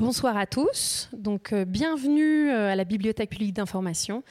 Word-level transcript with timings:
Bonsoir 0.00 0.38
à 0.38 0.46
tous. 0.46 1.10
Donc, 1.12 1.52
euh, 1.52 1.66
bienvenue 1.66 2.50
euh, 2.50 2.72
à 2.72 2.74
la 2.74 2.84
Bibliothèque 2.84 3.28
publique 3.28 3.52
d'information. 3.52 4.22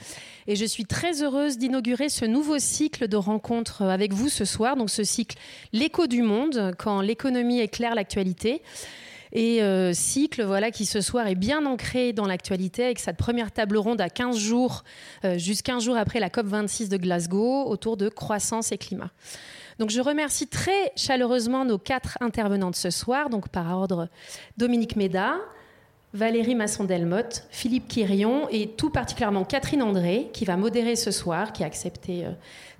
Et 0.47 0.55
je 0.55 0.65
suis 0.65 0.85
très 0.85 1.21
heureuse 1.21 1.59
d'inaugurer 1.59 2.09
ce 2.09 2.25
nouveau 2.25 2.57
cycle 2.57 3.07
de 3.07 3.15
rencontres 3.15 3.83
euh, 3.83 3.89
avec 3.89 4.11
vous 4.11 4.29
ce 4.29 4.45
soir. 4.45 4.75
Donc, 4.77 4.89
ce 4.89 5.03
cycle 5.03 5.37
L'écho 5.71 6.07
du 6.07 6.23
monde, 6.23 6.73
quand 6.79 7.01
l'économie 7.01 7.59
éclaire 7.59 7.93
l'actualité. 7.93 8.63
Et 9.31 9.61
cycle 9.93 10.43
voilà 10.43 10.71
qui 10.71 10.87
ce 10.87 11.01
soir 11.01 11.27
est 11.27 11.35
bien 11.35 11.67
ancré 11.67 12.13
dans 12.13 12.25
l'actualité 12.25 12.85
avec 12.85 12.97
cette 12.97 13.17
première 13.17 13.51
table 13.51 13.77
ronde 13.77 14.01
à 14.01 14.09
15 14.09 14.35
jours, 14.35 14.83
juste 15.35 15.61
15 15.61 15.83
jours 15.83 15.97
après 15.97 16.19
la 16.19 16.31
COP 16.31 16.47
26 16.47 16.89
de 16.89 16.97
Glasgow 16.97 17.65
autour 17.67 17.95
de 17.95 18.09
croissance 18.09 18.71
et 18.71 18.79
climat. 18.79 19.11
Donc 19.77 19.91
je 19.91 20.01
remercie 20.01 20.47
très 20.47 20.91
chaleureusement 20.95 21.63
nos 21.63 21.77
quatre 21.77 22.17
intervenantes 22.21 22.75
ce 22.75 22.89
soir, 22.89 23.29
donc 23.29 23.49
par 23.49 23.71
ordre 23.77 24.09
Dominique 24.57 24.95
Méda, 24.95 25.35
Valérie 26.13 26.55
Masson-Delmotte, 26.55 27.43
Philippe 27.51 27.87
Quirion 27.87 28.47
et 28.49 28.69
tout 28.69 28.89
particulièrement 28.89 29.43
Catherine 29.43 29.83
André, 29.83 30.31
qui 30.33 30.43
va 30.43 30.57
modérer 30.57 30.95
ce 30.95 31.11
soir, 31.11 31.53
qui 31.53 31.63
a 31.63 31.67
accepté 31.67 32.25
euh, 32.25 32.31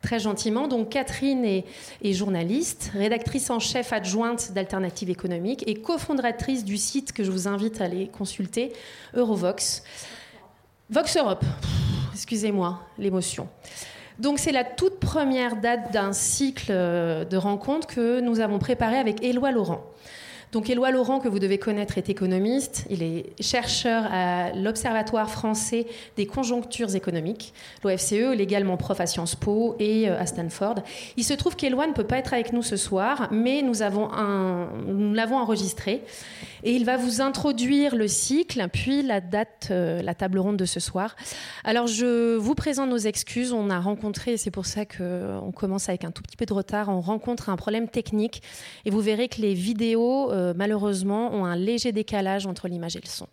très 0.01 0.17
gentiment. 0.17 0.67
Donc 0.67 0.89
Catherine 0.89 1.45
est, 1.45 1.65
journaliste, 2.13 2.91
rédactrice 2.95 3.51
en 3.51 3.59
chef 3.59 3.93
adjointe 3.93 4.51
d'Alternative 4.53 5.11
économique 5.11 5.63
et 5.67 5.75
cofondatrice 5.75 6.65
du 6.65 6.77
site 6.77 7.13
que 7.13 7.23
je 7.23 7.29
vous 7.29 7.47
invite 7.47 7.81
à 7.81 7.85
aller 7.85 8.07
consulter, 8.07 8.73
Eurovox. 9.13 9.83
Vox 10.89 11.15
Europe, 11.15 11.45
excusez-moi 12.13 12.81
l'émotion. 12.97 13.47
Donc 14.17 14.39
c'est 14.39 14.51
la 14.51 14.63
toute 14.63 14.99
première 14.99 15.55
date 15.55 15.93
d'un 15.93 16.13
cycle 16.13 16.71
euh, 16.71 17.25
de 17.25 17.37
rencontres 17.37 17.85
que 17.85 18.21
nous 18.21 18.39
avons 18.39 18.57
préparé 18.57 18.97
avec 18.97 19.23
Éloi 19.23 19.51
Laurent. 19.51 19.85
Donc 20.51 20.67
Éloi 20.69 20.89
Laurent, 20.89 21.19
que 21.19 21.27
vous 21.27 21.37
devez 21.37 21.59
connaître, 21.59 21.99
est 21.99 22.09
économiste. 22.09 22.85
Il 22.89 23.03
est 23.03 23.39
chercheur 23.39 24.07
à 24.11 24.51
l'Observatoire 24.53 25.29
français 25.29 25.85
des 26.17 26.25
conjonctures 26.25 26.95
économiques, 26.95 27.53
l'OFCE. 27.83 28.11
Il 28.33 28.41
est 28.41 28.43
également 28.43 28.75
prof 28.75 28.99
à 28.99 29.05
Sciences 29.05 29.35
Po 29.35 29.75
et 29.77 30.09
euh, 30.09 30.19
à 30.19 30.25
Stanford. 30.25 30.75
Il 31.17 31.23
se 31.23 31.35
trouve 31.35 31.55
qu'Éloi 31.55 31.85
ne 31.85 31.93
peut 31.93 32.03
pas 32.03 32.17
être 32.17 32.33
avec 32.33 32.51
nous 32.51 32.63
ce 32.63 32.77
soir, 32.77 33.27
mais 33.31 33.61
nous 33.61 33.73
l'avons 35.13 35.37
enregistré. 35.37 36.01
Et 36.63 36.73
il 36.73 36.85
va 36.85 36.97
vous 36.97 37.21
introduire 37.21 37.95
le 37.95 38.07
cycle, 38.07 38.67
puis 38.71 39.01
la 39.01 39.21
date, 39.21 39.69
euh, 39.71 40.01
la 40.01 40.13
table 40.13 40.39
ronde 40.39 40.57
de 40.57 40.65
ce 40.65 40.79
soir. 40.79 41.15
Alors 41.63 41.87
je 41.87 42.35
vous 42.35 42.55
présente 42.55 42.89
nos 42.89 42.97
excuses. 42.97 43.53
On 43.53 43.69
a 43.69 43.79
rencontré, 43.79 44.37
c'est 44.37 44.51
pour 44.51 44.65
ça 44.65 44.85
qu'on 44.85 45.51
commence 45.55 45.89
avec 45.89 46.03
un 46.03 46.11
tout 46.11 46.21
petit 46.21 46.37
peu 46.37 46.45
de 46.45 46.53
retard, 46.53 46.89
on 46.89 47.01
rencontre 47.01 47.49
un 47.49 47.55
problème 47.55 47.87
technique. 47.87 48.41
Et 48.85 48.89
vous 48.89 49.01
verrez 49.01 49.27
que 49.27 49.41
les 49.41 49.53
vidéos... 49.53 50.31
Euh, 50.31 50.53
malheureusement, 50.55 51.33
ont 51.33 51.45
un 51.45 51.55
léger 51.55 51.91
décalage 51.91 52.45
entre 52.45 52.67
l'image 52.67 52.95
et 52.95 53.01
le 53.01 53.07
son. 53.07 53.27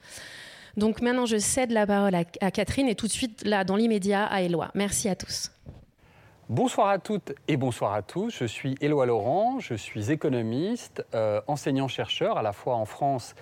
Donc 0.77 1.01
maintenant, 1.01 1.27
je 1.27 1.39
cède 1.39 1.71
la 1.71 1.87
parole 1.87 2.15
à, 2.15 2.51
Catherine 2.51 2.89
et 2.89 2.95
tout 2.95 3.07
de 3.07 3.13
suite, 3.13 3.43
là, 3.45 3.65
dans 3.65 3.77
l'immédiat, 3.77 4.25
à 4.25 4.43
Éloi. 4.43 4.71
Merci 4.75 5.09
à 5.09 5.17
tous. 5.17 5.51
Bonsoir 6.49 6.91
à 6.91 7.01
toutes 7.01 7.35
et 7.49 7.57
bonsoir 7.57 7.93
à 7.93 8.03
tous. 8.03 8.31
Je 8.31 8.45
suis 8.45 8.77
Éloi 8.81 9.05
Laurent, 9.05 9.59
je 9.59 9.75
suis 9.75 10.13
économiste, 10.13 11.05
euh, 11.13 11.41
enseignant-chercheur 11.49 12.39
à 12.39 12.43
la 12.43 12.53
fois 12.53 12.77
en 12.77 12.85
France 12.85 13.35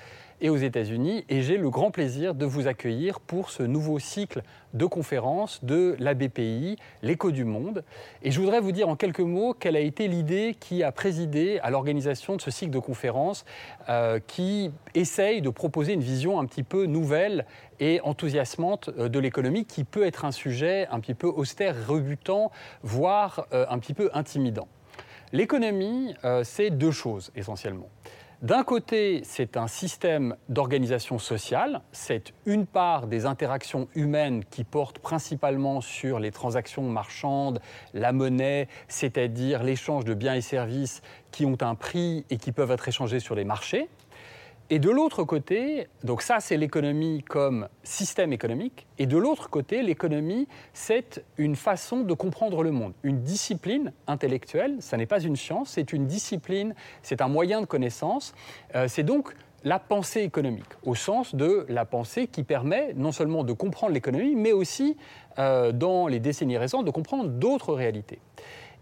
et 0.45 0.51
aux 0.51 0.59
États-Unis. 0.59 1.25
Et 1.31 1.41
j'ai 1.41 1.57
le 1.57 1.71
grand 1.71 1.91
plaisir 1.91 2.35
de 2.35 2.45
vous 2.45 2.69
accueillir 2.69 3.19
pour 3.19 3.49
ce 3.49 3.63
nouveau 3.63 3.99
cycle 3.99 4.43
de 4.75 4.85
conférences 4.85 5.65
de 5.65 5.97
l'ABPI, 5.99 6.77
l'écho 7.01 7.31
du 7.31 7.45
monde. 7.45 7.83
Et 8.23 8.31
je 8.31 8.39
voudrais 8.41 8.61
vous 8.61 8.71
dire 8.71 8.91
en 8.91 8.95
quelques 8.95 9.21
mots 9.21 9.55
quelle 9.55 9.75
a 9.75 9.81
été 9.81 10.07
l'idée 10.07 10.55
qui 10.61 10.83
a 10.83 10.93
présidé 10.93 11.61
à 11.63 11.71
l'organisation 11.71 12.37
de 12.37 12.43
ce 12.43 12.51
cycle 12.51 12.71
de 12.71 12.79
conférences 12.79 13.47
euh, 13.89 14.21
qui 14.27 14.71
essaye 14.95 15.41
de 15.41 15.49
proposer 15.49 15.95
une 15.95 16.03
vision 16.03 16.39
un 16.39 16.45
petit 16.45 16.63
peu 16.63 16.85
nouvelle 16.85 17.47
et 17.81 18.03
enthousiasmante 18.03 18.91
euh, 18.99 19.09
de 19.09 19.19
l'économie 19.19 19.65
qui 19.65 19.85
peut 19.85 20.05
être 20.05 20.27
un 20.27 20.33
sujet 20.33 20.87
un 20.91 21.01
petit 21.01 21.15
peu 21.15 21.29
austère, 21.29 21.75
rebutant, 21.89 22.53
voire 22.83 23.47
euh, 23.55 23.65
un 23.71 23.79
petit 23.79 23.95
peu 23.95 24.11
intimidant. 24.13 24.69
L'économie, 25.33 26.15
c'est 26.45 26.71
deux 26.71 26.93
choses 26.93 27.33
essentiellement. 27.35 27.89
D'un 28.43 28.65
côté, 28.65 29.23
c'est 29.25 29.57
un 29.57 29.69
système 29.69 30.37
d'organisation 30.49 31.19
sociale, 31.19 31.81
c'est 31.93 32.35
une 32.47 32.67
part 32.67 33.07
des 33.07 33.27
interactions 33.27 33.89
humaines 33.95 34.45
qui 34.51 34.65
portent 34.65 34.99
principalement 34.99 35.81
sur 35.81 36.19
les 36.19 36.31
transactions 36.31 36.83
marchandes, 36.83 37.61
la 37.95 38.13
monnaie, 38.13 38.69
c'est-à-dire 38.89 39.63
l'échange 39.63 40.05
de 40.05 40.15
biens 40.15 40.35
et 40.35 40.41
services 40.41 41.01
qui 41.31 41.47
ont 41.47 41.59
un 41.61 41.75
prix 41.75 42.25
et 42.29 42.37
qui 42.37 42.53
peuvent 42.53 42.71
être 42.71 42.89
échangés 42.89 43.21
sur 43.21 43.35
les 43.35 43.45
marchés. 43.45 43.89
Et 44.71 44.79
de 44.79 44.89
l'autre 44.89 45.25
côté, 45.25 45.89
donc 46.05 46.23
ça 46.23 46.41
c'est 46.41 46.57
l'économie 46.57 47.23
comme 47.23 47.69
système 47.83 48.33
économique, 48.33 48.87
et 48.99 49.07
de 49.07 49.19
l'autre 49.19 49.51
côté, 49.51 49.83
l'économie 49.83 50.49
c'est 50.73 51.23
une 51.37 51.55
façon 51.55 52.01
de 52.01 52.15
comprendre 52.15 52.63
le 52.63 52.71
monde, 52.71 52.95
une 53.03 53.21
discipline 53.21 53.93
intellectuelle, 54.07 54.77
ça 54.81 54.97
n'est 54.97 55.05
pas 55.05 55.21
une 55.21 55.37
science, 55.37 55.71
c'est 55.71 55.93
une 55.93 56.07
discipline, 56.07 56.75
c'est 57.03 57.21
un 57.21 57.29
moyen 57.29 57.61
de 57.61 57.67
connaissance, 57.67 58.35
euh, 58.75 58.89
c'est 58.89 59.03
donc 59.03 59.35
la 59.65 59.79
pensée 59.79 60.21
économique, 60.21 60.65
au 60.83 60.95
sens 60.95 61.35
de 61.35 61.67
la 61.69 61.85
pensée 61.85 62.27
qui 62.27 62.43
permet 62.43 62.95
non 62.95 63.13
seulement 63.13 63.45
de 63.45 63.53
comprendre 63.53 63.93
l'économie, 63.93 64.35
mais 64.35 64.53
aussi, 64.53 64.97
euh, 65.39 65.73
dans 65.73 66.07
les 66.07 66.21
décennies 66.21 66.59
récentes, 66.59 66.85
de 66.85 66.91
comprendre 66.91 67.29
d'autres 67.29 67.75
réalités. 67.75 68.21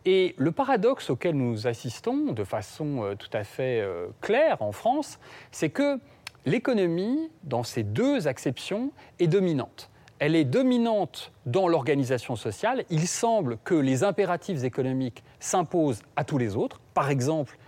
Et 0.04 0.34
le 0.36 0.50
paradoxe 0.50 1.10
auquel 1.10 1.36
nous 1.36 1.66
assistons 1.66 2.32
de 2.32 2.44
façon 2.44 3.04
euh, 3.04 3.14
tout 3.14 3.30
à 3.32 3.44
fait 3.44 3.80
euh, 3.80 4.08
claire 4.20 4.60
en 4.60 4.72
France, 4.72 5.20
c'est 5.52 5.70
que 5.70 5.98
l'économie, 6.44 7.30
dans 7.44 7.62
ces 7.62 7.84
deux 7.84 8.26
acceptions, 8.26 8.90
est 9.20 9.28
dominante. 9.28 9.90
Elle 10.18 10.34
est 10.36 10.44
dominante 10.44 11.32
dans 11.46 11.68
l'organisation 11.68 12.36
sociale. 12.36 12.84
Il 12.90 13.06
semble 13.06 13.58
que 13.64 13.74
les 13.74 14.04
impératifs 14.04 14.64
économiques 14.64 15.22
s'imposent 15.40 16.02
à 16.16 16.24
tous 16.24 16.38
les 16.38 16.56
autres, 16.56 16.80
par 16.94 17.10
exemple 17.10 17.58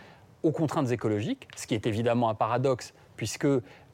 aux 0.43 0.53
contraintes 0.53 0.91
écologiques, 0.91 1.49
ce 1.56 1.67
qui 1.67 1.75
est 1.75 1.87
évidemment 1.87 2.28
un 2.28 2.34
paradoxe 2.34 2.93
puisque 3.17 3.47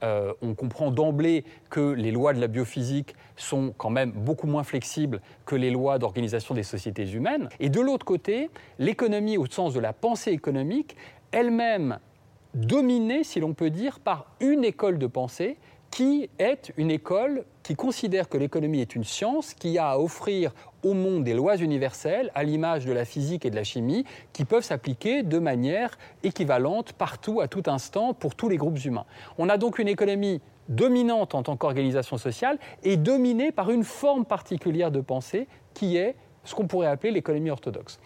euh, 0.02 0.32
on 0.42 0.54
comprend 0.54 0.90
d'emblée 0.90 1.44
que 1.68 1.92
les 1.92 2.10
lois 2.10 2.32
de 2.32 2.40
la 2.40 2.48
biophysique 2.48 3.14
sont 3.36 3.74
quand 3.76 3.90
même 3.90 4.12
beaucoup 4.12 4.46
moins 4.46 4.64
flexibles 4.64 5.20
que 5.46 5.56
les 5.56 5.70
lois 5.70 5.98
d'organisation 5.98 6.54
des 6.54 6.62
sociétés 6.62 7.10
humaines. 7.10 7.48
Et 7.60 7.68
de 7.68 7.80
l'autre 7.80 8.04
côté, 8.04 8.50
l'économie 8.78 9.36
au 9.36 9.46
sens 9.46 9.74
de 9.74 9.80
la 9.80 9.92
pensée 9.92 10.32
économique, 10.32 10.96
elle-même 11.32 11.98
dominée, 12.54 13.24
si 13.24 13.40
l'on 13.40 13.54
peut 13.54 13.70
dire, 13.70 14.00
par 14.00 14.26
une 14.40 14.64
école 14.64 14.98
de 14.98 15.06
pensée 15.06 15.56
qui 15.90 16.30
est 16.38 16.72
une 16.76 16.90
école 16.90 17.44
qui 17.62 17.74
considère 17.74 18.28
que 18.28 18.38
l'économie 18.38 18.80
est 18.80 18.94
une 18.94 19.04
science 19.04 19.54
qui 19.54 19.78
a 19.78 19.90
à 19.90 19.98
offrir 19.98 20.52
au 20.82 20.94
monde 20.94 21.24
des 21.24 21.34
lois 21.34 21.56
universelles, 21.56 22.30
à 22.34 22.42
l'image 22.42 22.86
de 22.86 22.92
la 22.92 23.04
physique 23.04 23.44
et 23.44 23.50
de 23.50 23.56
la 23.56 23.64
chimie, 23.64 24.04
qui 24.32 24.44
peuvent 24.44 24.64
s'appliquer 24.64 25.22
de 25.22 25.38
manière 25.38 25.98
équivalente 26.22 26.92
partout, 26.92 27.40
à 27.40 27.48
tout 27.48 27.64
instant, 27.66 28.14
pour 28.14 28.34
tous 28.34 28.48
les 28.48 28.56
groupes 28.56 28.82
humains. 28.84 29.04
On 29.38 29.48
a 29.48 29.58
donc 29.58 29.78
une 29.78 29.88
économie 29.88 30.40
dominante 30.68 31.34
en 31.34 31.42
tant 31.42 31.56
qu'organisation 31.56 32.16
sociale 32.16 32.58
et 32.82 32.96
dominée 32.96 33.52
par 33.52 33.70
une 33.70 33.84
forme 33.84 34.24
particulière 34.24 34.90
de 34.90 35.00
pensée 35.00 35.48
qui 35.74 35.96
est 35.96 36.14
ce 36.44 36.54
qu'on 36.54 36.66
pourrait 36.66 36.86
appeler 36.86 37.10
l'économie 37.10 37.50
orthodoxe. 37.50 37.98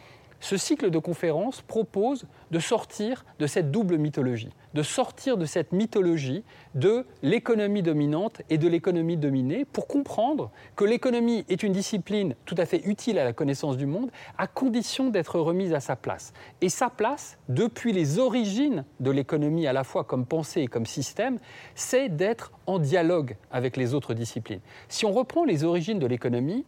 Ce 0.45 0.59
cycle 0.59 0.91
de 0.91 0.99
conférences 0.99 1.63
propose 1.63 2.27
de 2.51 2.59
sortir 2.59 3.25
de 3.39 3.47
cette 3.47 3.71
double 3.71 3.97
mythologie, 3.97 4.51
de 4.75 4.83
sortir 4.83 5.39
de 5.39 5.47
cette 5.47 5.73
mythologie 5.73 6.45
de 6.75 7.07
l'économie 7.23 7.83
dominante 7.83 8.43
et 8.51 8.59
de 8.59 8.69
l'économie 8.69 9.17
dominée 9.17 9.65
pour 9.65 9.87
comprendre 9.87 10.51
que 10.77 10.85
l'économie 10.85 11.47
est 11.49 11.63
une 11.63 11.73
discipline 11.73 12.35
tout 12.45 12.57
à 12.59 12.67
fait 12.67 12.83
utile 12.85 13.19
à 13.19 13.25
la 13.25 13.33
connaissance 13.33 13.79
du 13.79 13.87
monde 13.87 14.11
à 14.37 14.47
condition 14.47 15.09
d'être 15.09 15.41
remise 15.41 15.73
à 15.73 15.81
sa 15.81 15.97
place. 15.97 16.35
Et 16.61 16.69
sa 16.69 16.91
place, 16.91 17.39
depuis 17.49 17.95
les 17.95 18.19
origines 18.19 18.85
de 19.01 19.11
l'économie 19.11 19.67
à 19.67 19.73
la 19.73 19.83
fois 19.83 20.05
comme 20.05 20.27
pensée 20.27 20.61
et 20.61 20.67
comme 20.67 20.85
système, 20.85 21.39
c'est 21.75 22.11
d'être 22.11 22.53
en 22.67 22.79
dialogue 22.79 23.39
avec 23.51 23.79
les 23.79 23.95
autres 23.95 24.13
disciplines. 24.13 24.61
Si 24.91 25.07
on 25.07 25.13
reprend 25.13 25.47
les 25.47 25.65
origines 25.65 25.99
de 25.99 26.07
l'économie, 26.07 26.67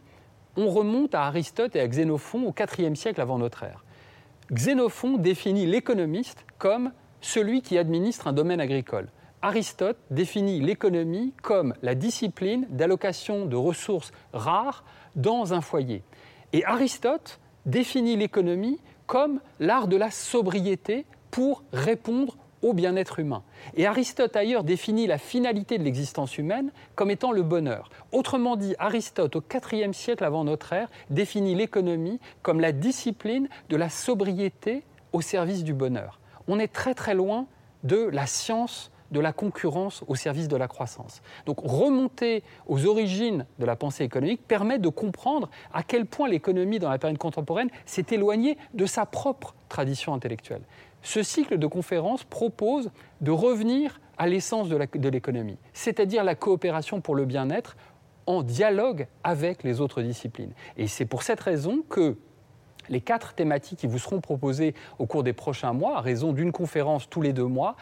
on 0.57 0.69
remonte 0.69 1.15
à 1.15 1.23
Aristote 1.23 1.75
et 1.75 1.79
à 1.79 1.87
Xénophon 1.87 2.43
au 2.43 2.53
IVe 2.79 2.95
siècle 2.95 3.21
avant 3.21 3.37
notre 3.37 3.63
ère. 3.63 3.85
Xénophon 4.51 5.17
définit 5.17 5.65
l'économiste 5.65 6.45
comme 6.57 6.91
celui 7.21 7.61
qui 7.61 7.77
administre 7.77 8.27
un 8.27 8.33
domaine 8.33 8.59
agricole. 8.59 9.07
Aristote 9.41 9.97
définit 10.09 10.59
l'économie 10.59 11.33
comme 11.43 11.73
la 11.83 11.95
discipline 11.95 12.65
d'allocation 12.69 13.45
de 13.45 13.55
ressources 13.55 14.11
rares 14.33 14.83
dans 15.15 15.53
un 15.53 15.61
foyer. 15.61 16.03
Et 16.53 16.65
Aristote 16.65 17.39
définit 17.65 18.15
l'économie 18.15 18.79
comme 19.05 19.39
l'art 19.59 19.87
de 19.87 19.95
la 19.95 20.09
sobriété 20.09 21.05
pour 21.29 21.63
répondre 21.71 22.37
au 22.61 22.73
bien-être 22.73 23.19
humain. 23.19 23.43
Et 23.75 23.85
Aristote 23.85 24.35
ailleurs 24.35 24.63
définit 24.63 25.07
la 25.07 25.17
finalité 25.17 25.77
de 25.77 25.83
l'existence 25.83 26.37
humaine 26.37 26.71
comme 26.95 27.11
étant 27.11 27.31
le 27.31 27.43
bonheur. 27.43 27.89
Autrement 28.11 28.55
dit, 28.55 28.75
Aristote, 28.79 29.35
au 29.35 29.43
IVe 29.71 29.93
siècle 29.93 30.23
avant 30.23 30.43
notre 30.43 30.73
ère, 30.73 30.89
définit 31.09 31.55
l'économie 31.55 32.19
comme 32.41 32.59
la 32.59 32.71
discipline 32.71 33.47
de 33.69 33.75
la 33.75 33.89
sobriété 33.89 34.83
au 35.13 35.21
service 35.21 35.63
du 35.63 35.73
bonheur. 35.73 36.19
On 36.47 36.59
est 36.59 36.71
très 36.71 36.93
très 36.93 37.13
loin 37.13 37.47
de 37.83 38.09
la 38.11 38.25
science 38.25 38.91
de 39.11 39.19
la 39.19 39.33
concurrence 39.33 40.03
au 40.07 40.15
service 40.15 40.47
de 40.47 40.55
la 40.55 40.67
croissance. 40.67 41.21
Donc 41.45 41.59
remonter 41.63 42.43
aux 42.67 42.85
origines 42.85 43.45
de 43.59 43.65
la 43.65 43.75
pensée 43.75 44.03
économique 44.03 44.45
permet 44.47 44.79
de 44.79 44.89
comprendre 44.89 45.49
à 45.73 45.83
quel 45.83 46.05
point 46.05 46.27
l'économie 46.27 46.79
dans 46.79 46.89
la 46.89 46.97
période 46.97 47.17
contemporaine 47.17 47.69
s'est 47.85 48.05
éloignée 48.11 48.57
de 48.73 48.85
sa 48.85 49.05
propre 49.05 49.55
tradition 49.69 50.13
intellectuelle. 50.13 50.61
Ce 51.01 51.23
cycle 51.23 51.57
de 51.57 51.67
conférences 51.67 52.23
propose 52.23 52.91
de 53.21 53.31
revenir 53.31 54.01
à 54.17 54.27
l'essence 54.27 54.67
de 54.69 55.09
l'économie, 55.09 55.57
c'est-à-dire 55.73 56.23
la 56.23 56.35
coopération 56.35 57.01
pour 57.01 57.15
le 57.15 57.25
bien-être 57.25 57.77
en 58.25 58.43
dialogue 58.43 59.07
avec 59.23 59.63
les 59.63 59.79
autres 59.79 60.01
disciplines. 60.01 60.53
Et 60.75 60.87
c'est 60.87 61.05
pour 61.05 61.23
cette 61.23 61.39
raison 61.39 61.83
que 61.87 62.17
les 62.89 63.01
quatre 63.01 63.33
thématiques 63.33 63.79
qui 63.79 63.87
vous 63.87 63.99
seront 63.99 64.21
proposées 64.21 64.73
au 64.99 65.05
cours 65.05 65.23
des 65.23 65.33
prochains 65.33 65.73
mois, 65.73 65.97
à 65.97 66.01
raison 66.01 66.33
d'une 66.33 66.51
conférence 66.51 67.09
tous 67.09 67.21
les 67.21 67.33
deux 67.33 67.45
mois, 67.45 67.75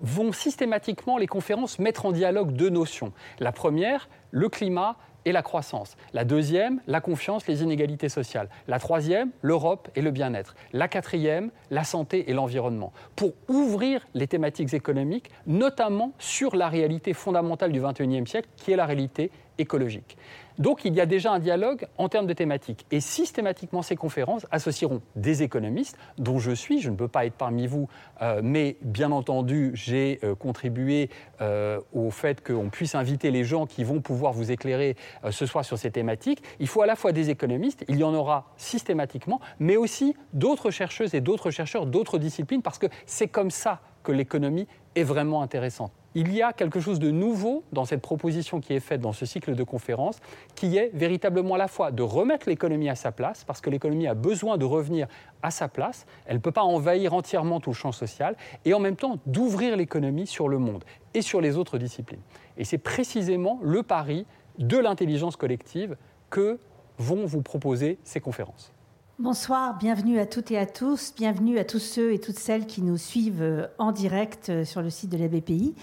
vont 0.00 0.32
systématiquement, 0.32 1.18
les 1.18 1.26
conférences, 1.26 1.78
mettre 1.78 2.06
en 2.06 2.12
dialogue 2.12 2.52
deux 2.52 2.68
notions. 2.68 3.12
La 3.38 3.52
première, 3.52 4.08
le 4.30 4.48
climat 4.48 4.96
et 5.24 5.32
la 5.32 5.42
croissance. 5.42 5.96
La 6.12 6.24
deuxième, 6.24 6.80
la 6.86 7.00
confiance, 7.00 7.46
les 7.46 7.62
inégalités 7.62 8.08
sociales. 8.08 8.48
La 8.68 8.78
troisième, 8.78 9.30
l'Europe 9.42 9.88
et 9.94 10.02
le 10.02 10.10
bien-être. 10.10 10.54
La 10.72 10.88
quatrième, 10.88 11.50
la 11.70 11.84
santé 11.84 12.30
et 12.30 12.32
l'environnement. 12.32 12.92
Pour 13.16 13.32
ouvrir 13.48 14.06
les 14.14 14.26
thématiques 14.26 14.74
économiques, 14.74 15.30
notamment 15.46 16.12
sur 16.18 16.56
la 16.56 16.68
réalité 16.68 17.12
fondamentale 17.12 17.72
du 17.72 17.80
XXIe 17.80 18.26
siècle, 18.26 18.48
qui 18.56 18.72
est 18.72 18.76
la 18.76 18.86
réalité 18.86 19.30
écologique. 19.58 20.16
Donc 20.60 20.84
il 20.84 20.94
y 20.94 21.00
a 21.00 21.06
déjà 21.06 21.32
un 21.32 21.38
dialogue 21.38 21.86
en 21.96 22.10
termes 22.10 22.26
de 22.26 22.34
thématiques. 22.34 22.84
Et 22.90 23.00
systématiquement, 23.00 23.80
ces 23.80 23.96
conférences 23.96 24.46
associeront 24.50 25.00
des 25.16 25.42
économistes, 25.42 25.96
dont 26.18 26.38
je 26.38 26.52
suis, 26.52 26.82
je 26.82 26.90
ne 26.90 26.96
peux 26.96 27.08
pas 27.08 27.24
être 27.24 27.34
parmi 27.34 27.66
vous, 27.66 27.88
euh, 28.20 28.42
mais 28.44 28.76
bien 28.82 29.10
entendu, 29.10 29.70
j'ai 29.72 30.20
euh, 30.22 30.34
contribué 30.34 31.08
euh, 31.40 31.80
au 31.94 32.10
fait 32.10 32.46
qu'on 32.46 32.68
puisse 32.68 32.94
inviter 32.94 33.30
les 33.30 33.42
gens 33.42 33.64
qui 33.64 33.84
vont 33.84 34.02
pouvoir 34.02 34.34
vous 34.34 34.52
éclairer 34.52 34.96
ce 35.30 35.46
soir 35.46 35.64
sur 35.64 35.78
ces 35.78 35.90
thématiques. 35.90 36.42
Il 36.58 36.68
faut 36.68 36.82
à 36.82 36.86
la 36.86 36.94
fois 36.94 37.12
des 37.12 37.30
économistes, 37.30 37.84
il 37.88 37.96
y 37.96 38.04
en 38.04 38.12
aura 38.12 38.52
systématiquement, 38.58 39.40
mais 39.60 39.78
aussi 39.78 40.14
d'autres 40.34 40.70
chercheuses 40.70 41.14
et 41.14 41.22
d'autres 41.22 41.50
chercheurs 41.50 41.86
d'autres 41.86 42.18
disciplines, 42.18 42.60
parce 42.60 42.78
que 42.78 42.86
c'est 43.06 43.28
comme 43.28 43.50
ça 43.50 43.80
que 44.02 44.12
l'économie 44.12 44.66
est 44.94 45.04
vraiment 45.04 45.40
intéressante 45.40 45.92
il 46.14 46.34
y 46.34 46.42
a 46.42 46.52
quelque 46.52 46.80
chose 46.80 46.98
de 46.98 47.10
nouveau 47.10 47.64
dans 47.72 47.84
cette 47.84 48.02
proposition 48.02 48.60
qui 48.60 48.74
est 48.74 48.80
faite 48.80 49.00
dans 49.00 49.12
ce 49.12 49.26
cycle 49.26 49.54
de 49.54 49.62
conférences, 49.62 50.18
qui 50.54 50.76
est 50.76 50.90
véritablement 50.94 51.54
à 51.54 51.58
la 51.58 51.68
fois 51.68 51.90
de 51.90 52.02
remettre 52.02 52.48
l'économie 52.48 52.88
à 52.88 52.94
sa 52.94 53.12
place, 53.12 53.44
parce 53.44 53.60
que 53.60 53.70
l'économie 53.70 54.06
a 54.06 54.14
besoin 54.14 54.58
de 54.58 54.64
revenir 54.64 55.06
à 55.42 55.50
sa 55.50 55.68
place, 55.68 56.06
elle 56.26 56.36
ne 56.36 56.40
peut 56.40 56.52
pas 56.52 56.62
envahir 56.62 57.14
entièrement 57.14 57.60
tout 57.60 57.70
le 57.70 57.74
champ 57.74 57.92
social, 57.92 58.36
et 58.64 58.74
en 58.74 58.80
même 58.80 58.96
temps 58.96 59.18
d'ouvrir 59.26 59.76
l'économie 59.76 60.26
sur 60.26 60.48
le 60.48 60.58
monde 60.58 60.84
et 61.14 61.22
sur 61.22 61.40
les 61.40 61.56
autres 61.56 61.78
disciplines. 61.78 62.20
Et 62.56 62.64
c'est 62.64 62.78
précisément 62.78 63.58
le 63.62 63.82
pari 63.82 64.26
de 64.58 64.78
l'intelligence 64.78 65.36
collective 65.36 65.96
que 66.28 66.58
vont 66.98 67.24
vous 67.24 67.42
proposer 67.42 67.98
ces 68.04 68.20
conférences. 68.20 68.72
Bonsoir, 69.20 69.76
bienvenue 69.76 70.18
à 70.18 70.24
toutes 70.24 70.50
et 70.50 70.56
à 70.56 70.64
tous, 70.64 71.12
bienvenue 71.14 71.58
à 71.58 71.64
tous 71.64 71.78
ceux 71.78 72.14
et 72.14 72.18
toutes 72.18 72.38
celles 72.38 72.64
qui 72.64 72.80
nous 72.80 72.96
suivent 72.96 73.42
euh, 73.42 73.66
en 73.76 73.92
direct 73.92 74.48
euh, 74.48 74.64
sur 74.64 74.80
le 74.80 74.88
site 74.88 75.10
de 75.10 75.18
la 75.18 75.28
BPI. 75.28 75.74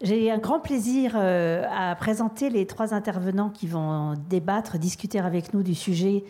J'ai 0.00 0.30
un 0.30 0.38
grand 0.38 0.60
plaisir 0.60 1.14
euh, 1.16 1.64
à 1.76 1.96
présenter 1.96 2.50
les 2.50 2.68
trois 2.68 2.94
intervenants 2.94 3.50
qui 3.50 3.66
vont 3.66 4.14
débattre, 4.30 4.78
discuter 4.78 5.18
avec 5.18 5.54
nous 5.54 5.64
du 5.64 5.74
sujet 5.74 6.22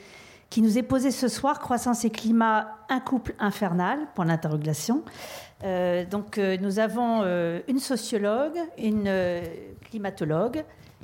qui 0.48 0.62
nous 0.62 0.78
est 0.78 0.82
posé 0.82 1.10
ce 1.10 1.28
soir, 1.28 1.58
croissance 1.58 2.06
et 2.06 2.10
climat, 2.10 2.78
un 2.88 3.00
couple 3.00 3.34
infernal, 3.40 3.98
point 4.14 4.24
d'interrogation. 4.24 5.02
donc 6.10 6.38
nous 6.38 6.78
avons 6.78 7.24
une 7.66 7.80
sociologue, 7.80 8.56
une 8.78 9.10
climatologue 9.82 10.62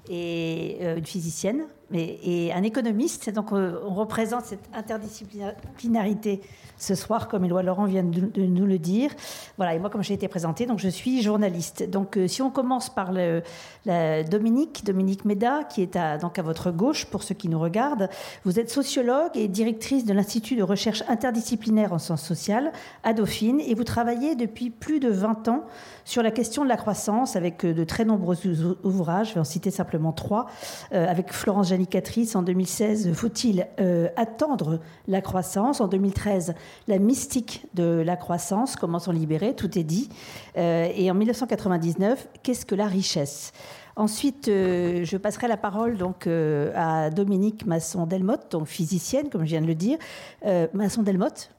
et 0.08 0.84
une 0.84 1.04
physicienne, 1.04 1.64
et, 1.92 2.52
un 2.52 2.62
économiste. 2.62 3.30
Donc, 3.30 3.52
euh, 3.52 3.80
on 3.86 3.94
représente 3.94 4.44
cette 4.44 4.68
interdisciplinarité 4.74 6.40
ce 6.76 6.94
soir, 6.94 7.28
comme 7.28 7.44
Éloi 7.44 7.62
Laurent 7.62 7.84
vient 7.84 8.02
de, 8.02 8.42
nous 8.42 8.66
le 8.66 8.78
dire. 8.78 9.10
Voilà, 9.56 9.74
et 9.74 9.78
moi, 9.78 9.90
comme 9.90 10.02
j'ai 10.02 10.14
été 10.14 10.28
présentée, 10.28 10.66
donc 10.66 10.78
je 10.78 10.88
suis 10.88 11.22
journaliste. 11.22 11.88
Donc, 11.88 12.16
euh, 12.16 12.26
si 12.26 12.42
on 12.42 12.50
commence 12.50 12.88
par 12.88 13.12
Dominique, 14.30 14.84
Dominique 14.84 15.24
Méda, 15.24 15.64
qui 15.64 15.82
est 15.82 15.96
à, 15.96 16.18
donc 16.18 16.38
à 16.38 16.42
votre 16.42 16.70
gauche, 16.70 17.06
pour 17.06 17.22
ceux 17.22 17.34
qui 17.34 17.48
nous 17.48 17.58
regardent, 17.58 18.08
vous 18.44 18.58
êtes 18.58 18.70
sociologue 18.70 19.32
et 19.34 19.48
directrice 19.48 20.04
de 20.04 20.12
l'Institut 20.12 20.56
de 20.56 20.62
recherche 20.62 21.02
interdisciplinaire 21.08 21.92
en 21.92 21.98
sciences 21.98 22.24
sociales 22.24 22.72
à 23.04 23.12
Dauphine, 23.12 23.60
et 23.60 23.74
vous 23.74 23.84
travaillez 23.84 24.34
depuis 24.34 24.70
plus 24.70 25.00
de 25.00 25.10
20 25.10 25.48
ans 25.48 25.64
sur 26.04 26.22
la 26.22 26.30
question 26.30 26.64
de 26.64 26.68
la 26.68 26.76
croissance 26.76 27.36
avec 27.36 27.64
euh, 27.64 27.74
de 27.74 27.84
très 27.84 28.04
nombreux 28.04 28.36
ouvrages, 28.84 29.30
je 29.30 29.34
vais 29.34 29.40
en 29.40 29.44
citer 29.44 29.70
simplement 29.70 30.12
trois, 30.12 30.46
avec 30.90 31.32
Florence 31.32 31.68
En 32.34 32.42
2016, 32.42 33.12
Faut-il 33.12 33.66
attendre 34.16 34.80
la 35.08 35.20
croissance? 35.20 35.80
En 35.80 35.88
2013, 35.88 36.54
la 36.88 36.98
mystique 36.98 37.66
de 37.74 38.02
la 38.04 38.16
croissance, 38.16 38.76
comment 38.76 38.98
s'en 38.98 39.12
libérer, 39.12 39.54
tout 39.54 39.78
est 39.78 39.84
dit. 39.84 40.08
Euh, 40.56 40.88
et 40.94 41.10
en 41.10 41.14
1999, 41.14 42.28
qu'est-ce 42.42 42.66
que 42.66 42.74
la 42.74 42.86
richesse? 42.86 43.52
Ensuite, 43.96 44.48
euh, 44.48 45.04
je 45.04 45.16
passerai 45.16 45.48
la 45.48 45.56
parole 45.56 45.96
donc 45.96 46.26
euh, 46.26 46.72
à 46.74 47.10
Dominique 47.10 47.66
Masson-Delmotte, 47.66 48.52
donc 48.52 48.66
physicienne, 48.66 49.28
comme 49.28 49.42
je 49.42 49.50
viens 49.50 49.62
de 49.62 49.66
le 49.66 49.74
dire. 49.74 49.98
Masson-Delmotte 50.72 51.50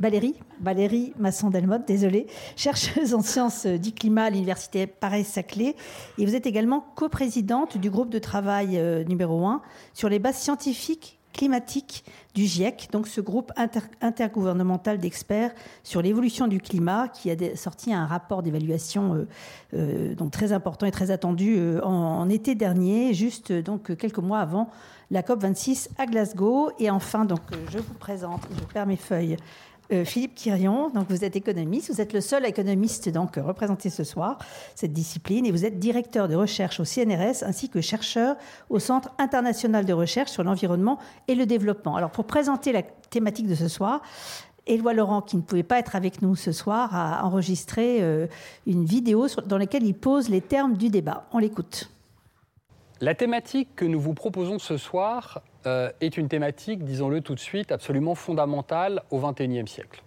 Valérie, 0.00 0.34
Valérie 0.60 1.12
Masson-Delmotte, 1.18 1.86
désolée, 1.86 2.26
chercheuse 2.56 3.14
en 3.14 3.22
sciences 3.22 3.66
du 3.66 3.92
climat 3.92 4.24
à 4.24 4.30
l'université 4.30 4.86
Paris-Saclay. 4.86 5.74
Et 6.18 6.26
vous 6.26 6.34
êtes 6.34 6.46
également 6.46 6.84
coprésidente 6.94 7.78
du 7.78 7.90
groupe 7.90 8.10
de 8.10 8.18
travail 8.18 8.80
numéro 9.08 9.46
1 9.46 9.62
sur 9.94 10.08
les 10.08 10.18
bases 10.18 10.36
scientifiques 10.36 11.16
climatique 11.36 12.04
du 12.34 12.44
GIEC, 12.44 12.88
donc 12.92 13.06
ce 13.06 13.20
groupe 13.20 13.52
intergouvernemental 14.00 14.98
d'experts 14.98 15.52
sur 15.84 16.02
l'évolution 16.02 16.48
du 16.48 16.60
climat 16.60 17.08
qui 17.08 17.30
a 17.30 17.56
sorti 17.56 17.92
un 17.92 18.06
rapport 18.06 18.42
d'évaluation 18.42 19.14
euh, 19.74 20.14
euh, 20.18 20.30
très 20.30 20.52
important 20.52 20.86
et 20.86 20.90
très 20.90 21.10
attendu 21.10 21.56
euh, 21.58 21.80
en, 21.82 22.28
été 22.28 22.54
dernier, 22.54 23.14
juste 23.14 23.52
donc 23.52 23.96
quelques 23.96 24.18
mois 24.18 24.40
avant 24.40 24.68
la 25.10 25.22
COP 25.22 25.42
26 25.42 25.90
à 25.98 26.06
Glasgow. 26.06 26.70
Et 26.78 26.90
enfin, 26.90 27.24
donc 27.24 27.40
je 27.70 27.78
vous 27.78 27.94
présente, 27.94 28.40
je 28.58 28.64
perds 28.72 28.86
mes 28.86 28.96
feuilles, 28.96 29.36
euh, 29.92 30.04
Philippe 30.04 30.34
Quirion, 30.34 30.90
donc 30.90 31.08
vous 31.08 31.24
êtes 31.24 31.36
économiste, 31.36 31.92
vous 31.92 32.00
êtes 32.00 32.12
le 32.12 32.20
seul 32.20 32.44
économiste 32.44 33.08
donc 33.08 33.36
représenté 33.36 33.90
ce 33.90 34.04
soir 34.04 34.38
cette 34.74 34.92
discipline 34.92 35.46
et 35.46 35.50
vous 35.50 35.64
êtes 35.64 35.78
directeur 35.78 36.28
de 36.28 36.34
recherche 36.34 36.80
au 36.80 36.84
CNRS 36.84 37.42
ainsi 37.42 37.68
que 37.68 37.80
chercheur 37.80 38.36
au 38.70 38.78
Centre 38.78 39.10
international 39.18 39.84
de 39.84 39.92
recherche 39.92 40.30
sur 40.30 40.44
l'environnement 40.44 40.98
et 41.28 41.34
le 41.34 41.46
développement. 41.46 41.96
Alors 41.96 42.10
pour 42.10 42.24
présenter 42.24 42.72
la 42.72 42.82
thématique 42.82 43.46
de 43.46 43.54
ce 43.54 43.68
soir, 43.68 44.02
Éloi 44.66 44.94
Laurent, 44.94 45.22
qui 45.22 45.36
ne 45.36 45.42
pouvait 45.42 45.62
pas 45.62 45.78
être 45.78 45.94
avec 45.94 46.22
nous 46.22 46.34
ce 46.34 46.52
soir, 46.52 46.94
a 46.94 47.24
enregistré 47.24 48.02
euh, 48.02 48.26
une 48.66 48.84
vidéo 48.84 49.28
dans 49.46 49.58
laquelle 49.58 49.84
il 49.84 49.94
pose 49.94 50.28
les 50.28 50.40
termes 50.40 50.74
du 50.74 50.88
débat. 50.88 51.26
On 51.32 51.38
l'écoute. 51.38 51.90
La 53.00 53.14
thématique 53.14 53.76
que 53.76 53.84
nous 53.84 54.00
vous 54.00 54.14
proposons 54.14 54.58
ce 54.58 54.76
soir 54.76 55.42
euh, 55.66 55.90
est 56.00 56.16
une 56.16 56.28
thématique, 56.28 56.84
disons-le 56.84 57.20
tout 57.20 57.34
de 57.34 57.40
suite, 57.40 57.72
absolument 57.72 58.14
fondamentale 58.14 59.02
au 59.10 59.20
XXIe 59.20 59.66
siècle. 59.66 60.02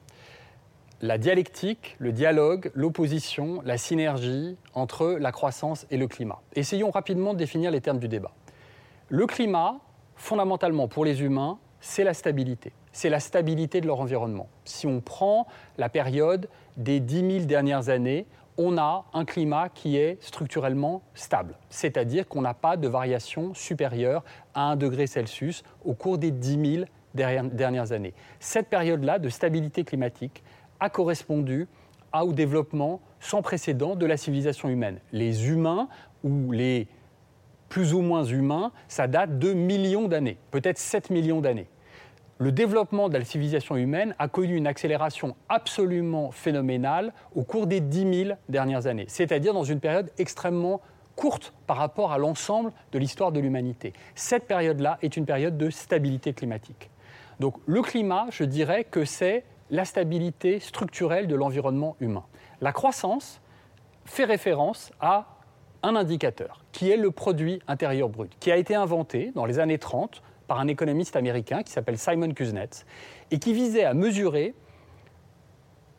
La 1.02 1.18
dialectique, 1.18 1.96
le 2.00 2.12
dialogue, 2.12 2.72
l'opposition, 2.74 3.62
la 3.64 3.78
synergie 3.78 4.58
entre 4.74 5.18
la 5.20 5.32
croissance 5.32 5.86
et 5.92 5.98
le 5.98 6.08
climat. 6.08 6.42
Essayons 6.56 6.92
rapidement 6.92 7.34
de 7.34 7.38
définir 7.38 7.72
les 7.72 7.82
termes 7.82 8.00
du 8.00 8.08
débat. 8.08 8.32
Le 9.08 9.26
climat, 9.26 9.80
fondamentalement 10.16 10.88
pour 10.88 11.06
les 11.06 11.24
humains, 11.24 11.58
c'est 11.80 12.04
la 12.04 12.14
stabilité. 12.14 12.74
C'est 12.92 13.10
la 13.10 13.20
stabilité 13.20 13.82
de 13.82 13.88
leur 13.88 14.02
environnement. 14.02 14.50
Si 14.66 14.88
on 14.88 15.00
prend 15.00 15.48
la 15.78 15.90
période 15.90 16.50
des 16.78 17.00
10 17.00 17.32
000 17.32 17.46
dernières 17.46 17.90
années, 17.90 18.26
on 18.62 18.78
a 18.78 19.06
un 19.14 19.24
climat 19.24 19.70
qui 19.70 19.96
est 19.96 20.22
structurellement 20.22 21.02
stable, 21.14 21.56
c'est-à-dire 21.70 22.28
qu'on 22.28 22.42
n'a 22.42 22.54
pas 22.54 22.76
de 22.76 22.90
variation 22.90 23.54
supérieure 23.54 24.26
à 24.54 24.70
1 24.72 24.76
degré 24.76 25.08
Celsius 25.08 25.64
au 25.86 25.94
cours 25.94 26.18
des 26.18 26.30
10 26.30 26.84
000 26.84 26.86
dernières 27.16 27.94
années. 27.94 28.14
Cette 28.42 28.68
période-là 28.68 29.18
de 29.18 29.30
stabilité 29.30 29.86
climatique 29.86 30.44
a 30.82 30.90
correspondu 30.90 31.70
au 32.14 32.34
développement 32.34 33.00
sans 33.22 33.42
précédent 33.42 33.96
de 33.96 34.06
la 34.06 34.18
civilisation 34.18 34.68
humaine. 34.68 35.00
Les 35.14 35.48
humains 35.48 35.88
ou 36.26 36.52
les 36.52 36.88
plus 37.70 37.94
ou 37.94 38.02
moins 38.02 38.26
humains, 38.26 38.74
ça 38.90 39.08
date 39.08 39.40
de 39.40 39.54
millions 39.54 40.10
d'années, 40.10 40.38
peut-être 40.52 40.80
7 40.80 41.12
millions 41.12 41.40
d'années 41.40 41.68
le 42.40 42.54
développement 42.54 43.10
de 43.10 43.18
la 43.18 43.26
civilisation 43.26 43.76
humaine 43.76 44.16
a 44.18 44.30
connu 44.30 44.56
une 44.56 44.66
accélération 44.66 45.36
absolument 45.50 46.32
phénoménale 46.32 47.14
au 47.36 47.44
cours 47.44 47.68
des 47.68 47.82
10 47.82 48.24
000 48.28 48.38
dernières 48.48 48.88
années, 48.88 49.06
c'est-à-dire 49.10 49.54
dans 49.54 49.66
une 49.66 49.82
période 49.82 50.10
extrêmement 50.18 50.80
courte 51.18 51.54
par 51.68 51.76
rapport 51.76 52.14
à 52.14 52.18
l'ensemble 52.18 52.72
de 52.94 52.98
l'histoire 52.98 53.34
de 53.34 53.42
l'humanité. 53.42 53.92
Cette 54.16 54.48
période-là 54.48 55.00
est 55.02 55.18
une 55.18 55.26
période 55.26 55.58
de 55.58 55.70
stabilité 55.70 56.32
climatique. 56.32 56.90
Donc 57.42 57.58
le 57.66 57.82
climat, 57.82 58.28
je 58.32 58.46
dirais 58.46 58.86
que 58.86 59.04
c'est 59.04 59.44
la 59.70 59.84
stabilité 59.84 60.62
structurelle 60.62 61.28
de 61.28 61.36
l'environnement 61.36 61.98
humain. 62.00 62.24
La 62.62 62.72
croissance, 62.72 63.42
fait 64.06 64.24
référence 64.26 64.92
à 65.02 65.28
un 65.84 65.96
indicateur 65.96 66.64
qui 66.72 66.90
est 66.90 66.98
le 66.98 67.12
produit 67.12 67.62
intérieur 67.68 68.08
brut, 68.08 68.32
qui 68.40 68.50
a 68.50 68.56
été 68.56 68.76
inventé 68.76 69.32
dans 69.36 69.46
les 69.46 69.60
années 69.60 69.78
30 69.78 70.24
par 70.50 70.60
un 70.60 70.68
économiste 70.68 71.16
américain 71.16 71.64
qui 71.64 71.72
s'appelle 71.72 71.98
Simon 71.98 72.34
Kuznets 72.34 72.86
et 73.32 73.40
qui 73.40 73.54
visait 73.54 73.86
à 73.86 73.94
mesurer 73.94 74.56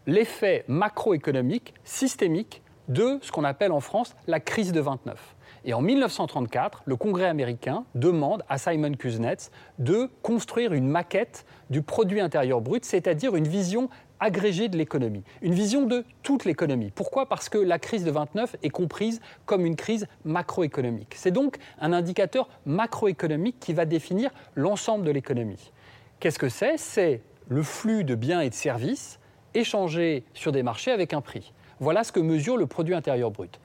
l'effet 0.07 0.65
macroéconomique 0.67 1.73
systémique 1.85 2.63
de 2.89 3.21
ce 3.23 3.31
qu'on 3.31 3.45
appelle 3.45 3.71
en 3.71 3.81
France 3.81 4.17
la 4.27 4.41
crise 4.41 4.73
de 4.73 4.81
29. 4.81 5.37
Et 5.65 5.73
en 5.73 5.83
1934, 5.83 6.83
le 6.85 6.97
Congrès 6.97 7.27
américain 7.27 7.85
demande 7.95 8.43
à 8.49 8.59
Simon 8.59 8.93
Kuznets 8.93 9.51
de 9.79 10.11
construire 10.23 10.73
une 10.73 10.89
maquette 10.89 11.47
du 11.71 11.83
produit 11.83 12.21
intérieur 12.21 12.61
brut, 12.61 12.85
c'est-à-dire 12.85 13.37
une 13.37 13.47
vision 13.47 13.89
agrégée 14.21 14.69
de 14.69 14.77
l'économie, 14.77 15.25
une 15.43 15.55
vision 15.55 15.87
de 15.87 16.05
toute 16.23 16.45
l'économie. 16.45 16.91
Pourquoi? 16.95 17.27
Parce 17.27 17.49
que 17.49 17.59
la 17.59 17.79
crise 17.79 18.05
de 18.05 18.11
29 18.11 18.57
est 18.63 18.71
comprise 18.71 19.21
comme 19.47 19.67
une 19.67 19.77
crise 19.77 20.07
macroéconomique. 20.25 21.15
C'est 21.17 21.31
donc 21.31 21.57
un 21.81 21.93
indicateur 21.93 22.49
macroéconomique 22.67 23.59
qui 23.59 23.73
va 23.73 23.87
définir 23.87 24.31
l'ensemble 24.55 25.05
de 25.05 25.11
l'économie. 25.11 25.73
Qu'est-ce 26.21 26.39
que 26.39 26.49
c'est? 26.49 26.77
C'est 26.77 27.23
le 27.49 27.63
flux 27.63 28.05
de 28.05 28.15
biens 28.15 28.41
et 28.41 28.51
de 28.51 28.55
services 28.55 29.19
échangés 29.55 30.25
sur 30.35 30.53
des 30.53 30.63
marchés 30.63 30.93
avec 30.93 31.13
un 31.13 31.21
prix. 31.21 31.53
Voilà 31.81 32.05
ce 32.05 32.13
que 32.13 32.21
mesure 32.21 32.57
le 32.57 32.67
produit 32.67 32.95
intérieur 32.95 33.31
brut. 33.31 33.59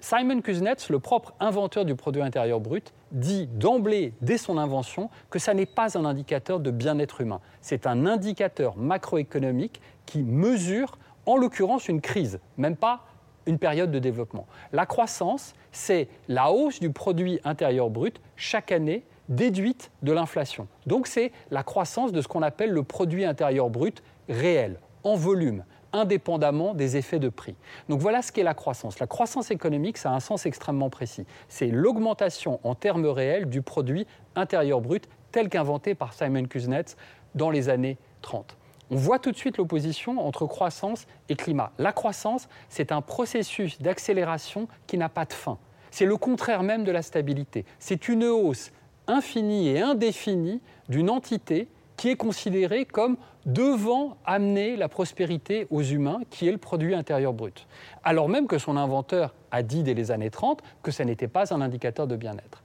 Simon 0.00 0.40
Kuznets, 0.40 0.88
le 0.90 1.00
propre 1.00 1.34
inventeur 1.40 1.84
du 1.84 1.96
produit 1.96 2.22
intérieur 2.22 2.60
brut, 2.60 2.92
dit 3.12 3.46
d'emblée, 3.46 4.12
dès 4.20 4.38
son 4.38 4.58
invention, 4.58 5.10
que 5.30 5.38
ça 5.38 5.54
n'est 5.54 5.66
pas 5.66 5.96
un 5.98 6.04
indicateur 6.04 6.60
de 6.60 6.70
bien-être 6.70 7.20
humain. 7.20 7.40
C'est 7.60 7.86
un 7.86 8.06
indicateur 8.06 8.76
macroéconomique 8.76 9.80
qui 10.06 10.22
mesure, 10.22 10.98
en 11.26 11.36
l'occurrence, 11.36 11.88
une 11.88 12.00
crise, 12.00 12.40
même 12.56 12.76
pas 12.76 13.04
une 13.46 13.58
période 13.58 13.90
de 13.90 13.98
développement. 13.98 14.46
La 14.72 14.86
croissance, 14.86 15.54
c'est 15.72 16.08
la 16.28 16.50
hausse 16.52 16.80
du 16.80 16.90
produit 16.90 17.40
intérieur 17.44 17.90
brut 17.90 18.20
chaque 18.36 18.72
année 18.72 19.04
déduite 19.28 19.90
de 20.02 20.12
l'inflation. 20.12 20.68
Donc 20.86 21.06
c'est 21.06 21.32
la 21.50 21.62
croissance 21.62 22.12
de 22.12 22.20
ce 22.22 22.28
qu'on 22.28 22.42
appelle 22.42 22.70
le 22.70 22.82
produit 22.82 23.24
intérieur 23.24 23.70
brut 23.70 24.02
réel, 24.28 24.80
en 25.02 25.16
volume 25.16 25.64
indépendamment 25.92 26.74
des 26.74 26.96
effets 26.96 27.18
de 27.18 27.28
prix. 27.28 27.54
Donc 27.88 28.00
voilà 28.00 28.22
ce 28.22 28.32
qu'est 28.32 28.42
la 28.42 28.54
croissance. 28.54 28.98
La 28.98 29.06
croissance 29.06 29.50
économique, 29.50 29.98
ça 29.98 30.10
a 30.10 30.14
un 30.14 30.20
sens 30.20 30.46
extrêmement 30.46 30.90
précis. 30.90 31.24
C'est 31.48 31.68
l'augmentation 31.68 32.60
en 32.64 32.74
termes 32.74 33.06
réels 33.06 33.48
du 33.48 33.62
produit 33.62 34.06
intérieur 34.36 34.80
brut 34.80 35.08
tel 35.32 35.48
qu'inventé 35.48 35.94
par 35.94 36.12
Simon 36.12 36.44
Kuznets 36.44 36.96
dans 37.34 37.50
les 37.50 37.68
années 37.68 37.98
30. 38.22 38.56
On 38.90 38.96
voit 38.96 39.18
tout 39.18 39.32
de 39.32 39.36
suite 39.36 39.58
l'opposition 39.58 40.26
entre 40.26 40.46
croissance 40.46 41.06
et 41.28 41.36
climat. 41.36 41.72
La 41.78 41.92
croissance, 41.92 42.48
c'est 42.70 42.90
un 42.90 43.02
processus 43.02 43.80
d'accélération 43.82 44.66
qui 44.86 44.96
n'a 44.96 45.10
pas 45.10 45.26
de 45.26 45.34
fin. 45.34 45.58
C'est 45.90 46.06
le 46.06 46.16
contraire 46.16 46.62
même 46.62 46.84
de 46.84 46.92
la 46.92 47.02
stabilité. 47.02 47.64
C'est 47.78 48.08
une 48.08 48.24
hausse 48.24 48.72
infinie 49.06 49.68
et 49.68 49.80
indéfinie 49.80 50.60
d'une 50.88 51.10
entité 51.10 51.68
qui 51.96 52.08
est 52.08 52.16
considérée 52.16 52.84
comme 52.84 53.16
devant 53.48 54.18
amener 54.26 54.76
la 54.76 54.88
prospérité 54.88 55.66
aux 55.70 55.82
humains, 55.82 56.20
qui 56.30 56.46
est 56.46 56.52
le 56.52 56.58
produit 56.58 56.94
intérieur 56.94 57.32
brut. 57.32 57.66
Alors 58.04 58.28
même 58.28 58.46
que 58.46 58.58
son 58.58 58.76
inventeur 58.76 59.34
a 59.50 59.62
dit 59.62 59.82
dès 59.82 59.94
les 59.94 60.10
années 60.10 60.30
30 60.30 60.62
que 60.82 60.90
ça 60.90 61.04
n'était 61.04 61.28
pas 61.28 61.52
un 61.54 61.62
indicateur 61.62 62.06
de 62.06 62.14
bien-être. 62.14 62.62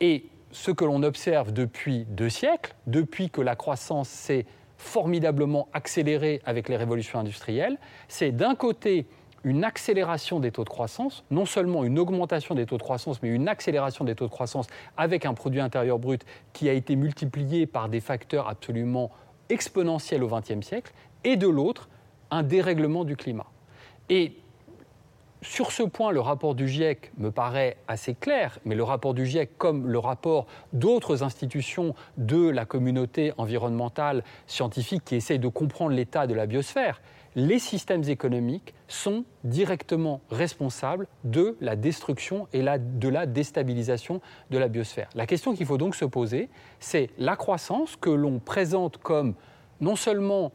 Et 0.00 0.26
ce 0.50 0.72
que 0.72 0.84
l'on 0.84 1.02
observe 1.04 1.52
depuis 1.52 2.06
deux 2.08 2.28
siècles, 2.28 2.74
depuis 2.88 3.30
que 3.30 3.40
la 3.40 3.54
croissance 3.54 4.08
s'est 4.08 4.46
formidablement 4.78 5.68
accélérée 5.72 6.42
avec 6.44 6.68
les 6.68 6.76
révolutions 6.76 7.20
industrielles, 7.20 7.78
c'est 8.08 8.32
d'un 8.32 8.56
côté 8.56 9.06
une 9.44 9.62
accélération 9.62 10.40
des 10.40 10.50
taux 10.50 10.64
de 10.64 10.68
croissance, 10.68 11.24
non 11.30 11.46
seulement 11.46 11.84
une 11.84 12.00
augmentation 12.00 12.56
des 12.56 12.66
taux 12.66 12.78
de 12.78 12.82
croissance, 12.82 13.22
mais 13.22 13.28
une 13.28 13.46
accélération 13.46 14.04
des 14.04 14.16
taux 14.16 14.26
de 14.26 14.30
croissance 14.30 14.66
avec 14.96 15.24
un 15.24 15.34
produit 15.34 15.60
intérieur 15.60 16.00
brut 16.00 16.24
qui 16.52 16.68
a 16.68 16.72
été 16.72 16.96
multiplié 16.96 17.66
par 17.66 17.88
des 17.88 18.00
facteurs 18.00 18.48
absolument 18.48 19.12
exponentiels 19.48 20.22
au 20.22 20.28
XXe 20.28 20.66
siècle, 20.66 20.92
et 21.24 21.36
de 21.36 21.48
l'autre, 21.48 21.88
un 22.30 22.42
dérèglement 22.42 23.04
du 23.04 23.16
climat. 23.16 23.46
Et 24.08 24.36
sur 25.48 25.70
ce 25.70 25.84
point, 25.84 26.10
le 26.10 26.20
rapport 26.20 26.54
du 26.54 26.68
GIEC 26.68 27.12
me 27.18 27.30
paraît 27.30 27.76
assez 27.86 28.14
clair, 28.14 28.58
mais 28.64 28.74
le 28.74 28.82
rapport 28.82 29.14
du 29.14 29.26
GIEC, 29.26 29.56
comme 29.56 29.86
le 29.86 29.98
rapport 29.98 30.46
d'autres 30.72 31.22
institutions 31.22 31.94
de 32.16 32.48
la 32.48 32.64
communauté 32.64 33.32
environnementale 33.38 34.24
scientifique 34.46 35.04
qui 35.04 35.14
essayent 35.14 35.38
de 35.38 35.48
comprendre 35.48 35.92
l'état 35.92 36.26
de 36.26 36.34
la 36.34 36.46
biosphère, 36.46 37.00
les 37.36 37.58
systèmes 37.58 38.02
économiques 38.08 38.74
sont 38.88 39.24
directement 39.44 40.20
responsables 40.30 41.06
de 41.22 41.56
la 41.60 41.76
destruction 41.76 42.48
et 42.52 42.62
de 42.62 43.08
la 43.08 43.26
déstabilisation 43.26 44.20
de 44.50 44.58
la 44.58 44.68
biosphère. 44.68 45.08
La 45.14 45.26
question 45.26 45.54
qu'il 45.54 45.66
faut 45.66 45.78
donc 45.78 45.94
se 45.94 46.06
poser, 46.06 46.48
c'est 46.80 47.08
la 47.18 47.36
croissance 47.36 47.94
que 47.96 48.10
l'on 48.10 48.40
présente 48.40 48.98
comme 48.98 49.34
non 49.80 49.96
seulement 49.96 50.50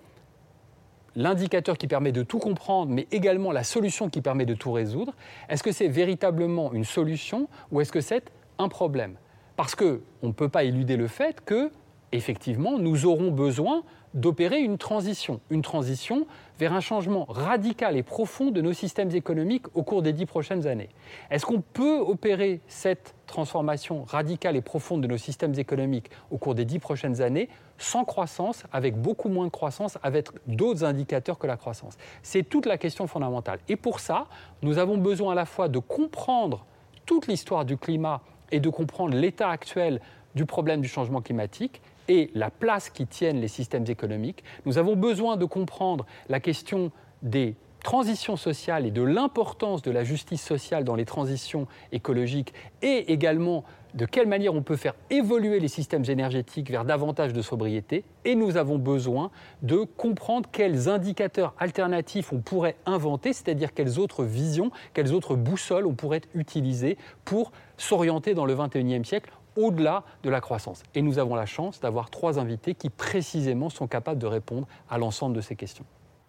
l'indicateur 1.15 1.77
qui 1.77 1.87
permet 1.87 2.11
de 2.11 2.23
tout 2.23 2.39
comprendre, 2.39 2.91
mais 2.91 3.07
également 3.11 3.51
la 3.51 3.63
solution 3.63 4.09
qui 4.09 4.21
permet 4.21 4.45
de 4.45 4.53
tout 4.53 4.71
résoudre. 4.71 5.13
Est-ce 5.49 5.63
que 5.63 5.71
c'est 5.71 5.87
véritablement 5.87 6.73
une 6.73 6.85
solution 6.85 7.47
ou 7.71 7.81
est-ce 7.81 7.91
que 7.91 8.01
c'est 8.01 8.31
un 8.57 8.69
problème? 8.69 9.15
Parce 9.55 9.75
qu'on 9.75 9.99
ne 10.23 10.31
peut 10.31 10.49
pas 10.49 10.63
éluder 10.63 10.97
le 10.97 11.07
fait 11.07 11.41
que, 11.43 11.71
effectivement, 12.11 12.79
nous 12.79 13.05
aurons 13.05 13.31
besoin 13.31 13.83
d'opérer 14.13 14.59
une 14.59 14.77
transition, 14.77 15.39
une 15.49 15.61
transition 15.61 16.27
vers 16.59 16.73
un 16.73 16.79
changement 16.79 17.25
radical 17.29 17.95
et 17.95 18.03
profond 18.03 18.51
de 18.51 18.61
nos 18.61 18.73
systèmes 18.73 19.11
économiques 19.11 19.65
au 19.73 19.83
cours 19.83 20.01
des 20.01 20.13
dix 20.13 20.25
prochaines 20.25 20.67
années. 20.67 20.89
Est-ce 21.29 21.45
qu'on 21.45 21.61
peut 21.61 21.99
opérer 21.99 22.61
cette 22.67 23.15
transformation 23.25 24.03
radicale 24.03 24.55
et 24.55 24.61
profonde 24.61 25.01
de 25.01 25.07
nos 25.07 25.17
systèmes 25.17 25.57
économiques 25.57 26.09
au 26.29 26.37
cours 26.37 26.55
des 26.55 26.65
dix 26.65 26.79
prochaines 26.79 27.21
années 27.21 27.49
sans 27.77 28.03
croissance, 28.03 28.63
avec 28.71 28.95
beaucoup 28.95 29.29
moins 29.29 29.45
de 29.45 29.51
croissance, 29.51 29.97
avec 30.03 30.27
d'autres 30.45 30.83
indicateurs 30.83 31.39
que 31.39 31.47
la 31.47 31.57
croissance? 31.57 31.97
C'est 32.21 32.43
toute 32.43 32.65
la 32.65 32.77
question 32.77 33.07
fondamentale. 33.07 33.59
Et 33.69 33.75
pour 33.75 33.99
ça, 33.99 34.27
nous 34.61 34.77
avons 34.77 34.97
besoin 34.97 35.31
à 35.31 35.35
la 35.35 35.45
fois 35.45 35.67
de 35.69 35.79
comprendre 35.79 36.65
toute 37.05 37.27
l'histoire 37.27 37.65
du 37.65 37.77
climat 37.77 38.21
et 38.51 38.59
de 38.59 38.69
comprendre 38.69 39.15
l'état 39.15 39.49
actuel 39.49 40.01
du 40.35 40.45
problème 40.45 40.81
du 40.81 40.87
changement 40.87 41.21
climatique 41.21 41.81
et 42.11 42.29
la 42.33 42.49
place 42.49 42.89
qui 42.89 43.07
tiennent 43.07 43.39
les 43.39 43.47
systèmes 43.47 43.85
économiques. 43.87 44.43
Nous 44.65 44.77
avons 44.77 44.97
besoin 44.97 45.37
de 45.37 45.45
comprendre 45.45 46.05
la 46.27 46.41
question 46.41 46.91
des 47.21 47.55
transitions 47.83 48.35
sociales 48.35 48.85
et 48.85 48.91
de 48.91 49.01
l'importance 49.01 49.81
de 49.81 49.91
la 49.91 50.03
justice 50.03 50.43
sociale 50.43 50.83
dans 50.83 50.95
les 50.95 51.05
transitions 51.05 51.67
écologiques 51.93 52.53
et 52.81 53.13
également 53.13 53.63
de 53.93 54.05
quelle 54.05 54.27
manière 54.27 54.53
on 54.53 54.61
peut 54.61 54.75
faire 54.75 54.93
évoluer 55.09 55.61
les 55.61 55.69
systèmes 55.69 56.03
énergétiques 56.07 56.69
vers 56.69 56.83
davantage 56.83 57.31
de 57.31 57.41
sobriété. 57.41 58.03
Et 58.25 58.35
nous 58.35 58.57
avons 58.57 58.77
besoin 58.77 59.31
de 59.61 59.85
comprendre 59.97 60.49
quels 60.51 60.89
indicateurs 60.89 61.53
alternatifs 61.59 62.33
on 62.33 62.39
pourrait 62.39 62.75
inventer, 62.85 63.31
c'est-à-dire 63.31 63.73
quelles 63.73 63.99
autres 63.99 64.25
visions, 64.25 64.69
quelles 64.93 65.13
autres 65.13 65.35
boussoles 65.35 65.87
on 65.87 65.93
pourrait 65.93 66.21
utiliser 66.35 66.97
pour 67.23 67.53
s'orienter 67.77 68.33
dans 68.33 68.45
le 68.45 68.53
21e 68.53 69.05
siècle 69.05 69.31
au-delà 69.55 70.03
de 70.23 70.29
la 70.29 70.41
croissance. 70.41 70.83
Et 70.95 71.01
nous 71.01 71.19
avons 71.19 71.35
la 71.35 71.45
chance 71.45 71.79
d'avoir 71.79 72.09
trois 72.09 72.39
invités 72.39 72.75
qui 72.75 72.89
précisément 72.89 73.69
sont 73.69 73.87
capables 73.87 74.19
de 74.19 74.27
répondre 74.27 74.67
à 74.89 74.97
l'ensemble 74.97 75.35
de 75.35 75.41
ces 75.41 75.55
questions. 75.55 75.85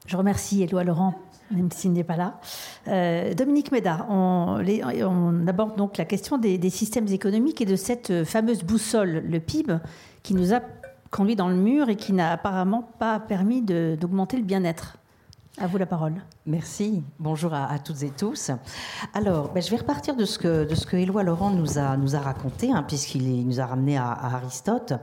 Je 0.07 0.17
remercie 0.17 0.63
Éloi 0.63 0.83
Laurent, 0.83 1.15
même 1.53 1.71
s'il 1.71 1.93
n'est 1.93 2.03
pas 2.03 2.17
là. 2.17 2.41
Euh, 2.89 3.35
Dominique 3.35 3.71
Médard, 3.71 4.07
on, 4.11 5.47
aborde 5.47 5.77
donc 5.77 5.97
la 5.97 6.05
question 6.05 6.39
des, 6.39 6.59
des, 6.59 6.71
systèmes 6.71 7.07
économiques 7.07 7.61
et 7.61 7.67
de 7.67 7.77
cette 7.77 8.25
fameuse 8.25 8.65
boussole, 8.65 9.23
le 9.25 9.39
PIB, 9.39 9.77
qui 10.25 10.35
nous 10.35 10.55
a 10.55 10.61
conduit 11.13 11.37
dans 11.37 11.49
le 11.49 11.55
mur 11.55 11.89
et 11.89 11.97
qui 11.97 12.13
n'a 12.13 12.33
apparemment 12.33 12.83
pas 12.99 13.21
permis 13.21 13.63
d'augmenter 13.63 14.39
le 14.39 14.43
bien-être. 14.43 14.97
À 15.59 15.67
vous 15.67 15.77
la 15.77 15.85
parole. 15.85 16.15
Merci. 16.47 17.05
Bonjour 17.21 17.53
à, 17.53 17.79
toutes 17.79 18.03
et 18.03 18.09
tous. 18.11 18.51
Alors, 19.13 19.53
ben, 19.53 19.63
je 19.63 19.71
vais 19.71 19.77
repartir 19.77 20.17
de 20.17 20.25
ce 20.25 20.39
que, 20.39 20.65
de 20.65 20.97
Éloi 20.97 21.23
Laurent 21.25 21.51
nous 21.51 21.79
a, 21.79 22.21
raconté, 22.21 22.73
hein, 22.73 22.83
puisqu'il 22.89 23.47
nous 23.47 23.61
a 23.61 23.67
ramené 23.67 23.99
à, 23.99 24.13
Aristote. 24.13 24.95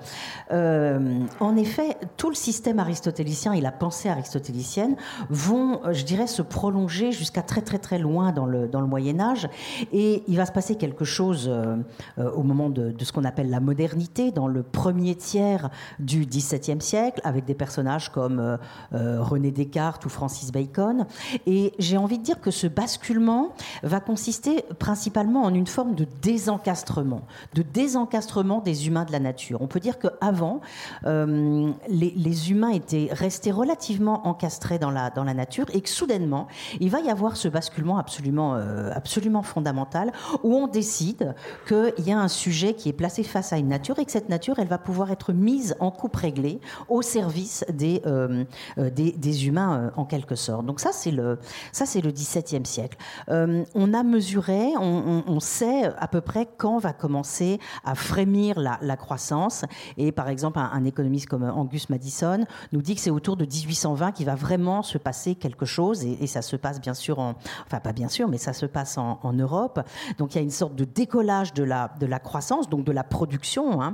Euh, 0.52 1.20
en 1.40 1.56
effet, 1.56 1.98
tout 2.18 2.30
le 2.30 2.36
système 2.36 2.80
aristotélicien 2.80 3.54
et 3.54 3.62
la 3.62 3.72
pensée 3.72 4.10
aristotélicienne 4.10 4.96
vont, 5.30 5.82
je 5.92 6.04
dirais, 6.04 6.26
se 6.26 6.42
prolonger 6.42 7.12
jusqu'à 7.12 7.44
très 7.44 7.62
très 7.62 7.78
très 7.78 8.00
loin 8.00 8.32
dans 8.32 8.48
le, 8.48 8.68
Moyen 8.88 9.20
Âge. 9.20 9.48
Et 9.94 10.24
il 10.28 10.36
va 10.36 10.48
se 10.48 10.52
passer 10.52 10.76
quelque 10.76 11.06
chose 11.06 11.48
euh, 11.48 11.76
euh, 12.18 12.32
au 12.32 12.42
moment 12.42 12.72
de 12.72 12.96
ce 13.04 13.14
qu'on 13.14 13.24
appelle 13.24 13.52
la 13.52 13.60
modernité, 13.60 14.32
dans 14.32 14.48
le 14.48 14.64
premier 14.64 15.14
tiers 15.14 15.70
du 16.00 16.26
XVIIe 16.26 16.82
siècle, 16.82 17.22
avec 17.24 17.46
des 17.46 17.54
personnages 17.54 18.10
comme 18.10 18.58
René 18.92 19.52
Descartes 19.52 20.06
ou 20.06 20.10
Francis 20.10 20.40
Francis 20.50 20.52
Bacon. 20.52 21.06
Et 21.46 21.74
j'ai 21.80 21.98
envie 21.98 22.18
de 22.18 22.24
dire 22.24 22.40
que 22.42 22.52
ce 22.52 22.68
basculement 22.68 23.54
va 23.84 24.00
consister 24.00 24.64
principalement 24.80 25.44
en 25.44 25.54
une 25.54 25.68
forme 25.68 25.96
de 25.96 26.06
désencastrement, 26.22 27.22
de 27.54 27.62
désencastrement 27.62 28.60
des 28.60 28.88
humains 28.88 29.06
de 29.06 29.12
la 29.12 29.20
nature. 29.20 29.62
On 29.62 29.68
peut 29.68 29.80
dire 29.80 30.00
qu'avant, 30.00 30.62
euh, 31.06 31.72
les, 31.88 32.52
humains 32.52 32.70
étaient 32.70 33.10
restés 33.12 33.52
relativement 33.52 34.28
encastrés 34.28 34.80
dans 34.80 34.92
la, 34.92 35.10
dans 35.10 35.24
la 35.24 35.34
nature 35.34 35.66
et 35.74 35.82
que 35.82 35.90
soudainement, 35.90 36.48
il 36.80 36.90
va 36.90 37.00
y 37.02 37.10
avoir 37.10 37.36
ce 37.36 37.48
basculement 37.48 37.98
absolument, 37.98 38.56
euh, 38.56 38.92
absolument 38.94 39.44
fondamental 39.44 40.12
où 40.44 40.56
on 40.56 40.68
décide 40.68 41.36
qu'il 41.68 42.06
y 42.06 42.12
a 42.12 42.20
un 42.20 42.28
sujet 42.28 42.74
qui 42.74 42.88
est 42.90 42.94
placé 42.94 43.24
face 43.24 43.52
à 43.52 43.58
une 43.58 43.68
nature 43.68 44.00
et 44.00 44.06
que 44.06 44.12
cette 44.12 44.30
nature, 44.30 44.60
elle 44.60 44.68
va 44.68 44.78
pouvoir 44.78 45.12
être 45.12 45.34
mise 45.34 45.76
en 45.80 45.92
coupe 45.92 46.16
réglée 46.16 46.60
au 46.88 47.02
service 47.02 47.66
des, 47.72 48.02
euh, 48.06 48.46
des, 48.78 49.12
des, 49.12 49.48
humains 49.48 49.92
en 49.96 50.06
quelque 50.06 50.29
sorte. 50.36 50.66
Donc 50.66 50.80
ça, 50.80 50.92
c'est 50.92 51.12
le, 51.12 51.40
ça, 51.72 51.86
c'est 51.86 52.02
le 52.02 52.12
XVIIe 52.12 52.66
siècle. 52.66 52.98
on 53.28 53.94
a 53.94 54.04
mesuré, 54.04 54.74
on, 54.78 55.40
sait 55.40 55.86
à 55.98 56.08
peu 56.08 56.22
près 56.22 56.48
quand 56.58 56.80
va 56.80 56.94
commencer 56.94 57.60
à 57.84 57.96
frémir 57.96 58.60
la, 58.60 58.98
croissance. 58.98 59.66
Et 59.98 60.12
par 60.12 60.30
exemple, 60.30 60.60
un, 60.60 60.86
économiste 60.86 61.28
comme 61.28 61.44
Angus 61.44 61.90
Madison 61.90 62.46
nous 62.72 62.82
dit 62.82 62.96
que 62.96 63.02
c'est 63.02 63.10
autour 63.10 63.38
de 63.38 63.46
1820 63.46 64.12
qu'il 64.12 64.26
va 64.26 64.36
vraiment 64.36 64.82
se 64.82 64.98
passer 64.98 65.36
quelque 65.36 65.66
chose. 65.66 66.04
Et, 66.04 66.28
ça 66.28 66.42
se 66.42 66.56
passe 66.56 66.80
bien 66.80 66.94
sûr 66.94 67.20
en, 67.20 67.36
enfin 67.66 67.80
pas 67.80 67.92
bien 67.92 68.08
sûr, 68.08 68.28
mais 68.28 68.38
ça 68.38 68.54
se 68.54 68.66
passe 68.66 68.98
en, 68.98 69.20
en 69.24 69.34
Europe. 69.34 69.80
Donc 70.18 70.34
il 70.34 70.38
y 70.38 70.40
a 70.40 70.44
une 70.44 70.52
sorte 70.52 70.76
de 70.76 70.84
décollage 70.84 71.54
de 71.54 71.64
la, 71.64 71.92
de 72.00 72.06
la 72.06 72.20
croissance, 72.20 72.70
donc 72.70 72.84
de 72.84 72.92
la 72.92 73.04
production, 73.04 73.82
hein, 73.82 73.94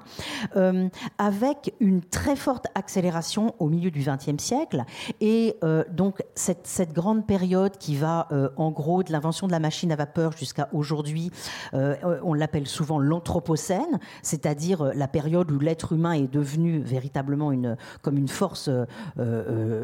euh, 0.56 0.90
avec 1.18 1.74
une 1.80 2.02
très 2.02 2.36
forte 2.36 2.68
accélération 2.76 3.56
au 3.60 3.68
milieu 3.68 3.92
du 3.92 4.04
XXe 4.04 4.42
siècle. 4.42 4.84
Et 5.22 5.56
euh, 5.64 5.84
donc 5.92 6.22
cette, 6.36 6.94
grande 6.94 7.26
période 7.26 7.78
qui 7.78 7.96
va 7.96 8.28
euh, 8.32 8.50
en 8.58 8.72
gros 8.72 9.04
de 9.04 9.12
l'invention 9.12 9.48
de 9.48 9.52
la 9.52 9.60
machine 9.60 9.92
à 9.92 9.96
vapeur 9.96 10.32
jusqu'à 10.34 10.70
aujourd'hui, 10.74 11.32
euh, 11.74 11.96
on 12.24 12.34
l'appelle 12.34 12.68
souvent 12.68 13.00
l'anthropocène, 13.00 14.00
c'est-à-dire 14.22 14.82
euh, 14.82 14.92
la 14.94 15.08
période 15.08 15.52
où 15.52 15.60
l'être 15.60 15.94
humain 15.94 16.14
est 16.14 16.32
devenu 16.32 16.80
véritablement 16.80 17.52
une, 17.52 17.78
comme 18.02 18.18
une 18.18 18.28
force 18.28 18.70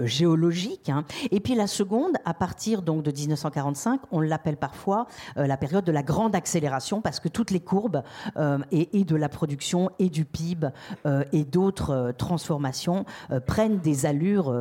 géologique. 0.03 0.89
Hein. 0.89 1.03
Et 1.31 1.39
puis 1.39 1.55
la 1.55 1.67
seconde, 1.67 2.13
à 2.25 2.33
partir 2.33 2.81
donc 2.81 3.03
de 3.03 3.11
1945, 3.11 4.01
on 4.11 4.19
l'appelle 4.19 4.57
parfois 4.57 5.07
la 5.35 5.57
période 5.57 5.83
de 5.83 5.91
la 5.91 6.03
grande 6.03 6.35
accélération 6.35 7.01
parce 7.01 7.19
que 7.19 7.27
toutes 7.27 7.51
les 7.51 7.59
courbes 7.59 8.03
et, 8.71 9.03
de 9.03 9.15
la 9.15 9.29
production 9.29 9.89
et 9.99 10.09
du 10.09 10.25
PIB 10.25 10.69
et 11.31 11.43
d'autres 11.43 12.13
transformations 12.17 13.05
prennent 13.45 13.79
des 13.79 14.05
allures 14.05 14.53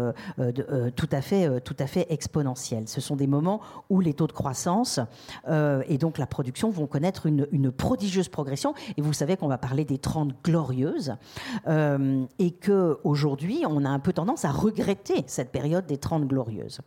tout 0.96 1.08
à 1.12 1.20
fait, 1.20 1.60
à 1.78 1.86
fait 1.86 2.06
exponentielles. 2.10 2.88
Ce 2.88 3.00
sont 3.00 3.16
des 3.16 3.26
moments 3.26 3.60
où 3.88 4.00
les 4.00 4.14
taux 4.14 4.26
de 4.26 4.32
croissance 4.32 5.00
et 5.48 5.98
donc 5.98 6.18
la 6.18 6.26
production 6.26 6.70
vont 6.70 6.86
connaître 6.86 7.26
une, 7.26 7.70
prodigieuse 7.70 8.28
progression. 8.28 8.74
Et 8.96 9.02
vous 9.02 9.12
savez 9.12 9.36
qu'on 9.36 9.48
va 9.48 9.58
parler 9.58 9.84
des 9.84 9.98
30 9.98 10.34
glorieuses 10.44 11.14
et 11.66 12.50
que 12.52 12.98
aujourd'hui 13.04 13.64
on 13.68 13.84
a 13.84 13.88
un 13.88 13.98
peu 13.98 14.12
tendance 14.12 14.44
à 14.44 14.50
regretter 14.50 15.24
cette 15.26 15.50
période 15.50 15.86
des 15.86 15.98
30 15.98 16.26
glorieuses. 16.26 16.80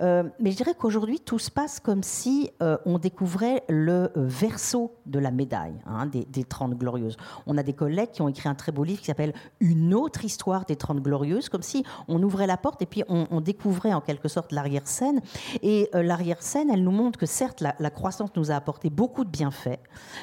Euh, 0.00 0.24
mais 0.40 0.50
je 0.50 0.56
dirais 0.56 0.74
qu'aujourd'hui, 0.78 1.20
tout 1.20 1.38
se 1.38 1.50
passe 1.50 1.80
comme 1.80 2.02
si 2.02 2.50
euh, 2.62 2.76
on 2.86 2.98
découvrait 2.98 3.62
le 3.68 4.10
verso 4.14 4.94
de 5.06 5.18
la 5.18 5.30
médaille 5.30 5.74
hein, 5.86 6.06
des, 6.06 6.24
des 6.24 6.44
30 6.44 6.74
glorieuses. 6.74 7.16
On 7.46 7.56
a 7.58 7.62
des 7.62 7.72
collègues 7.72 8.10
qui 8.12 8.22
ont 8.22 8.28
écrit 8.28 8.48
un 8.48 8.54
très 8.54 8.72
beau 8.72 8.84
livre 8.84 9.00
qui 9.00 9.06
s'appelle 9.06 9.34
Une 9.60 9.94
autre 9.94 10.24
histoire 10.24 10.64
des 10.64 10.76
30 10.76 11.00
glorieuses, 11.00 11.48
comme 11.48 11.62
si 11.62 11.84
on 12.08 12.22
ouvrait 12.22 12.46
la 12.46 12.56
porte 12.56 12.82
et 12.82 12.86
puis 12.86 13.04
on, 13.08 13.26
on 13.30 13.40
découvrait 13.40 13.92
en 13.92 14.00
quelque 14.00 14.21
sorte 14.28 14.52
l'arrière-scène. 14.52 15.20
Et 15.62 15.88
euh, 15.94 16.02
l'arrière-scène, 16.02 16.70
elle 16.70 16.82
nous 16.82 16.90
montre 16.90 17.18
que 17.18 17.26
certes, 17.26 17.60
la, 17.60 17.90
croissance 17.90 18.30
nous 18.36 18.50
a 18.50 18.54
apporté 18.54 18.90
beaucoup 18.90 19.24
de 19.24 19.30
bienfaits, 19.30 19.80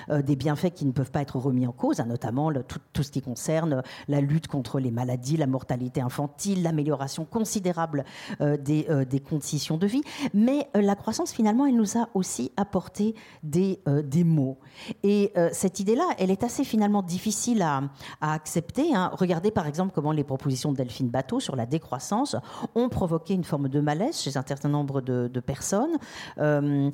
euh, 0.10 0.22
des 0.22 0.36
bienfaits 0.36 0.74
qui 0.74 0.86
ne 0.86 0.92
peuvent 0.92 1.12
pas 1.12 1.22
être 1.22 1.38
remis 1.38 1.68
en 1.68 1.72
cause, 1.72 2.00
hein, 2.00 2.06
notamment 2.06 2.52
tout, 2.52 2.80
tout, 2.94 3.04
ce 3.04 3.12
qui 3.12 3.22
concerne 3.22 3.84
la 4.08 4.22
lutte 4.22 4.48
contre 4.48 4.80
les 4.80 4.92
maladies, 4.92 5.38
la 5.38 5.48
mortalité 5.48 6.02
infantile, 6.02 6.64
l'amélioration 6.64 7.26
considérable 7.26 8.06
euh, 8.42 8.58
des, 8.58 8.88
euh, 8.90 9.06
des, 9.06 9.20
conditions 9.20 9.78
de 9.78 9.88
vie. 9.88 10.02
Mais 10.34 10.68
euh, 10.76 10.82
la 10.82 10.96
croissance, 10.96 11.32
finalement, 11.32 11.66
elle 11.66 11.76
nous 11.76 11.98
a 11.98 12.10
aussi 12.14 12.52
apporté 12.58 13.16
des, 13.44 13.80
euh, 13.88 14.02
des 14.02 14.24
mots. 14.24 14.58
Et 15.04 15.32
euh, 15.38 15.50
cette 15.52 15.80
idée-là, 15.80 16.06
elle 16.18 16.32
est 16.32 16.44
assez 16.44 16.64
finalement 16.64 17.02
difficile 17.02 17.62
à, 17.62 17.84
à 18.22 18.34
accepter. 18.34 18.94
Hein. 18.94 19.12
Regardez 19.14 19.52
par 19.52 19.68
exemple 19.68 19.92
comment 19.94 20.12
les 20.12 20.24
propositions 20.24 20.72
de 20.72 20.78
Delphine 20.78 21.10
Bateau 21.10 21.40
sur 21.40 21.56
la 21.56 21.66
décroissance 21.66 22.36
ont 22.76 22.90
provoqué 22.90 23.34
une 23.34 23.44
forme 23.44 23.70
de 23.70 23.82
malaise 23.90 24.18
chez 24.20 24.38
un 24.38 24.44
certain 24.48 24.70
nombre 24.70 25.02
de, 25.02 25.40
personnes. 25.40 25.98
Euh, 26.38 26.92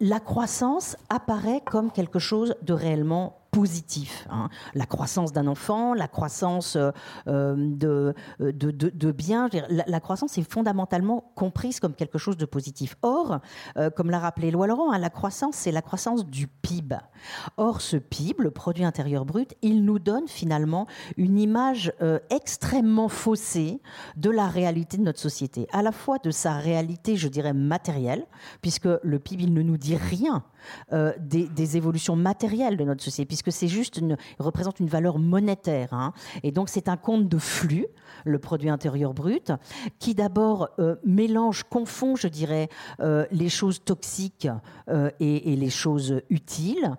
la 0.00 0.20
croissance 0.20 0.96
apparaît 1.10 1.62
comme 1.72 1.90
quelque 1.90 2.18
chose 2.18 2.54
de 2.62 2.72
réellement 2.72 3.43
positif. 3.54 4.26
Hein. 4.30 4.48
La 4.74 4.84
croissance 4.84 5.32
d'un 5.32 5.46
enfant, 5.46 5.94
la 5.94 6.08
croissance 6.08 6.76
euh, 6.76 7.54
de, 7.56 8.14
de, 8.40 8.70
de, 8.70 8.90
de 8.90 9.12
biens, 9.12 9.48
la, 9.70 10.00
croissance 10.00 10.36
est 10.38 10.50
fondamentalement 10.50 11.32
comprise 11.36 11.78
comme 11.78 11.94
quelque 11.94 12.18
chose 12.18 12.36
de 12.36 12.46
positif. 12.46 12.96
Or, 13.02 13.38
euh, 13.76 13.90
comme 13.90 14.10
l'a 14.10 14.18
rappelé 14.18 14.48
Éloi 14.48 14.66
Laurent, 14.66 14.92
hein, 14.92 14.98
la 14.98 15.10
croissance, 15.10 15.54
c'est 15.54 15.72
la 15.72 15.82
croissance 15.82 16.26
du 16.26 16.48
PIB. 16.48 16.96
Or, 17.56 17.80
ce 17.80 17.96
PIB, 17.96 18.42
le 18.42 18.50
produit 18.50 18.84
intérieur 18.84 19.24
brut, 19.24 19.54
il 19.62 19.84
nous 19.84 19.98
donne 19.98 20.26
finalement 20.26 20.86
une 21.16 21.38
image 21.38 21.92
euh, 22.02 22.18
extrêmement 22.30 23.08
faussée 23.08 23.80
de 24.16 24.30
la 24.30 24.48
réalité 24.48 24.96
de 24.96 25.02
notre 25.02 25.20
société, 25.20 25.68
à 25.72 25.82
la 25.82 25.92
fois 25.92 26.18
de 26.18 26.30
sa 26.30 26.54
réalité, 26.54 27.16
je 27.16 27.28
dirais, 27.28 27.52
matérielle, 27.52 28.26
puisque 28.62 28.88
le 29.02 29.18
PIB, 29.18 29.44
il 29.44 29.54
ne 29.54 29.62
nous 29.62 29.76
dit 29.76 29.96
rien 29.96 30.42
euh, 30.92 31.12
des, 31.18 31.48
des, 31.48 31.76
évolutions 31.76 32.16
matérielles 32.16 32.76
de 32.76 32.84
notre 32.84 33.02
société, 33.02 33.26
puisque 33.26 33.43
c'est 33.50 33.68
juste 33.68 33.98
une, 33.98 34.16
représente 34.38 34.80
une 34.80 34.88
valeur 34.88 35.18
monétaire. 35.18 35.92
Hein. 35.92 36.12
Et 36.42 36.52
donc 36.52 36.68
c'est 36.68 36.88
un 36.88 36.96
compte 36.96 37.28
de 37.28 37.38
flux, 37.38 37.86
le 38.24 38.38
produit 38.38 38.70
intérieur 38.70 39.14
brut, 39.14 39.52
qui 39.98 40.14
d'abord 40.14 40.70
euh, 40.78 40.96
mélange, 41.04 41.64
confond, 41.64 42.16
je 42.16 42.28
dirais, 42.28 42.68
euh, 43.00 43.26
les 43.30 43.48
choses 43.48 43.82
toxiques 43.84 44.48
euh, 44.88 45.10
et, 45.20 45.54
les 45.54 45.70
choses 45.70 46.20
utiles. 46.30 46.96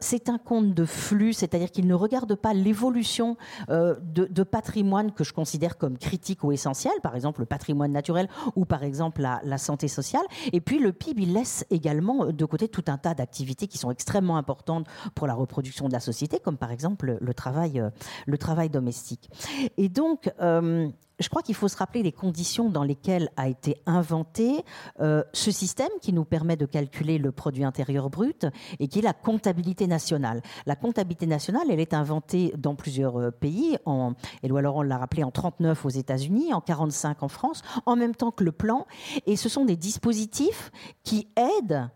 C'est 0.00 0.28
un 0.28 0.38
compte 0.38 0.74
de 0.74 0.84
flux, 0.84 1.32
c'est-à-dire 1.32 1.70
qu'il 1.70 1.86
ne 1.86 1.94
regarde 1.94 2.34
pas 2.34 2.54
l'évolution 2.54 3.36
de, 3.68 4.42
patrimoine 4.42 5.12
que 5.12 5.22
je 5.22 5.32
considère 5.32 5.78
comme 5.78 5.96
critique 5.96 6.42
ou 6.44 6.52
essentiel, 6.52 6.92
par 7.02 7.14
exemple 7.14 7.40
le 7.40 7.46
patrimoine 7.46 7.92
naturel 7.92 8.28
ou 8.56 8.64
par 8.64 8.82
exemple 8.82 9.22
la 9.22 9.58
santé 9.58 9.88
sociale. 9.88 10.24
Et 10.52 10.60
puis 10.60 10.78
le 10.78 10.92
PIB, 10.92 11.22
il 11.22 11.32
laisse 11.32 11.64
également 11.70 12.26
de 12.26 12.44
côté 12.44 12.68
tout 12.68 12.84
un 12.88 12.98
tas 12.98 13.14
d'activités 13.14 13.66
qui 13.66 13.78
sont 13.78 13.90
extrêmement 13.90 14.36
importantes 14.36 14.86
pour 15.14 15.26
la 15.26 15.34
reproduction 15.34 15.73
de 15.82 15.92
la 15.92 16.00
société, 16.00 16.38
comme 16.38 16.56
par 16.56 16.70
exemple 16.70 17.18
le 17.20 17.34
travail, 17.34 17.82
le 18.26 18.38
travail 18.38 18.70
domestique. 18.70 19.30
Et 19.76 19.88
donc, 19.88 20.30
euh, 20.40 20.88
je 21.20 21.28
crois 21.28 21.42
qu'il 21.42 21.54
faut 21.54 21.68
se 21.68 21.76
rappeler 21.76 22.02
les 22.02 22.12
conditions 22.12 22.68
dans 22.68 22.82
lesquelles 22.82 23.28
a 23.36 23.48
été 23.48 23.76
inventé 23.86 24.64
euh, 25.00 25.22
ce 25.32 25.50
système 25.50 25.90
qui 26.00 26.12
nous 26.12 26.24
permet 26.24 26.56
de 26.56 26.66
calculer 26.66 27.18
le 27.18 27.30
produit 27.30 27.64
intérieur 27.64 28.10
brut 28.10 28.46
et 28.80 28.88
qui 28.88 28.98
est 28.98 29.02
la 29.02 29.12
comptabilité 29.12 29.86
nationale. 29.86 30.42
La 30.66 30.76
comptabilité 30.76 31.26
nationale, 31.26 31.66
elle 31.70 31.80
est 31.80 31.94
inventée 31.94 32.52
dans 32.56 32.74
plusieurs 32.74 33.20
euh, 33.20 33.30
pays. 33.30 33.78
En, 33.84 34.14
Laurent 34.42 34.82
l'a 34.82 34.98
rappelé 34.98 35.24
en 35.24 35.30
39 35.30 35.84
aux 35.84 35.90
États-Unis, 35.90 36.52
en 36.52 36.60
45 36.60 37.22
en 37.22 37.28
France, 37.28 37.62
en 37.86 37.96
même 37.96 38.14
temps 38.14 38.30
que 38.30 38.44
le 38.44 38.52
plan. 38.52 38.86
Et 39.26 39.36
ce 39.36 39.48
sont 39.48 39.64
des 39.64 39.76
dispositifs 39.76 40.72
qui 41.02 41.28
aident 41.36 41.90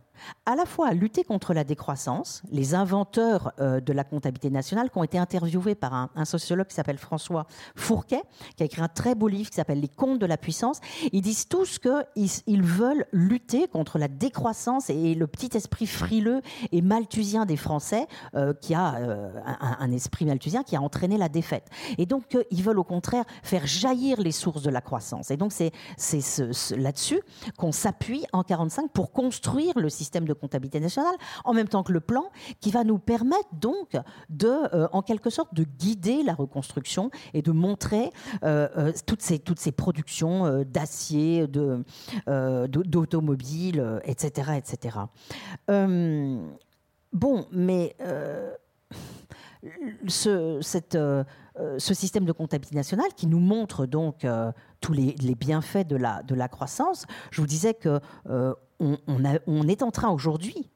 à 0.47 0.57
la 0.57 0.65
fois 0.65 0.89
à 0.89 0.95
lutter 0.95 1.25
contre 1.25 1.55
la 1.55 1.65
décroissance, 1.65 2.43
les 2.51 2.75
inventeurs 2.75 3.53
euh, 3.61 3.81
de 3.81 3.93
la 3.93 4.05
comptabilité 4.05 4.51
nationale 4.51 4.91
qui 4.91 4.99
ont 4.99 5.05
été 5.05 5.19
interviewés 5.19 5.75
par 5.75 6.11
un, 6.15 6.25
sociologue 6.25 6.67
qui 6.67 6.75
s'appelle 6.75 6.99
François 6.99 7.47
Fourquet, 7.77 8.23
qui 8.57 8.63
a 8.63 8.67
écrit 8.67 8.83
un 8.83 8.89
très 8.89 9.15
beau 9.15 9.29
livre 9.29 9.51
qui 9.51 9.57
s'appelle 9.57 9.81
Les 9.81 9.89
comptes 9.89 10.19
de 10.19 10.27
la 10.27 10.37
puissance. 10.37 10.81
Ils 11.13 11.23
disent 11.23 11.49
tous 11.49 11.79
qu'ils 11.79 12.31
ils 12.47 12.63
veulent 12.63 13.07
lutter 13.13 13.69
contre 13.69 13.99
la 13.99 14.09
décroissance 14.09 14.91
et 14.91 15.15
le 15.15 15.27
petit 15.27 15.57
esprit 15.57 15.87
frileux 15.87 16.43
et 16.73 16.83
malthusien 16.83 17.47
des 17.47 17.57
Français, 17.57 18.07
euh, 18.35 18.53
qui 18.55 18.75
a 18.75 18.97
euh, 18.97 19.31
un, 19.45 19.91
esprit 19.93 20.25
malthusien 20.27 20.63
qui 20.63 20.77
a 20.77 20.83
entraîné 20.83 21.17
la 21.17 21.29
défaite. 21.29 21.69
Et 21.97 22.07
donc, 22.07 22.37
ils 22.51 22.63
veulent 22.63 22.79
au 22.79 22.85
contraire 22.85 23.25
faire 23.43 23.67
jaillir 23.67 24.21
les 24.21 24.33
sources 24.33 24.63
de 24.63 24.71
la 24.71 24.81
croissance. 24.81 25.31
Et 25.31 25.37
donc, 25.37 25.53
c'est 25.53 25.73
ce, 25.97 26.53
ce, 26.53 26.75
là-dessus 26.75 27.21
qu'on 27.57 27.73
s'appuie 27.73 28.25
en 28.33 28.43
45 28.43 28.91
pour 28.93 29.13
construire 29.13 29.79
le 29.79 29.89
système 29.89 30.08
de 30.11 30.33
comptabilité 30.33 30.81
nationale, 30.81 31.15
en 31.45 31.53
même 31.53 31.69
temps 31.69 31.83
que 31.83 31.93
le 31.93 32.01
plan, 32.01 32.31
qui 32.61 32.71
va 32.71 32.85
nous 32.85 32.99
permettre 32.99 33.49
donc 33.53 33.99
de, 34.29 34.49
euh, 34.75 34.89
en 34.93 35.03
quelque 35.03 35.31
sorte, 35.31 35.55
de 35.55 35.65
guider 35.65 36.23
la 36.23 36.35
reconstruction 36.35 37.11
et 37.35 37.43
de 37.43 37.51
montrer 37.53 38.11
euh, 38.45 38.69
euh, 38.77 38.93
toutes, 39.07 39.23
ces, 39.23 39.39
toutes 39.39 39.61
ces 39.61 39.73
productions 39.73 40.65
d'acier, 40.65 41.47
d'automobiles, 41.47 43.77
de, 43.77 44.01
etc., 44.05 44.53
etc. 44.57 44.99
bon, 47.13 47.47
mais 47.53 47.97
ce, 50.07 50.61
cette 50.63 50.97
ce 51.79 51.93
système 51.93 52.25
de 52.25 52.31
comptabilité 52.31 52.77
nationale 52.77 53.09
qui 53.17 53.27
nous 53.27 53.41
montre 53.41 53.85
donc 53.87 54.25
tous 54.81 54.93
les, 54.93 55.35
bienfaits 55.35 55.89
de 55.89 55.97
la, 55.97 56.23
de 56.23 56.37
la 56.37 56.47
croissance. 56.49 57.05
Je 57.31 57.41
vous 57.41 57.47
disais 57.47 57.73
que 57.75 58.01
on, 58.81 59.69
est 59.69 59.83
en 59.83 59.91
train 59.91 60.11
aujourd'hui 60.11 60.71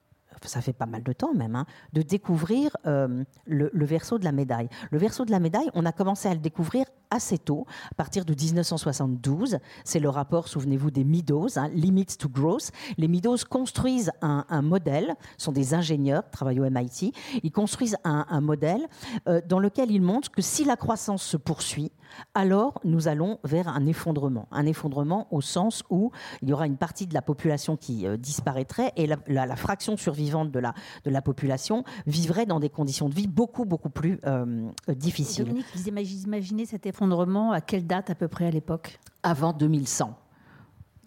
ça 0.48 0.60
fait 0.60 0.72
pas 0.72 0.86
mal 0.86 1.02
de 1.02 1.12
temps 1.12 1.34
même, 1.34 1.56
hein, 1.56 1.66
de 1.92 2.02
découvrir 2.02 2.76
le, 2.84 3.24
le, 3.46 3.84
verso 3.84 4.18
de 4.18 4.24
la 4.24 4.32
médaille. 4.32 4.68
Le 4.90 4.98
verso 4.98 5.24
de 5.24 5.30
la 5.30 5.40
médaille, 5.40 5.70
on 5.74 5.84
a 5.86 5.92
commencé 5.92 6.28
à 6.28 6.34
le 6.34 6.40
découvrir 6.40 6.86
assez 7.12 7.38
tôt, 7.38 7.66
à 7.90 7.94
partir 7.94 8.24
de 8.24 8.34
1972. 8.34 9.58
C'est 9.84 10.00
le 10.00 10.08
rapport, 10.08 10.48
souvenez-vous, 10.48 10.90
des 10.90 11.04
Meadows, 11.04 11.48
hein, 11.56 11.68
Limits 11.68 12.16
to 12.18 12.28
Growth. 12.28 12.70
Les 12.96 13.06
Meadows 13.06 13.36
construisent 13.48 14.10
un, 14.22 14.62
modèle, 14.62 15.14
sont 15.36 15.52
des 15.52 15.74
ingénieurs, 15.74 16.28
travaillent 16.30 16.60
au 16.60 16.68
MIT, 16.68 17.12
ils 17.42 17.52
construisent 17.52 17.96
un, 18.04 18.40
modèle 18.40 18.88
euh, 19.28 19.40
dans 19.46 19.58
lequel 19.58 19.90
ils 19.90 20.00
montrent 20.00 20.30
que 20.30 20.42
si 20.42 20.64
la 20.64 20.76
croissance 20.76 21.22
se 21.22 21.36
poursuit, 21.36 21.92
alors 22.34 22.80
nous 22.84 23.08
allons 23.08 23.38
vers 23.44 23.68
un 23.68 23.86
effondrement. 23.86 24.48
Un 24.50 24.66
effondrement 24.66 25.28
au 25.30 25.40
sens 25.40 25.82
où 25.90 26.10
il 26.40 26.48
y 26.48 26.52
aura 26.52 26.66
une 26.66 26.76
partie 26.76 27.06
de 27.06 27.14
la 27.14 27.22
population 27.22 27.76
qui 27.76 28.06
euh, 28.06 28.16
disparaîtrait 28.16 28.92
et 28.96 29.06
la, 29.06 29.56
fraction 29.56 29.96
survivante 29.96 30.31
de 30.32 30.58
la, 30.58 30.74
de 31.04 31.10
la 31.10 31.22
population 31.22 31.84
vivrait 32.06 32.46
dans 32.46 32.60
des 32.60 32.70
conditions 32.70 33.08
de 33.08 33.14
vie 33.14 33.26
beaucoup, 33.26 33.64
beaucoup 33.64 33.90
plus 33.90 34.18
euh, 34.26 34.68
difficiles. 34.88 35.44
Dominique, 35.44 35.66
vous 35.74 35.88
imaginez 35.88 36.66
cet 36.66 36.86
effondrement 36.86 37.52
à 37.52 37.60
quelle 37.60 37.86
date 37.86 38.10
à 38.10 38.14
peu 38.14 38.28
près 38.28 38.46
à 38.46 38.50
l'époque? 38.50 38.98
Avant 39.22 39.52
2100. 39.52 40.16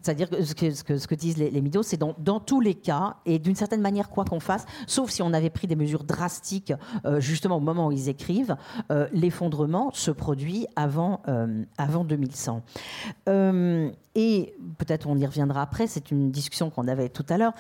C'est-à-dire 0.06 0.30
que 0.30 0.44
ce 0.44 1.08
que, 1.08 1.16
disent 1.16 1.38
les, 1.38 1.50
les 1.50 1.62
Midos, 1.62 1.82
c'est 1.82 1.98
dans, 1.98 2.14
dans, 2.20 2.40
tous 2.40 2.62
les 2.62 2.76
cas, 2.76 3.16
et 3.26 3.40
d'une 3.40 3.56
certaine 3.56 3.82
manière, 3.82 4.10
quoi 4.10 4.24
qu'on 4.24 4.40
fasse, 4.40 4.66
sauf 4.86 5.10
si 5.10 5.24
on 5.24 5.34
avait 5.34 5.50
pris 5.50 5.66
des 5.66 5.76
mesures 5.76 6.04
drastiques, 6.04 6.74
euh, 7.06 7.20
justement 7.20 7.58
au 7.58 7.60
moment 7.60 7.88
où 7.88 7.92
ils 7.92 8.08
écrivent, 8.08 8.56
euh, 8.92 9.08
l'effondrement 9.14 9.90
se 9.94 10.12
produit 10.12 10.68
avant, 10.76 11.22
euh, 11.28 11.64
avant 11.80 12.04
2100. 12.04 12.62
et 14.18 14.56
peut-être 14.78 15.08
on 15.08 15.18
y 15.18 15.26
reviendra 15.26 15.62
après, 15.62 15.88
c'est 15.88 16.10
une 16.10 16.32
discussion 16.32 16.70
qu'on 16.70 16.88
avait 16.88 17.10
tout 17.10 17.26
à 17.28 17.38
l'heure. 17.38 17.54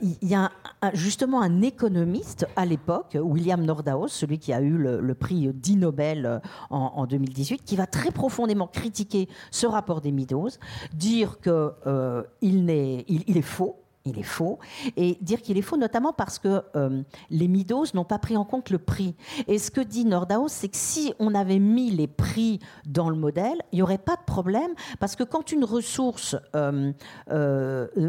Il 0.00 0.16
y 0.22 0.34
a 0.34 0.50
justement 0.94 1.42
un 1.42 1.60
économiste 1.60 2.46
à 2.56 2.64
l'époque, 2.64 3.18
William 3.20 3.62
Nordhaus, 3.62 4.08
celui 4.08 4.38
qui 4.38 4.54
a 4.54 4.62
eu 4.62 4.78
le, 4.78 5.14
prix 5.14 5.50
dit 5.52 5.76
Nobel 5.76 6.40
en, 6.70 6.92
en, 6.96 7.06
2018, 7.06 7.62
qui 7.62 7.76
va 7.76 7.86
très 7.86 8.10
profondément 8.10 8.68
critiquer 8.68 9.28
ce 9.50 9.66
rapport 9.66 10.00
des 10.00 10.12
Midos, 10.12 10.58
dire 10.94 11.40
que 11.40 11.74
euh, 11.88 12.22
il, 12.40 12.70
est, 12.70 13.04
il, 13.08 13.36
est 13.36 13.42
faux 13.42 13.76
il 14.04 14.18
est 14.18 14.22
faux, 14.22 14.58
et 14.96 15.18
dire 15.20 15.42
qu'il 15.42 15.58
est 15.58 15.62
faux 15.62 15.76
notamment 15.76 16.14
parce 16.14 16.38
que 16.38 16.62
euh, 16.76 17.02
les 17.28 17.46
Midos 17.46 17.86
n'ont 17.92 18.04
pas 18.04 18.18
pris 18.18 18.38
en 18.38 18.44
compte 18.44 18.70
le 18.70 18.78
prix. 18.78 19.14
Et 19.48 19.58
ce 19.58 19.70
que 19.70 19.82
dit 19.82 20.06
Nordhaus, 20.06 20.48
c'est 20.48 20.68
que 20.68 20.78
si 20.78 21.12
on 21.18 21.34
avait 21.34 21.58
mis 21.58 21.90
les 21.90 22.06
prix 22.06 22.58
dans 22.86 23.10
le 23.10 23.16
modèle, 23.16 23.58
il 23.72 23.76
n'y 23.76 23.82
aurait 23.82 23.98
pas 23.98 24.16
de 24.16 24.24
problème, 24.24 24.70
parce 24.98 25.14
que 25.14 25.24
quand 25.24 25.52
une 25.52 25.64
ressource 25.64 26.36
euh, 26.56 26.92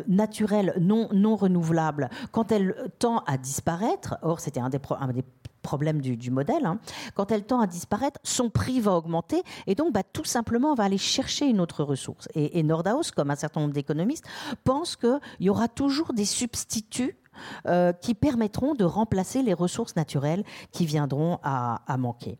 naturelle 0.07 0.73
non, 0.79 1.09
non 1.11 1.35
renouvelable, 1.35 2.09
quand 2.31 2.53
elle 2.53 2.75
tend 2.99 3.19
à 3.27 3.37
disparaître, 3.37 4.17
or 4.21 4.39
c'était 4.39 4.61
un 4.61 4.69
des, 4.69 4.79
un 5.01 5.07
des 5.11 5.25
problème 5.69 6.01
du, 6.01 6.31
modèle, 6.31 6.65
hein. 6.65 6.79
quand 7.13 7.31
elle 7.31 7.43
tend 7.43 7.59
à 7.59 7.67
disparaître, 7.67 8.19
son 8.23 8.49
prix 8.49 8.79
va 8.81 8.93
augmenter 8.93 9.43
et 9.67 9.75
donc 9.75 9.93
bah, 9.93 10.01
tout 10.01 10.23
simplement 10.23 10.71
on 10.71 10.73
va 10.73 10.85
aller 10.85 10.97
chercher 10.97 11.45
une 11.45 11.59
autre 11.59 11.83
ressource. 11.83 12.27
Et, 12.33 12.57
et 12.57 12.63
Nordhaus, 12.63 13.11
comme 13.15 13.29
un 13.29 13.35
certain 13.35 13.61
nombre 13.61 13.73
d'économistes, 13.73 14.25
pense 14.63 14.95
qu'il 14.95 15.19
y 15.41 15.49
aura 15.49 15.67
toujours 15.67 16.13
des 16.13 16.25
substituts 16.25 17.19
euh, 17.67 17.93
qui 17.93 18.13
permettront 18.13 18.73
de 18.73 18.83
remplacer 18.83 19.41
les 19.41 19.53
ressources 19.53 19.95
naturelles 19.95 20.43
qui 20.71 20.85
viendront 20.85 21.39
à, 21.43 21.79
manquer. 21.97 22.37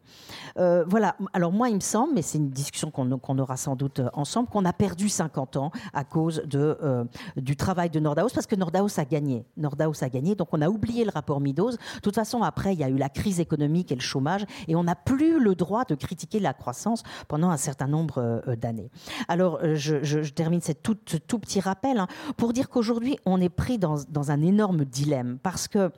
Euh, 0.58 0.86
voilà, 0.88 1.16
alors 1.34 1.52
moi 1.52 1.70
il 1.70 1.76
me 1.76 1.82
semble, 1.82 2.14
mais 2.14 2.22
c'est 2.22 2.38
une 2.38 2.50
discussion 2.50 2.92
qu'on 2.92 3.40
aura 3.40 3.58
sans 3.58 3.76
doute 3.76 4.02
ensemble, 4.14 4.48
qu'on 4.50 4.66
a 4.66 4.74
perdu 4.74 5.10
50 5.10 5.58
ans 5.58 5.72
à 5.94 6.04
cause 6.04 6.44
euh, 6.54 7.04
du 7.36 7.56
travail 7.56 7.90
de 7.90 8.00
Nordhaus, 8.00 8.30
parce 8.34 8.46
que 8.46 8.56
Nordhaus 8.56 9.00
a 9.00 9.06
gagné. 9.06 9.46
Nordhaus 9.58 10.04
a 10.04 10.10
gagné, 10.10 10.36
donc 10.36 10.50
on 10.52 10.62
a 10.62 10.70
oublié 10.70 11.04
le 11.04 11.12
rapport 11.12 11.42
Meadows. 11.42 11.72
De 11.72 12.02
toute 12.02 12.16
façon, 12.16 12.42
après, 12.42 12.74
il 12.74 12.80
y 12.80 12.84
a 12.84 12.90
eu 12.90 12.98
la 12.98 13.10
crise 13.10 13.40
économique 13.40 13.92
et 13.92 13.96
le 13.96 14.02
chômage, 14.02 14.46
et 14.68 14.76
on 14.76 14.84
n'a 14.84 14.96
plus 14.96 15.40
le 15.40 15.56
droit 15.56 15.86
de 15.86 15.96
critiquer 15.96 16.40
la 16.40 16.54
croissance 16.54 17.04
pendant 17.28 17.50
un 17.50 17.58
certain 17.58 17.88
nombre 17.88 18.42
d'années. 18.56 18.90
Alors, 19.28 19.60
je, 19.76 20.30
termine 20.30 20.62
ce 20.62 20.72
tout, 20.72 20.96
tout, 20.96 21.40
petit 21.40 21.60
rappel 21.60 22.00
hein, 22.00 22.08
pour 22.38 22.54
dire 22.54 22.70
qu'aujourd'hui, 22.70 23.18
on 23.26 23.42
est 23.42 23.50
pris 23.50 23.78
dans, 23.78 23.96
dans 24.10 24.32
un 24.32 24.42
énorme 24.42 24.86
dilemme. 24.90 25.40
Parce 25.42 25.68
que 25.68 25.92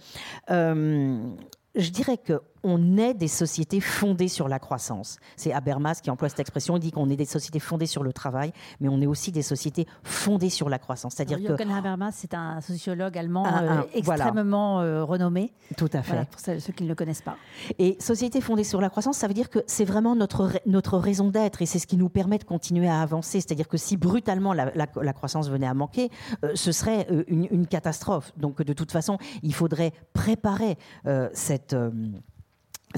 euh, 0.50 1.36
je 1.76 1.90
dirais 1.90 2.18
que 2.18 2.42
on 2.64 2.98
est 2.98 3.14
des 3.14 3.28
sociétés 3.28 3.80
fondées 3.80 4.28
sur 4.28 4.48
la 4.48 4.60
croissance. 4.60 5.18
C'est 5.36 5.54
Habermas 5.54 6.00
qui 6.02 6.10
emploie 6.10 6.30
cette 6.30 6.40
expression. 6.40 6.78
Il 6.78 6.80
dit 6.80 6.92
qu'on 6.92 7.10
est 7.10 7.16
des 7.16 7.26
sociétés 7.26 7.60
fondées 7.60 7.86
sur 7.86 8.04
le 8.04 8.14
travail, 8.14 8.52
mais 8.80 8.90
on 8.90 9.02
est 9.02 9.08
aussi 9.08 9.32
des 9.32 9.42
sociétés 9.42 9.88
fondées 10.04 10.50
sur 10.50 10.70
la 10.70 10.80
croissance. 10.80 11.16
C'est-à-dire 11.16 11.40
que 11.40 11.72
Habermas, 11.72 12.12
c'est 12.14 12.34
un 12.34 12.62
sociologue 12.62 13.18
allemand 13.18 13.46
euh, 13.46 13.82
extrêmement 13.94 14.82
euh, 14.82 15.04
renommé. 15.04 15.54
Tout 15.78 15.90
à 15.94 16.02
fait. 16.02 16.28
pour 16.30 16.40
ceux 16.40 16.74
qui 16.74 16.84
ne 16.84 16.90
le 16.90 16.96
connaissent 16.96 17.22
pas. 17.22 17.38
Et 17.80 17.98
société 18.00 18.42
fondée 18.42 18.64
sur 18.64 18.82
la 18.82 18.90
croissance, 18.90 19.18
ça 19.18 19.28
veut 19.28 19.34
dire 19.34 19.50
que 19.50 19.60
c'est 19.68 19.86
vraiment 19.86 20.16
notre 20.16 20.52
notre 20.66 20.98
raison 20.98 21.30
d'être 21.30 21.62
et 21.62 21.66
c'est 21.66 21.80
ce 21.80 21.88
qui 21.88 21.98
nous 21.98 22.10
permet 22.10 22.38
de 22.38 22.44
continuer 22.44 22.88
à 22.88 23.02
avancer. 23.02 23.42
C'est-à-dire 23.42 23.68
que 23.68 23.78
si 23.78 23.98
brutalement 23.98 24.54
la, 24.54 25.14
croissance 25.14 25.50
venait 25.50 25.68
à 25.68 25.74
manquer, 25.74 26.10
euh, 26.44 26.52
ce 26.56 26.72
serait 26.72 27.08
une, 27.28 27.48
une, 27.52 27.68
catastrophe. 27.68 28.34
Donc 28.38 28.62
de 28.62 28.74
toute 28.74 28.92
façon, 28.92 29.18
il 29.44 29.54
faudrait 29.54 29.94
préparer 30.14 30.78
cette 31.34 31.76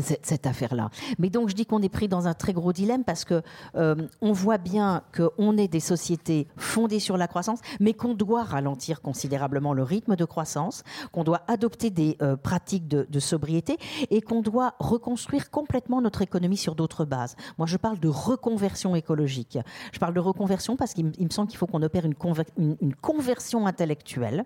cette, 0.02 0.46
affaire-là. 0.46 0.90
Mais 1.20 1.30
donc 1.30 1.50
je 1.50 1.56
dis 1.56 1.66
qu'on 1.66 1.82
est 1.82 1.90
pris 1.90 2.08
dans 2.08 2.28
un 2.28 2.34
très 2.34 2.54
gros 2.54 2.74
dilemme 2.74 3.04
parce 3.04 3.24
que 3.26 3.42
euh, 3.76 3.96
on 4.22 4.32
voit 4.32 4.58
bien 4.58 5.04
qu'on 5.16 5.58
est 5.58 5.68
des 5.68 5.80
sociétés 5.80 6.48
fondées 6.58 7.00
sur 7.00 7.18
la 7.18 7.28
croissance, 7.28 7.60
mais 7.80 7.94
qu'on 7.94 8.14
doit 8.14 8.44
ralentir 8.44 9.02
considérablement 9.02 9.74
le 9.74 9.84
rythme 9.84 10.16
de 10.16 10.26
croissance, 10.26 10.84
qu'on 11.12 11.24
doit 11.24 11.42
adopter 11.48 11.90
des 11.90 12.18
euh, 12.22 12.36
pratiques 12.36 12.88
de, 12.88 13.20
sobriété 13.20 13.78
et 14.10 14.22
qu'on 14.22 14.42
doit 14.42 14.74
reconstruire 14.80 15.50
complètement 15.50 16.02
notre 16.02 16.22
économie 16.22 16.58
sur 16.58 16.76
d'autres 16.76 17.06
bases. 17.06 17.36
Moi, 17.58 17.68
je 17.68 17.78
parle 17.78 18.00
de 18.00 18.10
reconversion 18.10 18.96
écologique. 18.96 19.58
Je 19.94 20.00
parle 20.00 20.14
de 20.14 20.20
reconversion 20.20 20.76
parce 20.76 20.94
qu'il 20.94 21.06
me 21.06 21.30
semble 21.30 21.48
qu'il 21.48 21.58
faut 21.58 21.68
qu'on 21.68 21.82
opère 21.82 22.06
une, 22.06 22.96
conversion 23.02 23.66
intellectuelle. 23.66 24.44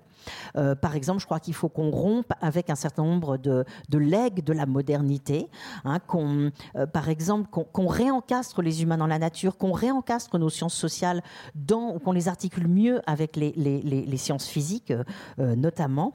Euh, 0.58 0.76
par 0.76 0.96
exemple, 0.96 1.22
je 1.22 1.26
crois 1.26 1.40
qu'il 1.40 1.56
faut 1.56 1.70
qu'on 1.70 1.90
rompe 1.90 2.32
avec 2.40 2.70
un 2.70 2.76
certain 2.76 3.04
nombre 3.04 3.38
de 3.38 3.66
legs 3.98 4.44
de 4.44 4.54
la 4.54 4.66
modernité 4.66 5.37
Hein, 5.84 6.00
qu'on, 6.00 6.52
euh, 6.76 6.86
par 6.86 7.10
exemple, 7.10 7.50
qu'on, 7.50 7.88
réencastre 7.88 8.62
les 8.62 8.84
humains 8.84 8.98
dans 8.98 9.08
la 9.08 9.20
nature, 9.20 9.58
qu'on 9.58 9.72
réencastre 9.72 10.38
nos 10.38 10.50
sciences 10.50 10.76
sociales 10.76 11.24
dans, 11.56 11.96
ou 11.96 12.00
qu'on 12.00 12.12
les 12.12 12.28
articule 12.28 12.68
mieux 12.68 13.02
avec 13.06 13.36
les, 13.36 14.18
sciences 14.18 14.48
physiques, 14.48 14.92
euh, 14.92 15.04
euh, 15.40 15.56
notamment. 15.56 16.14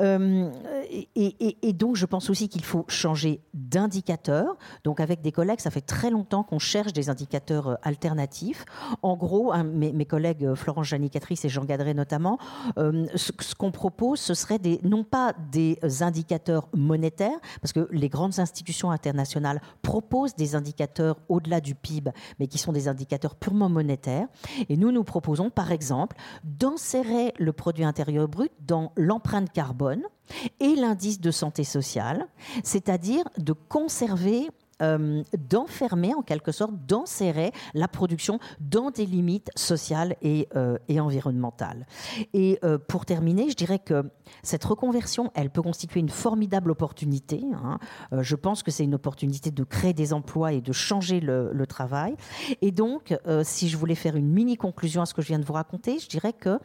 et, 0.00 1.72
donc, 1.72 1.96
je 1.96 2.06
pense 2.06 2.30
aussi 2.30 2.48
qu'il 2.48 2.64
faut 2.64 2.84
changer 2.88 3.40
d'indicateur. 3.54 4.56
Donc, 4.84 5.00
avec 5.00 5.22
des 5.22 5.32
collègues, 5.32 5.60
ça 5.60 5.70
fait 5.70 5.80
très 5.80 6.10
longtemps 6.10 6.42
qu'on 6.42 6.58
cherche 6.58 6.92
des 6.92 7.08
indicateurs 7.10 7.78
alternatifs. 7.82 8.64
En 9.02 9.16
gros, 9.16 9.52
hein, 9.52 9.64
mes, 9.64 10.04
collègues 10.04 10.54
Florence 10.54 10.86
Janicatrice 10.88 11.44
et 11.44 11.48
Jean 11.48 11.64
Gadret 11.64 11.94
notamment, 11.94 12.38
ce, 12.76 13.32
ce 13.38 13.54
qu'on 13.54 13.70
propose, 13.70 14.20
ce 14.20 14.34
serait 14.34 14.58
des, 14.58 14.80
non 14.82 15.04
pas 15.04 15.34
des 15.50 15.78
indicateurs 16.00 16.68
monétaires, 16.74 17.38
parce 17.60 17.72
que 17.72 17.88
les 17.90 18.08
grandes 18.08 18.38
institutions 18.38 18.57
institutions 18.58 18.90
internationales 18.90 19.60
proposent 19.82 20.34
des 20.34 20.56
indicateurs 20.56 21.16
au-delà 21.28 21.60
du 21.60 21.76
PIB, 21.76 22.10
mais 22.40 22.48
qui 22.48 22.58
sont 22.58 22.72
des 22.72 22.88
indicateurs 22.88 23.36
purement 23.36 23.68
monétaires. 23.68 24.26
Et 24.68 24.76
nous, 24.76 24.90
nous 24.90 25.04
proposons, 25.04 25.48
par 25.48 25.70
exemple, 25.70 26.16
d'insérer 26.42 27.32
le 27.38 27.52
produit 27.52 27.84
intérieur 27.84 28.26
brut 28.26 28.50
dans 28.66 28.92
l'empreinte 28.96 29.52
carbone 29.52 30.02
et 30.58 30.74
l'indice 30.74 31.20
de 31.20 31.30
santé 31.30 31.62
sociale, 31.62 32.26
c'est-à-dire 32.64 33.24
de 33.38 33.52
conserver 33.52 34.50
euh, 34.80 35.22
d'enfermer 35.48 36.14
en 36.14 36.22
quelque 36.22 36.52
sorte, 36.52 36.72
d'enserrer 36.86 37.50
la 37.74 37.88
production 37.88 38.38
dans 38.60 38.90
des 38.90 39.06
limites 39.06 39.50
sociales 39.56 40.14
et, 40.22 40.48
euh, 40.54 40.78
environnementales. 40.90 41.86
Et 42.32 42.58
euh, 42.64 42.78
pour 42.78 43.04
terminer, 43.04 43.50
je 43.50 43.56
dirais 43.56 43.80
que 43.80 44.10
cette 44.42 44.64
reconversion, 44.64 45.32
elle 45.34 45.50
peut 45.50 45.62
constituer 45.62 46.00
une 46.00 46.08
formidable 46.08 46.70
opportunité. 46.70 47.44
Hein. 47.54 47.78
je 48.12 48.36
pense 48.36 48.62
que 48.62 48.70
c'est 48.70 48.84
une 48.84 48.94
opportunité 48.94 49.50
de 49.50 49.64
créer 49.64 49.92
des 49.92 50.12
emplois 50.12 50.52
et 50.52 50.60
de 50.60 50.72
changer 50.72 51.20
le, 51.20 51.50
le 51.52 51.66
travail. 51.66 52.14
Et 52.62 52.70
donc, 52.70 53.16
si 53.42 53.68
je 53.68 53.76
voulais 53.76 53.94
faire 53.94 54.16
une 54.16 54.28
mini 54.28 54.56
conclusion 54.56 55.02
à 55.02 55.06
ce 55.06 55.14
que 55.14 55.22
je 55.22 55.28
viens 55.28 55.38
de 55.38 55.44
vous 55.44 55.54
raconter, 55.54 55.98
je 55.98 56.08
dirais 56.08 56.32
que 56.32 56.58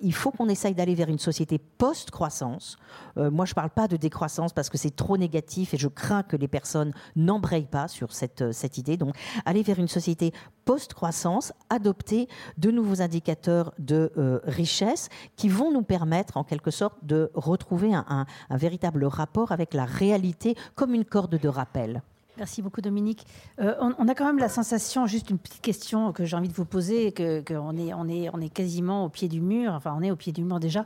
il 0.00 0.14
faut 0.14 0.30
qu'on 0.30 0.48
essaye 0.48 0.74
d'aller 0.74 0.94
vers 0.94 1.08
une 1.08 1.18
société 1.18 1.58
post-croissance. 1.58 2.78
moi, 3.16 3.44
je 3.44 3.52
ne 3.52 3.54
parle 3.54 3.70
pas 3.70 3.88
de 3.88 3.96
décroissance 3.96 4.52
parce 4.52 4.70
que 4.70 4.78
c'est 4.78 4.94
trop 4.94 5.16
négatif 5.16 5.74
et 5.74 5.76
je 5.76 5.88
crains 5.88 6.22
que 6.22 6.36
les 6.36 6.48
personnes 6.48 6.92
n'en 7.16 7.33
n'embraye 7.34 7.66
pas 7.66 7.88
sur 7.88 8.12
cette, 8.12 8.42
euh, 8.42 8.52
cette 8.52 8.78
idée. 8.78 8.96
Donc, 8.96 9.14
aller 9.44 9.62
vers 9.62 9.78
une 9.78 9.88
société 9.88 10.32
post-croissance, 10.64 11.52
adopter 11.68 12.28
de 12.58 12.70
nouveaux 12.70 13.02
indicateurs 13.02 13.72
de 13.78 14.12
euh, 14.16 14.40
richesse 14.44 15.08
qui 15.36 15.48
vont 15.48 15.72
nous 15.72 15.82
permettre, 15.82 16.36
en 16.36 16.44
quelque 16.44 16.70
sorte, 16.70 16.96
de 17.02 17.30
retrouver 17.34 17.94
un, 17.94 18.26
véritable 18.50 19.04
rapport 19.04 19.52
avec 19.52 19.74
la 19.74 19.84
réalité 19.84 20.56
comme 20.74 20.94
une 20.94 21.04
corde 21.04 21.38
de 21.38 21.48
rappel. 21.48 22.02
Merci 22.36 22.62
beaucoup 22.62 22.80
Dominique. 22.80 23.26
Euh, 23.60 23.74
on, 23.80 24.08
a 24.08 24.14
quand 24.14 24.24
même 24.24 24.38
la 24.38 24.48
sensation, 24.48 25.06
juste 25.06 25.30
une 25.30 25.38
petite 25.38 25.62
question 25.62 26.12
que 26.12 26.24
j'ai 26.24 26.36
envie 26.36 26.48
de 26.48 26.54
vous 26.54 26.64
poser, 26.64 27.12
qu'on 27.12 27.76
est, 27.76 27.94
on 27.94 28.08
est, 28.08 28.28
on 28.32 28.40
est 28.40 28.48
quasiment 28.48 29.04
au 29.04 29.08
pied 29.08 29.28
du 29.28 29.40
mur, 29.40 29.72
enfin 29.72 29.94
on 29.96 30.02
est 30.02 30.10
au 30.10 30.16
pied 30.16 30.32
du 30.32 30.42
mur 30.42 30.58
déjà, 30.58 30.84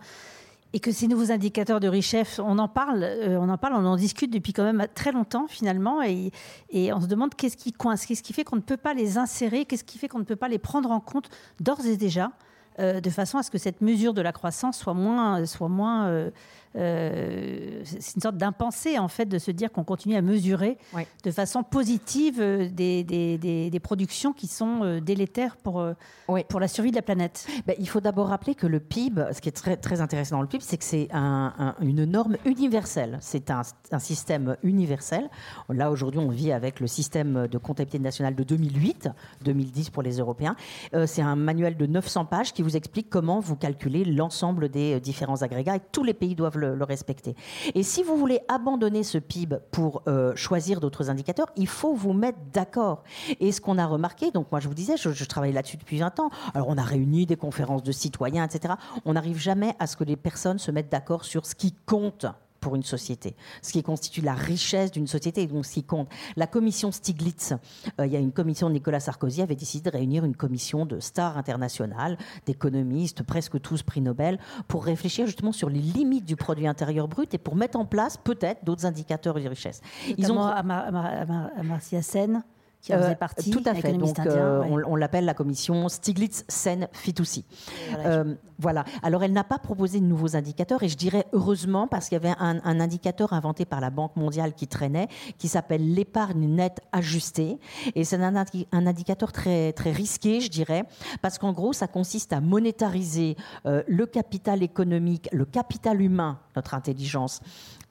et 0.72 0.80
que 0.80 0.92
ces 0.92 1.08
nouveaux 1.08 1.30
indicateurs 1.30 1.80
de 1.80 1.88
richesse, 1.88 2.38
on 2.38 2.58
en 2.58 2.68
parle, 2.68 3.02
euh, 3.02 3.38
on 3.40 3.48
en 3.48 3.56
parle, 3.56 3.74
on 3.74 3.86
en 3.86 3.96
discute 3.96 4.30
depuis 4.32 4.52
quand 4.52 4.64
même 4.64 4.86
très 4.94 5.12
longtemps 5.12 5.46
finalement, 5.48 6.02
et, 6.02 6.32
on 6.92 7.00
se 7.00 7.06
demande 7.06 7.34
qu'est-ce 7.34 7.56
qui 7.56 7.72
coince, 7.72 8.04
qu'est-ce 8.06 8.22
qui 8.22 8.32
fait 8.32 8.44
qu'on 8.44 8.56
ne 8.56 8.60
peut 8.60 8.76
pas 8.76 8.94
les 8.94 9.18
insérer, 9.18 9.64
qu'est-ce 9.64 9.84
qui 9.84 9.98
fait 9.98 10.08
qu'on 10.08 10.18
ne 10.18 10.24
peut 10.24 10.36
pas 10.36 10.48
les 10.48 10.58
prendre 10.58 10.90
en 10.90 11.00
compte 11.00 11.30
d'ores 11.60 11.86
et 11.86 11.96
déjà, 11.96 12.32
euh, 12.80 13.00
de 13.00 13.10
façon 13.10 13.38
à 13.38 13.42
ce 13.42 13.50
que 13.50 13.58
cette 13.58 13.80
mesure 13.80 14.14
de 14.14 14.20
la 14.20 14.32
croissance 14.32 14.78
soit 14.78 14.94
moins, 14.94 15.44
soit 15.46 15.68
moins 15.68 16.06
euh, 16.06 16.30
c'est 16.74 18.14
une 18.14 18.22
sorte 18.22 18.36
d'impensé 18.36 18.98
en 18.98 19.08
fait 19.08 19.26
de 19.26 19.38
se 19.38 19.50
dire 19.50 19.72
qu'on 19.72 19.84
continue 19.84 20.16
à 20.16 20.22
mesurer 20.22 20.78
de 21.24 21.30
façon 21.30 21.62
positive 21.62 22.40
euh, 22.40 22.68
des, 22.68 23.04
des, 23.04 23.38
des, 23.70 23.80
productions 23.80 24.32
qui 24.32 24.46
sont 24.46 24.82
euh, 24.82 25.00
délétères 25.00 25.56
pour, 25.56 25.84
pour 26.48 26.60
la 26.60 26.68
survie 26.68 26.90
de 26.90 26.96
la 26.96 27.02
planète. 27.02 27.46
Ben, 27.66 27.76
il 27.78 27.88
faut 27.88 28.00
d'abord 28.00 28.28
rappeler 28.28 28.54
que 28.54 28.66
le 28.66 28.80
PIB, 28.80 29.22
ce 29.32 29.40
qui 29.40 29.48
est 29.48 29.52
très, 29.52 29.76
très 29.76 30.00
intéressant 30.00 30.36
dans 30.36 30.42
le 30.42 30.48
PIB, 30.48 30.64
c'est 30.66 30.76
que 30.76 30.84
c'est 30.84 31.08
un, 31.12 31.74
une 31.80 32.04
norme 32.04 32.36
universelle. 32.44 33.18
C'est 33.20 33.50
un, 33.50 33.62
un, 33.90 33.98
système 33.98 34.56
universel. 34.62 35.28
Là 35.68 35.90
aujourd'hui, 35.90 36.20
on 36.20 36.28
vit 36.28 36.52
avec 36.52 36.80
le 36.80 36.86
système 36.86 37.46
de 37.46 37.58
comptabilité 37.58 37.98
nationale 37.98 38.34
de 38.34 38.44
2008, 38.44 39.08
2010 39.42 39.90
pour 39.90 40.02
les 40.02 40.18
Européens. 40.18 40.56
c'est 41.06 41.22
un 41.22 41.36
manuel 41.36 41.76
de 41.76 41.86
900 41.86 42.24
pages 42.26 42.52
qui 42.52 42.62
vous 42.62 42.76
explique 42.76 43.08
comment 43.10 43.40
vous 43.40 43.56
calculez 43.56 44.04
l'ensemble 44.04 44.68
des 44.68 45.00
différents 45.00 45.42
agrégats 45.42 45.76
et 45.76 45.80
tous 45.92 46.04
les 46.04 46.14
pays 46.14 46.34
doivent 46.34 46.57
le, 46.58 46.84
respecter. 46.84 47.34
Et 47.74 47.82
si 47.82 48.02
vous 48.02 48.16
voulez 48.16 48.40
abandonner 48.48 49.02
ce 49.02 49.18
PIB 49.18 49.56
pour 49.70 50.02
euh, 50.06 50.34
choisir 50.36 50.80
d'autres 50.80 51.10
indicateurs, 51.10 51.48
il 51.56 51.66
faut 51.66 51.94
vous 51.94 52.12
mettre 52.12 52.38
d'accord. 52.52 53.02
Et 53.40 53.52
ce 53.52 53.60
qu'on 53.60 53.78
a 53.78 53.86
remarqué, 53.86 54.30
donc 54.30 54.50
moi 54.50 54.60
je 54.60 54.68
vous 54.68 54.74
disais, 54.74 54.96
je, 54.96 55.10
je 55.10 55.24
travaille 55.24 55.52
là-dessus 55.52 55.76
depuis 55.76 55.98
20 55.98 56.20
ans, 56.20 56.30
alors 56.54 56.68
on 56.68 56.78
a 56.78 56.82
réuni 56.82 57.26
des 57.26 57.36
conférences 57.36 57.82
de 57.82 57.92
citoyens, 57.92 58.44
etc. 58.44 58.74
On 59.04 59.14
n'arrive 59.14 59.38
jamais 59.38 59.74
à 59.78 59.86
ce 59.86 59.96
que 59.96 60.04
les 60.04 60.16
personnes 60.16 60.58
se 60.58 60.70
mettent 60.70 60.90
d'accord 60.90 61.24
sur 61.24 61.46
ce 61.46 61.54
qui 61.54 61.74
compte 61.86 62.26
pour 62.60 62.76
une 62.76 62.82
société, 62.82 63.36
ce 63.62 63.72
qui 63.72 63.82
constitue 63.82 64.20
la 64.20 64.34
richesse 64.34 64.90
d'une 64.90 65.06
société, 65.06 65.46
donc 65.46 65.66
ce 65.66 65.74
qui 65.74 65.84
compte. 65.84 66.08
La 66.36 66.46
commission 66.46 66.92
Stiglitz, 66.92 67.52
euh, 68.00 68.06
il 68.06 68.12
y 68.12 68.16
a 68.16 68.20
une 68.20 68.32
commission 68.32 68.68
de 68.68 68.74
Nicolas 68.74 69.00
Sarkozy, 69.00 69.42
avait 69.42 69.56
décidé 69.56 69.90
de 69.90 69.96
réunir 69.96 70.24
une 70.24 70.36
commission 70.36 70.86
de 70.86 71.00
stars 71.00 71.36
internationales, 71.38 72.18
d'économistes, 72.46 73.22
presque 73.22 73.60
tous 73.60 73.82
prix 73.82 74.00
Nobel, 74.00 74.38
pour 74.66 74.84
réfléchir 74.84 75.26
justement 75.26 75.52
sur 75.52 75.68
les 75.68 75.80
limites 75.80 76.24
du 76.24 76.36
produit 76.36 76.66
intérieur 76.66 77.08
brut 77.08 77.32
et 77.34 77.38
pour 77.38 77.56
mettre 77.56 77.78
en 77.78 77.84
place 77.84 78.16
peut-être 78.16 78.64
d'autres 78.64 78.86
indicateurs 78.86 79.34
de 79.34 79.48
richesse. 79.48 79.80
Ils 80.16 80.32
ont 80.32 80.40
Amartya 80.40 82.02
Sen 82.02 82.42
qui 82.80 82.94
en 82.94 82.98
faisait 82.98 83.10
euh, 83.10 83.14
partie. 83.14 83.50
Tout 83.50 83.62
à 83.66 83.74
fait. 83.74 83.92
Donc, 83.92 84.18
euh, 84.20 84.62
on, 84.86 84.96
l'appelle 84.96 85.24
la 85.24 85.34
commission 85.34 85.88
Stiglitz-Sen 85.88 86.88
Fitoussi. 86.92 87.44
Euh, 87.98 88.34
voilà. 88.58 88.84
Alors, 89.02 89.24
elle 89.24 89.32
n'a 89.32 89.44
pas 89.44 89.58
proposé 89.58 90.00
de 90.00 90.04
nouveaux 90.04 90.36
indicateurs, 90.36 90.82
et 90.82 90.88
je 90.88 90.96
dirais 90.96 91.26
heureusement, 91.32 91.86
parce 91.86 92.08
qu'il 92.08 92.16
y 92.16 92.24
avait 92.24 92.34
un, 92.38 92.80
indicateur 92.80 93.32
inventé 93.32 93.64
par 93.64 93.80
la 93.80 93.90
Banque 93.90 94.16
mondiale 94.16 94.54
qui 94.54 94.66
traînait, 94.68 95.08
qui 95.38 95.48
s'appelle 95.48 95.94
l'épargne 95.94 96.46
nette 96.46 96.80
ajustée. 96.92 97.58
Et 97.94 98.04
c'est 98.04 98.16
un, 98.16 98.36
un, 98.36 98.86
indicateur 98.86 99.32
très, 99.32 99.72
très 99.72 99.92
risqué, 99.92 100.40
je 100.40 100.50
dirais, 100.50 100.84
parce 101.22 101.38
qu'en 101.38 101.52
gros, 101.52 101.72
ça 101.72 101.88
consiste 101.88 102.32
à 102.32 102.40
monétariser 102.40 103.36
le 103.64 104.06
capital 104.06 104.62
économique, 104.62 105.28
le 105.32 105.44
capital 105.44 106.00
humain, 106.00 106.38
notre 106.56 106.74
intelligence, 106.74 107.40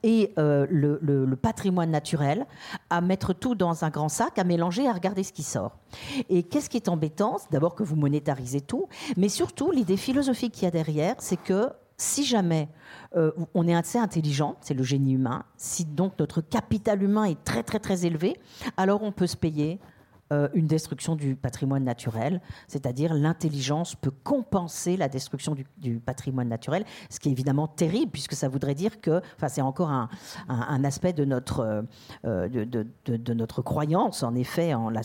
et 0.02 0.32
euh, 0.38 0.66
le, 0.70 1.36
patrimoine 1.36 1.90
naturel, 1.90 2.46
à 2.90 3.00
mettre 3.00 3.32
tout 3.32 3.54
dans 3.54 3.84
un 3.84 3.90
grand 3.90 4.08
sac, 4.08 4.38
à 4.38 4.44
mélanger, 4.44 4.88
à 4.88 4.92
regarder 4.92 5.22
ce 5.22 5.32
qui 5.32 5.42
sort. 5.42 5.78
Et 6.28 6.42
qu'est-ce 6.42 6.68
qui 6.68 6.76
est 6.76 6.88
embêtant? 6.88 7.36
D'abord 7.50 7.74
que 7.74 7.82
vous 7.82 7.96
monétarisez 7.96 8.60
tout, 8.60 8.88
mais 9.16 9.28
surtout 9.28 9.70
l'idée 9.70 9.96
philosophique 9.96 10.52
qu'il 10.52 10.64
y 10.64 10.66
a 10.66 10.70
derrière, 10.70 11.16
c'est 11.18 11.36
que 11.36 11.70
si 11.96 12.24
jamais 12.24 12.68
euh, 13.16 13.32
on 13.54 13.66
est 13.66 13.74
assez 13.74 13.98
intelligent, 13.98 14.56
c'est 14.60 14.74
le 14.74 14.84
génie 14.84 15.14
humain, 15.14 15.44
si 15.56 15.84
donc 15.84 16.18
notre 16.18 16.40
capital 16.40 17.02
humain 17.02 17.24
est 17.24 17.42
très 17.44 17.62
très 17.62 17.80
très 17.80 18.06
élevé, 18.06 18.36
alors 18.76 19.02
on 19.02 19.10
peut 19.10 19.26
se 19.26 19.36
payer 19.36 19.80
euh, 20.30 20.48
une 20.52 20.66
destruction 20.66 21.16
du 21.16 21.36
patrimoine 21.36 21.84
naturel, 21.84 22.42
c'est-à-dire 22.66 23.14
l'intelligence 23.14 23.94
peut 23.94 24.10
compenser 24.10 24.98
la 24.98 25.08
destruction 25.08 25.56
du, 25.78 26.00
patrimoine 26.00 26.48
naturel, 26.48 26.84
ce 27.08 27.18
qui 27.18 27.30
est 27.30 27.32
évidemment 27.32 27.66
terrible 27.66 28.12
puisque 28.12 28.34
ça 28.34 28.48
voudrait 28.48 28.74
dire 28.74 29.00
que, 29.00 29.22
enfin 29.36 29.48
c'est 29.48 29.62
encore 29.62 29.90
un, 29.90 30.84
aspect 30.84 31.14
de 31.14 31.24
notre, 31.24 31.84
euh, 32.26 32.48
de, 32.48 33.34
notre 33.34 33.62
croyance, 33.62 34.22
en 34.22 34.34
effet, 34.34 34.74
en 34.74 34.90
la, 34.90 35.00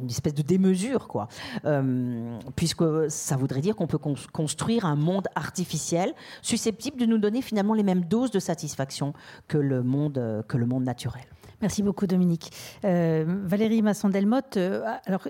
une 0.00 0.08
espèce 0.08 0.34
de 0.34 0.42
démesure, 0.42 1.08
quoi, 1.08 1.26
euh, 1.64 2.38
puisque 2.54 2.84
ça 3.10 3.36
voudrait 3.36 3.60
dire 3.60 3.74
qu'on 3.74 3.88
peut 3.88 3.98
construire 4.32 4.84
un 4.84 4.96
monde 4.96 5.26
artificiel 5.34 6.14
susceptible 6.42 6.98
de 6.98 7.06
nous 7.06 7.18
donner 7.18 7.42
finalement 7.42 7.74
les 7.74 7.82
mêmes 7.82 8.04
doses 8.04 8.30
de 8.30 8.38
satisfaction 8.38 9.14
que 9.48 9.58
le 9.58 9.82
monde, 9.82 10.44
que 10.46 10.56
le 10.56 10.66
monde 10.66 10.84
naturel. 10.84 11.26
Merci 11.60 11.82
beaucoup, 11.82 12.06
Dominique. 12.06 12.52
Euh, 12.84 13.24
Valérie 13.26 13.82
Masson-Delmotte, 13.82 14.56
euh, 14.56 14.84
alors, 15.06 15.26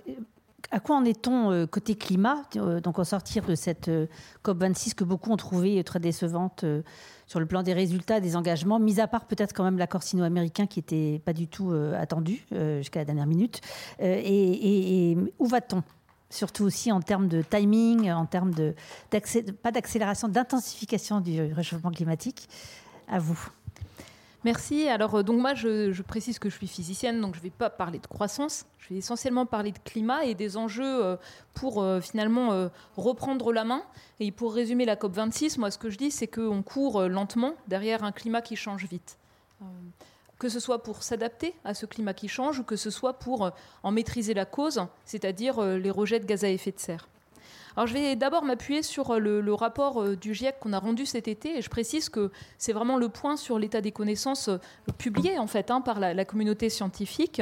à 0.70 0.80
quoi 0.80 0.96
en 0.96 1.04
est-on 1.06 1.50
euh, 1.50 1.66
côté 1.66 1.94
climat 1.94 2.42
Donc, 2.82 2.98
en 2.98 3.04
sortir 3.04 3.46
de 3.46 3.54
cette 3.54 3.90
COP26 4.44 4.94
que 4.94 5.04
beaucoup 5.04 5.30
ont 5.30 5.38
trouvé 5.38 5.82
très 5.84 6.00
décevante 6.00 6.66
sur 7.26 7.40
le 7.40 7.46
plan 7.46 7.62
des 7.62 7.72
résultats, 7.72 8.20
des 8.20 8.36
engagements, 8.36 8.78
mis 8.78 9.00
à 9.00 9.06
part 9.06 9.24
peut-être 9.24 9.54
quand 9.54 9.64
même 9.64 9.78
l'accord 9.78 10.02
sino-américain 10.02 10.66
qui 10.66 10.80
n'était 10.80 11.22
pas 11.24 11.32
du 11.32 11.48
tout 11.48 11.72
attendu 11.96 12.44
jusqu'à 12.78 13.00
la 13.00 13.04
dernière 13.06 13.26
minute. 13.26 13.60
Et, 14.00 15.16
où 15.38 15.46
va-t-on? 15.46 15.82
Surtout 16.30 16.64
aussi 16.64 16.92
en 16.92 17.00
termes 17.00 17.28
de 17.28 17.40
timing, 17.40 18.10
en 18.10 18.26
termes 18.26 18.52
de 18.52 18.74
pas 19.62 19.70
d'accélération, 19.70 20.28
d'intensification 20.28 21.20
du 21.20 21.40
réchauffement 21.54 21.90
climatique. 21.90 22.48
À 23.08 23.18
vous. 23.18 23.48
Merci. 24.44 24.88
Alors, 24.88 25.16
euh, 25.16 25.22
donc 25.22 25.40
moi, 25.40 25.54
je, 25.54 26.02
précise 26.02 26.38
que 26.38 26.48
je 26.48 26.56
suis 26.56 26.68
physicienne, 26.68 27.20
donc 27.20 27.34
je 27.34 27.40
ne 27.40 27.44
vais 27.44 27.50
pas 27.50 27.70
parler 27.70 27.98
de 27.98 28.06
croissance. 28.06 28.66
Je 28.78 28.90
vais 28.90 28.96
essentiellement 28.96 29.46
parler 29.46 29.72
de 29.72 29.78
climat 29.78 30.24
et 30.24 30.34
des 30.34 30.56
enjeux 30.56 31.04
euh, 31.04 31.16
pour 31.54 31.82
euh, 31.82 32.00
finalement 32.00 32.68
reprendre 32.96 33.52
la 33.52 33.64
main. 33.64 33.82
Et 34.20 34.30
pour 34.30 34.54
résumer 34.54 34.84
la 34.84 34.96
COP 34.96 35.12
26, 35.12 35.58
moi, 35.58 35.70
ce 35.70 35.78
que 35.78 35.90
je 35.90 35.98
dis, 35.98 36.10
c'est 36.10 36.28
qu'on 36.28 36.62
court 36.62 37.02
lentement 37.08 37.54
derrière 37.66 38.04
un 38.04 38.12
climat 38.12 38.42
qui 38.42 38.56
change 38.56 38.84
vite. 38.86 39.18
que 40.38 40.48
ce 40.48 40.60
soit 40.60 40.84
pour 40.84 41.02
s'adapter 41.02 41.54
à 41.64 41.74
ce 41.74 41.84
climat 41.84 42.14
qui 42.14 42.28
change 42.28 42.60
ou 42.60 42.64
que 42.64 42.76
ce 42.76 42.90
soit 42.90 43.14
pour 43.14 43.50
en 43.82 43.90
maîtriser 43.90 44.34
la 44.34 44.44
cause, 44.44 44.86
c'est-à-dire 45.04 45.60
les 45.60 45.90
rejets 45.90 46.20
de 46.20 46.26
gaz 46.26 46.44
à 46.44 46.48
effet 46.48 46.70
de 46.70 46.78
serre. 46.78 47.08
Je 47.86 47.92
vais 47.92 48.16
d'abord 48.16 48.44
m'appuyer 48.44 48.82
sur 48.82 49.10
euh, 49.10 49.18
le, 49.18 49.54
rapport 49.54 50.02
euh, 50.02 50.16
du 50.16 50.34
GIEC 50.34 50.58
qu'on 50.58 50.72
a 50.72 50.78
rendu 50.78 51.06
cet 51.06 51.28
été 51.28 51.58
et 51.58 51.62
je 51.62 51.70
précise 51.70 52.08
que 52.08 52.30
c'est 52.56 52.72
vraiment 52.72 52.96
le 52.96 53.08
point 53.08 53.36
sur 53.36 53.58
l'état 53.58 53.80
des 53.80 53.92
connaissances 53.92 54.48
euh, 54.48 54.58
publié 54.98 55.38
en 55.38 55.46
fait 55.46 55.70
hein, 55.70 55.80
par 55.80 56.00
la, 56.00 56.24
communauté 56.24 56.70
scientifique. 56.70 57.40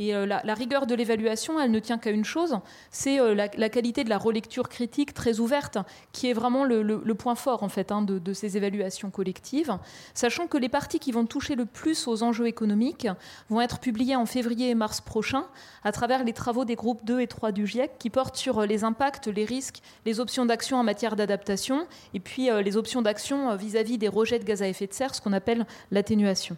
Et 0.00 0.14
euh, 0.14 0.24
la, 0.24 0.54
rigueur 0.54 0.86
de 0.86 0.94
l'évaluation, 0.94 1.60
elle 1.60 1.70
ne 1.70 1.78
tient 1.78 1.98
qu'à 1.98 2.10
une 2.10 2.24
chose, 2.24 2.58
c'est 2.90 3.20
euh, 3.20 3.34
la, 3.34 3.68
qualité 3.68 4.02
de 4.02 4.08
la 4.08 4.16
relecture 4.16 4.70
critique 4.70 5.12
très 5.12 5.40
ouverte, 5.40 5.76
qui 6.12 6.30
est 6.30 6.32
vraiment 6.32 6.64
le, 6.64 7.12
point 7.12 7.34
fort 7.34 7.62
en 7.62 7.68
fait 7.68 7.92
hein, 7.92 8.00
de, 8.00 8.32
ces 8.32 8.56
évaluations 8.56 9.10
collectives. 9.10 9.76
Sachant 10.14 10.46
que 10.46 10.56
les 10.56 10.70
parties 10.70 11.00
qui 11.00 11.12
vont 11.12 11.26
toucher 11.26 11.54
le 11.54 11.66
plus 11.66 12.08
aux 12.08 12.22
enjeux 12.22 12.46
économiques 12.46 13.08
vont 13.50 13.60
être 13.60 13.78
publiées 13.78 14.16
en 14.16 14.24
février 14.24 14.70
et 14.70 14.74
mars 14.74 15.02
prochain, 15.02 15.44
à 15.84 15.92
travers 15.92 16.24
les 16.24 16.32
travaux 16.32 16.64
des 16.64 16.76
groupes 16.76 17.04
2 17.04 17.20
et 17.20 17.26
3 17.26 17.52
du 17.52 17.66
GIEC, 17.66 17.98
qui 17.98 18.08
portent 18.08 18.36
sur 18.36 18.60
euh, 18.60 18.66
les 18.66 18.84
impacts, 18.84 19.26
les 19.26 19.44
risques, 19.44 19.82
les 20.06 20.18
options 20.18 20.46
d'action 20.46 20.78
en 20.78 20.82
matière 20.82 21.14
d'adaptation, 21.14 21.86
et 22.14 22.20
puis 22.20 22.48
les 22.64 22.78
options 22.78 23.02
d'action 23.02 23.54
vis-à-vis 23.54 23.98
des 23.98 24.08
rejets 24.08 24.38
de 24.38 24.44
gaz 24.44 24.62
à 24.62 24.66
effet 24.66 24.86
de 24.86 24.94
serre, 24.94 25.14
ce 25.14 25.20
qu'on 25.20 25.34
appelle 25.34 25.66
l'atténuation. 25.90 26.56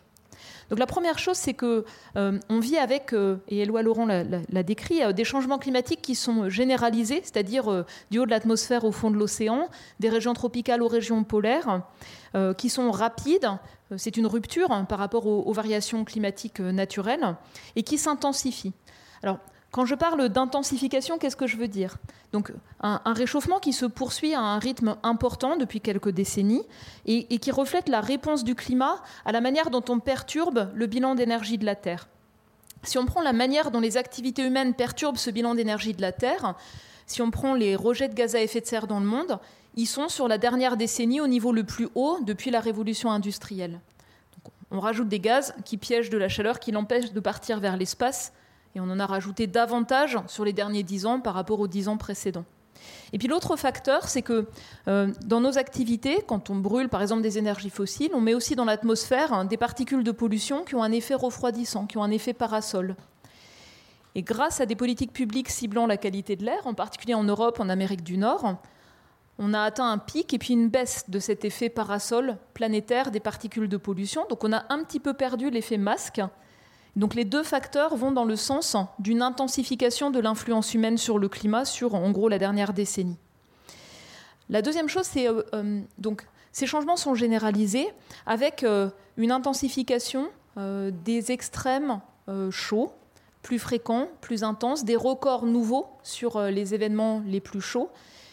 Donc 0.73 0.79
la 0.79 0.87
première 0.87 1.19
chose, 1.19 1.37
c'est 1.37 1.53
que 1.53 1.85
euh, 2.17 2.39
on 2.49 2.59
vit 2.59 2.79
avec, 2.79 3.13
euh, 3.13 3.37
et 3.49 3.59
Éloi 3.59 3.83
Laurent 3.83 4.07
l'a 4.07 4.63
décrit, 4.63 5.03
euh, 5.03 5.13
des 5.13 5.23
changements 5.23 5.59
climatiques 5.59 6.01
qui 6.01 6.15
sont 6.15 6.49
généralisés, 6.49 7.21
c'est-à-dire 7.23 7.85
du 8.11 8.19
haut 8.19 8.25
de 8.25 8.31
l'atmosphère 8.31 8.85
au 8.85 8.91
fond 8.91 9.11
de 9.11 9.19
l'océan, 9.19 9.69
des 10.01 10.09
régions 10.09 10.33
tropicales 10.33 10.81
aux 10.83 10.89
régions 10.89 11.25
polaires, 11.25 11.83
qui 12.57 12.71
sont 12.71 12.91
rapides. 12.91 13.51
C'est 13.99 14.17
une 14.17 14.27
rupture 14.27 14.71
hein, 14.71 14.85
par 14.85 14.99
rapport 14.99 15.27
aux, 15.27 15.53
variations 15.53 16.07
climatiques 16.07 16.61
naturelles 16.61 17.37
et 17.77 17.83
qui 17.83 17.99
s'intensifient. 17.99 18.73
Quand 19.73 19.87
je 19.87 19.95
parle 19.95 20.29
d'intensification, 20.29 21.19
qu'est-ce 21.19 21.37
que 21.37 21.47
je 21.47 21.57
veux 21.57 21.67
dire? 21.67 21.97
Donc, 22.33 22.53
un, 22.81 23.01
réchauffement 23.07 23.59
qui 23.59 23.73
se 23.73 23.87
poursuit 23.87 24.35
à 24.35 24.41
un 24.41 24.59
rythme 24.59 24.97
important 25.03 25.57
depuis 25.57 25.81
quelques 25.81 26.11
décennies 26.11 26.63
et, 27.07 27.39
qui 27.39 27.51
reflète 27.51 27.89
la 27.89 28.03
réponse 28.03 28.45
du 28.45 28.55
climat 28.55 29.03
à 29.25 29.33
la 29.33 29.41
manière 29.41 29.71
dont 29.71 29.83
on 29.89 29.99
perturbe 29.99 30.71
le 30.75 30.87
bilan 30.87 31.15
d'énergie 31.15 31.57
de 31.57 31.65
la 31.65 31.75
Terre. 31.75 32.07
Si 32.83 32.99
on 32.99 33.07
prend 33.07 33.23
la 33.23 33.33
manière 33.33 33.71
dont 33.71 33.81
les 33.81 33.97
activités 33.97 34.47
humaines 34.47 34.75
perturbent 34.75 35.17
ce 35.17 35.31
bilan 35.31 35.55
d'énergie 35.55 35.95
de 35.95 36.03
la 36.03 36.13
Terre, 36.13 36.55
si 37.07 37.23
on 37.23 37.31
prend 37.31 37.55
les 37.55 37.75
rejets 37.75 38.09
de 38.09 38.15
gaz 38.15 38.35
à 38.35 38.43
effet 38.43 38.61
de 38.61 38.67
serre 38.67 38.87
dans 38.87 39.01
le 39.01 39.07
monde, 39.07 39.39
ils 39.75 39.87
sont 39.87 40.09
sur 40.11 40.29
la 40.29 40.37
dernière 40.37 40.77
décennie 40.77 41.23
au 41.23 41.27
niveau 41.27 41.51
le 41.51 41.65
plus 41.65 41.89
haut 41.95 42.19
depuis 42.23 42.51
la 42.51 42.61
révolution 42.61 43.11
industrielle 43.11 43.81
on 44.73 44.81
rajoute 44.81 45.09
des 45.09 45.21
gaz 45.21 45.55
qui 45.65 45.77
piègent 45.77 46.11
de 46.11 46.17
la 46.17 46.29
chaleur, 46.29 46.59
qui 46.59 46.73
l'empêchent 46.73 47.13
de 47.13 47.21
partir 47.21 47.61
vers 47.61 47.77
l'espace. 47.77 48.33
Et 48.75 48.81
on 48.81 48.85
en 48.85 48.99
a 48.99 49.07
rajouté 49.07 49.47
davantage 49.47 50.19
sur 50.27 50.45
les 50.45 50.53
derniers 50.53 50.83
dix 50.83 51.07
ans 51.07 51.21
par 51.21 51.35
rapport 51.35 51.61
aux 51.61 51.69
dix 51.69 51.89
ans 51.89 51.97
précédents. 51.97 52.45
Et 53.13 53.19
puis 53.19 53.29
l'autre 53.29 53.57
facteur, 53.57 54.09
c'est 54.09 54.23
que 54.23 54.47
euh, 54.89 55.13
dans 55.25 55.41
nos 55.41 55.59
activités, 55.59 56.25
quand 56.27 56.51
on 56.51 56.57
brûle 56.57 56.89
par 56.89 57.03
exemple 57.03 57.23
des 57.23 57.39
énergies 57.39 57.71
fossiles, 57.71 58.11
on 58.15 58.21
met 58.21 58.35
aussi 58.35 58.57
dans 58.57 58.65
l'atmosphère 58.65 59.33
hein, 59.33 59.45
des 59.45 59.57
particules 59.57 60.03
de 60.03 60.11
pollution 60.11 60.65
qui 60.65 60.75
ont 60.75 60.83
un 60.83 60.93
effet 60.93 61.15
refroidissant, 61.15 61.87
qui 61.87 61.99
ont 61.99 62.03
un 62.03 62.11
effet 62.11 62.33
parasol. 62.33 62.97
Et 64.15 64.23
grâce 64.23 64.61
à 64.61 64.67
des 64.67 64.77
politiques 64.77 65.13
publiques 65.13 65.49
ciblant 65.49 65.87
la 65.87 65.97
qualité 65.97 66.37
de 66.37 66.45
l'air, 66.45 66.67
en 66.67 66.75
particulier 66.75 67.15
en 67.15 67.25
Europe, 67.25 67.61
en 67.61 67.69
Amérique 67.69 68.03
du 68.03 68.19
Nord, 68.19 68.57
on 69.39 69.55
a 69.55 69.63
atteint 69.63 69.91
un 69.91 69.99
pic 69.99 70.35
et 70.35 70.39
puis 70.39 70.53
une 70.53 70.69
baisse 70.69 71.09
de 71.09 71.19
cet 71.19 71.45
effet 71.45 71.71
parasol 71.71 72.37
planétaire 72.53 73.11
des 73.11 73.21
particules 73.21 73.69
de 73.69 73.77
pollution. 73.79 74.27
Donc 74.29 74.45
on 74.45 74.53
a 74.53 74.65
un 74.69 74.85
petit 74.85 75.01
peu 75.01 75.15
perdu 75.15 75.51
l'effet 75.51 75.79
masque. 75.79 76.21
Donc 76.97 77.15
les 77.15 77.25
deux 77.25 77.43
facteurs 77.43 77.97
vont 77.97 78.13
dans 78.13 78.25
le 78.25 78.37
sens 78.37 78.77
d'une 78.99 79.23
intensification 79.23 80.11
de 80.11 80.21
l'influence 80.21 80.75
humaine 80.75 80.99
sur 80.99 81.19
le 81.19 81.29
climat 81.29 81.65
sur 81.65 81.95
en 81.95 82.11
gros 82.11 82.29
la 82.29 82.39
dernière 82.39 82.73
décennie. 82.73 83.17
La 84.51 84.61
deuxième 84.61 84.89
chose, 84.89 85.07
c'est 85.07 85.29
euh, 85.29 85.43
euh, 85.55 85.81
donc 85.99 86.27
ces 86.53 86.67
changements 86.67 86.97
sont 86.97 87.15
généralisés 87.15 87.89
avec 88.27 88.63
euh, 88.63 88.91
une 89.17 89.33
intensification 89.33 90.29
des 90.55 91.33
extrêmes 91.33 92.03
chauds 92.51 92.93
plus 93.43 93.59
fréquents, 93.59 94.09
plus 94.21 94.45
intenses, 94.45 94.85
des 94.85 94.97
records 94.97 95.47
nouveaux 95.47 95.89
sur 96.03 96.37
euh, 96.37 96.51
les 96.51 96.75
événements 96.75 97.23
les 97.27 97.41
plus 97.41 97.61
chauds, 97.61 97.91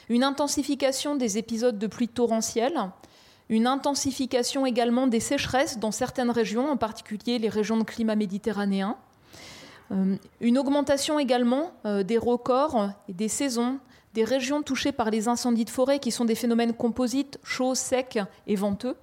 une 0.08 0.24
intensification 0.24 1.16
des 1.16 1.38
épisodes 1.38 1.78
de 1.78 1.88
pluie 1.88 2.08
torrentielle, 2.08 2.80
une 3.50 3.68
intensification 3.68 4.66
également 4.66 5.08
des 5.08 5.20
sécheresses 5.20 5.80
dans 5.80 5.92
certaines 5.92 6.30
régions, 6.30 6.70
en 6.70 6.78
particulier 6.78 7.40
les 7.40 7.50
régions 7.50 7.78
de 7.78 7.84
climat 7.84 8.16
méditerranéen, 8.16 8.98
euh, 9.92 10.16
une 10.40 10.58
augmentation 10.58 11.20
également 11.20 11.72
euh, 11.86 12.04
des 12.04 12.18
records 12.18 12.92
et 13.08 13.14
des 13.14 13.28
saisons 13.28 13.80
des 14.16 14.24
régions 14.24 14.64
touchées 14.64 14.92
par 14.92 15.12
les 15.12 15.28
incendies 15.28 15.66
de 15.66 15.70
forêt, 15.70 16.00
qui 16.00 16.12
sont 16.12 16.26
des 16.26 16.34
phénomènes 16.34 16.74
composites, 16.74 17.40
chauds, 17.44 17.76
secs 17.76 18.20
et 18.48 18.56
venteux. 18.56 18.96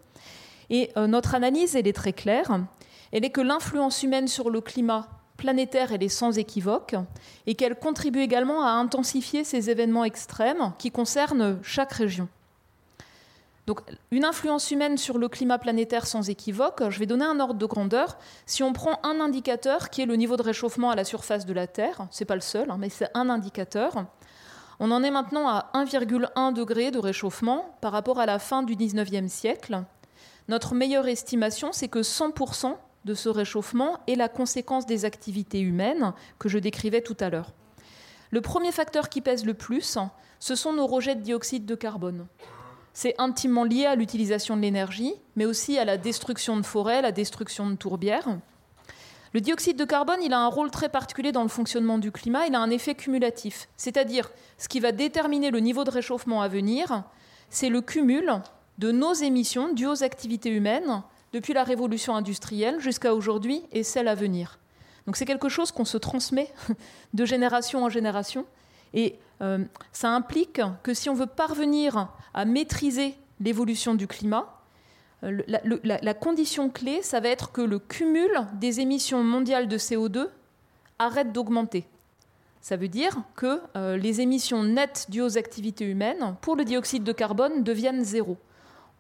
Et 0.69 0.91
notre 0.97 1.37
analyse, 1.37 1.77
elle 1.77 1.87
est 1.87 1.93
très 1.93 2.13
claire. 2.13 2.61
Elle 3.13 3.25
est 3.25 3.31
que 3.31 3.41
l'influence 3.41 4.03
humaine 4.03 4.27
sur 4.27 4.51
le 4.51 4.61
climat 4.61 5.07
planétaire, 5.37 5.93
elle 5.93 6.03
est 6.03 6.09
sans 6.09 6.39
équivoque, 6.39 6.97
et 7.47 7.55
qu'elle 7.55 7.77
contribue 7.77 8.21
également 8.21 8.65
à 8.65 8.71
intensifier 8.71 9.45
ces 9.45 9.71
événements 9.71 10.05
extrêmes 10.05 10.73
qui 10.79 10.91
concernent 10.91 11.59
chaque 11.63 11.93
région. 11.93 12.29
Donc, 13.67 13.81
une 14.13 14.25
influence 14.25 14.71
humaine 14.71 14.97
sur 14.97 15.19
le 15.19 15.29
climat 15.29 15.59
planétaire 15.59 16.07
sans 16.07 16.31
équivoque, 16.31 16.89
je 16.89 17.01
vais 17.01 17.07
donner 17.07 17.25
un 17.25 17.41
ordre 17.41 17.55
de 17.55 17.67
grandeur. 17.67 18.17
Si 18.47 18.63
on 18.63 18.73
prend 18.73 19.01
un 19.03 19.21
indicateur 19.21 19.91
qui 19.91 20.03
est 20.03 20.07
le 20.07 20.15
niveau 20.15 20.37
de 20.37 20.43
réchauffement 20.43 20.91
à 20.91 20.95
la 20.95 21.05
surface 21.05 21.47
de 21.47 21.53
la 21.53 21.67
Terre, 21.67 22.07
c'est 22.13 22.25
pas 22.25 22.37
le 22.37 22.41
seul, 22.41 22.71
hein, 22.71 22.77
mais 22.79 22.89
c'est 22.89 23.09
un 23.15 23.29
indicateur, 23.29 24.07
on 24.79 24.91
en 24.91 25.03
est 25.03 25.11
maintenant 25.11 25.49
à 25.49 25.71
1,1 25.75 26.53
degré 26.53 26.91
de 26.91 26.99
réchauffement 26.99 27.77
par 27.81 27.93
rapport 27.93 28.21
à 28.21 28.27
la 28.27 28.39
fin 28.39 28.63
du 28.63 28.77
19e 28.77 29.29
siècle. 29.29 29.83
Notre 30.49 30.75
meilleure 30.75 31.09
estimation, 31.09 31.71
c'est 31.73 31.89
que 31.89 32.01
100% 32.01 32.77
de 33.05 33.15
ce 33.15 33.29
réchauffement 33.29 33.99
est 34.07 34.17
la 34.17 34.29
conséquence 34.29 34.87
des 34.87 35.05
activités 35.05 35.61
humaines 35.61 36.13
que 36.39 36.49
je 36.49 36.59
décrivais 36.59 37.01
tout 37.01 37.17
à 37.21 37.31
l'heure. 37.31 37.53
Le 38.31 38.41
premier 38.41 38.71
facteur 38.71 39.09
qui 39.09 39.21
pèse 39.21 39.45
le 39.45 39.55
plus, 39.55 39.99
ce 40.39 40.55
sont 40.55 40.73
nos 40.73 40.87
rejets 40.87 41.15
de 41.15 41.23
dioxyde 41.23 41.65
de 41.65 41.75
carbone. 41.75 42.27
C'est 42.99 43.15
intimement 43.19 43.65
lié 43.65 43.85
à 43.85 43.95
l'utilisation 43.95 44.57
de 44.57 44.63
l'énergie, 44.63 45.13
mais 45.35 45.45
aussi 45.45 45.79
à 45.79 45.85
la 45.85 45.99
destruction 45.99 46.57
de 46.57 46.63
forêts, 46.63 47.03
la 47.03 47.13
destruction 47.13 47.69
de 47.69 47.75
tourbières. 47.75 48.27
Le 49.35 49.43
dioxyde 49.43 49.77
de 49.77 49.85
carbone, 49.85 50.23
il 50.23 50.33
a 50.33 50.39
un 50.39 50.47
rôle 50.47 50.71
très 50.71 50.89
particulier 50.89 51.31
dans 51.31 51.43
le 51.43 51.51
fonctionnement 51.51 51.99
du 51.99 52.11
climat, 52.11 52.47
il 52.47 52.55
a 52.55 52.59
un 52.59 52.71
effet 52.71 52.95
cumulatif. 52.95 53.69
C'est-à-dire, 53.77 54.31
ce 54.57 54.67
qui 54.67 54.81
va 54.81 54.93
déterminer 54.93 55.51
le 55.51 55.61
niveau 55.61 55.85
de 55.85 55.91
réchauffement 55.91 56.41
à 56.41 56.49
venir, 56.49 57.05
c'est 57.51 57.69
le 57.69 57.83
cumul 57.83 58.41
de 58.79 58.93
nos 58.93 59.13
émissions 59.13 59.75
dues 59.75 59.89
aux 59.89 60.03
activités 60.03 60.49
humaines 60.49 61.03
depuis 61.35 61.53
la 61.53 61.65
révolution 61.65 62.17
industrielle 62.17 62.81
jusqu'à 62.81 63.15
aujourd'hui 63.15 63.63
et 63.73 63.83
celle 63.83 64.09
à 64.09 64.15
venir. 64.15 64.59
Donc 65.05 65.19
c'est 65.19 65.27
quelque 65.27 65.51
chose 65.51 65.71
qu'on 65.71 65.85
se 65.85 65.99
transmet 65.99 66.51
de 67.13 67.27
génération 67.27 67.85
en 67.85 67.91
génération. 67.91 68.47
Et 68.97 69.19
euh, 69.43 69.65
ça 69.93 70.11
implique 70.11 70.61
que 70.83 70.95
si 70.95 71.09
on 71.09 71.15
veut 71.15 71.27
parvenir 71.27 72.09
à 72.35 72.45
maîtriser 72.45 73.15
l'évolution 73.41 73.95
du 73.95 74.09
climat, 74.09 74.61
euh, 75.23 75.43
la, 75.47 76.15
condition 76.15 76.71
clé, 76.71 77.03
ça 77.03 77.21
va 77.21 77.29
être 77.29 77.53
que 77.53 77.61
le 77.61 77.79
cumul 77.79 78.31
des 78.55 78.81
émissions 78.81 79.23
mondiales 79.23 79.69
de 79.69 79.77
CO2 79.77 80.29
arrête 80.99 81.33
d'augmenter. 81.33 81.87
Ça 82.63 82.77
veut 82.77 82.89
dire 82.89 83.19
que 83.37 83.61
euh, 83.77 83.97
les 83.99 84.23
émissions 84.23 84.63
nettes 84.63 85.07
dues 85.11 85.21
aux 85.21 85.39
activités 85.39 85.85
humaines 85.85 86.35
pour 86.41 86.57
le 86.57 86.65
dioxyde 86.65 87.05
de 87.05 87.13
carbone 87.13 87.63
deviennent 87.63 88.03
zéro. 88.03 88.39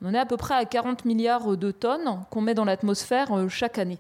On 0.02 0.12
est 0.12 0.18
à 0.18 0.26
peu 0.26 0.36
près 0.36 0.54
à 0.54 0.66
40 0.66 1.06
milliards 1.06 1.56
de 1.56 1.70
tonnes 1.70 2.22
qu'on 2.30 2.42
met 2.42 2.54
dans 2.54 2.66
l'atmosphère 2.66 3.48
chaque 3.48 3.78
année. 3.78 3.98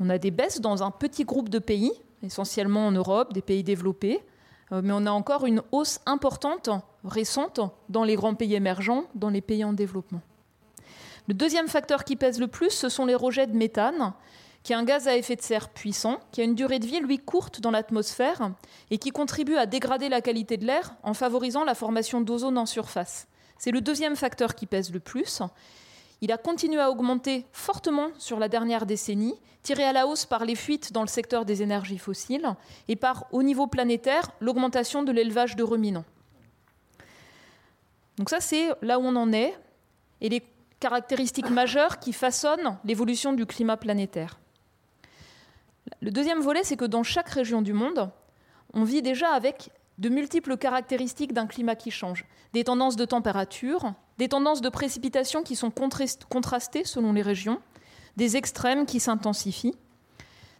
On 0.00 0.10
a 0.10 0.18
des 0.18 0.30
baisses 0.30 0.60
dans 0.60 0.82
un 0.82 0.90
petit 0.90 1.24
groupe 1.24 1.48
de 1.48 1.58
pays, 1.58 1.92
essentiellement 2.22 2.86
en 2.86 2.92
Europe, 2.92 3.32
des 3.32 3.40
pays 3.40 3.62
développés, 3.62 4.22
mais 4.80 4.92
on 4.92 5.06
a 5.06 5.10
encore 5.10 5.44
une 5.44 5.62
hausse 5.70 6.00
importante, 6.06 6.70
récente, 7.04 7.60
dans 7.88 8.04
les 8.04 8.16
grands 8.16 8.34
pays 8.34 8.54
émergents, 8.54 9.04
dans 9.14 9.28
les 9.28 9.42
pays 9.42 9.64
en 9.64 9.72
développement. 9.72 10.22
Le 11.28 11.34
deuxième 11.34 11.68
facteur 11.68 12.04
qui 12.04 12.16
pèse 12.16 12.40
le 12.40 12.48
plus, 12.48 12.70
ce 12.70 12.88
sont 12.88 13.06
les 13.06 13.14
rejets 13.14 13.46
de 13.46 13.56
méthane, 13.56 14.12
qui 14.62 14.72
est 14.72 14.76
un 14.76 14.84
gaz 14.84 15.08
à 15.08 15.16
effet 15.16 15.36
de 15.36 15.42
serre 15.42 15.68
puissant, 15.68 16.18
qui 16.30 16.40
a 16.40 16.44
une 16.44 16.54
durée 16.54 16.78
de 16.78 16.86
vie, 16.86 17.00
lui, 17.00 17.18
courte 17.18 17.60
dans 17.60 17.70
l'atmosphère, 17.70 18.50
et 18.90 18.98
qui 18.98 19.10
contribue 19.10 19.56
à 19.56 19.66
dégrader 19.66 20.08
la 20.08 20.20
qualité 20.20 20.56
de 20.56 20.66
l'air 20.66 20.94
en 21.02 21.14
favorisant 21.14 21.64
la 21.64 21.74
formation 21.74 22.20
d'ozone 22.20 22.58
en 22.58 22.66
surface. 22.66 23.28
C'est 23.58 23.70
le 23.70 23.80
deuxième 23.80 24.16
facteur 24.16 24.54
qui 24.54 24.66
pèse 24.66 24.92
le 24.92 25.00
plus. 25.00 25.42
Il 26.22 26.30
a 26.30 26.38
continué 26.38 26.80
à 26.80 26.88
augmenter 26.88 27.44
fortement 27.52 28.08
sur 28.16 28.38
la 28.38 28.48
dernière 28.48 28.86
décennie, 28.86 29.34
tiré 29.64 29.82
à 29.82 29.92
la 29.92 30.06
hausse 30.06 30.24
par 30.24 30.44
les 30.44 30.54
fuites 30.54 30.92
dans 30.92 31.02
le 31.02 31.08
secteur 31.08 31.44
des 31.44 31.62
énergies 31.62 31.98
fossiles 31.98 32.54
et 32.86 32.94
par, 32.94 33.26
au 33.32 33.42
niveau 33.42 33.66
planétaire, 33.66 34.30
l'augmentation 34.40 35.02
de 35.02 35.10
l'élevage 35.10 35.56
de 35.56 35.64
ruminants. 35.64 36.04
Donc 38.18 38.30
ça, 38.30 38.40
c'est 38.40 38.68
là 38.82 39.00
où 39.00 39.02
on 39.02 39.16
en 39.16 39.32
est 39.32 39.58
et 40.20 40.28
les 40.28 40.44
caractéristiques 40.78 41.50
majeures 41.50 41.98
qui 41.98 42.12
façonnent 42.12 42.78
l'évolution 42.84 43.32
du 43.32 43.44
climat 43.44 43.76
planétaire. 43.76 44.38
Le 46.00 46.12
deuxième 46.12 46.40
volet, 46.40 46.62
c'est 46.62 46.76
que 46.76 46.84
dans 46.84 47.02
chaque 47.02 47.30
région 47.30 47.62
du 47.62 47.72
monde, 47.72 48.10
on 48.74 48.84
vit 48.84 49.02
déjà 49.02 49.30
avec 49.30 49.70
de 49.98 50.08
multiples 50.08 50.56
caractéristiques 50.56 51.32
d'un 51.32 51.48
climat 51.48 51.74
qui 51.74 51.90
change. 51.90 52.24
Des 52.52 52.62
tendances 52.64 52.96
de 52.96 53.04
température, 53.04 53.94
des 54.22 54.28
tendances 54.28 54.60
de 54.60 54.68
précipitation 54.68 55.42
qui 55.42 55.56
sont 55.56 55.72
contrastées 56.28 56.84
selon 56.84 57.12
les 57.12 57.22
régions, 57.22 57.58
des 58.16 58.36
extrêmes 58.36 58.86
qui 58.86 59.00
s'intensifient, 59.00 59.74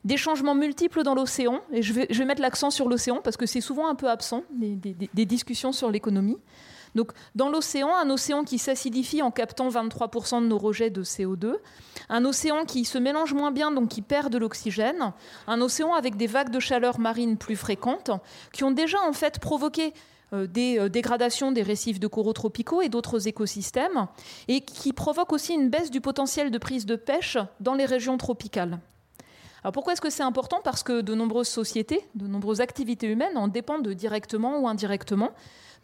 des 0.04 0.16
changements 0.16 0.56
multiples 0.56 1.04
dans 1.04 1.14
l'océan, 1.14 1.60
et 1.70 1.80
je 1.80 1.92
vais, 1.92 2.24
mettre 2.24 2.42
l'accent 2.42 2.70
sur 2.70 2.88
l'océan 2.88 3.20
parce 3.22 3.36
que 3.36 3.46
c'est 3.46 3.60
souvent 3.60 3.86
un 3.86 3.94
peu 3.94 4.10
absent 4.10 4.42
des 4.50 5.26
discussions 5.26 5.70
sur 5.70 5.92
l'économie, 5.92 6.38
donc, 6.94 7.12
dans 7.34 7.48
l'océan, 7.48 7.94
un 7.94 8.10
océan 8.10 8.44
qui 8.44 8.58
s'acidifie 8.58 9.22
en 9.22 9.30
captant 9.30 9.68
23% 9.68 10.42
de 10.42 10.46
nos 10.46 10.58
rejets 10.58 10.90
de 10.90 11.02
CO2, 11.02 11.54
un 12.08 12.24
océan 12.24 12.64
qui 12.64 12.84
se 12.84 12.98
mélange 12.98 13.32
moins 13.32 13.50
bien, 13.50 13.70
donc 13.70 13.88
qui 13.88 14.02
perd 14.02 14.30
de 14.30 14.38
l'oxygène, 14.38 15.12
un 15.46 15.60
océan 15.60 15.94
avec 15.94 16.16
des 16.16 16.26
vagues 16.26 16.50
de 16.50 16.60
chaleur 16.60 16.98
marine 16.98 17.38
plus 17.38 17.56
fréquentes, 17.56 18.10
qui 18.52 18.64
ont 18.64 18.72
déjà 18.72 18.98
en 19.08 19.12
fait 19.12 19.38
provoqué 19.38 19.94
des 20.32 20.78
euh, 20.78 20.88
dégradations 20.88 21.52
des 21.52 21.62
récifs 21.62 22.00
de 22.00 22.06
coraux 22.06 22.32
tropicaux 22.32 22.82
et 22.82 22.88
d'autres 22.88 23.28
écosystèmes, 23.28 24.06
et 24.48 24.60
qui 24.62 24.92
provoquent 24.92 25.32
aussi 25.32 25.54
une 25.54 25.70
baisse 25.70 25.90
du 25.90 26.00
potentiel 26.00 26.50
de 26.50 26.58
prise 26.58 26.86
de 26.86 26.96
pêche 26.96 27.38
dans 27.60 27.74
les 27.74 27.84
régions 27.84 28.16
tropicales. 28.16 28.78
Alors 29.62 29.72
pourquoi 29.72 29.92
est-ce 29.92 30.00
que 30.00 30.10
c'est 30.10 30.24
important? 30.24 30.60
Parce 30.64 30.82
que 30.82 31.00
de 31.00 31.14
nombreuses 31.14 31.48
sociétés, 31.48 32.04
de 32.14 32.26
nombreuses 32.26 32.60
activités 32.60 33.06
humaines 33.06 33.36
en 33.36 33.46
dépendent 33.46 33.88
directement 33.88 34.58
ou 34.58 34.66
indirectement. 34.66 35.30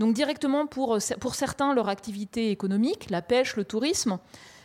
Donc 0.00 0.14
directement 0.14 0.66
pour, 0.66 0.98
pour 1.20 1.34
certains 1.34 1.74
leur 1.74 1.88
activité 1.88 2.50
économique, 2.50 3.10
la 3.10 3.22
pêche, 3.22 3.56
le 3.56 3.64
tourisme, 3.64 4.18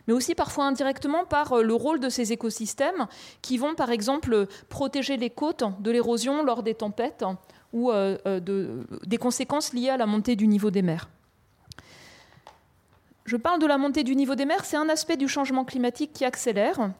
mais 0.07 0.13
aussi 0.13 0.35
parfois 0.35 0.65
indirectement 0.65 1.25
par 1.25 1.53
euh, 1.53 1.63
le 1.63 1.73
rôle 1.73 1.99
de 1.99 2.09
ces 2.09 2.33
écosystèmes 2.33 3.07
qui 3.41 3.57
vont 3.57 3.75
par 3.75 3.91
exemple 3.91 4.47
protéger 4.69 5.17
les 5.17 5.29
côtes 5.29 5.63
de 5.79 5.91
l'érosion 5.91 6.43
lors 6.43 6.63
des 6.63 6.75
tempêtes 6.75 7.23
ou 7.73 7.91
euh, 7.91 8.17
euh, 8.25 8.39
de, 8.39 8.87
des 9.05 9.17
conséquences 9.17 9.73
liées 9.73 9.89
à 9.89 9.97
la 9.97 10.05
montée 10.05 10.35
du 10.35 10.47
niveau 10.47 10.71
des 10.71 10.81
mers. 10.81 11.09
Je 13.25 13.37
parle 13.37 13.59
de 13.59 13.65
la 13.65 13.77
montée 13.77 14.03
du 14.03 14.15
niveau 14.15 14.35
des 14.35 14.45
mers, 14.45 14.65
c'est 14.65 14.77
un 14.77 14.89
aspect 14.89 15.17
du 15.17 15.27
changement 15.27 15.65
climatique 15.65 16.11
qui 16.13 16.25
accélère 16.25 16.91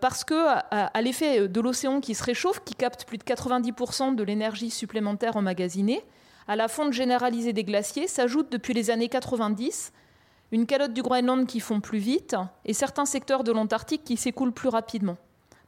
parce 0.00 0.22
que 0.22 0.34
à 0.70 1.02
l'effet 1.02 1.48
de 1.48 1.60
l'océan 1.60 2.00
qui 2.00 2.14
se 2.14 2.22
réchauffe, 2.22 2.62
qui 2.64 2.76
capte 2.76 3.04
plus 3.04 3.18
de 3.18 3.24
90% 3.24 4.14
de 4.14 4.22
l'énergie 4.22 4.70
supplémentaire 4.70 5.36
emmagasinée, 5.36 6.04
à 6.46 6.54
la 6.54 6.68
fonte 6.68 6.92
généralisée 6.92 7.52
des 7.52 7.64
glaciers 7.64 8.06
s'ajoute 8.06 8.52
depuis 8.52 8.74
les 8.74 8.90
années 8.90 9.08
90 9.08 9.92
une 10.52 10.66
calotte 10.66 10.92
du 10.92 11.02
Groenland 11.02 11.46
qui 11.46 11.60
fond 11.60 11.80
plus 11.80 11.98
vite 11.98 12.36
et 12.64 12.72
certains 12.72 13.04
secteurs 13.04 13.44
de 13.44 13.52
l'Antarctique 13.52 14.04
qui 14.04 14.16
s'écoulent 14.16 14.52
plus 14.52 14.68
rapidement. 14.68 15.16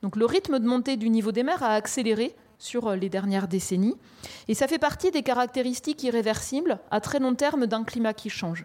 Donc 0.02 0.16
le 0.16 0.26
rythme 0.26 0.58
de 0.58 0.66
montée 0.66 0.96
du 0.96 1.08
niveau 1.08 1.30
des 1.30 1.44
mers 1.44 1.62
a 1.62 1.74
accéléré 1.74 2.34
sur 2.62 2.86
euh, 2.86 2.96
les 2.96 3.08
dernières 3.08 3.48
décennies 3.48 3.96
et 4.46 4.54
ça 4.54 4.68
fait 4.68 4.78
partie 4.78 5.10
des 5.10 5.22
caractéristiques 5.22 6.02
irréversibles 6.04 6.78
à 6.90 7.00
très 7.00 7.18
long 7.18 7.34
terme 7.34 7.66
d'un 7.66 7.82
climat 7.82 8.14
qui 8.14 8.30
change. 8.30 8.64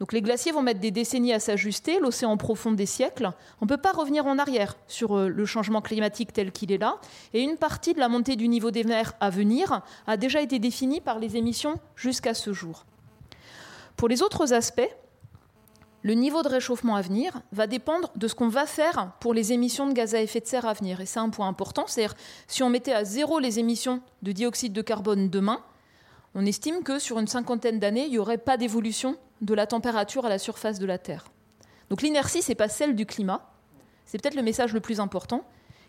Donc 0.00 0.12
les 0.12 0.20
glaciers 0.20 0.52
vont 0.52 0.60
mettre 0.60 0.80
des 0.80 0.90
décennies 0.90 1.32
à 1.32 1.40
s'ajuster, 1.40 2.00
l'océan 2.00 2.36
profond 2.36 2.72
des 2.72 2.84
siècles. 2.84 3.30
On 3.60 3.64
ne 3.64 3.68
peut 3.68 3.76
pas 3.78 3.92
revenir 3.92 4.26
en 4.26 4.38
arrière 4.38 4.74
sur 4.88 5.16
euh, 5.16 5.28
le 5.28 5.46
changement 5.46 5.80
climatique 5.80 6.32
tel 6.32 6.50
qu'il 6.50 6.72
est 6.72 6.78
là. 6.78 7.00
Et 7.32 7.42
une 7.42 7.56
partie 7.56 7.94
de 7.94 8.00
la 8.00 8.08
montée 8.08 8.34
du 8.34 8.48
niveau 8.48 8.72
des 8.72 8.84
mers 8.84 9.14
à 9.20 9.30
venir 9.30 9.82
a 10.06 10.16
déjà 10.16 10.42
été 10.42 10.58
définie 10.58 11.00
par 11.00 11.20
les 11.20 11.36
émissions 11.36 11.78
jusqu'à 11.94 12.34
ce 12.34 12.52
jour. 12.52 12.84
Pour 13.96 14.08
les 14.08 14.20
autres 14.20 14.52
aspects, 14.52 14.90
le 16.06 16.14
niveau 16.14 16.44
de 16.44 16.48
réchauffement 16.48 16.94
à 16.94 17.00
venir 17.00 17.32
va 17.50 17.66
dépendre 17.66 18.12
de 18.14 18.28
ce 18.28 18.36
qu'on 18.36 18.46
va 18.46 18.64
faire 18.66 19.10
pour 19.18 19.34
les 19.34 19.52
émissions 19.52 19.88
de 19.88 19.92
gaz 19.92 20.14
à 20.14 20.22
effet 20.22 20.38
de 20.38 20.46
serre 20.46 20.64
à 20.64 20.72
venir. 20.72 21.00
Et 21.00 21.04
c'est 21.04 21.18
un 21.18 21.30
point 21.30 21.48
important, 21.48 21.88
c'est-à-dire 21.88 22.14
si 22.46 22.62
on 22.62 22.70
mettait 22.70 22.92
à 22.92 23.02
zéro 23.02 23.40
les 23.40 23.58
émissions 23.58 24.00
de 24.22 24.30
dioxyde 24.30 24.72
de 24.72 24.82
carbone 24.82 25.30
demain, 25.30 25.60
on 26.36 26.46
estime 26.46 26.84
que 26.84 27.00
sur 27.00 27.18
une 27.18 27.26
cinquantaine 27.26 27.80
d'années, 27.80 28.04
il 28.04 28.12
n'y 28.12 28.18
aurait 28.18 28.38
pas 28.38 28.56
d'évolution 28.56 29.16
de 29.40 29.52
la 29.52 29.66
température 29.66 30.24
à 30.24 30.28
la 30.28 30.38
surface 30.38 30.78
de 30.78 30.86
la 30.86 30.98
Terre. 30.98 31.24
Donc 31.90 32.02
l'inertie, 32.02 32.40
ce 32.40 32.52
n'est 32.52 32.54
pas 32.54 32.68
celle 32.68 32.94
du 32.94 33.04
climat, 33.04 33.50
c'est 34.04 34.22
peut-être 34.22 34.36
le 34.36 34.42
message 34.42 34.72
le 34.72 34.80
plus 34.80 35.00
important. 35.00 35.42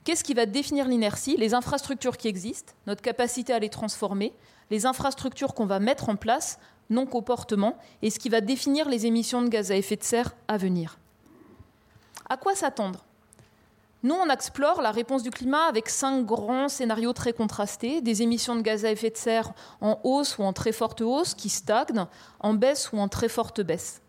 Qu'est-ce 0.03 0.24
qui 0.24 0.34
va 0.34 0.47
définir 0.47 0.88
l'inertie? 0.88 1.38
Les 1.38 1.53
infrastructures 1.53 2.18
qui 2.18 2.28
existent, 2.28 2.74
notre 2.88 3.03
capacité 3.03 3.53
à 3.53 3.59
les 3.59 3.70
transformer, 3.70 4.34
les 4.72 4.88
infrastructures 4.88 5.53
qu'on 5.53 5.68
va 5.68 5.80
mettre 5.80 6.09
en 6.09 6.15
place, 6.15 6.57
non 6.89 7.05
comportement, 7.05 7.77
et 8.01 8.09
ce 8.09 8.19
qui 8.19 8.29
va 8.29 8.41
définir 8.41 8.89
les 8.89 9.05
émissions 9.05 9.41
de 9.41 9.49
gaz 9.49 9.71
à 9.71 9.75
effet 9.75 9.95
de 9.95 10.03
serre 10.03 10.33
à 10.47 10.57
venir. 10.57 10.99
À 12.29 12.38
quoi 12.38 12.55
s'attendre? 12.55 13.03
Nous, 14.03 14.13
on 14.13 14.29
explore 14.29 14.81
la 14.81 14.91
réponse 14.91 15.23
du 15.23 15.31
climat 15.31 15.65
avec 15.65 15.89
cinq 15.89 16.23
grands 16.25 16.69
scénarios 16.69 17.13
très 17.13 17.33
contrastés, 17.33 18.01
des 18.01 18.21
émissions 18.21 18.55
de 18.55 18.61
gaz 18.61 18.85
à 18.85 18.91
effet 18.91 19.09
de 19.09 19.17
serre 19.17 19.51
en 19.81 19.99
hausse 20.03 20.38
ou 20.38 20.43
en 20.43 20.53
très 20.53 20.71
forte 20.71 21.01
hausse 21.01 21.33
qui 21.33 21.49
stagnent, 21.49 22.05
en 22.39 22.53
baisse 22.53 22.91
ou 22.93 22.99
en 22.99 23.07
très 23.07 23.27
forte 23.27 23.61
baisse. 23.61 24.01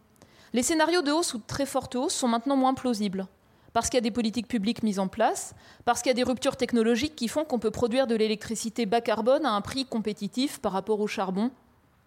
Les 0.52 0.62
scénarios 0.62 1.02
de 1.02 1.10
hausse 1.10 1.34
ou 1.34 1.38
de 1.38 1.46
très 1.46 1.66
forte 1.66 1.94
hausse 1.94 2.14
sont 2.14 2.28
maintenant 2.28 2.56
moins 2.56 2.74
plausibles, 2.74 3.26
parce 3.72 3.88
qu'il 3.88 3.96
y 3.96 3.98
a 3.98 4.02
des 4.02 4.10
politiques 4.10 4.48
publiques 4.48 4.82
mises 4.82 4.98
en 4.98 5.08
place, 5.08 5.54
parce 5.84 6.02
qu'il 6.02 6.10
y 6.10 6.12
a 6.12 6.14
des 6.14 6.22
ruptures 6.22 6.56
technologiques 6.56 7.16
qui 7.16 7.28
font 7.28 7.44
qu'on 7.44 7.58
peut 7.58 7.70
produire 7.70 8.06
de 8.06 8.14
l'électricité 8.14 8.84
bas 8.84 9.00
carbone 9.00 9.46
à 9.46 9.52
un 9.52 9.60
prix 9.62 9.86
compétitif 9.86 10.58
par 10.58 10.72
rapport 10.72 11.00
au 11.00 11.06
charbon. 11.06 11.50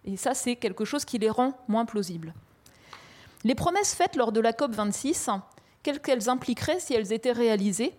Et 0.04 0.16
ça, 0.16 0.34
c'est 0.34 0.56
quelque 0.56 0.84
chose 0.84 1.04
qui 1.04 1.18
les 1.18 1.30
rend 1.30 1.56
moins 1.68 1.84
plausibles. 1.84 2.34
Les 3.44 3.54
promesses 3.54 3.94
faites 3.94 4.16
lors 4.16 4.32
de 4.32 4.40
la 4.40 4.52
COP26 4.52 5.40
quelles 5.82 6.00
qu'elles 6.00 6.28
impliqueraient 6.28 6.80
si 6.80 6.94
elles 6.94 7.12
étaient 7.12 7.32
réalisées. 7.32 7.92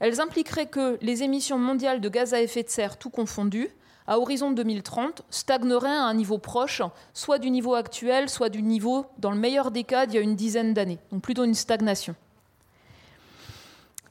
Elles 0.00 0.20
impliqueraient 0.20 0.66
que 0.66 0.98
les 1.00 1.22
émissions 1.22 1.58
mondiales 1.58 2.00
de 2.00 2.08
gaz 2.08 2.34
à 2.34 2.42
effet 2.42 2.62
de 2.62 2.68
serre, 2.68 2.98
tout 2.98 3.10
confondu, 3.10 3.68
à 4.06 4.18
horizon 4.18 4.50
2030, 4.52 5.22
stagneraient 5.30 5.88
à 5.88 6.04
un 6.04 6.14
niveau 6.14 6.38
proche, 6.38 6.82
soit 7.12 7.38
du 7.38 7.50
niveau 7.50 7.74
actuel, 7.74 8.28
soit 8.28 8.48
du 8.48 8.62
niveau, 8.62 9.06
dans 9.18 9.30
le 9.30 9.38
meilleur 9.38 9.70
des 9.70 9.84
cas, 9.84 10.06
d'il 10.06 10.16
y 10.16 10.18
a 10.18 10.22
une 10.22 10.36
dizaine 10.36 10.72
d'années, 10.72 10.98
donc 11.12 11.22
plutôt 11.22 11.44
une 11.44 11.54
stagnation. 11.54 12.14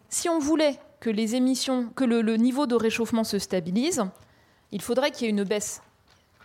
Si 0.09 0.29
on 0.29 0.39
voulait 0.39 0.79
que 0.99 1.09
les 1.09 1.35
émissions, 1.35 1.89
que 1.95 2.03
le, 2.03 2.21
le 2.21 2.37
niveau 2.37 2.67
de 2.67 2.75
réchauffement 2.75 3.23
se 3.23 3.39
stabilise, 3.39 4.03
il 4.71 4.81
faudrait 4.81 5.11
qu'il 5.11 5.25
y 5.25 5.27
ait 5.27 5.31
une 5.31 5.43
baisse 5.43 5.81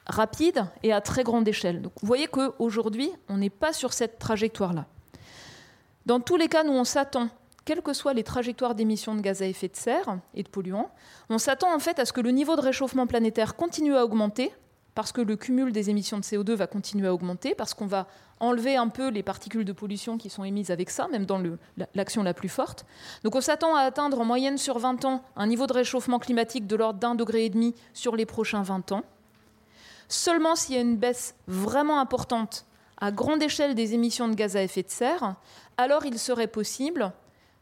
rapide 0.07 0.67
et 0.83 0.93
à 0.93 1.01
très 1.01 1.25
grande 1.25 1.47
échelle. 1.47 1.83
Donc 1.83 1.93
vous 2.01 2.07
voyez 2.07 2.27
qu'aujourd'hui, 2.27 3.11
on 3.29 3.37
n'est 3.37 3.51
pas 3.51 3.73
sur 3.73 3.93
cette 3.93 4.19
trajectoire-là. 4.19 4.87
Dans 6.07 6.21
tous 6.21 6.37
les 6.37 6.49
cas, 6.49 6.65
nous, 6.65 6.73
on 6.73 6.85
s'attend, 6.85 7.29
quelles 7.65 7.83
que 7.83 7.93
soient 7.93 8.13
les 8.13 8.25
trajectoires 8.25 8.75
d'émissions 8.75 9.15
de 9.15 9.21
gaz 9.21 9.43
à 9.43 9.47
effet 9.47 9.69
de 9.69 9.77
serre 9.77 10.19
et 10.35 10.43
de 10.43 10.49
polluants, 10.49 10.91
on 11.31 11.39
s'attend 11.39 11.75
en 11.75 11.79
fait 11.79 11.99
à 11.99 12.05
ce 12.05 12.13
que 12.13 12.21
le 12.21 12.31
niveau 12.31 12.57
de 12.57 12.61
réchauffement 12.61 13.07
planétaire 13.07 13.55
continue 13.55 13.95
à 13.95 14.05
augmenter, 14.05 14.53
parce 14.95 15.13
que 15.13 15.21
le 15.21 15.37
cumul 15.37 15.73
des 15.73 15.89
émissions 15.89 16.19
de 16.19 16.23
CO2 16.23 16.53
va 16.53 16.67
continuer 16.67 17.07
à 17.07 17.15
augmenter, 17.15 17.55
parce 17.55 17.73
qu'on 17.73 17.87
va 17.87 18.09
enlever 18.41 18.77
un 18.77 18.89
peu 18.89 19.09
les 19.09 19.23
particules 19.23 19.65
de 19.65 19.73
pollution 19.73 20.19
qui 20.19 20.29
sont 20.29 20.45
émises 20.45 20.71
avec 20.71 20.91
ça, 20.91 21.07
même 21.09 21.25
dans 21.25 21.41
l'action 21.95 22.23
la 22.25 22.35
plus 22.35 22.49
forte. 22.49 22.85
Donc 23.23 23.37
on 23.37 23.41
s'attend 23.41 23.77
à 23.77 23.83
atteindre 23.83 24.21
en 24.21 24.25
moyenne 24.25 24.59
sur 24.59 24.79
20 24.79 25.05
ans 25.05 25.23
un 25.37 25.47
niveau 25.47 25.67
de 25.67 25.73
réchauffement 25.73 26.19
climatique 26.19 26.67
de 26.67 26.77
l'ordre 26.77 26.99
d'un 26.99 27.15
degré 27.15 27.45
et 27.45 27.51
demi 27.51 27.75
sur 27.95 28.17
les 28.17 28.27
prochains 28.27 28.63
20 28.63 28.93
ans. 28.93 29.05
Seulement 30.09 30.57
s'il 30.57 30.75
y 30.75 30.79
a 30.79 30.83
une 30.83 30.97
baisse 30.97 31.35
vraiment 31.47 32.01
importante 32.01 32.67
à 32.99 33.11
grande 33.11 33.43
échelle 33.43 33.75
des 33.75 33.95
émissions 33.95 34.29
de 34.29 34.35
gaz 34.35 34.57
à 34.57 34.63
effet 34.63 34.83
de 34.83 34.91
serre, 34.91 35.35
alors 35.77 36.07
il 36.07 36.19
serait 36.19 36.47
possible 36.47 37.13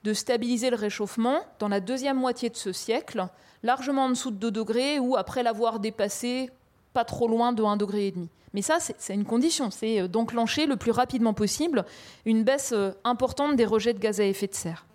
de 0.05 0.13
stabiliser 0.13 0.71
le 0.71 0.77
réchauffement 0.77 1.41
dans 1.59 1.69
la 1.69 1.81
deuxième 1.81 2.17
moitié 2.17 2.51
de 2.51 2.57
ce 2.57 2.73
siècle, 2.73 3.27
largement 3.63 4.05
en 4.05 4.09
dessous 4.11 4.31
de 4.31 4.37
2 4.37 4.51
degrés 4.51 4.99
ou 4.99 5.17
après 5.17 5.43
l'avoir 5.43 5.79
dépassé 5.81 6.51
pas 6.93 7.05
trop 7.05 7.29
loin 7.29 7.53
de 7.53 7.63
1,5 7.63 7.77
degré. 7.77 8.15
Mais 8.53 8.63
ça, 8.63 8.79
c'est 8.81 9.15
une 9.15 9.25
condition, 9.25 9.71
c'est 9.71 10.01
euh, 10.01 10.09
d'enclencher 10.09 10.67
le 10.67 10.77
plus 10.77 10.91
rapidement 10.91 11.35
possible 11.35 11.85
une 12.25 12.43
baisse 12.43 12.73
euh, 12.73 12.93
importante 13.05 13.57
des 13.57 13.65
rejets 13.65 13.95
de 13.95 14.01
gaz 14.01 14.21
à 14.21 14.25
effet 14.25 14.49
de 14.49 14.55
serre. 14.55 14.87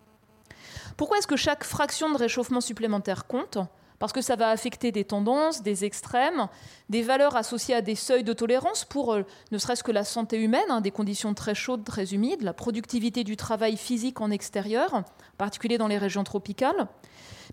Pourquoi 0.97 1.17
est-ce 1.17 1.27
que 1.27 1.35
chaque 1.35 1.63
fraction 1.63 2.11
de 2.11 2.17
réchauffement 2.17 2.61
supplémentaire 2.61 3.27
compte? 3.27 3.57
Parce 3.99 4.13
que 4.13 4.21
ça 4.21 4.35
va 4.35 4.49
affecter 4.49 4.91
des 4.91 5.05
tendances, 5.05 5.63
des 5.63 5.85
extrêmes, 5.85 6.47
des 6.89 7.01
valeurs 7.01 7.35
associées 7.35 7.75
à 7.75 7.81
des 7.81 7.95
seuils 7.95 8.23
de 8.23 8.33
tolérance 8.33 8.85
pour 8.85 9.13
euh, 9.13 9.23
ne 9.51 9.57
serait-ce 9.57 9.83
que 9.83 9.91
la 9.91 10.03
santé 10.03 10.37
humaine, 10.37 10.63
hein, 10.69 10.81
des 10.81 10.91
conditions 10.91 11.33
très 11.33 11.55
chaudes, 11.55 11.83
très 11.83 12.13
humides, 12.13 12.41
la 12.41 12.53
productivité 12.53 13.23
du 13.23 13.37
travail 13.37 13.77
physique 13.77 14.21
en 14.21 14.31
extérieur, 14.31 14.93
en 14.93 15.03
particulier 15.37 15.77
dans 15.77 15.87
les 15.87 15.97
régions 15.97 16.23
tropicales. 16.23 16.87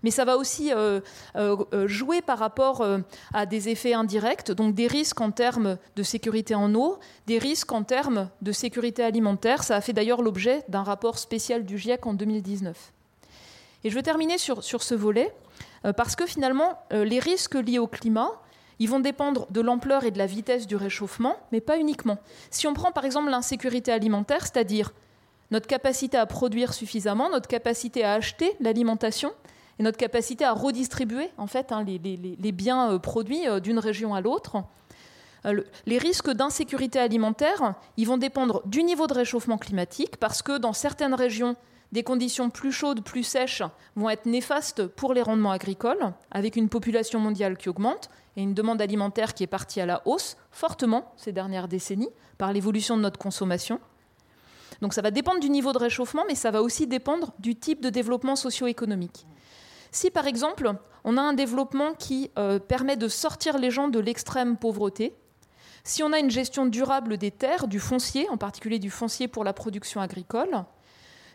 Mais 0.01 0.11
ça 0.11 0.25
va 0.25 0.35
aussi 0.35 0.73
euh, 0.73 0.99
euh, 1.35 1.87
jouer 1.87 2.21
par 2.21 2.39
rapport 2.39 2.85
à 3.33 3.45
des 3.45 3.69
effets 3.69 3.93
indirects, 3.93 4.51
donc 4.51 4.75
des 4.75 4.87
risques 4.87 5.21
en 5.21 5.31
termes 5.31 5.77
de 5.95 6.03
sécurité 6.03 6.55
en 6.55 6.73
eau, 6.75 6.99
des 7.25 7.37
risques 7.37 7.71
en 7.71 7.83
termes 7.83 8.29
de 8.41 8.51
sécurité 8.51 9.03
alimentaire. 9.03 9.63
Ça 9.63 9.77
a 9.77 9.81
fait 9.81 9.93
d'ailleurs 9.93 10.21
l'objet 10.21 10.65
d'un 10.67 10.83
rapport 10.83 11.17
spécial 11.19 11.63
du 11.63 11.77
GIEC 11.77 12.05
en 12.05 12.13
2019. 12.13 12.91
Et 13.85 13.89
je 13.89 13.95
veux 13.95 14.03
terminer 14.03 14.37
sur, 14.37 14.63
sur 14.63 14.83
ce 14.83 14.95
volet 14.95 15.33
parce 15.91 16.15
que 16.15 16.25
finalement, 16.25 16.79
euh, 16.93 17.03
les 17.03 17.19
risques 17.19 17.55
liés 17.55 17.79
au 17.79 17.87
climat, 17.87 18.31
ils 18.79 18.89
vont 18.89 18.99
dépendre 19.01 19.47
de 19.51 19.61
l'ampleur 19.61 20.05
et 20.05 20.11
de 20.11 20.17
la 20.17 20.25
vitesse 20.25 20.65
du 20.65 20.75
réchauffement, 20.75 21.35
mais 21.51 21.61
pas 21.61 21.77
uniquement. 21.77 22.17
Si 22.49 22.67
on 22.67 22.73
prend 22.73 22.91
par 22.91 23.05
exemple 23.05 23.29
l'insécurité 23.29 23.91
alimentaire, 23.91 24.41
c'est-à-dire 24.41 24.93
notre 25.51 25.67
capacité 25.67 26.17
à 26.17 26.25
produire 26.25 26.73
suffisamment, 26.73 27.29
notre 27.29 27.47
capacité 27.47 28.03
à 28.03 28.13
acheter 28.13 28.55
l'alimentation 28.59 29.31
et 29.79 29.83
notre 29.83 29.97
capacité 29.97 30.45
à 30.45 30.53
redistribuer 30.53 31.29
en 31.37 31.47
fait 31.47 31.71
hein, 31.71 31.83
les, 31.83 32.51
biens 32.51 32.91
euh, 32.93 32.99
produits 32.99 33.43
d'une 33.61 33.79
région 33.79 34.15
à 34.15 34.21
l'autre, 34.21 34.63
les 35.85 35.97
risques 35.97 36.29
d'insécurité 36.31 36.99
alimentaire, 36.99 37.75
ils 37.97 38.07
vont 38.07 38.17
dépendre 38.17 38.61
du 38.65 38.81
niveau 38.81 39.07
de 39.07 39.13
réchauffement 39.13 39.57
climatique 39.57 40.15
parce 40.15 40.41
que 40.41 40.57
dans 40.57 40.71
certaines 40.71 41.13
régions, 41.13 41.57
des 41.93 42.03
conditions 42.03 42.49
plus 42.49 42.71
chaudes, 42.71 43.03
plus 43.03 43.23
sèches 43.23 43.61
vont 43.95 44.09
être 44.09 44.25
néfastes 44.25 44.87
pour 44.87 45.13
les 45.13 45.21
rendements 45.21 45.51
agricoles, 45.51 46.13
avec 46.31 46.55
une 46.55 46.67
population 46.67 47.19
mondiale 47.19 47.55
qui 47.55 47.69
augmente 47.69 48.09
et 48.35 48.41
une 48.41 48.55
demande 48.55 48.81
alimentaire 48.81 49.35
qui 49.35 49.43
est 49.43 49.47
partie 49.47 49.79
à 49.79 49.85
la 49.85 50.01
hausse 50.05 50.35
fortement 50.49 51.13
ces 51.17 51.31
dernières 51.31 51.67
décennies 51.67 52.09
par 52.39 52.51
l'évolution 52.51 52.97
de 52.97 53.03
notre 53.03 53.19
consommation. 53.19 53.79
Donc 54.81 54.95
ça 54.95 55.03
va 55.03 55.11
dépendre 55.11 55.39
du 55.39 55.51
niveau 55.51 55.71
de 55.71 55.77
réchauffement, 55.77 56.23
mais 56.27 56.33
ça 56.33 56.49
va 56.49 56.63
aussi 56.63 56.87
dépendre 56.87 57.31
du 57.37 57.55
type 57.55 57.79
de 57.79 57.91
développement 57.91 58.35
socio-économique. 58.35 59.27
Si 59.91 60.09
par 60.09 60.25
exemple 60.25 60.73
on 61.03 61.15
a 61.17 61.21
un 61.21 61.33
développement 61.33 61.93
qui 61.93 62.31
euh, 62.39 62.57
permet 62.57 62.97
de 62.97 63.07
sortir 63.07 63.59
les 63.59 63.69
gens 63.69 63.87
de 63.87 63.99
l'extrême 63.99 64.57
pauvreté, 64.57 65.15
si 65.83 66.01
on 66.01 66.11
a 66.11 66.17
une 66.17 66.31
gestion 66.31 66.65
durable 66.65 67.17
des 67.17 67.29
terres, 67.29 67.67
du 67.67 67.79
foncier, 67.79 68.27
en 68.29 68.37
particulier 68.37 68.79
du 68.79 68.89
foncier 68.89 69.27
pour 69.27 69.43
la 69.43 69.53
production 69.53 70.01
agricole, 70.01 70.65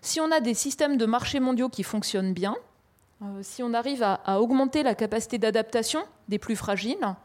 si 0.03 0.21
on 0.21 0.31
a 0.31 0.41
des 0.41 0.55
systèmes 0.55 0.97
de 0.97 1.07
marché 1.07 1.41
mondiaux 1.41 1.69
qui 1.69 1.83
fonctionnent 1.83 2.33
bien, 2.33 2.57
euh, 3.23 3.41
si 3.43 3.63
on 3.63 3.75
arrive 3.75 4.03
à, 4.03 4.41
augmenter 4.41 4.83
la 4.83 4.95
capacité 4.95 5.39
d'adaptation 5.39 6.01
des 6.29 6.39
plus 6.39 6.57
fragiles, 6.57 7.17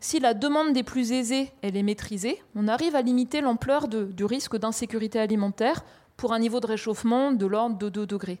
si 0.00 0.20
la 0.20 0.34
demande 0.34 0.72
des 0.72 0.82
plus 0.82 1.12
aisés 1.12 1.52
est 1.62 1.82
maîtrisée, 1.82 2.42
on 2.56 2.68
arrive 2.68 2.96
à 2.96 3.02
limiter 3.02 3.40
l'ampleur 3.40 3.88
du 3.88 4.24
risque 4.24 4.56
d'insécurité 4.56 5.20
alimentaire 5.20 5.84
pour 6.16 6.32
un 6.32 6.38
niveau 6.38 6.60
de 6.60 6.66
réchauffement 6.66 7.32
de 7.32 7.46
l'ordre 7.46 7.78
de 7.78 7.88
2 7.88 8.06
degrés. 8.06 8.38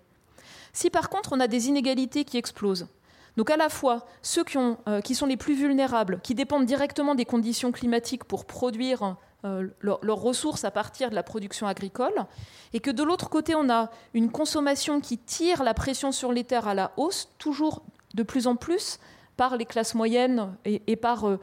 Si 0.72 0.90
par 0.90 1.08
contre 1.08 1.32
on 1.32 1.40
a 1.40 1.46
des 1.46 1.68
inégalités 1.68 2.24
qui 2.24 2.36
explosent, 2.36 2.88
donc 3.36 3.50
à 3.50 3.56
la 3.56 3.68
fois 3.68 4.06
ceux 4.22 4.44
qui, 4.44 4.58
euh, 4.58 5.00
qui 5.00 5.14
sont 5.14 5.26
les 5.26 5.36
plus 5.36 5.54
vulnérables, 5.54 6.20
qui 6.22 6.34
dépendent 6.34 6.66
directement 6.66 7.14
des 7.14 7.24
conditions 7.24 7.72
climatiques 7.72 8.24
pour 8.24 8.44
produire 8.44 9.16
euh, 9.44 9.68
leurs 9.80 10.20
ressources 10.20 10.64
à 10.64 10.70
partir 10.70 11.10
de 11.10 11.16
la 11.16 11.24
production 11.24 11.66
agricole, 11.66 12.26
et 12.72 12.78
que 12.78 12.92
de 12.92 13.02
l'autre 13.02 13.28
côté, 13.28 13.56
on 13.56 13.68
a 13.70 13.90
une 14.14 14.30
consommation 14.30 15.00
qui 15.00 15.18
tire 15.18 15.64
la 15.64 15.74
pression 15.74 16.12
sur 16.12 16.32
les 16.32 16.44
terres 16.44 16.68
à 16.68 16.74
la 16.74 16.92
hausse, 16.96 17.28
toujours 17.38 17.82
de 18.14 18.22
plus 18.22 18.46
en 18.46 18.54
plus 18.54 19.00
par 19.36 19.56
les 19.56 19.64
classes 19.64 19.96
moyennes 19.96 20.54
et, 20.64 20.94
par 20.94 21.26
euh, 21.26 21.38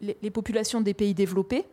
les, 0.00 0.30
populations 0.30 0.80
des 0.80 0.94
pays 0.94 1.14
développés. 1.14 1.64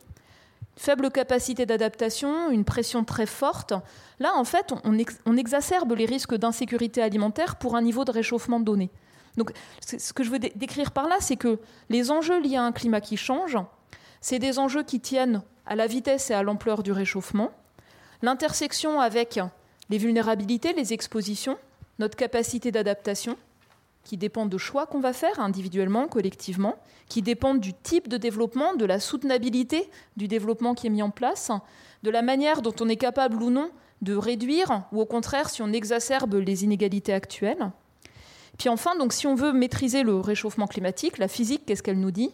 faible 0.75 1.09
capacité 1.09 1.65
d'adaptation, 1.65 2.51
une 2.51 2.65
pression 2.65 3.03
très 3.03 3.25
forte. 3.25 3.73
Là, 4.19 4.33
en 4.35 4.43
fait, 4.43 4.73
on, 4.83 5.37
exacerbe 5.37 5.93
les 5.93 6.05
risques 6.05 6.35
d'insécurité 6.35 7.01
alimentaire 7.01 7.55
pour 7.55 7.75
un 7.75 7.81
niveau 7.81 8.05
de 8.05 8.11
réchauffement 8.11 8.59
donné. 8.59 8.91
Donc, 9.37 9.51
ce 9.79 10.13
que 10.13 10.23
je 10.23 10.29
veux 10.29 10.39
décrire 10.39 10.91
par 10.91 11.07
là, 11.07 11.15
c'est 11.19 11.37
que 11.37 11.59
les 11.89 12.11
enjeux 12.11 12.39
liés 12.39 12.57
à 12.57 12.63
un 12.63 12.71
climat 12.71 13.01
qui 13.01 13.17
change, 13.17 13.57
c'est 14.19 14.37
des 14.37 14.59
enjeux 14.59 14.83
qui 14.83 14.99
tiennent 14.99 15.41
à 15.65 15.75
la 15.75 15.87
vitesse 15.87 16.29
et 16.29 16.33
à 16.33 16.43
l'ampleur 16.43 16.83
du 16.83 16.91
réchauffement, 16.91 17.51
l'intersection 18.21 18.99
avec 18.99 19.39
les 19.89 19.97
vulnérabilités, 19.97 20.73
les 20.73 20.93
expositions, 20.93 21.57
notre 21.99 22.15
capacité 22.15 22.71
d'adaptation, 22.71 23.37
qui 24.03 24.17
dépendent 24.17 24.49
de 24.49 24.57
choix 24.57 24.87
qu'on 24.87 24.99
va 24.99 25.13
faire 25.13 25.39
individuellement, 25.39 26.07
collectivement, 26.07 26.75
qui 27.07 27.21
dépendent 27.21 27.59
du 27.59 27.73
type 27.73 28.07
de 28.07 28.17
développement, 28.17 28.73
de 28.73 28.85
la 28.85 28.99
soutenabilité 28.99 29.89
du 30.17 30.27
développement 30.27 30.73
qui 30.73 30.87
est 30.87 30.91
mis 30.91 31.03
en 31.03 31.11
place, 31.11 31.51
de 32.03 32.09
la 32.09 32.21
manière 32.21 32.61
dont 32.61 32.73
on 32.79 32.89
est 32.89 32.95
capable 32.95 33.41
ou 33.43 33.49
non 33.49 33.69
de 34.01 34.15
réduire, 34.15 34.83
ou 34.91 35.01
au 35.01 35.05
contraire 35.05 35.49
si 35.49 35.61
on 35.61 35.71
exacerbe 35.71 36.33
les 36.35 36.63
inégalités 36.63 37.13
actuelles. 37.13 37.71
Puis 38.57 38.69
enfin, 38.69 38.95
donc, 38.95 39.13
si 39.13 39.27
on 39.27 39.35
veut 39.35 39.53
maîtriser 39.53 40.03
le 40.03 40.19
réchauffement 40.19 40.67
climatique, 40.67 41.17
la 41.17 41.27
physique, 41.27 41.63
qu'est-ce 41.65 41.83
qu'elle 41.83 41.99
nous 41.99 42.11
dit? 42.11 42.31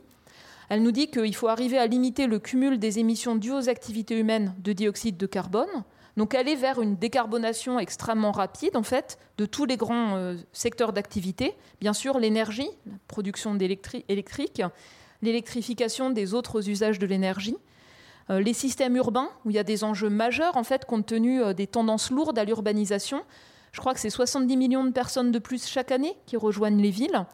Elle 0.69 0.83
nous 0.83 0.91
dit 0.91 1.07
qu'il 1.07 1.35
faut 1.35 1.47
arriver 1.47 1.77
à 1.77 1.87
limiter 1.87 2.27
le 2.27 2.39
cumul 2.39 2.77
des 2.77 2.99
émissions 2.99 3.35
dues 3.35 3.53
aux 3.53 3.69
activités 3.69 4.19
humaines 4.19 4.53
de 4.59 4.73
dioxyde 4.73 5.17
de 5.17 5.25
carbone, 5.25 5.83
donc 6.17 6.33
aller 6.35 6.55
vers 6.55 6.81
une 6.81 6.95
décarbonation 6.95 7.79
extrêmement 7.79 8.31
rapide 8.31 8.75
en 8.75 8.83
fait 8.83 9.17
de 9.37 9.45
tous 9.45 9.65
les 9.65 9.77
grands 9.77 10.15
euh, 10.15 10.35
secteurs 10.51 10.91
d'activité. 10.91 11.55
Bien 11.79 11.93
sûr, 11.93 12.19
l'énergie, 12.19 12.69
la 12.85 12.93
production 13.07 13.57
électrique, 13.57 14.61
l'électrification 15.21 16.09
des 16.09 16.33
autres 16.33 16.69
usages 16.69 16.99
de 16.99 17.05
l'énergie, 17.05 17.55
euh, 18.29 18.41
les 18.41 18.53
systèmes 18.53 18.95
urbains 18.97 19.29
où 19.45 19.51
il 19.51 19.55
y 19.55 19.59
a 19.59 19.63
des 19.63 19.83
enjeux 19.83 20.09
majeurs 20.09 20.57
en 20.57 20.63
fait 20.63 20.85
compte 20.85 21.05
tenu 21.05 21.41
euh, 21.41 21.53
des 21.53 21.67
tendances 21.67 22.11
lourdes 22.11 22.37
à 22.37 22.43
l'urbanisation. 22.43 23.23
Je 23.71 23.79
crois 23.79 23.93
que 23.93 23.99
c'est 23.99 24.09
70 24.09 24.57
millions 24.57 24.83
de 24.83 24.91
personnes 24.91 25.31
de 25.31 25.39
plus 25.39 25.67
chaque 25.67 25.91
année 25.91 26.17
qui 26.25 26.35
rejoignent 26.35 26.81
les 26.81 26.89
villes. 26.89 27.25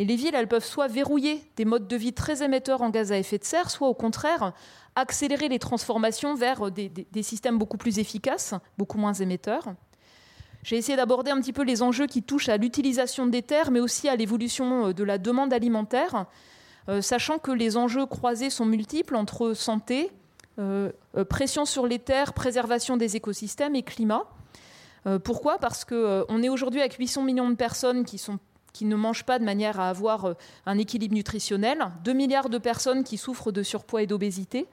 Et 0.00 0.06
les 0.06 0.16
villes, 0.16 0.34
elles 0.34 0.48
peuvent 0.48 0.64
soit 0.64 0.88
verrouiller 0.88 1.44
des 1.56 1.66
modes 1.66 1.86
de 1.86 1.94
vie 1.94 2.14
très 2.14 2.42
émetteurs 2.42 2.80
en 2.80 2.88
gaz 2.88 3.12
à 3.12 3.18
effet 3.18 3.36
de 3.36 3.44
serre, 3.44 3.70
soit 3.70 3.86
au 3.86 3.92
contraire 3.92 4.54
accélérer 4.96 5.50
les 5.50 5.58
transformations 5.58 6.34
vers 6.34 6.70
des, 6.70 6.90
systèmes 7.22 7.58
beaucoup 7.58 7.76
plus 7.76 7.98
efficaces, 7.98 8.54
beaucoup 8.78 8.96
moins 8.96 9.12
émetteurs. 9.12 9.74
J'ai 10.62 10.78
essayé 10.78 10.96
d'aborder 10.96 11.30
un 11.30 11.38
petit 11.38 11.52
peu 11.52 11.64
les 11.64 11.82
enjeux 11.82 12.06
qui 12.06 12.22
touchent 12.22 12.48
à 12.48 12.56
l'utilisation 12.56 13.26
des 13.26 13.42
terres, 13.42 13.70
mais 13.70 13.80
aussi 13.80 14.08
à 14.08 14.16
l'évolution 14.16 14.86
euh, 14.86 14.92
de 14.94 15.04
la 15.04 15.18
demande 15.18 15.52
alimentaire, 15.52 16.24
euh, 16.88 17.02
sachant 17.02 17.36
que 17.36 17.50
les 17.50 17.76
enjeux 17.76 18.06
croisés 18.06 18.48
sont 18.48 18.64
multiples 18.64 19.16
entre 19.16 19.52
santé, 19.52 20.10
euh, 20.58 20.92
pression 21.28 21.66
sur 21.66 21.86
les 21.86 21.98
terres, 21.98 22.32
préservation 22.32 22.96
des 22.96 23.16
écosystèmes 23.16 23.74
et 23.74 23.82
climat. 23.82 24.24
pourquoi? 25.24 25.58
Parce 25.58 25.84
qu'on 25.84 26.42
est 26.42 26.48
aujourd'hui 26.48 26.80
avec 26.80 26.94
800 26.94 27.22
millions 27.22 27.50
de 27.50 27.54
personnes 27.54 28.06
qui 28.06 28.16
sont 28.16 28.38
qui 28.72 28.84
ne 28.84 28.96
mangent 28.96 29.24
pas 29.24 29.38
de 29.38 29.44
manière 29.44 29.80
à 29.80 29.88
avoir 29.88 30.24
euh, 30.24 30.34
un 30.66 30.78
équilibre 30.78 31.14
nutritionnel, 31.14 31.90
2 32.04 32.12
milliards 32.12 32.48
de 32.48 32.58
personnes 32.58 33.04
qui 33.04 33.16
souffrent 33.16 33.52
de 33.52 33.62
surpoids 33.62 34.02
et 34.02 34.06
d'obésité, 34.06 34.66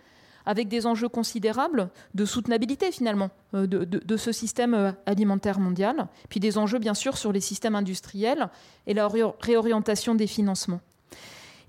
avec 0.45 0.69
des 0.69 0.85
enjeux 0.85 1.09
considérables 1.09 1.89
de 2.13 2.25
soutenabilité 2.25 2.91
finalement 2.91 3.29
euh, 3.53 3.67
de, 3.67 4.17
ce 4.17 4.31
système 4.31 4.73
euh, 4.73 4.91
alimentaire 5.05 5.59
mondial, 5.59 6.07
puis 6.29 6.39
des 6.39 6.57
enjeux 6.57 6.79
bien 6.79 6.93
sûr 6.93 7.17
sur 7.17 7.31
les 7.31 7.41
systèmes 7.41 7.75
industriels 7.75 8.49
et 8.85 8.93
la 8.93 9.09
réorientation 9.39 10.15
des 10.15 10.27
financements. 10.27 10.81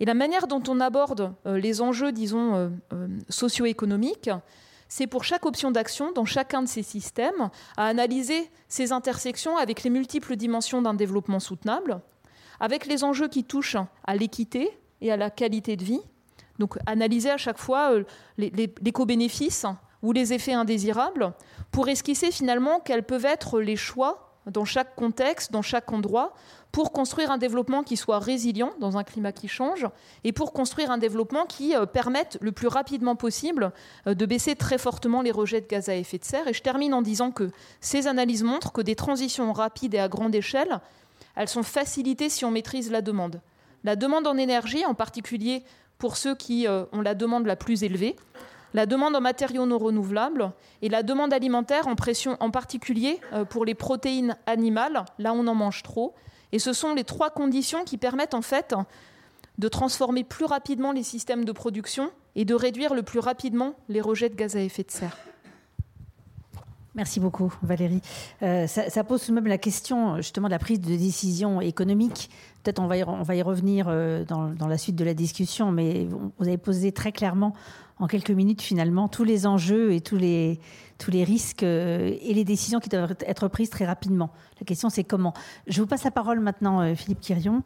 Et 0.01 0.05
la 0.05 0.15
manière 0.15 0.47
dont 0.47 0.63
on 0.69 0.79
aborde 0.79 1.33
les 1.45 1.81
enjeux, 1.81 2.13
disons, 2.13 2.71
socio-économiques, 3.29 4.31
c'est 4.89 5.07
pour 5.07 5.25
chaque 5.25 5.45
option 5.45 5.71
d'action 5.71 6.13
dans 6.13 6.25
chacun 6.25 6.63
de 6.63 6.69
ces 6.69 6.83
systèmes 6.83 7.51
à 7.77 7.87
analyser 7.87 8.51
ces 8.69 8.93
intersections 8.93 9.57
avec 9.57 9.83
les 9.83 9.91
multiples 9.91 10.37
dimensions 10.37 10.83
d'un 10.83 10.95
développement 10.95 11.41
soutenable, 11.41 12.01
avec 12.61 12.87
les 12.87 13.05
enjeux 13.05 13.29
qui 13.29 13.45
touchent 13.45 13.77
à 14.05 14.17
l'équité 14.17 14.71
et 15.01 15.13
à 15.13 15.17
la 15.17 15.31
qualité 15.31 15.77
de 15.77 15.85
vie. 15.85 16.01
Donc 16.59 16.77
analyser 16.87 17.31
à 17.31 17.37
chaque 17.37 17.59
fois 17.59 17.93
euh, 17.93 18.05
les, 18.37 18.93
co-bénéfices 18.93 19.67
ou 20.03 20.13
les 20.13 20.33
effets 20.33 20.55
indésirables 20.55 21.33
pour 21.71 21.89
esquisser 21.89 22.31
finalement 22.31 22.81
quels 22.81 23.05
peuvent 23.05 23.25
être 23.27 23.61
les 23.61 23.77
choix 23.77 24.25
dans 24.47 24.65
chaque 24.65 24.97
contexte, 24.97 25.53
dans 25.53 25.63
chaque 25.63 25.93
endroit, 25.93 26.35
pour 26.73 26.93
construire 26.93 27.31
un 27.31 27.39
développement 27.39 27.83
qui 27.83 27.97
soit 27.97 28.19
résilient 28.19 28.73
dans 28.81 28.97
un 28.97 29.05
climat 29.05 29.33
qui 29.33 29.47
change 29.47 29.87
et 30.25 30.33
pour 30.33 30.53
construire 30.53 30.91
un 30.91 30.99
développement 30.99 31.45
qui 31.47 31.77
euh, 31.77 31.87
permette 31.87 32.39
le 32.41 32.53
plus 32.53 32.69
rapidement 32.69 33.15
possible 33.15 33.73
euh, 34.07 34.15
de 34.15 34.27
baisser 34.27 34.57
très 34.57 34.79
fortement 34.79 35.23
les 35.23 35.31
rejets 35.31 35.61
de 35.61 35.67
gaz 35.67 35.89
à 35.89 35.95
effet 35.95 36.19
de 36.19 36.25
serre. 36.25 36.49
Et 36.49 36.53
je 36.53 36.63
termine 36.63 36.95
en 36.95 37.03
disant 37.03 37.31
que 37.31 37.51
ces 37.81 38.07
analyses 38.07 38.43
montrent 38.43 38.73
que 38.73 38.81
des 38.81 38.97
transitions 38.97 39.53
rapides 39.53 39.95
et 39.95 39.99
à 39.99 40.09
grande 40.09 40.35
échelle 40.35 40.81
elles 41.39 41.49
sont 41.49 41.63
facilitées 41.63 42.29
si 42.29 42.45
on 42.45 42.51
maîtrise 42.51 42.91
la 42.91 43.01
demande. 43.01 43.41
La 43.85 43.95
demande 43.95 44.27
en 44.27 44.37
énergie, 44.37 44.85
en 44.85 44.95
particulier 44.95 45.63
pour 45.97 46.17
ceux 46.17 46.35
qui 46.35 46.67
euh, 46.67 46.85
ont 46.93 47.01
la 47.01 47.15
demande 47.15 47.47
la 47.47 47.55
plus 47.55 47.85
élevée, 47.85 48.17
la 48.75 48.87
demande 48.87 49.15
en 49.15 49.21
matériaux 49.21 49.65
non 49.65 49.79
renouvelables 49.79 50.53
et 50.83 50.89
la 50.89 51.05
demande 51.05 51.33
alimentaire 51.33 51.87
en 51.87 51.95
pression, 51.95 52.37
en 52.41 52.51
particulier 52.51 53.21
euh, 53.33 53.45
pour 53.45 53.65
les 53.65 53.77
protéines 53.77 54.37
animales, 54.47 55.05
là 55.21 55.33
on 55.33 55.47
en 55.47 55.55
mange 55.55 55.85
trop. 55.85 56.15
Et 56.51 56.59
ce 56.59 56.73
sont 56.73 56.93
les 56.93 57.05
trois 57.05 57.31
conditions 57.31 57.85
qui 57.85 57.99
permettent 57.99 58.35
en 58.35 58.43
fait 58.43 58.75
de 59.59 59.69
transformer 59.69 60.25
plus 60.25 60.45
rapidement 60.45 60.91
les 60.91 61.05
systèmes 61.05 61.45
de 61.45 61.53
production 61.53 62.11
et 62.35 62.45
de 62.45 62.55
réduire 62.55 62.95
le 62.95 63.05
plus 63.05 63.21
rapidement 63.21 63.75
les 63.89 64.01
rejets 64.01 64.29
de 64.29 64.35
gaz 64.35 64.57
à 64.57 64.61
effet 64.61 64.83
de 64.83 64.91
serre. 64.91 65.17
Merci 66.99 67.21
beaucoup, 67.21 67.55
Valérie. 67.63 68.01
Euh, 68.43 68.67
ça, 68.67 69.05
pose 69.05 69.25
tout 69.25 69.31
de 69.31 69.37
même 69.37 69.47
la 69.47 69.57
question 69.57 70.17
justement 70.17 70.49
de 70.49 70.51
la 70.51 70.59
prise 70.59 70.81
de 70.81 70.97
décision 70.97 71.61
économique. 71.61 72.29
Peut-être 72.65 72.81
on 72.81 72.89
va 72.89 72.97
y, 73.37 73.43
revenir 73.43 73.87
euh, 73.89 74.25
dans, 74.25 74.67
la 74.67 74.79
suite 74.79 74.97
de 74.97 75.05
la 75.05 75.15
discussion, 75.15 75.71
mais 75.71 76.09
vous 76.11 76.33
avez 76.41 76.59
posé 76.59 76.91
très 76.91 77.13
clairement 77.13 77.55
en 78.01 78.09
quelques 78.09 78.33
minutes 78.33 78.63
finalement 78.63 79.07
tous 79.07 79.23
les 79.23 79.47
enjeux 79.47 79.93
et 79.93 80.01
tous 80.01 80.17
les, 80.17 80.59
tous 80.99 81.13
les 81.13 81.23
risques 81.23 81.63
euh, 81.63 82.17
et 82.21 82.35
les 82.35 82.43
décisions 82.43 82.81
qui 82.81 82.89
doivent 82.89 83.15
être 83.21 83.47
prises 83.47 83.71
très 83.71 83.87
rapidement. 83.87 84.31
La 84.59 84.65
question 84.67 84.91
c'est 84.91 85.05
comment. 85.05 85.35
Je 85.69 85.81
vous 85.81 85.87
passe 85.87 86.03
la 86.03 86.11
parole 86.11 86.41
maintenant, 86.41 86.97
Philippe 86.97 87.21
Quirion. 87.21 87.63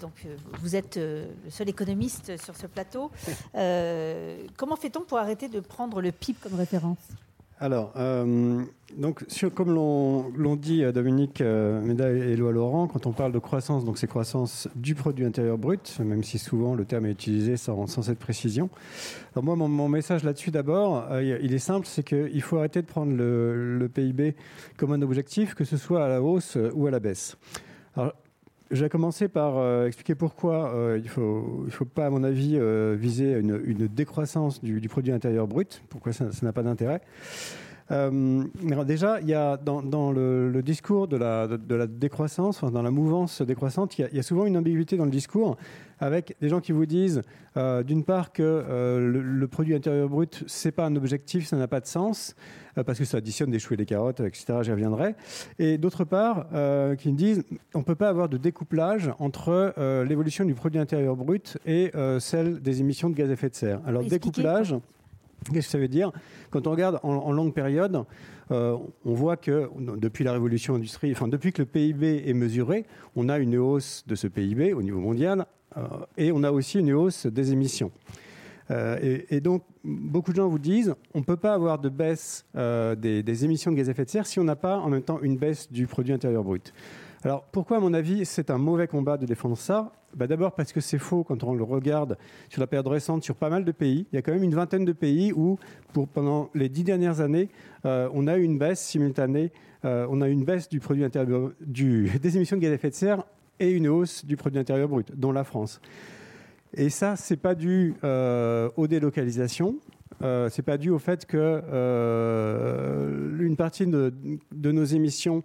donc 0.00 0.26
vous 0.62 0.74
êtes 0.74 0.96
le 0.96 1.50
seul 1.50 1.68
économiste 1.68 2.42
sur 2.42 2.56
ce 2.56 2.66
plateau. 2.66 3.10
comment 4.56 4.76
fait-on 4.76 5.02
pour 5.02 5.18
arrêter 5.18 5.48
de 5.48 5.60
prendre 5.60 6.00
le 6.00 6.12
PIB 6.12 6.38
comme 6.42 6.54
référence? 6.54 6.96
Alors, 7.58 7.92
euh, 7.96 8.62
donc, 8.98 9.24
comme 9.54 9.74
l'ont 9.74 10.56
dit 10.56 10.84
euh, 10.84 10.92
Dominique 10.92 11.40
euh, 11.40 12.26
et 12.28 12.32
Éloi 12.32 12.52
Laurent, 12.52 12.86
quand 12.86 13.06
on 13.06 13.12
parle 13.12 13.32
de 13.32 13.38
croissance, 13.38 13.82
donc 13.86 13.96
c'est 13.96 14.06
croissance 14.06 14.68
du 14.76 14.94
produit 14.94 15.24
intérieur 15.24 15.56
brut, 15.56 15.98
même 16.00 16.22
si 16.22 16.38
souvent 16.38 16.74
le 16.74 16.84
terme 16.84 17.06
est 17.06 17.12
utilisé 17.12 17.56
sans, 17.56 17.86
cette 17.86 18.18
précision. 18.18 18.68
Alors 19.34 19.44
moi, 19.44 19.56
mon, 19.56 19.88
message 19.88 20.22
là-dessus 20.22 20.50
d'abord, 20.50 21.06
il 21.20 21.54
est 21.54 21.58
simple, 21.58 21.86
c'est 21.86 22.02
qu'il 22.02 22.42
faut 22.42 22.58
arrêter 22.58 22.82
de 22.82 22.86
prendre 22.86 23.14
le, 23.16 23.88
PIB 23.92 24.34
comme 24.76 24.92
un 24.92 25.00
objectif, 25.00 25.54
que 25.54 25.64
ce 25.64 25.78
soit 25.78 26.04
à 26.04 26.08
la 26.08 26.20
hausse 26.20 26.58
ou 26.74 26.86
à 26.86 26.90
la 26.90 27.00
baisse. 27.00 27.38
Je 28.70 28.82
vais 28.82 28.88
commencer 28.88 29.28
par 29.28 29.58
euh, 29.58 29.86
expliquer 29.86 30.14
pourquoi 30.14 30.74
euh, 30.74 30.98
il 30.98 31.04
ne 31.04 31.08
faut, 31.08 31.64
il 31.66 31.72
faut 31.72 31.84
pas, 31.84 32.06
à 32.06 32.10
mon 32.10 32.24
avis, 32.24 32.56
euh, 32.56 32.96
viser 32.98 33.32
une, 33.32 33.60
une 33.64 33.86
décroissance 33.86 34.62
du, 34.62 34.80
du, 34.80 34.88
produit 34.88 35.12
intérieur 35.12 35.46
brut, 35.46 35.82
pourquoi 35.88 36.12
ça 36.12 36.26
n'a 36.42 36.52
pas 36.52 36.62
d'intérêt? 36.62 37.00
Déjà, 37.88 39.20
il 39.20 39.28
y 39.28 39.34
a 39.34 39.56
dans, 39.56 39.80
dans 39.80 40.10
le, 40.10 40.60
discours 40.60 41.06
de 41.06 41.16
la, 41.16 41.46
de, 41.46 41.74
la 41.74 41.86
décroissance, 41.86 42.64
dans 42.64 42.82
la 42.82 42.90
mouvance 42.90 43.42
décroissante, 43.42 43.96
il 43.98 44.02
y, 44.02 44.04
a, 44.04 44.08
il 44.10 44.16
y, 44.16 44.18
a, 44.18 44.24
souvent 44.24 44.44
une 44.44 44.56
ambiguïté 44.56 44.96
dans 44.96 45.04
le 45.04 45.10
discours, 45.12 45.56
avec 45.98 46.36
des 46.40 46.48
gens 46.48 46.60
qui 46.60 46.72
vous 46.72 46.86
disent, 46.86 47.22
euh, 47.56 47.82
d'une 47.82 48.04
part, 48.04 48.32
que 48.32 48.42
euh, 48.42 49.22
le, 49.22 49.48
produit 49.48 49.74
intérieur 49.74 50.08
brut, 50.08 50.44
c'est 50.46 50.72
pas 50.72 50.84
un 50.86 50.96
objectif, 50.96 51.46
ça 51.46 51.56
n'a 51.56 51.68
pas 51.68 51.80
de 51.80 51.86
sens, 51.86 52.34
euh, 52.76 52.84
parce 52.84 52.98
que 52.98 53.04
ça 53.04 53.18
additionne 53.18 53.50
des 53.50 53.58
choux 53.58 53.74
et 53.74 53.76
des 53.76 53.86
carottes, 53.86 54.20
etc. 54.20 54.58
J'y 54.62 54.72
reviendrai. 54.72 55.14
Et 55.58 55.78
d'autre 55.78 56.04
part, 56.04 56.46
qui 56.98 57.12
me 57.12 57.16
disent, 57.16 57.44
on 57.74 57.82
peut 57.82 57.94
pas 57.94 58.08
avoir 58.08 58.28
de 58.28 58.36
découplage 58.36 59.10
entre 59.18 59.74
l'évolution 60.06 60.44
du 60.44 60.54
produit 60.54 60.80
intérieur 60.80 61.16
brut 61.16 61.58
et 61.66 61.92
celle 62.18 62.60
des 62.60 62.80
émissions 62.80 63.10
de 63.10 63.14
gaz 63.14 63.30
à 63.30 63.32
effet 63.32 63.48
de 63.48 63.54
serre. 63.54 63.80
Alors, 63.86 64.04
découplage. 64.04 64.74
Qu'est-ce 65.52 65.66
que 65.66 65.72
ça 65.72 65.78
veut 65.78 65.88
dire? 65.88 66.12
Quand 66.50 66.66
on 66.66 66.70
regarde 66.70 67.00
en, 67.02 67.32
longue 67.32 67.52
période, 67.52 68.04
euh, 68.50 68.76
on 69.04 69.14
voit 69.14 69.36
que 69.36 69.68
depuis 69.78 70.24
la 70.24 70.32
révolution 70.32 70.74
industrielle, 70.74 71.14
enfin 71.16 71.28
depuis 71.28 71.52
que 71.52 71.62
le 71.62 71.66
PIB 71.66 72.28
est 72.28 72.34
mesuré, 72.34 72.86
on 73.14 73.28
a 73.28 73.38
une 73.38 73.56
hausse 73.56 74.04
de 74.06 74.14
ce 74.14 74.26
PIB 74.26 74.72
au 74.72 74.82
niveau 74.82 75.00
mondial 75.00 75.46
euh, 75.76 75.82
et 76.16 76.32
on 76.32 76.42
a 76.42 76.50
aussi 76.50 76.78
une 76.78 76.92
hausse 76.92 77.26
des 77.26 77.52
émissions. 77.52 77.90
et, 78.70 79.40
donc, 79.40 79.62
beaucoup 79.84 80.32
de 80.32 80.36
gens 80.36 80.48
vous 80.48 80.58
disent, 80.58 80.94
on 81.14 81.20
ne 81.20 81.24
peut 81.24 81.36
pas 81.36 81.54
avoir 81.54 81.78
de 81.78 81.88
baisse 81.88 82.44
des, 82.54 83.44
émissions 83.44 83.70
de 83.70 83.76
gaz 83.76 83.88
à 83.88 83.92
effet 83.92 84.04
de 84.04 84.10
serre 84.10 84.26
si 84.26 84.40
on 84.40 84.44
n'a 84.44 84.56
pas 84.56 84.78
en 84.78 84.88
même 84.88 85.02
temps 85.02 85.20
une 85.22 85.36
baisse 85.36 85.70
du 85.70 85.86
produit 85.86 86.12
intérieur 86.12 86.42
brut. 86.42 86.72
Alors 87.22 87.44
pourquoi, 87.44 87.78
à 87.78 87.80
mon 87.80 87.94
avis, 87.94 88.24
c'est 88.24 88.50
un 88.50 88.58
mauvais 88.58 88.86
combat 88.86 89.16
de 89.16 89.26
défendre 89.26 89.56
ça? 89.56 89.92
Bah, 90.16 90.26
D'abord 90.26 90.54
parce 90.54 90.72
que 90.72 90.80
c'est 90.80 90.98
faux 90.98 91.22
quand 91.22 91.44
on 91.44 91.54
le 91.54 91.62
regarde 91.62 92.18
sur 92.48 92.60
la 92.60 92.66
période 92.66 92.86
récente 92.88 93.22
sur 93.22 93.36
pas 93.36 93.50
mal 93.50 93.64
de 93.64 93.72
pays. 93.72 94.06
Il 94.12 94.16
y 94.16 94.18
a 94.18 94.22
quand 94.22 94.32
même 94.32 94.42
une 94.42 94.54
vingtaine 94.54 94.84
de 94.84 94.92
pays 94.92 95.32
où, 95.32 95.58
pendant 96.12 96.50
les 96.54 96.68
dix 96.68 96.84
dernières 96.84 97.20
années, 97.20 97.48
euh, 97.84 98.08
on 98.12 98.26
a 98.26 98.36
eu 98.36 98.42
une 98.42 98.58
baisse 98.58 98.80
simultanée, 98.80 99.52
euh, 99.84 100.06
on 100.10 100.20
a 100.20 100.28
eu 100.28 100.32
une 100.32 100.44
baisse 100.44 100.68
du 100.68 100.80
produit 100.80 101.04
intérieur, 101.04 101.52
du, 101.60 102.10
des 102.22 102.36
émissions 102.36 102.56
de 102.56 102.62
gaz 102.62 102.72
à 102.72 102.74
effet 102.74 102.90
de 102.90 102.94
serre 102.94 103.24
et 103.60 103.70
une 103.70 103.88
hausse 103.88 104.24
du 104.24 104.36
produit 104.36 104.58
intérieur 104.58 104.88
brut, 104.88 105.12
dont 105.14 105.32
la 105.32 105.44
France. 105.44 105.80
Et 106.74 106.90
ça, 106.90 107.16
c'est 107.16 107.36
pas 107.36 107.54
dû 107.54 107.94
euh, 108.04 108.68
aux 108.76 108.86
délocalisations, 108.86 109.76
euh, 110.22 110.48
c'est 110.48 110.62
pas 110.62 110.78
dû 110.78 110.90
au 110.90 110.98
fait 110.98 111.26
que 111.26 111.36
euh, 111.36 113.38
une 113.38 113.56
partie 113.56 113.86
de, 113.86 114.12
nos 114.52 114.84
émissions 114.84 115.42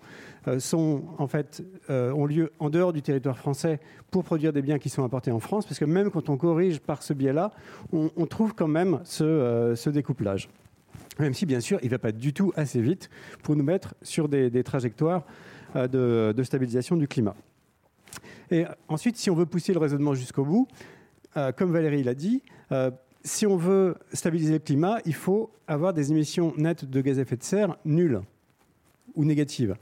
euh, 0.47 0.59
sont 0.59 1.03
en 1.17 1.27
fait 1.27 1.63
ont 1.89 2.25
lieu 2.25 2.51
en 2.59 2.69
dehors 2.69 2.93
du 2.93 3.01
territoire 3.01 3.37
français 3.37 3.79
pour 4.11 4.23
produire 4.23 4.53
des 4.53 4.61
biens 4.61 4.79
qui 4.79 4.89
sont 4.89 5.03
importés 5.03 5.31
en 5.31 5.39
France, 5.39 5.65
parce 5.65 5.79
que 5.79 5.85
même 5.85 6.09
quand 6.09 6.29
on 6.29 6.37
corrige 6.37 6.79
par 6.79 7.03
ce 7.03 7.13
biais-là, 7.13 7.51
on, 7.91 8.25
trouve 8.25 8.53
quand 8.53 8.67
même 8.67 9.01
ce, 9.03 9.89
découplage. 9.89 10.49
Même 11.19 11.33
si 11.33 11.45
bien 11.45 11.59
sûr, 11.59 11.79
il 11.81 11.87
ne 11.87 11.91
va 11.91 11.99
pas 11.99 12.11
du 12.11 12.33
tout 12.33 12.53
assez 12.55 12.81
vite 12.81 13.09
pour 13.43 13.55
nous 13.55 13.63
mettre 13.63 13.93
sur 14.01 14.29
des, 14.29 14.63
trajectoires 14.63 15.25
de, 15.75 16.33
de, 16.35 16.43
stabilisation 16.43 16.95
du 16.95 17.07
climat. 17.07 17.35
Et 18.49 18.65
ensuite, 18.87 19.17
si 19.17 19.29
on 19.29 19.35
veut 19.35 19.45
pousser 19.45 19.73
le 19.73 19.79
raisonnement 19.79 20.13
jusqu'au 20.13 20.45
bout, 20.45 20.67
comme 21.57 21.71
Valérie 21.71 22.03
l'a 22.03 22.15
dit, 22.15 22.41
si 23.23 23.45
on 23.45 23.55
veut 23.57 23.95
stabiliser 24.13 24.53
le 24.53 24.59
climat, 24.59 24.99
il 25.05 25.13
faut 25.13 25.51
avoir 25.67 25.93
des 25.93 26.11
émissions 26.11 26.53
nettes 26.57 26.85
de 26.85 27.01
gaz 27.01 27.19
à 27.19 27.21
effet 27.23 27.37
de 27.37 27.43
serre 27.43 27.77
nulles 27.85 28.21
ou 29.15 29.25
négatives. 29.25 29.75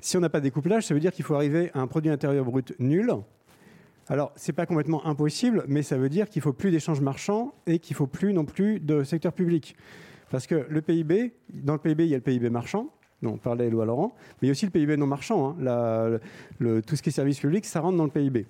Si 0.00 0.16
on 0.16 0.20
n'a 0.20 0.28
pas 0.28 0.38
de 0.38 0.44
découplage, 0.44 0.86
ça 0.86 0.94
veut 0.94 1.00
dire 1.00 1.12
qu'il 1.12 1.24
faut 1.24 1.34
arriver 1.34 1.70
à 1.74 1.80
un 1.80 1.86
produit 1.86 2.10
intérieur 2.10 2.44
brut 2.44 2.74
nul. 2.78 3.12
Alors, 4.08 4.32
ce 4.36 4.50
n'est 4.50 4.54
pas 4.54 4.66
complètement 4.66 5.04
impossible, 5.06 5.64
mais 5.66 5.82
ça 5.82 5.96
veut 5.96 6.08
dire 6.08 6.28
qu'il 6.28 6.42
faut 6.42 6.52
plus 6.52 6.70
d'échanges 6.70 7.00
marchands 7.00 7.54
et 7.66 7.80
qu'il 7.80 7.96
faut 7.96 8.06
plus 8.06 8.32
non 8.32 8.44
plus 8.44 8.78
de 8.78 9.02
secteur 9.02 9.32
public. 9.32 9.76
Parce 10.30 10.46
que 10.46 10.66
le 10.68 10.82
PIB, 10.82 11.32
dans 11.52 11.72
le 11.72 11.78
PIB, 11.78 12.04
il 12.04 12.10
y 12.10 12.14
a 12.14 12.18
le 12.18 12.22
PIB 12.22 12.50
marchand, 12.50 12.90
dont 13.22 13.32
on 13.32 13.38
parlait 13.38 13.66
Éloi 13.66 13.84
Laurent, 13.84 14.14
mais 14.16 14.42
il 14.42 14.46
y 14.46 14.50
a 14.50 14.52
aussi 14.52 14.66
le 14.66 14.70
PIB 14.70 14.96
non 14.96 15.06
marchand. 15.06 15.56
Hein. 15.60 16.18
tout 16.60 16.96
ce 16.96 17.02
qui 17.02 17.08
est 17.08 17.12
service 17.12 17.40
public, 17.40 17.64
ça 17.64 17.80
rentre 17.80 17.96
dans 17.96 18.04
le 18.04 18.10
PIB. 18.10 18.46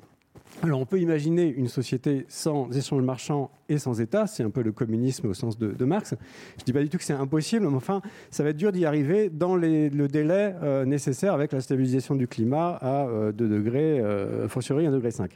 Alors 0.63 0.81
on 0.81 0.87
peut 0.87 1.01
imaginer 1.01 1.47
une 1.47 1.69
société 1.69 2.25
sans 2.29 2.71
échange 2.77 3.03
marchand 3.03 3.51
et 3.69 3.79
sans 3.79 4.01
État, 4.01 4.27
c'est 4.27 4.43
un 4.43 4.51
peu 4.51 4.63
le 4.63 4.73
communisme 4.73 5.29
au 5.29 5.35
sens 5.35 5.59
de, 5.59 5.85
Marx. 5.85 6.15
Je 6.57 6.63
ne 6.63 6.65
dis 6.65 6.73
pas 6.73 6.83
du 6.83 6.89
tout 6.89 6.97
que 6.97 7.05
c'est 7.05 7.13
impossible, 7.13 7.69
mais 7.69 7.77
enfin, 7.77 8.01
ça 8.31 8.43
va 8.43 8.51
être 8.51 8.57
dur 8.57 8.73
d'y 8.73 8.87
arriver 8.87 9.29
dans 9.29 9.55
le 9.55 10.09
délai 10.09 10.55
euh, 10.63 10.85
nécessaire 10.87 11.35
avec 11.35 11.53
la 11.53 11.61
stabilisation 11.61 12.15
du 12.15 12.27
climat 12.27 12.79
à 12.81 13.07
2 13.07 13.11
euh, 13.13 13.33
degrés, 13.33 14.01
euh, 14.01 14.49
fortiori 14.49 14.87
1 14.87 14.93
degré 14.93 15.11
5. 15.11 15.31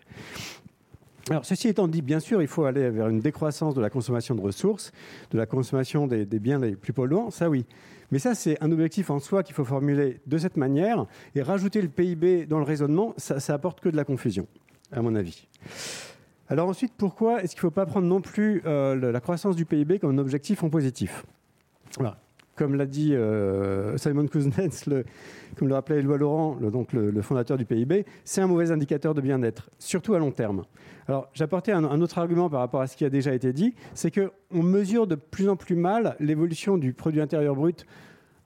Alors, 1.28 1.44
ceci 1.44 1.68
étant 1.68 1.86
dit, 1.86 2.02
bien 2.02 2.18
sûr, 2.18 2.40
il 2.40 2.48
faut 2.48 2.64
aller 2.64 2.88
vers 2.88 3.08
une 3.08 3.20
décroissance 3.20 3.74
de 3.74 3.80
la 3.80 3.90
consommation 3.90 4.34
de 4.34 4.40
ressources, 4.40 4.90
de 5.30 5.38
la 5.38 5.46
consommation 5.46 6.06
des, 6.06 6.24
biens 6.24 6.58
les 6.58 6.76
plus 6.76 6.92
polluants, 6.92 7.30
ça 7.30 7.50
oui. 7.50 7.66
Mais 8.10 8.18
ça, 8.18 8.34
c'est 8.34 8.60
un 8.64 8.72
objectif 8.72 9.10
en 9.10 9.20
soi 9.20 9.42
qu'il 9.42 9.54
faut 9.54 9.64
formuler 9.64 10.18
de 10.26 10.38
cette 10.38 10.56
manière, 10.56 11.06
et 11.34 11.42
rajouter 11.42 11.82
le 11.82 11.88
PIB 11.88 12.46
dans 12.46 12.58
le 12.58 12.64
raisonnement, 12.64 13.12
ça, 13.18 13.38
ça 13.38 13.54
apporte 13.54 13.80
que 13.80 13.90
de 13.90 13.96
la 13.96 14.04
confusion 14.04 14.48
à 14.92 15.02
mon 15.02 15.14
avis. 15.14 15.46
Alors 16.48 16.68
ensuite, 16.68 16.92
pourquoi 16.96 17.42
est-ce 17.42 17.54
qu'il 17.54 17.60
ne 17.60 17.70
faut 17.70 17.70
pas 17.70 17.86
prendre 17.86 18.08
non 18.08 18.20
plus 18.20 18.60
euh, 18.66 19.12
la 19.12 19.20
croissance 19.20 19.54
du 19.54 19.64
PIB 19.64 20.00
comme 20.00 20.10
un 20.10 20.18
objectif 20.18 20.64
en 20.64 20.68
positif? 20.68 21.24
Comme 22.56 22.74
l'a 22.74 22.86
dit 22.86 23.14
euh, 23.14 23.96
Simon 23.96 24.26
Kuznets, 24.26 25.04
comme 25.56 25.68
le 25.68 25.74
rappelait 25.74 26.00
Éloi 26.00 26.18
Laurent, 26.18 26.58
le, 26.60 26.70
donc 26.70 26.92
le, 26.92 27.22
fondateur 27.22 27.56
du 27.56 27.64
PIB, 27.64 28.04
c'est 28.24 28.40
un 28.40 28.48
mauvais 28.48 28.72
indicateur 28.72 29.14
de 29.14 29.20
bien-être, 29.20 29.70
surtout 29.78 30.14
à 30.14 30.18
long 30.18 30.32
terme. 30.32 30.64
Alors 31.06 31.30
j'apportais 31.32 31.72
un, 31.72 31.84
un, 31.84 32.00
autre 32.00 32.18
argument 32.18 32.50
par 32.50 32.60
rapport 32.60 32.80
à 32.80 32.88
ce 32.88 32.96
qui 32.96 33.04
a 33.04 33.10
déjà 33.10 33.32
été 33.32 33.52
dit, 33.52 33.74
c'est 33.94 34.10
qu'on 34.10 34.62
mesure 34.62 35.06
de 35.06 35.14
plus 35.14 35.48
en 35.48 35.56
plus 35.56 35.76
mal 35.76 36.16
l'évolution 36.18 36.76
du 36.76 36.92
produit 36.92 37.20
intérieur 37.20 37.54
brut 37.54 37.86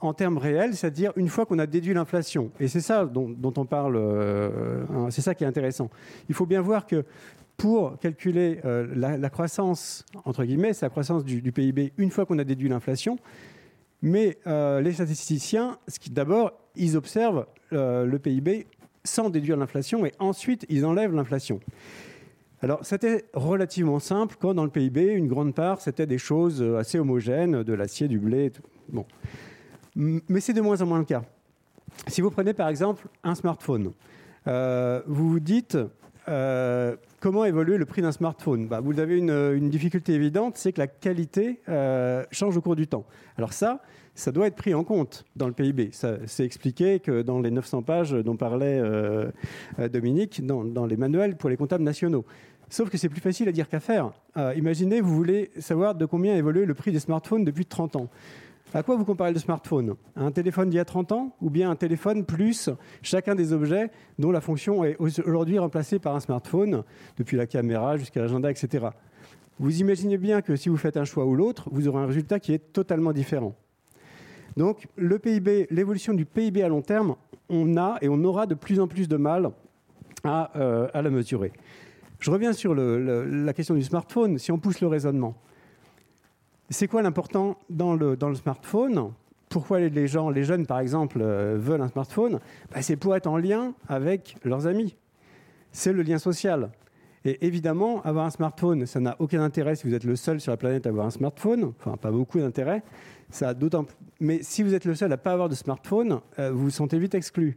en 0.04 0.14
termes 0.14 0.38
réels, 0.38 0.76
c'est-à-dire 0.76 1.12
une 1.16 1.28
fois 1.28 1.46
qu'on 1.46 1.58
a 1.58 1.66
déduit 1.66 1.94
l'inflation. 1.94 2.50
Et 2.60 2.68
c'est 2.68 2.80
ça 2.80 3.06
dont, 3.06 3.54
on 3.56 3.64
parle, 3.64 3.96
euh, 3.96 4.84
hein, 4.90 5.08
c'est 5.10 5.22
ça 5.22 5.34
qui 5.34 5.44
est 5.44 5.46
intéressant. 5.46 5.90
Il 6.28 6.34
faut 6.34 6.46
bien 6.46 6.60
voir 6.60 6.86
que 6.86 7.04
pour 7.56 7.98
calculer 8.00 8.60
euh, 8.64 8.86
la, 8.94 9.30
croissance, 9.30 10.04
entre 10.24 10.44
guillemets, 10.44 10.72
c'est 10.72 10.86
la 10.86 10.90
croissance 10.90 11.24
du, 11.24 11.52
PIB 11.52 11.92
une 11.98 12.10
fois 12.10 12.26
qu'on 12.26 12.38
a 12.38 12.44
déduit 12.44 12.68
l'inflation. 12.68 13.18
Mais 14.02 14.38
euh, 14.46 14.80
les 14.80 14.92
statisticiens, 14.92 15.78
d'abord, 16.10 16.52
ils 16.76 16.96
observent 16.96 17.46
le 17.70 18.16
PIB 18.18 18.66
sans 19.02 19.30
déduire 19.30 19.56
l'inflation 19.56 20.04
et 20.04 20.12
ensuite 20.18 20.66
ils 20.68 20.84
enlèvent 20.84 21.14
l'inflation. 21.14 21.60
Alors, 22.62 22.84
c'était 22.84 23.24
relativement 23.34 23.98
simple 23.98 24.36
quand 24.38 24.54
dans 24.54 24.64
le 24.64 24.70
PIB, 24.70 25.12
une 25.12 25.28
grande 25.28 25.54
part, 25.54 25.80
c'était 25.80 26.06
des 26.06 26.18
choses 26.18 26.62
assez 26.78 26.98
homogènes, 26.98 27.62
de 27.62 27.72
l'acier, 27.72 28.08
du 28.08 28.18
blé. 28.18 28.52
Bon. 28.88 29.06
Mais 29.96 30.40
c'est 30.40 30.52
de 30.52 30.60
moins 30.60 30.80
en 30.80 30.86
moins 30.86 30.98
le 30.98 31.04
cas. 31.04 31.22
Si 32.08 32.20
vous 32.20 32.30
prenez 32.30 32.54
par 32.54 32.68
exemple 32.68 33.06
un 33.22 33.34
smartphone, 33.34 33.92
euh, 34.46 35.00
vous 35.06 35.30
vous 35.30 35.40
dites 35.40 35.78
euh, 36.28 36.96
comment 37.20 37.44
évoluer 37.44 37.78
le 37.78 37.84
prix 37.84 38.02
d'un 38.02 38.12
smartphone? 38.12 38.66
Bah, 38.66 38.80
Vous 38.80 38.98
avez 38.98 39.16
une, 39.16 39.70
difficulté 39.70 40.14
évidente, 40.14 40.56
c'est 40.56 40.72
que 40.72 40.80
la 40.80 40.86
qualité 40.86 41.60
euh, 41.68 42.24
change 42.30 42.56
au 42.56 42.60
cours 42.60 42.76
du 42.76 42.88
temps. 42.88 43.04
Alors 43.38 43.52
ça, 43.52 43.80
ça 44.14 44.32
doit 44.32 44.48
être 44.48 44.56
pris 44.56 44.74
en 44.74 44.84
compte 44.84 45.24
dans 45.36 45.46
le 45.46 45.52
PIB. 45.52 45.90
C'est 45.92 46.44
expliqué 46.44 47.00
que 47.00 47.22
dans 47.22 47.40
les 47.40 47.50
900 47.50 47.82
pages 47.82 48.12
dont 48.12 48.36
parlait 48.36 48.80
Dominique, 49.92 50.44
dans, 50.44 50.64
dans, 50.64 50.86
les 50.86 50.96
manuels 50.96 51.36
pour 51.36 51.50
les 51.50 51.56
comptables 51.56 51.84
nationaux. 51.84 52.24
Sauf 52.70 52.90
que 52.90 52.96
c'est 52.96 53.08
plus 53.08 53.20
facile 53.20 53.48
à 53.48 53.52
dire 53.52 53.68
qu'à 53.68 53.80
faire. 53.80 54.12
imaginez, 54.56 55.00
vous 55.00 55.14
voulez 55.14 55.50
savoir 55.58 55.96
de 55.96 56.06
combien 56.06 56.34
a 56.34 56.36
évolué 56.36 56.64
le 56.64 56.74
prix 56.74 56.92
des 56.92 57.00
smartphones 57.00 57.44
depuis 57.44 57.66
30 57.66 57.96
ans. 57.96 58.08
À 58.76 58.82
quoi 58.82 58.96
vous 58.96 59.04
comparez 59.04 59.32
le 59.32 59.38
smartphone? 59.38 59.94
Un 60.16 60.32
téléphone 60.32 60.68
d'il 60.68 60.78
y 60.78 60.80
a 60.80 60.84
30 60.84 61.12
ans 61.12 61.36
ou 61.40 61.48
bien 61.48 61.70
un 61.70 61.76
téléphone 61.76 62.24
plus 62.24 62.70
chacun 63.02 63.36
des 63.36 63.52
objets 63.52 63.92
dont 64.18 64.32
la 64.32 64.40
fonction 64.40 64.82
est 64.82 64.96
aujourd'hui 64.98 65.60
remplacée 65.60 66.00
par 66.00 66.16
un 66.16 66.18
smartphone, 66.18 66.82
depuis 67.16 67.36
la 67.36 67.46
caméra 67.46 67.96
jusqu'à 67.96 68.20
l'agenda, 68.20 68.50
etc. 68.50 68.86
Vous 69.60 69.80
imaginez 69.80 70.18
bien 70.18 70.42
que 70.42 70.56
si 70.56 70.70
vous 70.70 70.76
faites 70.76 70.96
un 70.96 71.04
choix 71.04 71.24
ou 71.24 71.36
l'autre, 71.36 71.68
vous 71.70 71.86
aurez 71.86 72.02
un 72.02 72.06
résultat 72.06 72.40
qui 72.40 72.52
est 72.52 72.72
totalement 72.72 73.12
différent. 73.12 73.54
Donc 74.56 74.88
l'évolution 74.98 76.12
du 76.12 76.24
PIB 76.24 76.64
à 76.64 76.68
long 76.68 76.82
terme, 76.82 77.14
on 77.48 77.76
a 77.76 77.98
et 78.02 78.08
on 78.08 78.24
aura 78.24 78.46
de 78.46 78.56
plus 78.56 78.80
en 78.80 78.88
plus 78.88 79.06
de 79.06 79.16
mal 79.16 79.50
à, 80.24 80.50
euh, 80.56 80.88
la 80.92 81.10
mesurer. 81.10 81.52
Je 82.18 82.28
reviens 82.28 82.52
sur 82.52 82.74
la 82.74 83.52
question 83.52 83.76
du 83.76 83.84
smartphone. 83.84 84.36
Si 84.38 84.50
on 84.50 84.58
pousse 84.58 84.80
le 84.80 84.88
raisonnement, 84.88 85.36
c'est 86.70 86.88
quoi 86.88 87.02
l'important 87.02 87.58
dans 87.68 87.94
le, 87.94 88.16
smartphone? 88.34 89.12
Pourquoi 89.48 89.80
les 89.80 90.08
gens, 90.08 90.30
les 90.30 90.44
jeunes 90.44 90.66
par 90.66 90.80
exemple, 90.80 91.18
euh, 91.20 91.56
veulent 91.58 91.82
un 91.82 91.88
smartphone? 91.88 92.40
Bah, 92.72 92.82
C'est 92.82 92.96
pour 92.96 93.14
être 93.14 93.26
en 93.26 93.36
lien 93.36 93.74
avec 93.88 94.36
leurs 94.44 94.66
amis. 94.66 94.96
C'est 95.72 95.92
le 95.92 96.02
lien 96.02 96.18
social. 96.18 96.70
Et 97.26 97.46
évidemment, 97.46 98.02
avoir 98.02 98.26
un 98.26 98.30
smartphone, 98.30 98.86
ça 98.86 99.00
n'a 99.00 99.16
aucun 99.18 99.42
intérêt 99.42 99.76
si 99.76 99.86
vous 99.86 99.94
êtes 99.94 100.04
le 100.04 100.16
seul 100.16 100.40
sur 100.40 100.52
la 100.52 100.56
planète 100.56 100.86
à 100.86 100.90
avoir 100.90 101.06
un 101.06 101.10
smartphone. 101.10 101.72
Enfin, 101.78 101.96
pas 101.96 102.10
beaucoup 102.10 102.38
d'intérêt. 102.38 102.82
Ça 103.30 103.54
d'autant. 103.54 103.86
Mais 104.20 104.40
si 104.42 104.62
vous 104.62 104.74
êtes 104.74 104.84
le 104.84 104.94
seul 104.94 105.12
à 105.12 105.16
pas 105.16 105.32
avoir 105.32 105.48
de 105.48 105.54
smartphone, 105.54 106.20
euh, 106.38 106.50
vous 106.50 106.64
vous 106.64 106.70
sentez 106.70 106.98
vite 106.98 107.14
exclu. 107.14 107.56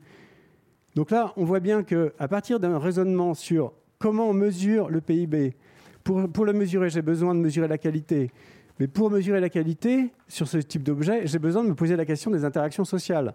Donc 0.95 1.11
là, 1.11 1.33
on 1.37 1.43
voit 1.43 1.59
bien 1.59 1.83
qu'à 1.83 2.27
partir 2.27 2.59
d'un 2.59 2.79
raisonnement 2.79 3.33
sur 3.33 3.73
comment 3.99 4.29
on 4.29 4.33
mesure 4.33 4.89
le 4.89 5.01
PIB, 5.01 5.55
pour 6.03 6.45
le 6.45 6.53
mesurer, 6.53 6.89
j'ai 6.89 7.01
besoin 7.01 7.35
de 7.35 7.39
mesurer 7.41 7.67
la 7.67 7.77
qualité. 7.77 8.31
Mais 8.79 8.87
pour 8.87 9.09
mesurer 9.09 9.39
la 9.39 9.49
qualité 9.49 10.11
sur 10.27 10.47
ce 10.47 10.57
type 10.57 10.83
d'objet, 10.83 11.25
j'ai 11.25 11.39
besoin 11.39 11.63
de 11.63 11.69
me 11.69 11.75
poser 11.75 11.95
la 11.95 12.05
question 12.05 12.29
des 12.31 12.45
interactions 12.45 12.85
sociales. 12.85 13.33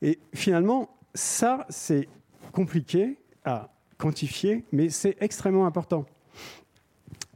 Et 0.00 0.18
finalement, 0.34 0.90
ça, 1.14 1.66
c'est 1.68 2.08
compliqué 2.52 3.18
à 3.44 3.72
quantifier, 3.98 4.64
mais 4.72 4.88
c'est 4.88 5.16
extrêmement 5.20 5.66
important. 5.66 6.04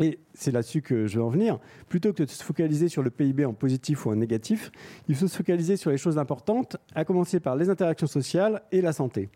Et 0.01 0.19
c'est 0.35 0.51
là-dessus 0.51 0.83
que 0.83 1.07
je 1.07 1.19
veux 1.19 1.25
en 1.25 1.31
venir. 1.31 1.59
Plutôt 1.89 2.13
que 2.13 2.23
de 2.23 2.29
se 2.29 2.43
focaliser 2.43 2.89
sur 2.89 3.03
le 3.03 3.11
PIB 3.11 3.47
en 3.47 3.55
positif 3.55 4.05
ou 4.05 4.11
en 4.11 4.17
négatif, 4.17 4.71
il 5.09 5.15
faut 5.15 5.29
se 5.29 5.37
focaliser 5.37 5.77
sur 5.77 5.91
les 5.91 5.97
choses 5.97 6.19
importantes, 6.19 6.77
à 6.95 7.05
commencer 7.05 7.41
par 7.41 7.57
les 7.57 7.71
interactions 7.71 8.07
sociales 8.07 8.63
et 8.73 8.83
la 8.83 8.93
santé. 8.93 9.31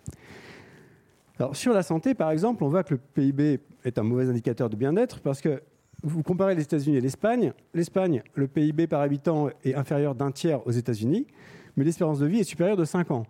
Alors, 1.38 1.56
sur 1.56 1.72
la 1.72 1.82
santé, 1.82 2.14
par 2.14 2.30
exemple, 2.30 2.62
on 2.64 2.68
voit 2.68 2.84
que 2.84 2.94
le 2.94 3.00
PIB 3.00 3.60
est 3.84 3.98
un 3.98 4.02
mauvais 4.02 4.28
indicateur 4.28 4.68
de 4.68 4.76
bien-être 4.76 5.20
parce 5.20 5.40
que 5.40 5.62
vous 6.02 6.22
comparez 6.22 6.54
les 6.54 6.62
États-Unis 6.62 6.96
et 6.96 7.00
l'Espagne. 7.00 7.52
L'Espagne, 7.74 8.22
le 8.34 8.48
PIB 8.48 8.86
par 8.86 9.00
habitant 9.00 9.48
est 9.64 9.74
inférieur 9.74 10.14
d'un 10.14 10.30
tiers 10.30 10.66
aux 10.66 10.70
États-Unis, 10.70 11.26
mais 11.76 11.84
l'espérance 11.84 12.18
de 12.18 12.26
vie 12.26 12.40
est 12.40 12.44
supérieure 12.44 12.76
de 12.76 12.84
5 12.84 13.10
ans. 13.10 13.26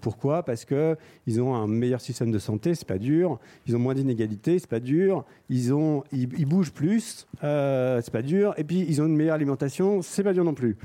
Pourquoi? 0.00 0.42
Parce 0.42 0.66
qu'ils 0.66 1.40
ont 1.40 1.54
un 1.54 1.66
meilleur 1.66 2.00
système 2.00 2.30
de 2.30 2.38
santé, 2.38 2.74
c'est 2.74 2.86
pas 2.86 2.98
dur. 2.98 3.38
Ils 3.66 3.74
ont 3.74 3.78
moins 3.78 3.94
d'inégalités, 3.94 4.58
c'est 4.58 4.68
pas 4.68 4.80
dur. 4.80 5.24
Ils, 5.48 5.72
ont, 5.72 6.04
ils, 6.12 6.44
bougent 6.44 6.72
plus, 6.72 7.26
euh, 7.42 8.02
c'est 8.02 8.12
pas 8.12 8.20
dur. 8.20 8.52
Et 8.58 8.64
puis 8.64 8.84
ils 8.86 9.00
ont 9.00 9.06
une 9.06 9.16
meilleure 9.16 9.34
alimentation, 9.34 10.02
c'est 10.02 10.22
pas 10.22 10.34
dur 10.34 10.44
non 10.44 10.52
plus. 10.52 10.76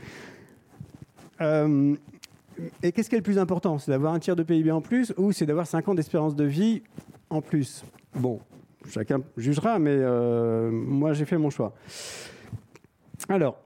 Euh, 1.41 1.95
et 2.81 2.93
qu'est-ce 2.93 3.09
qui 3.09 3.15
est 3.15 3.19
le 3.19 3.23
plus 3.23 3.39
important? 3.39 3.77
C'est 3.77 3.91
d'avoir 3.91 4.13
un 4.13 4.19
tiers 4.19 4.37
de 4.37 4.43
PIB 4.43 4.71
en 4.71 4.81
plus 4.81 5.13
ou 5.17 5.33
c'est 5.33 5.45
d'avoir 5.45 5.67
5 5.67 5.89
ans 5.89 5.95
d'espérance 5.95 6.35
de 6.35 6.45
vie 6.45 6.81
en 7.29 7.41
plus? 7.41 7.83
Bon, 8.15 8.39
chacun 8.89 9.21
jugera, 9.37 9.79
mais 9.79 9.95
euh, 9.95 10.69
moi 10.71 11.13
j'ai 11.13 11.25
fait 11.25 11.37
mon 11.37 11.49
choix. 11.49 11.73
Alors, 13.27 13.57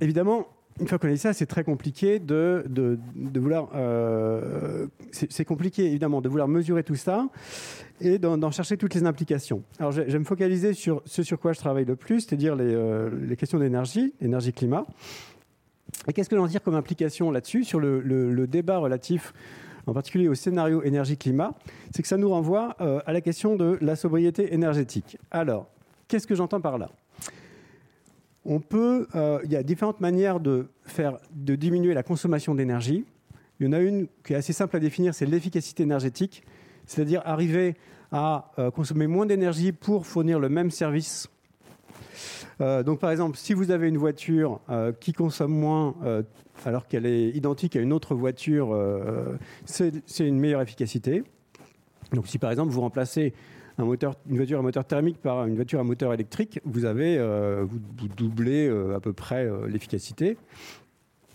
évidemment, 0.00 0.46
une 0.80 0.88
fois 0.88 0.98
qu'on 0.98 1.08
a 1.08 1.12
dit 1.12 1.18
ça, 1.18 1.32
c'est 1.32 1.46
très 1.46 1.64
compliqué 1.64 2.18
de, 2.18 2.64
vouloir. 3.34 3.68
Euh, 3.74 4.86
c'est 5.10 5.44
compliqué, 5.44 5.86
évidemment, 5.86 6.20
de 6.20 6.28
vouloir 6.28 6.48
mesurer 6.48 6.82
tout 6.82 6.94
ça 6.94 7.28
et 8.00 8.18
d'en 8.18 8.50
chercher 8.50 8.76
toutes 8.76 8.94
les 8.94 9.04
implications. 9.04 9.62
Alors, 9.78 9.92
je, 9.92 10.02
vais 10.02 10.18
me 10.18 10.24
focaliser 10.24 10.72
sur 10.72 11.02
ce 11.04 11.22
sur 11.22 11.38
quoi 11.38 11.52
je 11.52 11.58
travaille 11.58 11.84
le 11.84 11.96
plus, 11.96 12.20
c'est-à-dire 12.20 12.56
les, 12.56 12.72
euh, 12.74 13.10
les, 13.28 13.36
questions 13.36 13.58
d'énergie, 13.58 14.14
énergie-climat. 14.20 14.86
Et 16.08 16.12
qu'est-ce 16.12 16.30
que 16.30 16.34
l'on 16.36 16.46
dire 16.46 16.62
comme 16.62 16.74
implication 16.74 17.30
là-dessus, 17.30 17.64
sur 17.64 17.80
le, 17.80 18.46
débat 18.46 18.78
relatif 18.78 19.34
en 19.86 19.92
particulier 19.92 20.28
au 20.28 20.34
scénario 20.34 20.82
énergie-climat, 20.82 21.54
c'est 21.94 22.02
que 22.02 22.08
ça 22.08 22.16
nous 22.16 22.30
renvoie 22.30 22.76
euh, 22.80 23.00
à 23.06 23.12
la 23.12 23.20
question 23.20 23.56
de 23.56 23.78
la 23.80 23.96
sobriété 23.96 24.54
énergétique. 24.54 25.18
Alors, 25.30 25.66
qu'est-ce 26.08 26.26
que 26.26 26.34
j'entends 26.34 26.60
par 26.60 26.78
là? 26.78 26.90
On 28.44 28.60
peut, 28.60 29.06
euh, 29.14 29.38
il 29.44 29.52
y 29.52 29.56
a 29.56 29.62
différentes 29.62 30.00
manières 30.00 30.40
de, 30.40 30.68
faire, 30.84 31.18
de 31.32 31.54
diminuer 31.54 31.94
la 31.94 32.02
consommation 32.02 32.54
d'énergie. 32.54 33.04
Il 33.58 33.66
y 33.66 33.68
en 33.68 33.72
a 33.72 33.80
une 33.80 34.08
qui 34.24 34.32
est 34.32 34.36
assez 34.36 34.52
simple 34.52 34.76
à 34.76 34.80
définir, 34.80 35.14
c'est 35.14 35.26
l'efficacité 35.26 35.82
énergétique, 35.82 36.42
c'est-à-dire 36.86 37.22
arriver 37.24 37.76
à 38.12 38.50
euh, 38.58 38.70
consommer 38.70 39.06
moins 39.06 39.26
d'énergie 39.26 39.72
pour 39.72 40.06
fournir 40.06 40.40
le 40.40 40.48
même 40.48 40.70
service. 40.70 41.28
Euh, 42.60 42.82
donc 42.82 43.00
par 43.00 43.10
exemple, 43.10 43.36
si 43.36 43.54
vous 43.54 43.70
avez 43.70 43.88
une 43.88 43.98
voiture 43.98 44.60
qui 45.00 45.12
consomme 45.12 45.52
moins 45.52 45.94
alors 46.64 46.86
qu'elle 46.86 47.06
est 47.06 47.30
identique 47.30 47.76
à 47.76 47.80
une 47.80 47.92
autre 47.92 48.14
voiture, 48.14 48.76
c'est 49.64 49.92
une 50.20 50.38
meilleure 50.38 50.62
efficacité. 50.62 51.22
Donc 52.12 52.26
si 52.26 52.38
par 52.38 52.50
exemple 52.50 52.72
vous 52.72 52.80
remplacez 52.80 53.32
moteur, 53.84 54.14
une 54.28 54.36
voiture 54.36 54.58
à 54.58 54.62
moteur 54.62 54.84
thermique 54.84 55.18
par 55.18 55.46
une 55.46 55.56
voiture 55.56 55.80
à 55.80 55.84
moteur 55.84 56.12
électrique, 56.12 56.60
vous 56.64 56.84
avez 56.84 57.18
euh, 57.18 57.64
vous, 57.66 57.78
doublez 58.16 58.68
euh, 58.68 58.96
à 58.96 59.00
peu 59.00 59.12
près 59.12 59.46
euh, 59.46 59.66
l'efficacité. 59.66 60.36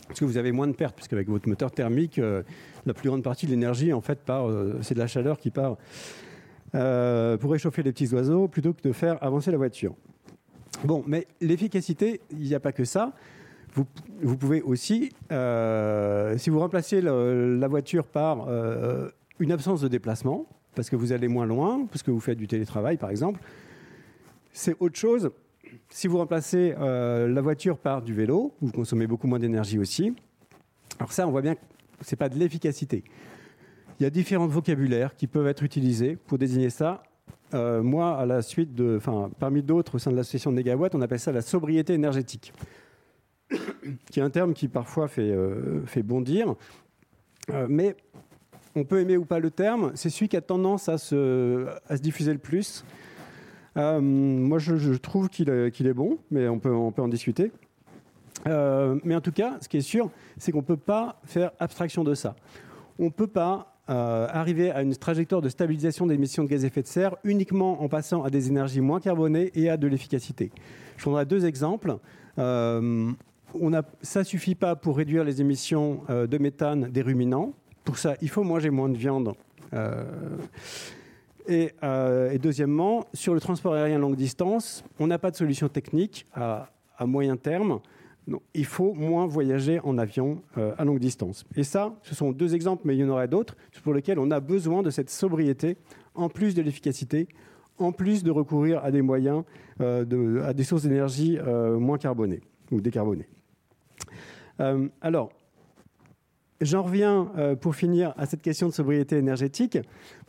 Parce 0.08 0.20
que 0.20 0.26
vous 0.26 0.38
avez 0.38 0.52
moins 0.52 0.68
de 0.68 0.74
pertes, 0.74 0.96
puisque 0.96 1.14
avec 1.14 1.28
votre 1.30 1.50
moteur 1.50 1.72
thermique, 1.72 2.22
la 2.86 2.94
plus 2.94 3.10
grande 3.10 3.24
partie 3.24 3.48
de 3.48 3.52
l'énergie, 3.52 3.92
en 3.92 4.02
fait, 4.02 4.20
c'est 4.82 4.94
de 4.94 5.00
la 5.00 5.08
chaleur 5.08 5.40
qui 5.40 5.50
part 5.50 5.78
pour 6.72 7.52
réchauffer 7.52 7.82
les 7.82 7.92
petits 7.92 8.14
oiseaux 8.14 8.48
plutôt 8.48 8.74
que 8.74 8.88
de 8.88 8.94
faire 8.94 9.18
avancer 9.24 9.50
la 9.50 9.58
voiture. 9.58 9.96
Bon, 10.84 11.04
mais 11.08 11.28
l'efficacité, 11.42 12.22
il 12.32 12.40
n'y 12.40 12.56
a 12.56 12.60
pas 12.60 12.72
que 12.72 12.84
ça. 12.86 13.14
Vous, 13.74 14.38
pouvez 14.38 14.62
aussi, 14.62 15.10
si 15.30 16.50
vous 16.50 16.60
remplacez 16.60 17.02
la 17.02 17.68
voiture 17.68 18.08
par 18.08 18.48
une 19.40 19.52
absence 19.52 19.82
de 19.82 19.88
déplacement, 19.90 20.48
parce 20.76 20.90
que 20.90 20.96
vous 20.96 21.12
allez 21.12 21.28
moins 21.28 21.46
loin, 21.46 21.86
parce 21.88 22.04
que 22.04 22.12
vous 22.12 22.20
faites 22.20 22.38
du 22.38 22.48
télétravail 22.48 22.98
par 22.98 23.10
exemple. 23.10 23.40
C'est 24.52 24.76
autre 24.80 24.98
chose. 24.98 25.32
Si 25.90 26.08
vous 26.08 26.18
remplacez 26.18 26.76
euh, 26.80 27.28
la 27.28 27.42
voiture 27.42 27.78
par 27.78 28.02
du 28.02 28.14
vélo, 28.14 28.54
vous 28.62 28.72
consommez 28.72 29.08
beaucoup 29.08 29.28
moins 29.28 29.40
d'énergie 29.40 29.80
aussi. 29.80 30.16
Alors 31.00 31.12
ça, 31.12 31.28
on 31.28 31.32
voit 31.32 31.42
bien 31.42 31.56
que 31.56 31.62
ce 32.02 32.14
n'est 32.14 32.18
pas 32.18 32.30
de 32.30 32.38
l'efficacité. 32.38 33.04
Il 34.00 34.04
y 34.04 34.06
a 34.06 34.10
différents 34.10 34.48
vocabulaires 34.48 35.16
qui 35.16 35.28
peuvent 35.28 35.48
être 35.48 35.64
utilisés 35.64 36.16
pour 36.16 36.38
désigner 36.38 36.70
ça. 36.70 37.04
Euh, 37.56 37.82
moi, 37.82 38.18
à 38.18 38.26
la 38.26 38.42
suite 38.42 38.76
de, 38.76 38.98
enfin, 38.98 39.32
parmi 39.40 39.64
d'autres 39.64 39.96
au 39.96 40.00
sein 40.00 40.12
de 40.12 40.16
l'association 40.16 40.52
de 40.52 40.58
Négawatt, 40.58 40.94
on 40.94 41.02
appelle 41.02 41.20
ça 41.20 41.32
la 41.32 41.42
sobriété 41.42 41.94
énergétique, 41.94 42.54
qui 44.12 44.20
est 44.20 44.24
un 44.24 44.30
terme 44.30 44.54
qui 44.54 44.68
parfois 44.68 45.08
fait, 45.08 45.32
euh, 45.32 45.82
bondir. 46.04 46.56
mais 47.70 47.96
on 48.76 48.84
peut 48.84 49.00
aimer 49.00 49.18
ou 49.18 49.26
pas 49.26 49.40
le 49.40 49.52
terme, 49.52 49.92
c'est 49.96 50.10
celui 50.10 50.28
qui 50.28 50.36
a 50.36 50.42
tendance 50.42 50.90
à 50.90 50.98
se, 50.98 51.68
diffuser 52.02 52.34
le 52.34 52.40
plus. 52.40 52.84
Euh, 53.78 54.00
moi, 54.02 54.60
je, 54.60 54.96
trouve 54.96 55.30
qu'il 55.30 55.50
est, 55.50 55.94
bon, 55.94 56.18
mais 56.30 56.48
on 56.48 56.60
peut, 56.60 56.74
on 56.74 56.92
peut 56.92 57.02
en 57.02 57.08
discuter. 57.08 57.52
Euh, 58.48 59.00
mais 59.04 59.16
en 59.16 59.22
tout 59.22 59.32
cas, 59.32 59.58
ce 59.62 59.70
qui 59.70 59.78
est 59.78 59.82
sûr, 59.82 60.10
c'est 60.38 60.52
qu'on 60.52 60.60
ne 60.60 60.66
peut 60.66 60.78
pas 60.78 61.20
faire 61.24 61.52
abstraction 61.60 62.04
de 62.04 62.14
ça. 62.14 62.36
On 63.00 63.06
ne 63.06 63.10
peut 63.10 63.28
pas 63.28 63.75
euh, 63.90 64.28
arriver 64.32 64.72
à 64.72 64.82
une 64.82 64.96
trajectoire 64.96 65.42
de 65.42 65.50
stabilisation 65.50 66.08
des 66.08 66.16
émissions 66.16 66.44
de 66.44 66.50
gaz 66.50 66.64
à 66.64 66.68
effet 66.68 66.82
de 66.82 66.88
serre 66.88 67.16
uniquement 67.24 67.82
en 67.82 67.88
passant 67.88 68.24
à 68.24 68.30
des 68.30 68.48
énergies 68.48 68.82
moins 68.82 69.00
carbonées 69.00 69.52
et 69.56 69.70
à 69.70 69.78
de 69.78 69.88
l'efficacité. 69.88 70.52
Je 70.98 71.04
prendrai 71.04 71.26
deux 71.26 71.46
exemples. 71.46 71.98
ça 72.38 72.82
ne 72.82 74.24
suffit 74.24 74.56
pas 74.56 74.76
pour 74.76 74.98
réduire 74.98 75.24
les 75.24 75.42
émissions 75.42 76.02
de 76.10 76.38
méthane 76.38 76.90
des 76.90 77.02
ruminants. 77.02 77.54
Pour 77.84 78.00
ça, 78.00 78.16
il 78.22 78.30
faut 78.30 78.44
manger 78.44 78.72
moins 78.72 78.90
de 78.90 78.98
viande. 78.98 79.36
Euh, 79.74 80.04
euh, 81.84 82.32
et, 82.32 82.40
deuxièmement, 82.40 83.06
sur 83.14 83.34
le 83.34 83.40
transport 83.40 83.74
aérien 83.74 84.00
longue 84.00 84.16
distance, 84.16 84.84
on 85.00 85.08
n'a 85.08 85.20
pas 85.20 85.32
de 85.32 85.36
solution 85.36 85.70
technique 85.70 86.26
à, 86.34 86.70
moyen 87.02 87.38
terme. 87.38 87.80
Il 88.54 88.66
faut 88.66 88.94
moins 88.94 89.28
voyager 89.28 89.80
en 89.84 89.98
avion 89.98 90.42
euh, 90.58 90.74
à 90.78 90.86
longue 90.86 91.00
distance. 91.00 91.46
Et 91.56 91.64
ça, 91.64 91.96
ce 92.04 92.16
sont 92.16 92.32
deux 92.32 92.56
exemples, 92.56 92.84
mais 92.86 92.96
il 92.96 93.00
y 93.00 93.04
en 93.04 93.10
aurait 93.10 93.28
d'autres, 93.28 93.56
pour 93.84 93.94
lesquels 93.94 94.20
on 94.20 94.32
a 94.32 94.40
besoin 94.40 94.82
de 94.82 94.90
cette 94.90 95.10
sobriété, 95.10 95.78
en 96.16 96.30
plus 96.30 96.56
de 96.56 96.62
l'efficacité, 96.62 97.28
en 97.78 97.92
plus 97.92 98.24
de 98.24 98.32
recourir 98.32 98.84
à 98.84 98.92
des 98.92 99.02
moyens, 99.02 99.44
à 99.80 100.06
des 100.54 100.64
sources 100.64 100.84
d'énergie 100.84 101.38
moins 101.78 101.98
carbonées 101.98 102.40
ou 102.72 102.80
décarbonées. 102.80 103.28
alors, 105.02 105.30
J'en 106.62 106.84
reviens 106.84 107.32
euh, 107.38 107.56
pour 107.56 107.76
finir 107.76 108.14
à 108.18 108.26
cette 108.26 108.42
question 108.42 108.70
de 108.70 108.74
sobriété 108.74 109.18
énergétique, 109.18 109.78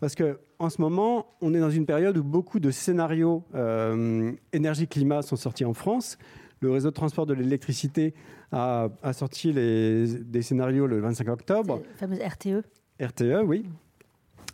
parce 0.01 0.17
que 0.17 0.41
en 0.59 0.71
ce 0.71 0.81
moment, 0.81 1.27
on 1.41 1.55
est 1.55 1.61
dans 1.61 1.71
une 1.71 1.87
période 1.87 2.17
où 2.19 2.25
beaucoup 2.25 2.59
de 2.59 2.73
scénarios 2.73 3.45
euh, 3.55 4.33
énergie-climat 4.53 5.23
sont 5.23 5.37
sortis 5.37 5.65
en 5.65 5.73
France. 5.73 6.19
Le 6.61 6.71
réseau 6.71 6.91
de 6.91 6.95
transport 6.95 7.27
de 7.27 7.35
l'électricité 7.35 8.15
a, 8.53 8.89
sorti 9.13 9.53
des 9.53 10.43
scénarios 10.43 10.87
le 10.87 11.01
25 11.01 11.29
octobre. 11.29 11.83
La 11.93 11.97
fameuse 11.97 12.21
RTE. 12.21 12.65
RTE, 13.01 13.45
oui. 13.45 13.67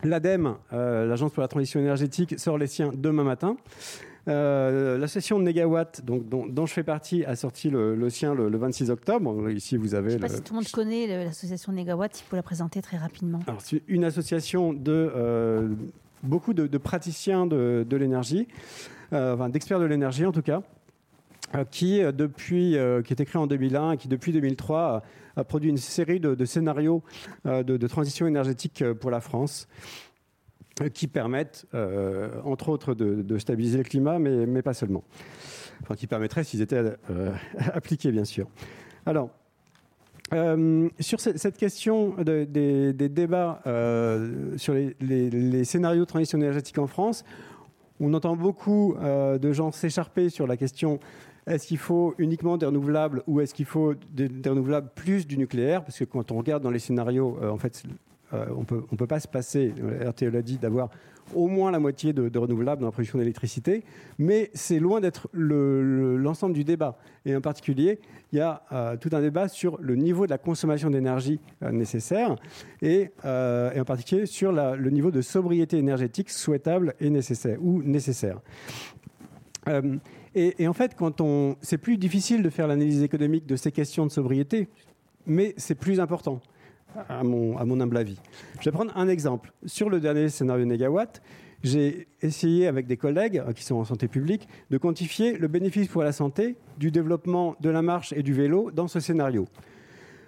L'ADEME, 0.05 0.57
euh, 0.73 1.07
l'Agence 1.07 1.33
pour 1.33 1.43
la 1.43 1.49
transition 1.49 1.79
énergétique, 1.79 2.39
sort 2.39 2.59
les 2.59 2.67
siens 2.67 2.91
demain 2.95 3.23
matin. 3.23 3.57
Euh, 4.29 4.99
l'association 4.99 5.39
de 5.39 5.45
Négawatt, 5.45 6.05
donc, 6.05 6.29
dont, 6.29 6.67
je 6.67 6.73
fais 6.73 6.83
partie, 6.83 7.25
a 7.25 7.37
sorti 7.37 7.71
le, 7.71 8.09
sien 8.11 8.35
le, 8.35 8.57
26 8.57 8.91
octobre. 8.91 9.51
Ici, 9.51 9.77
vous 9.77 9.95
avez. 9.95 10.11
Je 10.11 10.17
ne 10.17 10.23
sais 10.23 10.29
pas 10.29 10.35
si 10.35 10.43
tout 10.43 10.55
le 10.55 10.61
monde 10.61 10.69
connaît 10.69 11.25
l'association 11.25 11.73
Négawatt, 11.73 12.19
il 12.19 12.25
faut 12.25 12.37
la 12.37 12.43
présenter 12.43 12.83
très 12.83 12.97
rapidement. 12.97 13.41
c'est 13.59 13.83
une 13.89 14.05
association 14.05 14.73
de 14.73 15.11
euh, 15.15 15.69
beaucoup 16.23 16.55
de, 16.55 16.79
praticiens 16.79 17.47
de, 17.47 17.97
l'énergie, 17.97 18.49
enfin, 19.13 19.49
d'experts 19.49 19.81
de 19.81 19.87
l'énergie 19.87 20.25
en 20.25 20.33
tout 20.33 20.43
cas, 20.43 20.63
qui, 21.71 22.01
depuis, 22.01 22.77
qui 23.05 23.13
est 23.13 23.21
écrit 23.21 23.39
en 23.39 23.47
2001 23.47 23.93
et 23.93 23.97
qui, 23.97 24.09
depuis 24.09 24.33
2003, 24.33 25.03
a, 25.37 25.45
produit 25.45 25.71
une 25.71 25.77
série 25.77 26.21
de, 26.21 26.45
scénarios 26.45 27.03
de, 27.45 27.87
transition 27.87 28.27
énergétique 28.27 28.85
pour 29.01 29.11
la 29.11 29.21
France. 29.21 29.69
Euh, 30.81 30.89
qui 30.89 31.07
permettent, 31.07 31.67
euh, 31.75 32.31
entre 32.45 32.71
autres, 32.71 32.95
de, 32.95 33.39
stabiliser 33.39 33.77
le 33.79 33.85
climat, 33.85 34.19
mais, 34.19 34.63
pas 34.63 34.73
seulement. 34.73 35.05
Enfin, 35.83 35.97
qui 35.97 36.07
permettraient 36.07 36.45
s'ils 36.45 36.63
étaient 36.63 36.83
euh, 37.11 37.33
appliqués, 37.75 38.11
bien 38.11 38.25
sûr. 38.25 38.47
Alors, 39.05 39.31
sur 40.99 41.21
cette 41.21 41.59
question 41.59 42.17
des, 42.25 42.93
débats 42.95 43.61
sur 44.57 44.73
les, 44.73 45.65
scénarios 45.65 46.01
de 46.01 46.09
transition 46.09 46.39
énergétique 46.39 46.79
en 46.79 46.87
France, 46.87 47.23
on 48.01 48.15
entend 48.15 48.35
beaucoup 48.35 48.97
de 48.99 49.53
gens 49.53 49.73
s'écharper 49.73 50.31
sur 50.31 50.47
la 50.47 50.57
question 50.57 51.01
est-ce 51.47 51.67
qu'il 51.67 51.79
faut 51.79 52.15
uniquement 52.19 52.57
des 52.57 52.67
renouvelables 52.67 53.23
ou 53.27 53.41
est-ce 53.41 53.55
qu'il 53.55 53.67
faut 53.67 53.95
des, 54.11 54.29
renouvelables 54.49 54.91
plus 54.95 55.27
du 55.27 55.37
nucléaire? 55.39 55.85
Parce 55.85 55.99
que 55.99 56.05
quand 56.05 56.31
on 56.31 56.39
regarde 56.39 56.63
dans 56.63 56.71
les 56.71 56.79
scénarios, 56.79 57.39
en 57.43 57.59
fait, 57.59 57.85
euh, 58.35 58.47
on 58.57 58.65
peut, 58.65 58.83
ne 58.91 58.97
peut 58.97 59.07
pas 59.07 59.21
se 59.21 59.29
passer, 59.29 59.75
RTE 60.07 60.23
l'a 60.25 60.43
dit, 60.43 60.59
d'avoir 60.59 60.91
au 61.35 61.47
moins 61.47 61.71
la 61.71 61.79
moitié 61.79 62.13
de, 62.13 62.39
renouvelables 62.39 62.81
dans 62.81 62.89
la 62.89 62.93
production 62.93 63.19
d'électricité, 63.19 63.85
mais 64.19 64.51
c'est 64.55 64.81
loin 64.81 65.01
d'être 65.01 65.29
l'ensemble 65.33 66.55
du 66.55 66.65
débat. 66.65 66.99
Et 67.25 67.37
en 67.37 67.41
particulier, 67.41 68.01
il 68.33 68.39
y 68.39 68.41
a 68.41 68.63
euh, 68.73 68.97
tout 68.97 69.11
un 69.13 69.21
débat 69.21 69.49
sur 69.49 69.79
le 69.81 69.95
niveau 69.95 70.27
de 70.27 70.31
la 70.31 70.39
consommation 70.39 70.91
d'énergie 70.91 71.41
euh, 71.63 71.71
nécessaire 71.71 72.37
et, 72.81 73.11
en 73.25 73.85
particulier 73.85 74.27
sur 74.27 74.53
le 74.53 74.91
niveau 74.91 75.11
de 75.11 75.23
sobriété 75.23 75.79
énergétique 75.79 76.31
souhaitable 76.31 76.95
et 77.01 77.09
nécessaire 77.09 77.59
ou 77.63 77.83
nécessaire. 77.83 78.41
Et, 80.35 80.67
en 80.67 80.73
fait, 80.73 80.97
c'est 81.61 81.79
plus 81.79 81.99
difficile 81.99 82.43
de 82.43 82.51
faire 82.51 82.67
l'analyse 82.67 83.03
économique 83.03 83.47
de 83.47 83.57
ces 83.57 83.71
questions 83.71 84.07
de 84.07 84.11
sobriété, 84.11 84.69
mais 85.27 85.55
c'est 85.57 85.75
plus 85.75 86.01
important. 86.01 86.41
à 87.09 87.23
mon, 87.23 87.81
humble 87.81 87.97
avis. 87.97 88.19
Je 88.61 88.65
vais 88.65 88.73
prendre 88.73 88.97
un 88.97 89.09
exemple. 89.09 89.53
Sur 89.67 89.91
le 89.91 90.01
dernier 90.01 90.29
scénario 90.29 90.65
Négawatt, 90.65 91.23
j'ai 91.63 92.09
essayé 92.21 92.67
avec 92.67 92.87
des 92.87 92.97
collègues 92.97 93.43
qui 93.55 93.65
sont 93.65 93.77
en 93.77 93.85
santé 93.85 94.09
publique 94.09 94.49
de 94.71 94.79
quantifier 94.79 95.39
le 95.39 95.49
bénéfice 95.49 95.89
pour 95.89 96.03
la 96.03 96.13
santé 96.13 96.57
du 96.79 96.91
développement 96.91 97.57
de 97.61 97.71
la 97.71 97.83
marche 97.83 98.13
et 98.13 98.23
du 98.23 98.35
vélo 98.35 98.71
dans 98.71 98.89
ce 98.89 99.01
scénario. 99.01 99.47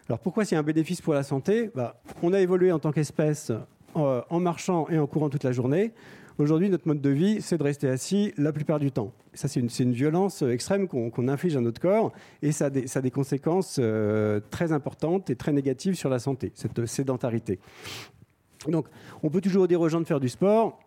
Alors 0.09 0.21
pourquoi 0.21 0.45
c'est 0.45 0.57
un 0.57 0.63
bénéfice 0.63 1.01
pour 1.01 1.15
la 1.15 1.23
santé? 1.23 1.71
Bah, 1.75 2.01
On 2.23 2.33
a 2.33 2.41
évolué 2.41 2.73
en 2.73 2.79
tant 2.79 2.93
qu'espèce 2.93 3.53
en, 3.95 4.23
en 4.29 4.41
marchant 4.41 4.87
et 4.91 4.99
en 4.99 5.07
courant 5.07 5.29
toute 5.29 5.45
la 5.45 5.53
journée. 5.53 5.93
Aujourd'hui, 6.37 6.69
notre 6.69 6.89
mode 6.89 7.01
de 7.01 7.11
vie, 7.11 7.41
c'est 7.41 7.59
de 7.59 7.63
rester 7.63 7.89
assis 7.89 8.33
la 8.37 8.53
plupart 8.53 8.81
du 8.81 8.91
temps. 8.91 9.13
Ça, 9.35 9.47
c'est 9.47 9.61
une, 9.61 9.93
violence 9.93 10.43
extrême 10.43 10.89
qu'on 10.89 11.29
inflige 11.29 11.57
à 11.57 11.61
notre 11.61 11.81
corps 11.81 12.13
et 12.43 12.51
ça 12.51 12.67
a 12.67 12.71
des, 12.71 13.11
conséquences 13.13 13.79
euh, 13.81 14.41
très 14.51 14.73
importantes 14.73 15.31
et 15.31 15.37
très 15.37 15.53
négatives 15.53 15.95
sur 15.95 16.11
la 16.11 16.19
santé, 16.19 16.51
cette 16.55 16.87
sédentarité. 16.87 17.61
Donc, 18.67 18.87
on 19.23 19.31
peut 19.31 19.41
toujours 19.41 19.69
dire 19.69 19.81
aux 19.81 19.89
gens 19.89 20.01
de 20.01 20.07
faire 20.07 20.19
du 20.19 20.29
sport. 20.29 20.81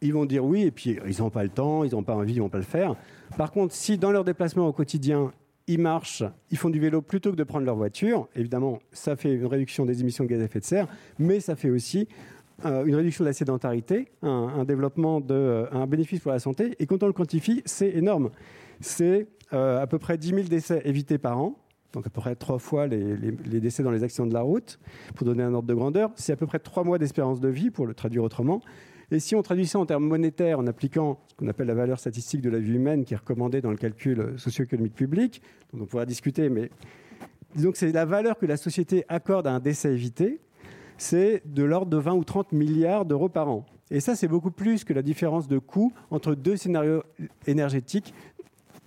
Ils 0.00 0.12
vont 0.12 0.24
dire 0.24 0.44
oui, 0.44 0.62
et 0.62 0.70
puis 0.72 0.98
ils 1.06 1.20
n'ont 1.20 1.30
pas 1.30 1.44
le 1.44 1.48
temps, 1.48 1.84
ils 1.84 1.92
n'ont 1.92 2.02
pas 2.02 2.14
envie, 2.14 2.32
ils 2.32 2.38
ne 2.38 2.42
vont 2.42 2.48
pas 2.48 2.58
le 2.58 2.64
faire. 2.64 2.96
Par 3.36 3.52
contre, 3.52 3.74
si 3.74 3.98
dans 3.98 4.10
leur 4.10 4.24
déplacement 4.24 4.66
au 4.66 4.72
quotidien, 4.72 5.32
ils 5.68 5.78
marchent, 5.78 6.24
ils 6.50 6.56
font 6.56 6.70
du 6.70 6.80
vélo 6.80 7.02
plutôt 7.02 7.30
que 7.30 7.36
de 7.36 7.44
prendre 7.44 7.66
leur 7.66 7.76
voiture, 7.76 8.26
évidemment, 8.34 8.80
ça 8.90 9.16
fait 9.16 9.34
une 9.34 9.46
réduction 9.46 9.84
des 9.84 10.00
émissions 10.00 10.24
de 10.24 10.30
gaz 10.30 10.40
à 10.40 10.44
effet 10.44 10.60
de 10.60 10.64
serre, 10.64 10.88
mais 11.18 11.40
ça 11.40 11.56
fait 11.56 11.68
aussi 11.68 12.08
euh, 12.08 12.37
une 12.64 12.94
réduction 12.94 13.24
de 13.24 13.28
la 13.28 13.32
sédentarité, 13.32 14.08
un, 14.22 14.64
développement 14.64 15.20
de, 15.20 15.34
euh, 15.34 15.66
un 15.70 15.86
bénéfice 15.86 16.20
pour 16.20 16.32
la 16.32 16.38
santé. 16.38 16.74
Et 16.78 16.86
quand 16.86 17.02
on 17.02 17.06
le 17.06 17.12
quantifie, 17.12 17.62
c'est 17.64 17.90
énorme. 17.90 18.30
C'est 18.80 19.28
euh, 19.52 19.80
à 19.80 19.86
peu 19.86 19.98
près 19.98 20.18
10 20.18 20.28
000 20.28 20.42
décès 20.42 20.82
évités 20.84 21.18
par 21.18 21.38
an, 21.38 21.56
donc 21.92 22.06
à 22.06 22.10
peu 22.10 22.20
près 22.20 22.34
trois 22.34 22.58
fois 22.58 22.86
les, 22.86 23.00
décès 23.60 23.82
dans 23.82 23.90
les 23.90 24.02
accidents 24.02 24.26
de 24.26 24.34
la 24.34 24.42
route, 24.42 24.78
pour 25.14 25.24
donner 25.24 25.42
un 25.42 25.54
ordre 25.54 25.68
de 25.68 25.74
grandeur. 25.74 26.10
C'est 26.16 26.32
à 26.32 26.36
peu 26.36 26.46
près 26.46 26.58
trois 26.58 26.84
mois 26.84 26.98
d'espérance 26.98 27.40
de 27.40 27.48
vie, 27.48 27.70
pour 27.70 27.86
le 27.86 27.94
traduire 27.94 28.24
autrement. 28.24 28.60
Et 29.10 29.20
si 29.20 29.34
on 29.34 29.42
traduit 29.42 29.66
ça 29.66 29.78
en 29.78 29.86
termes 29.86 30.04
monétaires, 30.04 30.58
en 30.58 30.66
appliquant 30.66 31.20
ce 31.28 31.36
qu'on 31.36 31.48
appelle 31.48 31.68
la 31.68 31.74
valeur 31.74 31.98
statistique 31.98 32.42
de 32.42 32.50
la 32.50 32.58
vie 32.58 32.74
humaine, 32.74 33.04
qui 33.04 33.14
est 33.14 33.16
recommandée 33.16 33.62
dans 33.62 33.70
le 33.70 33.78
calcul 33.78 34.34
socio-économique 34.36 34.94
public, 34.94 35.40
dont 35.72 35.82
on 35.84 35.86
pourra 35.86 36.04
discuter, 36.04 36.50
mais 36.50 36.70
disons 37.54 37.72
que 37.72 37.78
c'est 37.78 37.92
la 37.92 38.04
valeur 38.04 38.36
que 38.36 38.44
la 38.44 38.58
société 38.58 39.04
accorde 39.08 39.46
à 39.46 39.52
un 39.52 39.60
décès 39.60 39.92
évité, 39.94 40.40
c'est 40.98 41.42
de 41.46 41.62
l'ordre 41.62 41.90
de 41.90 41.96
20 41.96 42.12
ou 42.12 42.24
30 42.24 42.52
milliards 42.52 43.06
d'euros 43.06 43.28
par 43.28 43.48
an. 43.48 43.64
Et 43.90 44.00
ça, 44.00 44.14
c'est 44.14 44.28
beaucoup 44.28 44.50
plus 44.50 44.84
que 44.84 44.92
la 44.92 45.00
différence 45.00 45.48
de 45.48 45.58
coût 45.58 45.92
entre 46.10 46.34
deux 46.34 46.56
scénarios 46.56 47.02
énergétiques, 47.46 48.12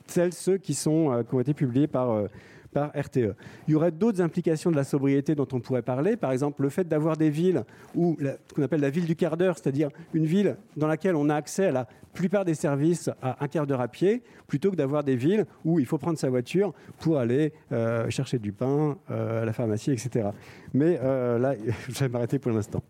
celles 0.05 0.33
ceux 0.33 0.57
qui, 0.57 0.77
euh, 0.87 1.23
qui 1.23 1.35
ont 1.35 1.39
été 1.39 1.53
publiés 1.53 1.87
par, 1.87 2.11
euh, 2.11 2.27
par 2.71 2.91
RTE. 2.95 3.35
Il 3.67 3.71
y 3.71 3.75
aurait 3.75 3.91
d'autres 3.91 4.21
implications 4.21 4.71
de 4.71 4.75
la 4.75 4.83
sobriété 4.83 5.35
dont 5.35 5.47
on 5.51 5.59
pourrait 5.59 5.81
parler. 5.81 6.15
Par 6.15 6.31
exemple, 6.31 6.63
le 6.63 6.69
fait 6.69 6.87
d'avoir 6.87 7.17
des 7.17 7.29
villes 7.29 7.63
où 7.95 8.17
ce 8.19 8.53
qu'on 8.53 8.63
appelle 8.63 8.81
la 8.81 8.89
ville 8.89 9.05
du 9.05 9.15
quart 9.15 9.37
d'heure, 9.37 9.57
c'est-à-dire 9.57 9.89
une 10.13 10.25
ville 10.25 10.57
dans 10.77 10.87
laquelle 10.87 11.15
on 11.15 11.29
a 11.29 11.35
accès 11.35 11.67
à 11.67 11.71
la 11.71 11.87
plupart 12.13 12.45
des 12.45 12.55
services 12.55 13.09
à 13.21 13.43
un 13.43 13.47
quart 13.47 13.65
d'heure 13.65 13.81
à 13.81 13.87
pied, 13.87 14.23
plutôt 14.47 14.71
que 14.71 14.75
d'avoir 14.75 15.03
des 15.03 15.15
villes 15.15 15.45
où 15.63 15.79
il 15.79 15.85
faut 15.85 15.97
prendre 15.97 16.17
sa 16.17 16.29
voiture 16.29 16.73
pour 16.99 17.17
aller 17.17 17.53
euh, 17.71 18.09
chercher 18.09 18.39
du 18.39 18.51
pain 18.51 18.97
euh, 19.09 19.45
la 19.45 19.53
pharmacie, 19.53 19.91
etc. 19.91 20.29
Mais 20.73 20.99
euh, 21.01 21.39
là, 21.39 21.55
je 21.89 21.99
vais 21.99 22.09
m'arrêter 22.09 22.39
pour 22.39 22.51
l'instant. 22.51 22.81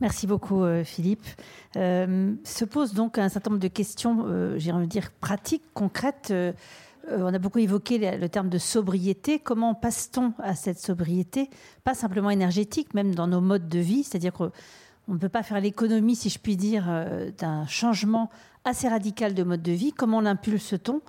Merci 0.00 0.26
beaucoup, 0.26 0.64
Philippe. 0.82 1.26
Se 1.74 2.64
pose 2.64 2.94
donc 2.94 3.18
un 3.18 3.28
certain 3.28 3.50
nombre 3.50 3.62
de 3.62 3.68
questions, 3.68 4.24
euh, 4.26 4.58
j'ai 4.58 4.72
envie 4.72 4.86
de 4.86 4.90
dire 4.90 5.10
pratiques, 5.20 5.64
concrètes. 5.74 6.32
On 7.08 7.32
a 7.32 7.38
beaucoup 7.38 7.58
évoqué 7.58 8.16
le 8.16 8.28
terme 8.28 8.48
de 8.48 8.58
sobriété. 8.58 9.38
Comment 9.38 9.74
passe-t-on 9.74 10.34
à 10.38 10.54
cette 10.54 10.78
sobriété? 10.78 11.50
Pas 11.84 11.94
simplement 11.94 12.30
énergétique, 12.30 12.94
même 12.94 13.14
dans 13.14 13.26
nos 13.26 13.40
modes 13.40 13.68
de 13.68 13.78
vie, 13.78 14.04
c'est-à-dire 14.04 14.32
qu'on 14.32 14.52
ne 15.08 15.18
peut 15.18 15.28
pas 15.28 15.42
faire 15.42 15.60
l'économie, 15.60 16.16
si 16.16 16.28
je 16.28 16.38
puis 16.38 16.56
dire, 16.56 16.84
d'un 17.38 17.66
changement 17.66 18.30
assez 18.64 18.88
radical 18.88 19.34
de 19.34 19.42
mode 19.42 19.62
de 19.62 19.72
vie. 19.72 19.92
Comment 19.92 20.20
l'impulse-t-on? 20.20 21.00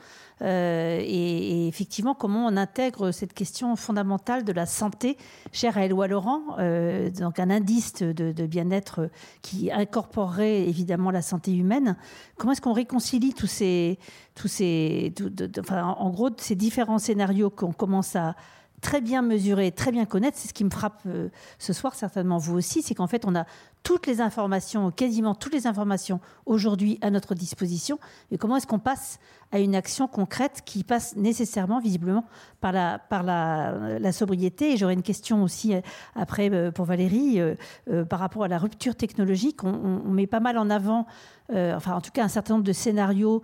Euh, 0.41 0.99
et, 1.01 1.67
effectivement, 1.67 2.15
comment 2.15 2.45
on 2.47 2.57
intègre 2.57 3.11
cette 3.11 3.33
question 3.33 3.75
fondamentale 3.75 4.43
de 4.43 4.51
la 4.51 4.65
santé, 4.65 5.17
chère 5.51 5.77
à 5.77 5.85
Éloi 5.85 6.07
Laurent, 6.07 6.41
euh, 6.59 7.09
donc 7.09 7.39
un 7.39 7.49
indice 7.49 8.01
de, 8.01 8.45
bien-être 8.45 9.09
qui 9.41 9.71
incorporerait 9.71 10.67
évidemment 10.67 11.11
la 11.11 11.21
santé 11.21 11.55
humaine. 11.55 11.95
Comment 12.37 12.53
est-ce 12.53 12.61
qu'on 12.61 12.73
réconcilie 12.73 13.33
tous 13.33 13.47
ces, 13.47 13.99
tous 14.35 14.47
ces, 14.47 15.13
enfin, 15.59 15.83
en 15.83 16.09
gros, 16.09 16.29
ces 16.37 16.55
différents 16.55 16.99
scénarios 16.99 17.49
qu'on 17.49 17.71
commence 17.71 18.15
à 18.15 18.35
très 18.81 18.99
bien 18.99 19.21
mesurer, 19.21 19.71
très 19.71 19.91
bien 19.91 20.05
connaître? 20.05 20.37
C'est 20.37 20.47
ce 20.47 20.53
qui 20.53 20.63
me 20.63 20.71
frappe 20.71 21.01
euh, 21.05 21.29
ce 21.59 21.71
soir, 21.71 21.93
certainement 21.95 22.39
vous 22.39 22.57
aussi, 22.57 22.81
c'est 22.81 22.95
qu'en 22.95 23.07
fait, 23.07 23.25
on 23.25 23.35
a 23.35 23.45
toutes 23.83 24.07
les 24.07 24.21
informations, 24.21 24.91
quasiment 24.91 25.33
toutes 25.33 25.53
les 25.53 25.67
informations 25.67 26.19
aujourd'hui 26.45 26.99
à 27.01 27.09
notre 27.09 27.35
disposition. 27.35 27.99
Et 28.31 28.37
comment 28.37 28.57
est-ce 28.57 28.67
qu'on 28.67 28.79
passe 28.79 29.19
à 29.51 29.59
une 29.59 29.75
action 29.75 30.07
concrète 30.07 30.61
qui 30.65 30.83
passe 30.83 31.15
nécessairement, 31.15 31.79
visiblement, 31.79 32.25
par 32.59 32.71
la, 32.73 34.11
sobriété? 34.11 34.73
Et 34.73 34.77
j'aurais 34.77 34.93
une 34.93 35.01
question 35.01 35.43
aussi 35.43 35.73
euh, 35.73 35.81
après 36.15 36.51
euh, 36.51 36.71
pour 36.71 36.85
Valérie, 36.85 37.39
euh, 37.39 38.05
par 38.05 38.19
rapport 38.19 38.43
à 38.43 38.47
la 38.47 38.59
rupture 38.59 38.95
technologique. 38.95 39.63
On, 39.63 40.11
met 40.11 40.27
pas 40.27 40.39
mal 40.39 40.57
en 40.57 40.69
avant, 40.69 41.07
enfin 41.49 41.95
en 41.95 42.01
tout 42.01 42.11
cas 42.11 42.23
un 42.23 42.27
certain 42.27 42.55
nombre 42.55 42.65
de 42.65 42.73
scénarios 42.73 43.41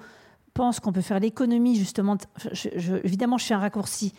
pensent 0.54 0.80
qu'on 0.80 0.92
peut 0.92 1.02
faire 1.02 1.20
l'économie 1.20 1.76
justement. 1.76 2.18
Évidemment, 3.04 3.38
je 3.38 3.46
fais 3.46 3.54
un 3.54 3.60
raccourci 3.60 4.14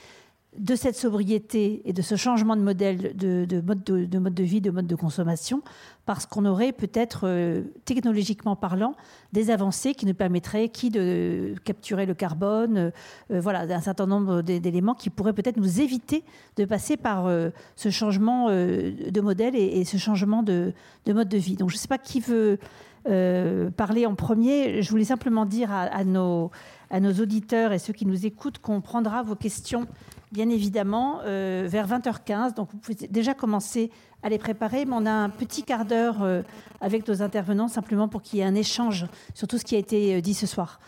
de 0.56 0.74
cette 0.74 0.96
sobriété 0.96 1.82
et 1.84 1.92
de 1.92 2.02
ce 2.02 2.16
changement 2.16 2.56
de 2.56 2.62
modèle 2.62 3.14
de, 3.16 3.44
de, 3.44 3.60
mode, 3.60 3.84
de, 3.84 4.42
vie, 4.42 4.60
de 4.60 4.70
mode 4.70 4.86
de 4.86 4.94
consommation, 4.94 5.62
parce 6.06 6.26
qu'on 6.26 6.46
aurait 6.46 6.72
peut-être, 6.72 7.28
euh, 7.28 7.62
technologiquement 7.84 8.56
parlant, 8.56 8.94
des 9.32 9.50
avancées 9.50 9.94
qui 9.94 10.06
nous 10.06 10.14
permettraient 10.14 10.70
qui 10.70 10.90
de 10.90 11.54
capturer 11.64 12.06
le 12.06 12.14
carbone, 12.14 12.92
euh, 13.30 13.40
voilà, 13.40 13.60
un 13.60 13.80
certain 13.80 14.06
nombre 14.06 14.40
d'éléments 14.40 14.94
qui 14.94 15.10
pourraient 15.10 15.34
peut-être 15.34 15.58
nous 15.58 15.80
éviter 15.80 16.24
de 16.56 16.64
passer 16.64 16.96
par 16.96 17.26
euh, 17.26 17.50
ce 17.76 17.90
changement 17.90 18.46
euh, 18.48 18.92
de 19.10 19.20
modèle 19.20 19.54
et, 19.54 19.84
ce 19.84 19.96
changement 19.96 20.42
de, 20.42 20.72
de, 21.04 21.12
mode 21.12 21.28
de 21.28 21.38
vie. 21.38 21.56
Donc 21.56 21.70
je 21.70 21.76
ne 21.76 21.78
sais 21.78 21.88
pas 21.88 21.98
qui 21.98 22.20
veut 22.20 22.58
euh, 23.08 23.70
parler 23.70 24.06
en 24.06 24.14
premier. 24.14 24.82
Je 24.82 24.90
voulais 24.90 25.04
simplement 25.04 25.46
dire 25.46 25.70
à, 25.72 26.04
nos, 26.04 26.50
à 26.90 27.00
nos 27.00 27.12
auditeurs 27.12 27.72
et 27.72 27.78
ceux 27.78 27.92
qui 27.92 28.04
nous 28.04 28.26
écoutent 28.26 28.58
qu'on 28.58 28.80
prendra 28.80 29.22
vos 29.22 29.36
questions 29.36 29.86
bien 30.32 30.48
évidemment, 30.48 31.20
euh, 31.24 31.66
vers 31.68 31.86
20h15. 31.86 32.54
Donc, 32.54 32.68
vous 32.72 32.78
pouvez 32.78 33.08
déjà 33.08 33.34
commencer 33.34 33.90
à 34.22 34.28
les 34.28 34.38
préparer. 34.38 34.84
Mais 34.84 34.94
on 34.94 35.06
a 35.06 35.10
un 35.10 35.30
petit 35.30 35.62
quart 35.62 35.84
d'heure 35.84 36.22
euh, 36.22 36.42
avec 36.80 37.06
nos 37.08 37.22
intervenants, 37.22 37.68
simplement 37.68 38.08
pour 38.08 38.22
qu'il 38.22 38.38
y 38.38 38.42
ait 38.42 38.46
un 38.46 38.54
échange 38.54 39.06
sur 39.34 39.48
tout 39.48 39.58
ce 39.58 39.64
qui 39.64 39.76
a 39.76 39.78
été 39.78 40.16
euh, 40.16 40.20
dit 40.20 40.34
ce 40.34 40.46
soir. 40.46 40.80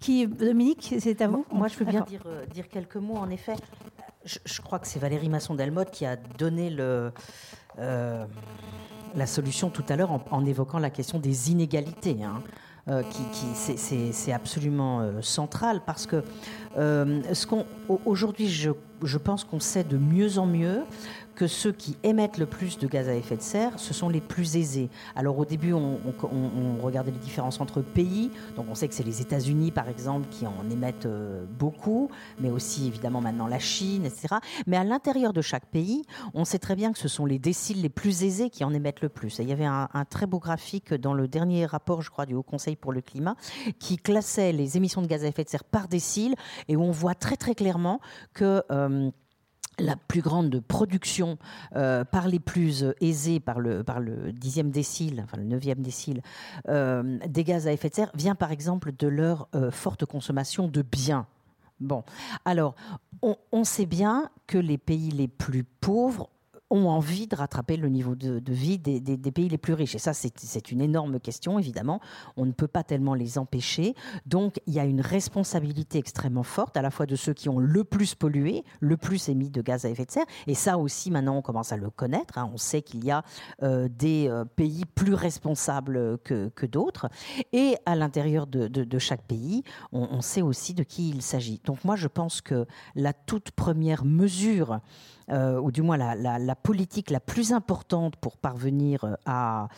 Qui, 0.00 0.26
Dominique, 0.26 0.94
c'est 1.00 1.20
à 1.22 1.28
vous? 1.28 1.44
Moi, 1.50 1.66
je 1.68 1.76
peux 1.76 1.84
bien 1.84 2.02
dire, 2.02 2.24
dire, 2.52 2.68
quelques 2.68 2.96
mots. 2.96 3.16
En 3.16 3.30
effet, 3.30 3.54
je, 4.24 4.38
je 4.44 4.60
crois 4.60 4.78
que 4.78 4.86
c'est 4.86 5.00
Valérie 5.00 5.28
Masson-Delmotte 5.28 5.90
qui 5.90 6.06
a 6.06 6.16
donné 6.16 6.70
le, 6.70 7.12
euh, 7.78 8.24
la 9.14 9.26
solution 9.26 9.70
tout 9.70 9.84
à 9.88 9.96
l'heure 9.96 10.10
en, 10.10 10.22
en, 10.30 10.44
évoquant 10.44 10.78
la 10.78 10.90
question 10.90 11.18
des 11.18 11.50
inégalités. 11.50 12.22
Hein. 12.22 12.42
Euh, 12.90 13.02
qui, 13.02 14.12
c'est 14.12 14.32
absolument 14.32 15.00
euh, 15.00 15.20
central 15.20 15.82
parce 15.84 16.06
que 16.06 16.22
euh, 16.78 17.20
ce 17.34 17.46
qu'on 17.46 17.66
aujourd'hui 18.06 18.48
je, 18.48 18.70
je 19.02 19.18
pense 19.18 19.44
qu'on 19.44 19.60
sait 19.60 19.84
de 19.84 19.98
mieux 19.98 20.38
en 20.38 20.46
mieux 20.46 20.84
que 21.38 21.46
ceux 21.46 21.70
qui 21.70 21.96
émettent 22.02 22.36
le 22.36 22.46
plus 22.46 22.78
de 22.78 22.88
gaz 22.88 23.08
à 23.08 23.14
effet 23.14 23.36
de 23.36 23.42
serre, 23.42 23.78
ce 23.78 23.94
sont 23.94 24.08
les 24.08 24.20
plus 24.20 24.56
aisés. 24.56 24.90
Alors 25.14 25.38
au 25.38 25.44
début, 25.44 25.72
on, 25.72 26.00
regardait 26.82 27.12
les 27.12 27.18
différences 27.18 27.60
entre 27.60 27.80
pays. 27.80 28.32
Donc 28.56 28.66
on 28.68 28.74
sait 28.74 28.88
que 28.88 28.94
c'est 28.94 29.04
les 29.04 29.20
États-Unis, 29.20 29.70
par 29.70 29.88
exemple, 29.88 30.26
qui 30.30 30.48
en 30.48 30.68
émettent 30.68 31.06
euh, 31.06 31.44
beaucoup, 31.56 32.10
mais 32.40 32.50
aussi 32.50 32.88
évidemment 32.88 33.20
maintenant 33.20 33.46
la 33.46 33.60
Chine, 33.60 34.04
etc. 34.04 34.34
Mais 34.66 34.76
à 34.76 34.82
l'intérieur 34.82 35.32
de 35.32 35.40
chaque 35.40 35.66
pays, 35.66 36.02
on 36.34 36.44
sait 36.44 36.58
très 36.58 36.74
bien 36.74 36.92
que 36.92 36.98
ce 36.98 37.06
sont 37.06 37.24
les 37.24 37.38
déciles 37.38 37.82
les 37.82 37.88
plus 37.88 38.24
aisés 38.24 38.50
qui 38.50 38.64
en 38.64 38.74
émettent 38.74 39.00
le 39.00 39.08
plus. 39.08 39.38
Il 39.38 39.48
y 39.48 39.52
avait 39.52 39.64
un, 39.64 39.88
un, 39.94 40.04
très 40.04 40.26
beau 40.26 40.40
graphique 40.40 40.92
dans 40.92 41.14
le 41.14 41.28
dernier 41.28 41.66
rapport, 41.66 42.02
je 42.02 42.10
crois, 42.10 42.26
du 42.26 42.34
Haut 42.34 42.42
Conseil 42.42 42.74
pour 42.74 42.92
le 42.92 43.00
climat, 43.00 43.36
qui 43.78 43.96
classait 43.96 44.50
les 44.50 44.76
émissions 44.76 45.02
de 45.02 45.06
gaz 45.06 45.22
à 45.22 45.28
effet 45.28 45.44
de 45.44 45.50
serre 45.50 45.62
par 45.62 45.86
décile, 45.86 46.34
et 46.66 46.74
où 46.74 46.82
on 46.82 46.90
voit 46.90 47.14
très 47.14 47.36
très 47.36 47.54
clairement 47.54 48.00
que 48.34 48.64
euh, 48.72 49.12
la 49.78 49.96
plus 49.96 50.20
grande 50.20 50.60
production 50.60 51.38
euh, 51.76 52.04
par 52.04 52.28
les 52.28 52.40
plus 52.40 52.84
aisés, 53.00 53.40
par 53.40 53.60
le, 53.60 53.82
par 53.82 54.00
décile, 54.70 55.22
enfin 55.24 55.36
le 55.36 55.44
neuvième 55.44 55.80
décile, 55.80 56.22
euh, 56.68 57.18
des 57.26 57.44
gaz 57.44 57.66
à 57.66 57.72
effet 57.72 57.88
de 57.88 57.94
serre, 57.94 58.10
vient 58.14 58.34
par 58.34 58.52
exemple 58.52 58.92
de 58.96 59.08
leur 59.08 59.48
euh, 59.54 59.70
forte 59.70 60.04
consommation 60.04 60.68
de 60.68 60.82
biens. 60.82 61.26
Bon, 61.80 62.02
alors, 62.44 62.74
on, 63.22 63.62
sait 63.62 63.86
bien 63.86 64.30
que 64.48 64.58
les 64.58 64.78
pays 64.78 65.10
les 65.10 65.28
plus 65.28 65.62
pauvres 65.62 66.28
ont 66.70 66.88
envie 66.88 67.26
de 67.26 67.36
rattraper 67.36 67.76
le 67.76 67.88
niveau 67.88 68.14
de, 68.14 68.42
vie 68.46 68.78
des, 68.78 69.00
pays 69.32 69.48
les 69.48 69.58
plus 69.58 69.74
riches. 69.74 69.94
Et 69.94 69.98
ça, 69.98 70.12
c'est 70.12 70.70
une 70.70 70.80
énorme 70.80 71.20
question, 71.20 71.58
évidemment. 71.58 72.00
On 72.36 72.44
ne 72.46 72.52
peut 72.52 72.68
pas 72.68 72.84
tellement 72.84 73.14
les 73.14 73.38
empêcher. 73.38 73.94
Donc, 74.26 74.60
il 74.66 74.74
y 74.74 74.80
a 74.80 74.84
une 74.84 75.00
responsabilité 75.00 75.98
extrêmement 75.98 76.42
forte, 76.42 76.76
à 76.76 76.82
la 76.82 76.90
fois 76.90 77.06
de 77.06 77.16
ceux 77.16 77.32
qui 77.32 77.48
ont 77.48 77.58
le 77.58 77.84
plus 77.84 78.14
pollué, 78.14 78.64
le 78.80 78.96
plus 78.96 79.28
émis 79.28 79.50
de 79.50 79.62
gaz 79.62 79.84
à 79.84 79.90
effet 79.90 80.04
de 80.04 80.10
serre. 80.10 80.26
Et 80.46 80.54
ça 80.54 80.78
aussi, 80.78 81.10
maintenant, 81.10 81.36
on 81.36 81.42
commence 81.42 81.72
à 81.72 81.76
le 81.76 81.90
connaître. 81.90 82.38
Hein. 82.38 82.50
On 82.52 82.58
sait 82.58 82.82
qu'il 82.82 83.04
y 83.04 83.10
a 83.10 83.22
euh, 83.62 83.88
des 83.88 84.28
euh, 84.28 84.44
pays 84.44 84.84
plus 84.84 85.14
responsables 85.14 86.18
que, 86.18 86.50
d'autres. 86.66 87.08
Et 87.52 87.76
à 87.86 87.96
l'intérieur 87.96 88.46
de, 88.46 88.98
chaque 88.98 89.22
pays, 89.22 89.62
on, 89.92 90.08
on 90.10 90.20
sait 90.20 90.42
aussi 90.42 90.74
de 90.74 90.82
qui 90.82 91.08
il 91.08 91.22
s'agit. 91.22 91.60
Donc, 91.64 91.84
moi, 91.84 91.96
je 91.96 92.08
pense 92.08 92.40
que 92.40 92.66
la 92.94 93.12
toute 93.12 93.52
première 93.52 94.04
mesure 94.04 94.80
euh, 95.30 95.60
ou 95.60 95.70
du 95.70 95.82
moins 95.82 95.96
la, 95.96 96.54
politique 96.56 97.10
la 97.10 97.20
plus 97.20 97.52
importante 97.52 98.16
pour 98.16 98.36
parvenir 98.36 99.04
euh, 99.04 99.14
à, 99.26 99.68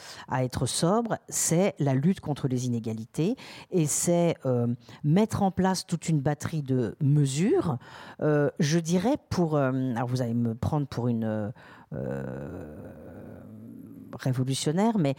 être 0.43 0.67
sobre, 0.67 1.17
c'est 1.29 1.75
la 1.79 1.95
lutte 1.95 2.21
contre 2.21 2.49
les 2.49 2.67
inégalités 2.67 3.37
et 3.71 3.87
c'est 3.87 4.37
euh, 4.47 4.69
mettre 5.05 5.43
en 5.43 5.51
place 5.51 5.87
toute 5.87 6.09
une 6.09 6.21
batterie 6.21 6.63
de 6.63 6.97
mesures. 7.01 7.79
je 8.21 8.79
dirais 8.79 9.17
pour, 9.29 9.57
alors 9.57 10.07
vous 10.07 10.23
allez 10.23 10.35
me 10.35 10.55
prendre 10.55 10.87
pour 10.87 11.09
une 11.09 11.53
révolutionnaire, 14.19 14.99
mais 14.99 15.15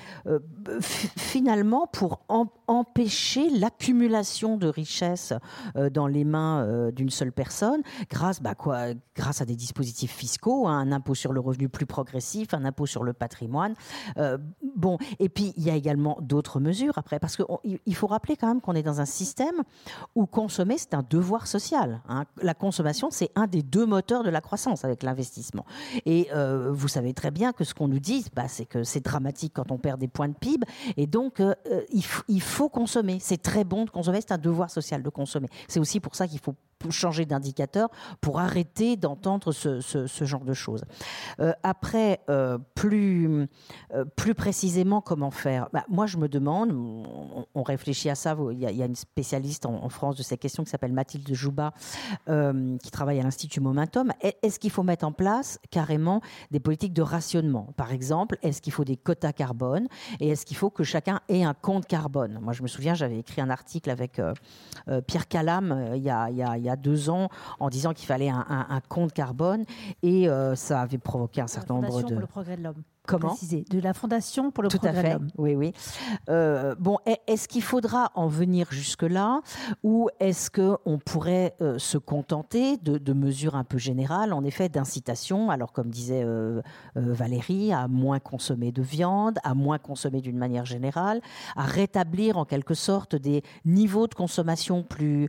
finalement 0.81 1.87
pour 1.87 2.23
empêcher 2.71 3.49
l'accumulation 3.49 4.57
de 4.57 4.67
richesses 4.67 5.33
euh, 5.75 5.89
dans 5.89 6.07
les 6.07 6.23
mains 6.23 6.63
euh, 6.63 6.91
d'une 6.91 7.09
seule 7.09 7.31
personne, 7.31 7.81
grâce, 8.09 8.41
bah, 8.41 8.55
quoi, 8.55 8.93
grâce 9.15 9.41
à 9.41 9.45
des 9.45 9.55
dispositifs 9.55 10.11
fiscaux, 10.11 10.67
hein, 10.67 10.79
un 10.79 10.91
impôt 10.91 11.15
sur 11.15 11.33
le 11.33 11.39
revenu 11.39 11.69
plus 11.69 11.85
progressif, 11.85 12.53
un 12.53 12.65
impôt 12.65 12.85
sur 12.85 13.03
le 13.03 13.13
patrimoine. 13.13 13.73
bon, 14.75 14.97
et 15.19 15.29
puis 15.29 15.53
il 15.57 15.63
y 15.63 15.69
a 15.69 15.75
également 15.75 16.17
d'autres 16.21 16.59
mesures 16.59 16.97
après, 16.97 17.19
parce 17.19 17.35
qu'il 17.35 17.95
faut 17.95 18.07
rappeler 18.07 18.35
quand 18.37 18.47
même 18.47 18.61
qu'on 18.61 18.73
est 18.73 18.83
dans 18.83 19.01
un 19.01 19.05
système 19.05 19.63
où 20.15 20.25
consommer, 20.25 20.77
c'est 20.77 20.93
un 20.93 21.03
devoir 21.07 21.47
social. 21.47 22.01
Hein. 22.07 22.25
La 22.41 22.53
consommation, 22.53 23.09
c'est 23.11 23.31
un 23.35 23.47
des 23.47 23.63
deux 23.63 23.85
moteurs 23.85 24.23
de 24.23 24.29
la 24.29 24.41
croissance 24.41 24.85
avec 24.85 25.03
l'investissement. 25.03 25.65
Et 26.05 26.29
vous 26.69 26.87
savez 26.87 27.13
très 27.13 27.31
bien 27.31 27.51
que 27.53 27.63
ce 27.63 27.73
qu'on 27.73 27.87
nous 27.87 27.99
dit, 27.99 28.25
bah, 28.35 28.47
c'est 28.47 28.65
que 28.65 28.83
c'est 28.83 29.03
dramatique 29.03 29.53
quand 29.55 29.71
on 29.71 29.77
perd 29.77 29.99
des 29.99 30.07
points 30.07 30.29
de 30.29 30.33
PIB. 30.33 30.65
Et 30.97 31.07
donc, 31.07 31.39
euh, 31.39 31.53
euh, 31.71 31.81
il, 32.27 32.41
faut 32.41 32.60
consommer. 32.69 33.17
C'est 33.19 33.41
très 33.41 33.63
bon 33.63 33.85
de 33.85 33.89
consommer. 33.89 34.19
C'est 34.21 34.33
un 34.33 34.37
devoir 34.37 34.69
social 34.69 35.03
de 35.03 35.09
consommer. 35.09 35.47
C'est 35.67 35.79
aussi 35.79 35.99
pour 35.99 36.15
ça 36.15 36.27
qu'il 36.27 36.39
faut 36.39 36.55
changer 36.89 37.25
d'indicateur 37.25 37.89
pour 38.21 38.39
arrêter 38.39 38.95
d'entendre 38.97 39.51
ce, 39.51 40.25
genre 40.25 40.43
de 40.43 40.53
choses. 40.53 40.83
Euh, 41.39 41.53
après, 41.63 42.21
plus, 42.75 43.47
plus 44.15 44.35
précisément, 44.35 45.01
comment 45.01 45.31
faire? 45.31 45.69
Bah, 45.73 45.83
Moi, 45.89 46.07
je 46.07 46.17
me 46.17 46.27
demande, 46.27 46.71
on, 46.73 47.63
réfléchit 47.63 48.09
à 48.09 48.15
ça, 48.15 48.35
il 48.51 48.59
y 48.59 48.81
a, 48.81 48.85
une 48.85 48.95
spécialiste 48.95 49.65
en, 49.65 49.89
France 49.89 50.15
de 50.15 50.23
ces 50.23 50.37
questions 50.37 50.63
qui 50.63 50.69
s'appelle 50.69 50.93
Mathilde 50.93 51.31
Jouba, 51.33 51.73
qui 52.25 52.91
travaille 52.91 53.19
à 53.19 53.23
l'Institut 53.23 53.59
Momentum. 53.59 54.11
Est-ce 54.21 54.59
qu'il 54.59 54.71
faut 54.71 54.83
mettre 54.83 55.05
en 55.05 55.11
place 55.11 55.59
carrément 55.69 56.21
des 56.49 56.59
politiques 56.59 56.93
de 56.93 57.01
rationnement? 57.01 57.73
Par 57.75 57.91
exemple, 57.91 58.37
est-ce 58.41 58.61
qu'il 58.61 58.73
faut 58.73 58.85
des 58.85 58.97
quotas 58.97 59.33
carbone 59.33 59.87
et 60.19 60.29
est-ce 60.29 60.45
qu'il 60.45 60.57
faut 60.57 60.69
que 60.69 60.83
chacun 60.83 61.19
ait 61.29 61.43
un 61.43 61.53
compte 61.53 61.85
carbone? 61.85 62.39
Moi, 62.41 62.53
je 62.53 62.63
me 62.63 62.67
souviens, 62.67 62.93
j'avais 62.93 63.19
écrit 63.19 63.41
un 63.41 63.49
article 63.49 63.89
avec 63.89 64.19
euh, 64.19 64.33
euh, 64.87 65.01
Pierre 65.01 65.27
Calam 65.27 65.71
euh, 65.71 65.95
il, 65.95 66.03
y 66.03 66.09
a, 66.09 66.70
deux 66.75 67.09
ans 67.09 67.29
en 67.59 67.69
disant 67.69 67.93
qu'il 67.93 68.07
fallait 68.07 68.29
un, 68.29 68.81
compte 68.89 69.13
carbone 69.13 69.65
et 70.03 70.27
ça 70.55 70.81
avait 70.81 70.97
provoqué 70.97 71.41
un 71.41 71.47
certain 71.47 71.75
nombre 71.75 72.01
de... 72.03 72.13
Pour 72.13 72.19
le 72.19 72.27
progrès 72.27 72.57
de 72.57 72.63
l'homme. 72.63 72.83
Comment 73.07 73.35
De 73.69 73.79
la 73.79 73.93
Fondation 73.93 74.51
pour 74.51 74.63
le 74.63 74.69
Tout 74.69 74.79
à 74.83 74.93
fait. 74.93 75.17
Oui, 75.37 75.55
oui. 75.55 75.73
Euh, 76.29 76.75
bon, 76.77 76.97
est-ce 77.27 77.47
qu'il 77.47 77.63
faudra 77.63 78.11
en 78.13 78.27
venir 78.27 78.67
jusque-là 78.69 79.41
ou 79.83 80.09
est-ce 80.19 80.51
qu'on 80.51 80.99
pourrait 80.99 81.55
euh, 81.61 81.79
se 81.79 81.97
contenter 81.97 82.77
de, 82.77 83.13
mesures 83.13 83.55
un 83.55 83.63
peu 83.63 83.77
générales, 83.77 84.33
en 84.33 84.43
effet, 84.43 84.69
d'incitation, 84.69 85.49
alors 85.49 85.73
comme 85.73 85.89
disait 85.89 86.23
euh, 86.23 86.61
Valérie, 86.95 87.73
à 87.73 87.87
moins 87.87 88.19
consommer 88.19 88.71
de 88.71 88.81
viande, 88.81 89.39
à 89.43 89.53
moins 89.53 89.79
consommer 89.79 90.21
d'une 90.21 90.37
manière 90.37 90.65
générale, 90.65 91.21
à 91.55 91.63
rétablir 91.63 92.37
en 92.37 92.45
quelque 92.45 92.73
sorte 92.73 93.15
des 93.15 93.43
niveaux 93.65 94.07
de 94.07 94.13
consommation 94.13 94.83
plus 94.83 95.27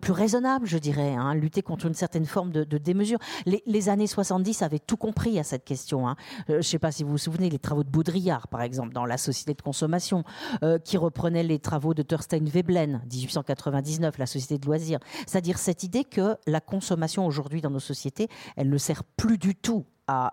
plus, 0.00 0.12
raisonnable, 0.12 0.66
je 0.66 0.78
dirais, 0.78 1.14
hein, 1.14 1.34
lutter 1.34 1.62
contre 1.62 1.86
une 1.86 1.94
certaine 1.94 2.24
forme 2.24 2.52
de, 2.52 2.78
démesure. 2.78 3.18
Les, 3.46 3.88
années 3.88 4.06
70 4.06 4.62
avaient 4.62 4.78
tout 4.78 4.96
compris 4.96 5.38
à 5.38 5.42
cette 5.42 5.64
question. 5.64 6.08
Hein. 6.08 6.16
Euh, 6.50 6.54
je 6.54 6.56
ne 6.56 6.62
sais 6.62 6.78
pas 6.78 6.92
si 6.92 7.02
vous 7.02 7.10
vous 7.10 7.18
souvenez, 7.18 7.50
les 7.50 7.58
travaux 7.58 7.82
de 7.82 7.90
Baudrillard, 7.90 8.48
par 8.48 8.62
exemple, 8.62 8.92
dans 8.92 9.04
La 9.04 9.18
Société 9.18 9.54
de 9.54 9.62
consommation, 9.62 10.24
euh, 10.62 10.78
qui 10.78 10.96
reprenaient 10.96 11.42
les 11.42 11.58
travaux 11.58 11.94
de 11.94 12.02
Thorstein 12.02 12.44
Veblen, 12.44 13.02
1899, 13.10 14.18
La 14.18 14.26
Société 14.26 14.58
de 14.58 14.66
loisirs. 14.66 15.00
C'est-à-dire 15.26 15.58
cette 15.58 15.82
idée 15.82 16.04
que 16.04 16.36
la 16.46 16.60
consommation 16.60 17.26
aujourd'hui 17.26 17.60
dans 17.60 17.70
nos 17.70 17.80
sociétés, 17.80 18.28
elle 18.56 18.70
ne 18.70 18.78
sert 18.78 19.02
plus 19.04 19.38
du 19.38 19.54
tout 19.54 19.84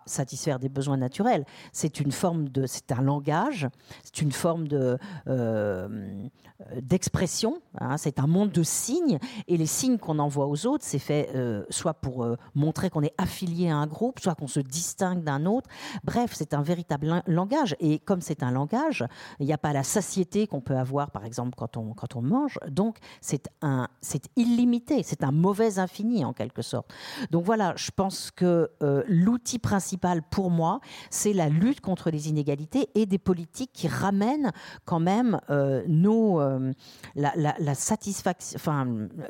satisfaire 0.06 0.60
des 0.60 0.70
besoins 0.70 0.98
naturels. 0.98 1.46
C'est 1.72 2.00
une 2.00 2.12
forme 2.12 2.50
de, 2.50 2.66
c'est 2.66 2.92
un 2.92 3.02
langage, 3.02 3.68
c'est 4.04 4.22
une 4.22 4.32
forme 4.32 4.68
de 4.68 4.98
euh, 5.28 6.80
d'expression. 6.82 7.62
Hein, 7.80 7.96
c'est 7.98 8.20
un 8.20 8.28
monde 8.28 8.52
de 8.52 8.64
signes 8.64 9.18
et 9.48 9.56
les 9.56 9.66
signes 9.66 9.98
qu'on 9.98 10.20
envoie 10.20 10.46
aux 10.46 10.66
autres, 10.68 10.84
c'est 10.86 11.00
fait 11.00 11.30
euh, 11.34 11.64
soit 11.70 11.94
pour 11.94 12.26
euh, 12.26 12.36
montrer 12.54 12.90
qu'on 12.90 13.02
est 13.02 13.14
affilié 13.18 13.70
à 13.70 13.78
un 13.78 13.88
groupe, 13.88 14.20
soit 14.20 14.36
qu'on 14.36 14.48
se 14.48 14.60
distingue 14.60 15.24
d'un 15.24 15.46
autre. 15.46 15.70
Bref, 16.04 16.32
c'est 16.34 16.54
un 16.54 16.62
véritable 16.62 17.24
langage 17.28 17.78
et 17.80 18.00
comme 18.00 18.20
c'est 18.20 18.44
un 18.44 18.52
langage, 18.52 19.06
il 19.40 19.46
n'y 19.46 19.54
a 19.54 19.58
pas 19.58 19.72
la 19.72 19.84
satiété 19.84 20.48
qu'on 20.48 20.60
peut 20.60 20.76
avoir, 20.76 21.12
par 21.12 21.24
exemple, 21.24 21.54
quand 21.56 21.78
on 21.78 21.94
quand 21.94 22.18
on 22.18 22.22
mange. 22.22 22.60
Donc 22.68 22.98
c'est 23.22 23.48
un, 23.62 23.88
c'est 24.02 24.28
illimité, 24.36 25.02
c'est 25.04 25.24
un 25.24 25.32
mauvais 25.32 25.80
infini 25.80 26.26
en 26.26 26.34
quelque 26.34 26.62
sorte. 26.62 26.94
Donc 27.32 27.46
voilà, 27.46 27.74
je 27.78 27.92
pense 27.96 28.32
que 28.32 28.70
l'outil 29.08 29.60
principal 29.70 30.24
pour 30.24 30.50
moi, 30.50 30.80
c'est 31.12 31.32
la 31.32 31.48
lutte 31.48 31.80
contre 31.80 32.10
les 32.10 32.28
inégalités 32.28 32.90
et 32.96 33.06
des 33.06 33.20
politiques 33.20 33.70
qui 33.72 33.88
ramènent 33.88 34.52
quand 34.86 35.00
même 35.00 35.40
euh, 35.52 35.84
nos, 35.88 36.42
euh, 36.42 36.74
la, 37.16 37.76
satisfaction, 37.76 38.56
enfin, 38.56 38.88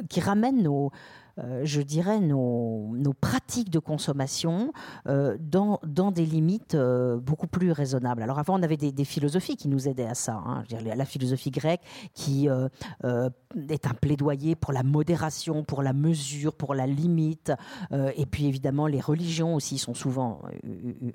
qui 0.10 0.22
ramènent 0.22 0.64
nos, 0.64 0.92
je 1.64 1.82
dirais, 1.82 2.20
nos, 2.20 2.94
pratiques 3.22 3.70
de 3.70 3.80
consommation 3.80 4.72
euh, 5.08 5.38
dans, 5.40 5.80
dans, 5.84 6.12
des 6.12 6.26
limites 6.26 6.76
euh, 6.76 7.18
beaucoup 7.18 7.48
plus 7.48 7.72
raisonnables. 7.72 8.22
Alors 8.22 8.40
avant, 8.40 8.60
on 8.60 8.64
avait 8.64 8.78
des, 8.78 9.06
philosophies 9.06 9.56
qui 9.56 9.68
nous 9.68 9.88
aidaient 9.88 10.06
à 10.06 10.16
ça. 10.16 10.42
Hein. 10.46 10.64
Je 10.70 10.76
la 10.76 11.06
philosophie 11.06 11.52
grecque 11.52 11.82
qui 12.14 12.48
est 12.48 13.88
un 13.88 13.94
plaidoyer 13.94 14.56
pour 14.56 14.74
la 14.74 14.84
modération, 14.84 15.64
pour 15.64 15.84
la 15.84 15.94
mesure, 15.94 16.54
pour 16.54 16.76
la 16.76 16.88
limite. 16.88 17.52
et 17.92 18.26
puis 18.26 18.46
évidemment, 18.46 18.88
les 18.88 19.00
religions 19.00 19.56
aussi 19.56 19.78
sont 19.78 19.94
souvent 19.94 20.42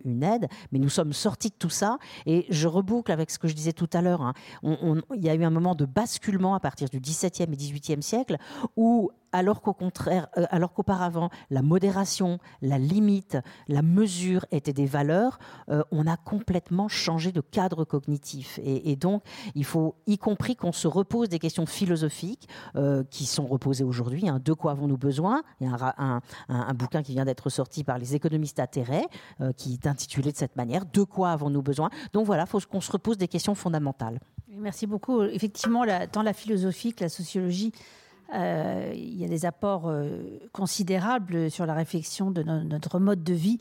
une 0.05 0.23
aide. 0.23 0.47
Mais 0.73 0.79
nous 0.79 0.89
sommes 0.89 1.13
sortis 1.13 1.51
de 1.51 1.55
tout 1.59 1.71
ça. 1.71 1.99
Et 2.27 2.47
je 2.51 2.69
reboucle 2.69 3.13
avec 3.13 3.31
ce 3.31 3.39
que 3.39 3.49
je 3.49 3.55
disais 3.55 3.73
tout 3.73 3.91
à 3.93 4.03
l'heure. 4.03 4.23
Hein. 4.23 4.35
Il 4.63 5.25
y 5.25 5.29
a 5.29 5.35
eu 5.35 5.45
un 5.45 5.51
moment 5.51 5.75
de 5.75 5.85
basculement 5.85 6.55
à 6.55 6.61
partir 6.61 6.89
du 6.89 7.01
XVIIe 7.01 7.53
et 7.53 7.57
XVIIIe 7.57 8.03
siècle 8.03 8.37
où 8.77 9.11
alors 9.35 9.61
qu'au 9.61 9.75
contraire, 9.75 10.29
euh, 10.39 10.47
alors 10.51 10.73
qu'auparavant, 10.73 11.29
la 11.51 11.61
modération, 11.61 12.39
la 12.63 12.79
limite, 12.79 13.37
la 13.67 13.83
mesure 13.83 14.47
étaient 14.53 14.73
des 14.73 14.87
valeurs, 14.87 15.41
euh, 15.69 15.83
on 15.91 16.07
a 16.07 16.17
complètement 16.17 16.87
changé 16.87 17.33
de 17.33 17.41
cadre 17.41 17.85
cognitif. 17.85 18.61
Et, 18.63 18.95
donc, 18.95 19.25
il 19.57 19.65
faut, 19.65 19.97
y 20.07 20.19
compris 20.19 20.55
qu'on 20.55 20.71
se 20.71 20.87
repose 20.87 21.29
des 21.29 21.41
questions 21.41 21.67
philosophiques 21.67 22.49
euh, 22.77 23.03
qui 23.11 23.27
sont 23.27 23.47
reposées 23.47 23.83
aujourd'hui. 23.83 24.29
Hein. 24.29 24.41
de 24.43 24.53
quoi 24.53 24.71
avons-nous 24.71 24.97
besoin? 24.97 25.43
Il 25.61 25.67
y 25.67 25.71
a 25.71 25.95
un, 25.99 26.75
bouquin 26.75 27.03
qui 27.03 27.13
vient 27.13 27.25
d'être 27.25 27.51
sorti 27.51 27.83
par 27.83 27.99
les 27.99 28.15
économistes 28.15 28.61
atterrés, 28.61 29.07
qui 29.57 29.73
est 29.73 29.87
intitulé 29.87 30.31
de 30.31 30.37
cette 30.37 30.55
manière 30.57 30.85
De 30.87 31.03
quoi 31.03 31.31
avons-nous 31.31 31.63
besoin? 31.63 31.91
Donc 32.13 32.27
voilà, 32.27 32.45
il 32.45 32.49
faut 32.49 32.61
qu'on 32.61 32.81
se 32.81 32.93
repose 32.93 33.19
des 33.19 33.29
questions 33.29 33.57
fondamentales. 33.57 34.21
Merci 34.49 34.87
beaucoup. 34.87 35.23
Effectivement, 35.23 35.85
tant 36.13 36.23
la 36.23 36.33
philosophie 36.33 36.95
que 36.95 37.03
la 37.03 37.09
sociologie 37.09 37.73
euh, 38.33 38.93
il 38.95 39.17
y 39.19 39.25
a 39.25 39.29
des 39.29 39.45
apports 39.45 39.89
euh, 39.89 40.23
considérables 40.53 41.51
sur 41.51 41.67
la 41.67 41.75
réflexion 41.75 42.31
de 42.31 42.43
notre 42.43 42.99
mode 42.99 43.23
de 43.23 43.35
vie, 43.35 43.59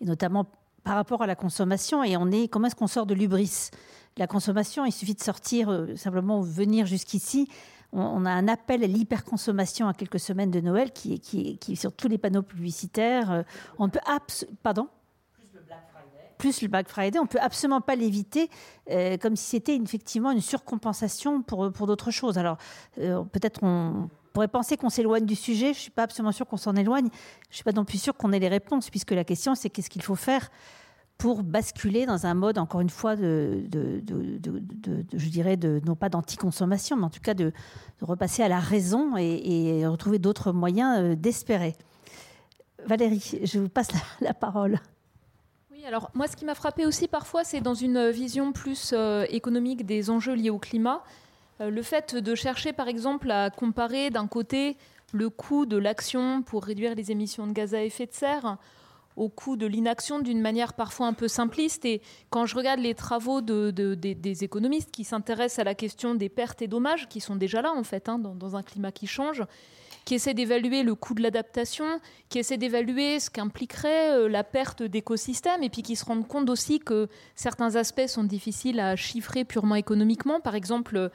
et 0.00 0.04
notamment 0.04 0.46
par 0.84 0.96
rapport 0.96 1.22
à 1.22 1.26
la 1.26 1.34
consommation. 1.34 2.04
Et 2.04 2.16
on 2.16 2.30
est, 2.30 2.48
comment 2.48 2.66
est-ce 2.66 2.76
qu'on 2.76 2.86
sort 2.86 3.06
de 3.06 3.14
l'ubris? 3.14 3.70
La 4.16 4.26
consommation, 4.26 4.84
il 4.84 4.92
suffit 4.92 5.14
de 5.14 5.22
sortir, 5.22 5.70
euh, 5.70 5.96
simplement 5.96 6.40
venir 6.40 6.86
jusqu'ici. 6.86 7.48
On, 7.94 8.24
a 8.24 8.30
un 8.30 8.48
appel 8.48 8.82
à 8.82 8.86
l'hyperconsommation 8.86 9.86
à 9.86 9.92
quelques 9.92 10.20
semaines 10.20 10.50
de 10.50 10.60
Noël 10.60 10.92
qui 10.92 11.14
est, 11.14 11.18
qui 11.18 11.58
qui 11.58 11.76
sur 11.76 11.92
tous 11.92 12.08
les 12.08 12.16
panneaux 12.16 12.42
publicitaires. 12.42 13.44
On 13.78 13.90
peut 13.90 14.00
pardon? 14.62 14.88
Plus 16.42 16.60
le 16.60 16.66
Black 16.66 16.88
Friday, 16.88 17.20
on 17.20 17.26
peut 17.26 17.38
absolument 17.40 17.80
pas 17.80 17.94
l'éviter, 17.94 18.50
comme 19.20 19.36
si 19.36 19.44
c'était 19.44 19.76
effectivement 19.76 20.32
une 20.32 20.40
surcompensation 20.40 21.40
pour, 21.40 21.70
pour 21.72 21.86
d'autres 21.86 22.10
choses. 22.10 22.36
Alors, 22.36 22.56
peut-être 22.96 23.62
on 23.62 24.08
pourrait 24.32 24.48
penser 24.48 24.76
qu'on 24.76 24.90
s'éloigne 24.90 25.24
du 25.24 25.36
sujet. 25.36 25.66
Je 25.66 25.78
ne 25.78 25.82
suis 25.82 25.90
pas 25.90 26.02
absolument 26.02 26.32
sûre 26.32 26.46
qu'on 26.46 26.56
s'en 26.56 26.74
éloigne. 26.74 27.08
Je 27.48 27.52
ne 27.52 27.54
suis 27.54 27.64
pas 27.64 27.72
non 27.72 27.84
plus 27.84 27.98
sûre 27.98 28.16
qu'on 28.16 28.32
ait 28.32 28.40
les 28.40 28.48
réponses, 28.48 28.90
puisque 28.90 29.12
la 29.12 29.24
question, 29.24 29.54
c'est 29.54 29.70
qu'est-ce 29.70 29.90
qu'il 29.90 30.02
faut 30.02 30.16
faire 30.16 30.50
pour 31.18 31.44
basculer 31.44 32.04
dans 32.04 32.26
un 32.26 32.34
mode, 32.34 32.58
encore 32.58 32.80
une 32.80 32.90
fois, 32.90 33.14
de, 33.14 33.62
je 33.70 35.28
dirais, 35.28 35.56
de, 35.56 35.80
non 35.86 35.94
pas 35.94 36.08
d'anticonsommation, 36.08 36.96
mais 36.96 37.04
en 37.04 37.10
tout 37.10 37.20
cas 37.20 37.34
de, 37.34 37.52
repasser 38.00 38.42
à 38.42 38.48
la 38.48 38.58
raison 38.58 39.16
et, 39.16 39.86
retrouver 39.86 40.18
d'autres 40.18 40.50
moyens 40.50 40.98
euh, 40.98 41.14
d'espérer. 41.14 41.76
Valérie, 42.84 43.38
je 43.44 43.60
vous 43.60 43.68
passe 43.68 43.88
la, 44.20 44.34
parole. 44.34 44.80
Alors 45.86 46.10
moi, 46.14 46.28
ce 46.28 46.36
qui 46.36 46.44
m'a 46.44 46.54
frappé 46.54 46.86
aussi 46.86 47.08
parfois, 47.08 47.44
c'est 47.44 47.60
dans 47.60 47.74
une 47.74 48.10
vision 48.10 48.52
plus 48.52 48.92
euh, 48.92 49.26
économique 49.30 49.84
des 49.84 50.10
enjeux 50.10 50.34
liés 50.34 50.50
au 50.50 50.58
climat, 50.58 51.02
euh, 51.60 51.70
le 51.70 51.82
fait 51.82 52.14
de 52.14 52.34
chercher, 52.34 52.72
par 52.72 52.88
exemple, 52.88 53.30
à 53.30 53.50
comparer 53.50 54.10
d'un 54.10 54.26
côté 54.28 54.76
le 55.12 55.28
coût 55.28 55.66
de 55.66 55.76
l'action 55.76 56.42
pour 56.42 56.64
réduire 56.64 56.94
les 56.94 57.10
émissions 57.10 57.46
de 57.46 57.52
gaz 57.52 57.74
à 57.74 57.82
effet 57.82 58.06
de 58.06 58.12
serre 58.12 58.58
au 59.16 59.28
coût 59.28 59.56
de 59.56 59.66
l'inaction 59.66 60.20
d'une 60.20 60.40
manière 60.40 60.72
parfois 60.72 61.06
un 61.06 61.12
peu 61.12 61.28
simpliste. 61.28 61.84
Et 61.84 62.00
quand 62.30 62.46
je 62.46 62.56
regarde 62.56 62.80
les 62.80 62.94
travaux 62.94 63.40
des, 63.42 64.44
économistes 64.44 64.90
qui 64.90 65.04
s'intéressent 65.04 65.58
à 65.58 65.64
la 65.64 65.74
question 65.74 66.14
des 66.14 66.28
pertes 66.28 66.62
et 66.62 66.68
dommages, 66.68 67.08
qui 67.08 67.20
sont 67.20 67.36
déjà 67.36 67.60
là 67.60 67.72
en 67.72 67.84
fait, 67.84 68.08
hein, 68.08 68.18
dans, 68.18 68.56
un 68.56 68.62
climat 68.62 68.92
qui 68.92 69.06
change, 69.06 69.44
qui 70.04 70.14
essaient 70.14 70.34
d'évaluer 70.34 70.82
le 70.82 70.94
coût 70.94 71.14
de 71.14 71.22
l'adaptation, 71.22 72.00
qui 72.28 72.38
essaient 72.38 72.56
d'évaluer 72.56 73.20
ce 73.20 73.30
qu'impliquerait 73.30 74.12
euh, 74.12 74.28
la 74.28 74.44
perte 74.44 74.82
d'écosystèmes, 74.82 75.62
et 75.62 75.70
puis 75.70 75.82
qui 75.82 75.96
se 75.96 76.04
rendent 76.04 76.26
compte 76.26 76.50
aussi 76.50 76.78
que 76.78 77.08
certains 77.34 77.76
aspects 77.76 78.06
sont 78.06 78.24
difficiles 78.24 78.80
à 78.80 78.96
chiffrer 78.96 79.44
purement 79.44 79.76
économiquement. 79.76 80.40
Par 80.40 80.54
exemple, 80.54 81.10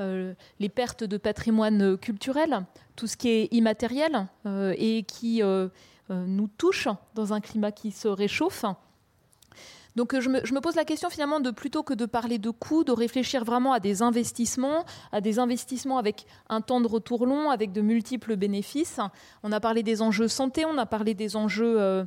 euh, 0.00 0.34
les 0.58 0.68
pertes 0.68 1.04
de 1.04 1.16
patrimoine 1.16 1.96
culturel, 1.98 2.64
tout 2.96 3.06
ce 3.06 3.16
qui 3.16 3.28
est 3.28 3.48
immatériel 3.52 4.26
euh, 4.46 4.74
et 4.78 5.02
qui 5.02 5.42
euh, 5.42 5.68
nous 6.08 6.48
touche 6.48 6.88
dans 7.14 7.32
un 7.32 7.40
climat 7.40 7.72
qui 7.72 7.90
se 7.90 8.08
réchauffe. 8.08 8.64
Donc 9.96 10.14
euh, 10.14 10.20
je 10.20 10.28
me, 10.28 10.60
pose 10.60 10.74
la 10.74 10.84
question 10.84 11.10
finalement 11.10 11.40
de 11.40 11.50
plutôt 11.50 11.82
que 11.82 11.94
de 11.94 12.06
parler 12.06 12.38
de 12.38 12.50
coûts, 12.50 12.84
de 12.84 12.92
réfléchir 12.92 13.44
vraiment 13.44 13.72
à 13.72 13.80
des 13.80 14.02
investissements, 14.02 14.84
à 15.12 15.20
des 15.20 15.38
investissements 15.38 15.98
avec 15.98 16.26
un 16.48 16.60
temps 16.60 16.80
de 16.80 16.86
retour 16.86 17.26
long, 17.26 17.50
avec 17.50 17.72
de 17.72 17.80
multiples 17.80 18.36
bénéfices. 18.36 19.00
On 19.42 19.52
a 19.52 19.60
parlé 19.60 19.82
des 19.82 20.02
enjeux 20.02 20.28
santé, 20.28 20.64
on 20.64 20.78
a 20.78 20.86
parlé 20.86 21.14
des 21.14 21.36
enjeux 21.36 21.76
euh, 21.78 22.04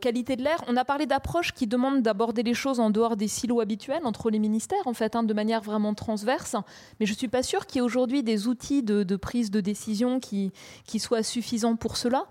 qualité 0.00 0.36
de 0.36 0.42
l'air, 0.42 0.62
on 0.66 0.76
a 0.76 0.84
parlé 0.84 1.06
d'approches 1.06 1.52
qui 1.52 1.66
demandent 1.66 2.02
d'aborder 2.02 2.42
les 2.42 2.54
choses 2.54 2.80
en 2.80 2.90
dehors 2.90 3.16
des 3.16 3.28
silos 3.28 3.60
habituels 3.60 4.04
entre 4.04 4.30
les 4.30 4.38
ministères, 4.38 4.86
en 4.86 4.94
fait, 4.94 5.16
hein, 5.16 5.22
de 5.22 5.34
manière 5.34 5.62
vraiment 5.62 5.94
transverse. 5.94 6.56
Mais 7.00 7.06
je 7.06 7.14
suis 7.14 7.28
pas 7.28 7.42
sûre 7.42 7.66
qu'il 7.66 7.76
y 7.76 7.78
ait 7.78 7.82
aujourd'hui 7.82 8.22
des 8.22 8.48
outils 8.48 8.82
de, 8.82 9.16
prise 9.16 9.50
de 9.50 9.60
décision 9.60 10.20
qui 10.20 10.52
soient 10.98 11.22
suffisants 11.22 11.76
pour 11.76 11.96
cela. 11.96 12.26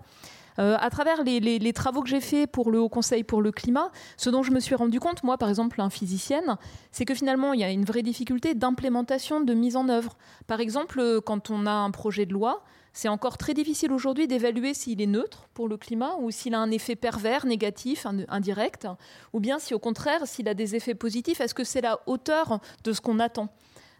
Euh, 0.58 0.76
à 0.80 0.90
travers 0.90 1.22
les, 1.22 1.72
travaux 1.72 2.02
que 2.02 2.08
j'ai 2.08 2.20
faits 2.20 2.50
pour 2.50 2.70
le 2.70 2.80
Haut 2.80 2.88
Conseil 2.88 3.24
pour 3.24 3.42
le 3.42 3.52
climat, 3.52 3.90
ce 4.16 4.30
dont 4.30 4.42
je 4.42 4.52
me 4.52 4.60
suis 4.60 4.74
rendu 4.74 5.00
compte, 5.00 5.22
moi 5.22 5.38
par 5.38 5.48
exemple, 5.48 5.80
un 5.80 5.90
physicienne, 5.90 6.56
c'est 6.92 7.04
que 7.04 7.14
finalement 7.14 7.52
il 7.52 7.60
y 7.60 7.64
a 7.64 7.70
une 7.70 7.84
vraie 7.84 8.02
difficulté 8.02 8.54
d'implémentation, 8.54 9.40
de 9.40 9.54
mise 9.54 9.76
en 9.76 9.88
œuvre. 9.88 10.16
Par 10.46 10.60
exemple, 10.60 11.20
quand 11.24 11.50
on 11.50 11.66
a 11.66 11.72
un 11.72 11.90
projet 11.90 12.26
de 12.26 12.32
loi, 12.32 12.62
c'est 12.96 13.08
encore 13.08 13.36
très 13.36 13.52
difficile 13.52 13.92
aujourd'hui 13.92 14.26
d'évaluer 14.26 14.72
s'il 14.72 15.02
est 15.02 15.06
neutre 15.06 15.48
pour 15.52 15.68
le 15.68 15.76
climat 15.76 16.14
ou 16.18 16.30
s'il 16.30 16.54
a 16.54 16.58
un 16.58 16.70
effet 16.70 16.96
pervers, 16.96 17.44
négatif, 17.44 18.06
indirect, 18.28 18.88
ou 19.34 19.40
bien 19.40 19.58
si 19.58 19.74
au 19.74 19.78
contraire, 19.78 20.26
s'il 20.26 20.48
a 20.48 20.54
des 20.54 20.76
effets 20.76 20.94
positifs, 20.94 21.42
est-ce 21.42 21.52
que 21.52 21.64
c'est 21.64 21.82
la 21.82 22.00
hauteur 22.06 22.60
de 22.84 22.92
ce 22.94 23.02
qu'on 23.02 23.18
attend? 23.18 23.50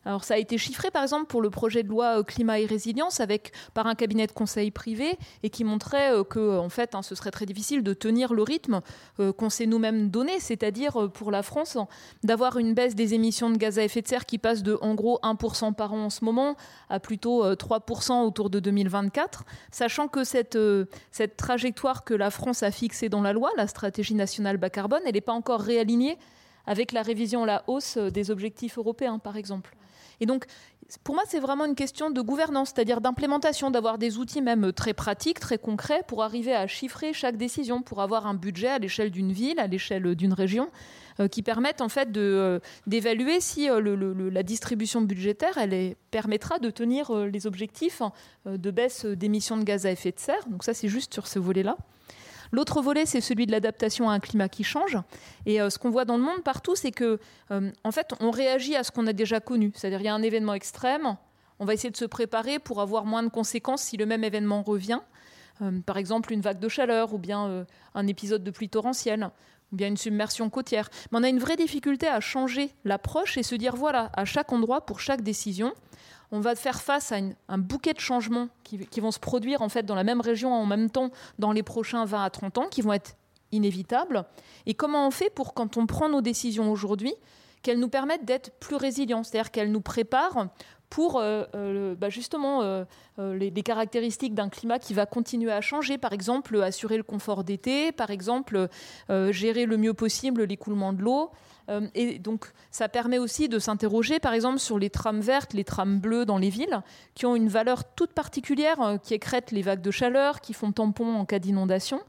Alors 0.06 0.22
ça 0.22 0.34
a 0.34 0.36
été 0.38 0.56
chiffré 0.56 0.92
par 0.92 1.02
exemple 1.02 1.26
pour 1.26 1.42
le 1.42 1.50
projet 1.50 1.82
de 1.82 1.88
loi 1.88 2.20
euh, 2.20 2.22
climat 2.22 2.60
et 2.60 2.66
résilience 2.66 3.18
avec 3.18 3.52
par 3.74 3.88
un 3.88 3.96
cabinet 3.96 4.28
de 4.28 4.32
conseil 4.32 4.70
privé 4.70 5.18
et 5.42 5.50
qui 5.50 5.64
montrait 5.64 6.12
euh, 6.12 6.22
que 6.22 6.58
en 6.58 6.68
fait 6.68 6.94
hein, 6.94 7.02
ce 7.02 7.16
serait 7.16 7.32
très 7.32 7.44
difficile 7.44 7.82
de 7.82 7.92
tenir 7.92 8.32
le 8.32 8.44
rythme 8.44 8.82
euh, 9.18 9.32
qu'on 9.32 9.50
s'est 9.50 9.66
nous-mêmes 9.66 10.08
donné, 10.08 10.38
c'est-à-dire 10.38 11.10
pour 11.12 11.32
la 11.32 11.42
France 11.42 11.76
d'avoir 12.22 12.56
une 12.56 12.72
baisse 12.72 12.94
des 12.94 13.14
émissions 13.14 13.50
de 13.50 13.56
gaz 13.56 13.80
à 13.80 13.82
effet 13.82 14.00
de 14.00 14.06
serre 14.06 14.26
qui 14.26 14.38
passe 14.38 14.62
de 14.62 14.78
en 14.80 14.94
gros 14.94 15.18
1% 15.24 15.74
par 15.74 15.92
an 15.92 16.04
en 16.04 16.10
ce 16.10 16.24
moment 16.24 16.54
à 16.88 17.00
plutôt 17.00 17.44
3% 17.44 18.22
autour 18.22 18.48
de 18.48 18.60
2024, 18.60 19.44
sachant 19.72 20.06
que 20.06 20.22
cette, 20.22 20.58
cette 21.10 21.36
trajectoire 21.36 22.04
que 22.04 22.14
la 22.14 22.30
France 22.30 22.62
a 22.62 22.70
fixée 22.70 23.08
dans 23.08 23.22
la 23.22 23.32
loi, 23.32 23.50
la 23.56 23.66
stratégie 23.66 24.14
nationale 24.14 24.56
bas 24.56 24.70
carbone, 24.70 25.00
elle 25.04 25.14
n'est 25.14 25.20
pas 25.20 25.32
encore 25.32 25.60
réalignée 25.60 26.16
avec 26.66 26.92
la 26.92 27.02
révision 27.02 27.42
à 27.42 27.46
la 27.46 27.64
hausse 27.66 27.98
des 27.98 28.30
objectifs 28.30 28.78
européens, 28.78 29.18
par 29.18 29.36
exemple. 29.36 29.76
Et 30.20 30.26
donc, 30.26 30.46
pour 31.02 31.14
moi, 31.14 31.24
c'est 31.26 31.40
vraiment 31.40 31.64
une 31.64 31.74
question 31.74 32.10
de 32.10 32.20
gouvernance, 32.20 32.72
c'est-à-dire 32.74 33.00
d'implémentation, 33.00 33.70
d'avoir 33.70 33.98
des 33.98 34.18
outils 34.18 34.40
même 34.40 34.72
très 34.72 34.94
pratiques, 34.94 35.40
très 35.40 35.58
concrets, 35.58 36.02
pour 36.06 36.22
arriver 36.22 36.54
à 36.54 36.66
chiffrer 36.66 37.12
chaque 37.12 37.36
décision, 37.36 37.82
pour 37.82 38.00
avoir 38.00 38.26
un 38.26 38.34
budget 38.34 38.68
à 38.68 38.78
l'échelle 38.78 39.10
d'une 39.10 39.32
ville, 39.32 39.58
à 39.58 39.66
l'échelle 39.66 40.14
d'une 40.14 40.32
région, 40.32 40.70
euh, 41.18 41.28
qui 41.28 41.42
permettent 41.42 41.80
en 41.80 41.88
fait 41.88 42.14
euh, 42.16 42.60
d'évaluer 42.86 43.40
si 43.40 43.68
euh, 43.68 44.30
la 44.30 44.42
distribution 44.42 45.00
budgétaire, 45.00 45.58
permettra 46.10 46.58
de 46.58 46.70
tenir 46.70 47.12
les 47.14 47.46
objectifs 47.46 48.02
de 48.46 48.70
baisse 48.70 49.04
d'émissions 49.04 49.56
de 49.56 49.64
gaz 49.64 49.86
à 49.86 49.90
effet 49.90 50.12
de 50.12 50.18
serre. 50.18 50.46
Donc 50.48 50.62
ça, 50.62 50.74
c'est 50.74 50.88
juste 50.88 51.12
sur 51.12 51.26
ce 51.26 51.38
volet-là. 51.38 51.76
L'autre 52.56 52.80
volet, 52.80 53.04
c'est 53.04 53.20
celui 53.20 53.44
de 53.44 53.52
l'adaptation 53.52 54.08
à 54.08 54.14
un 54.14 54.18
climat 54.18 54.48
qui 54.48 54.64
change. 54.64 54.96
Et 55.44 55.60
euh, 55.60 55.68
ce 55.68 55.78
qu'on 55.78 55.90
voit 55.90 56.06
dans 56.06 56.16
le 56.16 56.22
monde 56.22 56.42
partout, 56.42 56.74
c'est 56.74 56.90
que, 56.90 57.20
euh, 57.50 57.70
en 57.84 57.92
fait, 57.92 58.14
on 58.18 58.30
réagit 58.30 58.74
à 58.76 58.82
ce 58.82 58.90
qu'on 58.90 59.06
a 59.06 59.12
déjà 59.12 59.40
connu. 59.40 59.72
C'est-à-dire, 59.74 60.00
il 60.00 60.04
y 60.04 60.08
a 60.08 60.14
un 60.14 60.22
événement 60.22 60.54
extrême, 60.54 61.18
on 61.58 61.66
va 61.66 61.74
essayer 61.74 61.90
de 61.90 61.98
se 61.98 62.06
préparer 62.06 62.58
pour 62.58 62.80
avoir 62.80 63.04
moins 63.04 63.22
de 63.22 63.28
conséquences 63.28 63.82
si 63.82 63.98
le 63.98 64.06
même 64.06 64.24
événement 64.24 64.62
revient. 64.62 65.00
Euh, 65.60 65.80
par 65.84 65.98
exemple, 65.98 66.32
une 66.32 66.40
vague 66.40 66.58
de 66.58 66.68
chaleur 66.70 67.12
ou 67.12 67.18
bien 67.18 67.66
un 67.94 68.06
épisode 68.06 68.42
de 68.42 68.50
pluie 68.50 68.70
torrentielle 68.70 69.28
ou 69.70 69.76
bien 69.76 69.88
une 69.88 69.98
submersion 69.98 70.48
côtière. 70.48 70.88
Mais 71.12 71.18
on 71.18 71.24
a 71.24 71.28
une 71.28 71.40
vraie 71.40 71.56
difficulté 71.56 72.08
à 72.08 72.20
changer 72.20 72.70
l'approche 72.86 73.36
et 73.36 73.42
se 73.42 73.54
dire 73.54 73.76
voilà, 73.76 74.10
à 74.14 74.24
chaque 74.24 74.50
endroit, 74.50 74.86
pour 74.86 75.00
chaque 75.00 75.20
décision, 75.20 75.74
on 76.32 76.40
va 76.40 76.54
faire 76.54 76.80
face 76.80 77.12
à 77.12 77.16
un 77.48 77.58
bouquet 77.58 77.92
de 77.92 78.00
changements 78.00 78.48
qui, 78.64 79.00
vont 79.00 79.10
se 79.10 79.18
produire 79.18 79.62
en 79.62 79.68
fait 79.68 79.84
dans 79.84 79.94
la 79.94 80.04
même 80.04 80.20
région 80.20 80.52
en 80.52 80.66
même 80.66 80.90
temps 80.90 81.10
dans 81.38 81.52
les 81.52 81.62
prochains 81.62 82.04
20 82.04 82.24
à 82.24 82.30
30 82.30 82.58
ans, 82.58 82.66
qui 82.68 82.82
vont 82.82 82.92
être 82.92 83.16
inévitables. 83.52 84.24
Et 84.66 84.74
comment 84.74 85.06
on 85.06 85.10
fait 85.10 85.30
pour, 85.30 85.54
quand 85.54 85.76
on 85.76 85.86
prend 85.86 86.08
nos 86.08 86.20
décisions 86.20 86.70
aujourd'hui, 86.70 87.14
qu'elles 87.62 87.78
nous 87.80 87.88
permettent 87.88 88.24
d'être 88.24 88.52
plus 88.60 88.76
résilients, 88.76 89.24
c'est-à-dire 89.24 89.50
qu'elles 89.50 89.72
nous 89.72 89.80
préparent 89.80 90.48
pour 90.88 91.18
euh, 91.18 91.44
euh, 91.54 91.94
bah, 91.96 92.10
justement 92.10 92.62
euh, 92.62 92.84
les, 93.18 93.50
les, 93.50 93.62
caractéristiques 93.62 94.34
d'un 94.34 94.48
climat 94.48 94.78
qui 94.78 94.94
va 94.94 95.04
continuer 95.04 95.50
à 95.50 95.60
changer, 95.60 95.98
par 95.98 96.12
exemple 96.12 96.62
assurer 96.62 96.96
le 96.96 97.02
confort 97.02 97.44
d'été, 97.44 97.90
par 97.92 98.10
exemple 98.10 98.68
gérer 99.08 99.66
le 99.66 99.76
mieux 99.76 99.94
possible 99.94 100.44
l'écoulement 100.44 100.92
de 100.92 101.02
l'eau, 101.02 101.30
euh, 101.68 101.86
et 101.94 102.18
donc, 102.18 102.46
ça 102.70 102.88
permet 102.88 103.18
aussi 103.18 103.48
de 103.48 103.58
s'interroger, 103.58 104.20
par 104.20 104.32
exemple, 104.32 104.58
sur 104.58 104.78
les 104.78 104.90
trames 104.90 105.20
vertes, 105.20 105.52
les 105.52 105.64
trames 105.64 105.98
bleues 105.98 106.24
dans 106.24 106.38
les 106.38 106.50
villes, 106.50 106.82
qui 107.14 107.26
ont 107.26 107.36
une 107.36 107.48
valeur 107.48 107.84
toute 107.94 108.12
particulière, 108.12 108.80
euh, 108.80 108.98
qui 108.98 109.14
écrètent 109.14 109.50
les 109.50 109.62
vagues 109.62 109.82
de 109.82 109.90
chaleur, 109.90 110.40
qui 110.40 110.52
font 110.52 110.72
tampon 110.72 111.14
en 111.14 111.24
cas 111.24 111.38
d'inondation, 111.38 112.00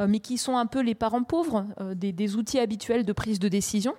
euh, 0.00 0.06
mais 0.08 0.20
qui 0.20 0.38
sont 0.38 0.56
un 0.56 0.66
peu 0.66 0.80
les 0.80 0.94
parents 0.94 1.24
pauvres 1.24 1.66
des, 1.94 2.36
outils 2.36 2.58
habituels 2.58 3.04
de 3.04 3.12
prise 3.12 3.38
de 3.38 3.48
décision. 3.48 3.94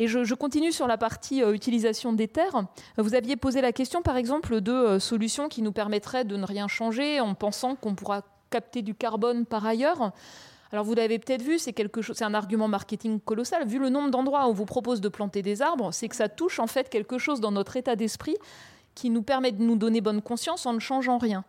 Et 0.00 0.06
je, 0.06 0.32
continue 0.34 0.70
sur 0.70 0.86
la 0.86 0.96
partie 0.96 1.40
utilisation 1.40 2.12
des 2.12 2.28
terres. 2.28 2.62
Vous 2.98 3.16
aviez 3.16 3.34
posé 3.34 3.60
la 3.60 3.72
question, 3.72 4.00
par 4.00 4.16
exemple, 4.16 4.60
de 4.60 5.00
solutions 5.00 5.48
qui 5.48 5.60
nous 5.60 5.72
permettraient 5.72 6.24
de 6.24 6.36
ne 6.36 6.44
rien 6.44 6.68
changer 6.68 7.18
en 7.18 7.34
pensant 7.34 7.74
qu'on 7.74 7.96
pourra 7.96 8.22
capter 8.48 8.82
du 8.82 8.94
carbone 8.94 9.44
par 9.44 9.66
ailleurs. 9.66 10.12
Alors 10.72 10.84
vous 10.84 10.94
l'avez 10.94 11.18
peut-être 11.18 11.42
vu, 11.42 11.58
c'est 11.58 12.22
un 12.22 12.34
argument 12.34 12.68
marketing 12.68 13.20
colossal. 13.20 13.66
Vu 13.66 13.78
le 13.78 13.88
nombre 13.88 14.10
d'endroits 14.10 14.46
où 14.46 14.50
on 14.50 14.52
vous 14.52 14.66
propose 14.66 15.00
de 15.00 15.08
planter 15.08 15.40
des 15.40 15.62
arbres, 15.62 15.92
c'est 15.92 16.08
que 16.08 16.16
ça 16.16 16.28
touche 16.28 16.58
en 16.58 16.66
fait 16.66 16.90
quelque 16.90 17.18
chose 17.18 17.40
dans 17.40 17.52
notre 17.52 17.76
état 17.76 17.96
d'esprit 17.96 18.36
qui 18.94 19.10
nous 19.10 19.22
permet 19.22 19.52
de 19.52 19.62
nous 19.62 19.76
donner 19.76 20.00
bonne 20.00 20.20
conscience 20.20 20.66
en 20.66 20.74
ne 20.74 20.80
changeant 20.80 21.18
rien. 21.18 21.44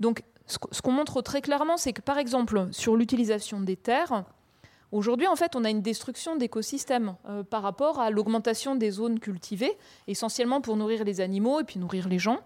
Donc 0.00 0.22
ce 0.46 0.82
qu'on 0.82 0.92
montre 0.92 1.22
très 1.22 1.42
clairement, 1.42 1.76
c'est 1.76 1.92
que 1.92 2.00
par 2.00 2.18
exemple 2.18 2.68
sur 2.72 2.96
l'utilisation 2.96 3.60
des 3.60 3.76
terres, 3.76 4.24
Aujourd'hui, 4.90 5.26
en 5.26 5.36
fait, 5.36 5.54
on 5.54 5.64
a 5.64 5.70
une 5.70 5.82
destruction 5.82 6.36
d'écosystèmes 6.36 7.14
euh, 7.28 7.42
par 7.42 7.62
rapport 7.62 8.00
à 8.00 8.10
l'augmentation 8.10 8.74
des 8.74 8.90
zones 8.90 9.20
cultivées, 9.20 9.76
essentiellement 10.06 10.62
pour 10.62 10.76
nourrir 10.76 11.04
les 11.04 11.20
animaux 11.20 11.60
et 11.60 11.64
puis 11.64 11.78
nourrir 11.78 12.08
les 12.08 12.18
gens. 12.18 12.40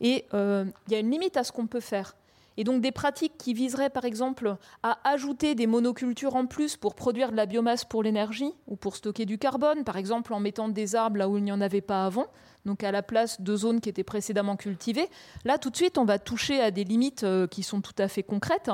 Et 0.00 0.24
euh, 0.32 0.64
il 0.86 0.94
y 0.94 0.96
a 0.96 1.00
une 1.00 1.10
limite 1.10 1.36
à 1.36 1.44
ce 1.44 1.52
qu'on 1.52 1.66
peut 1.66 1.80
faire. 1.80 2.16
Et 2.56 2.64
donc 2.64 2.80
des 2.80 2.92
pratiques 2.92 3.36
qui 3.38 3.54
viseraient 3.54 3.90
par 3.90 4.04
exemple 4.04 4.56
à 4.82 4.98
ajouter 5.08 5.54
des 5.54 5.66
monocultures 5.66 6.36
en 6.36 6.46
plus 6.46 6.76
pour 6.76 6.94
produire 6.94 7.30
de 7.30 7.36
la 7.36 7.46
biomasse 7.46 7.84
pour 7.84 8.02
l'énergie 8.02 8.52
ou 8.66 8.76
pour 8.76 8.96
stocker 8.96 9.26
du 9.26 9.38
carbone, 9.38 9.84
par 9.84 9.96
exemple 9.96 10.32
en 10.32 10.40
mettant 10.40 10.68
des 10.68 10.94
arbres 10.94 11.18
là 11.18 11.28
où 11.28 11.36
il 11.36 11.44
n'y 11.44 11.52
en 11.52 11.60
avait 11.60 11.80
pas 11.80 12.06
avant, 12.06 12.26
donc 12.64 12.82
à 12.82 12.92
la 12.92 13.02
place 13.02 13.40
de 13.40 13.56
zones 13.56 13.80
qui 13.80 13.88
étaient 13.88 14.04
précédemment 14.04 14.56
cultivées. 14.56 15.08
Là 15.44 15.58
tout 15.58 15.70
de 15.70 15.76
suite 15.76 15.98
on 15.98 16.04
va 16.04 16.18
toucher 16.18 16.60
à 16.60 16.70
des 16.70 16.84
limites 16.84 17.24
euh, 17.24 17.46
qui 17.46 17.62
sont 17.62 17.80
tout 17.80 17.94
à 17.98 18.08
fait 18.08 18.22
concrètes 18.22 18.70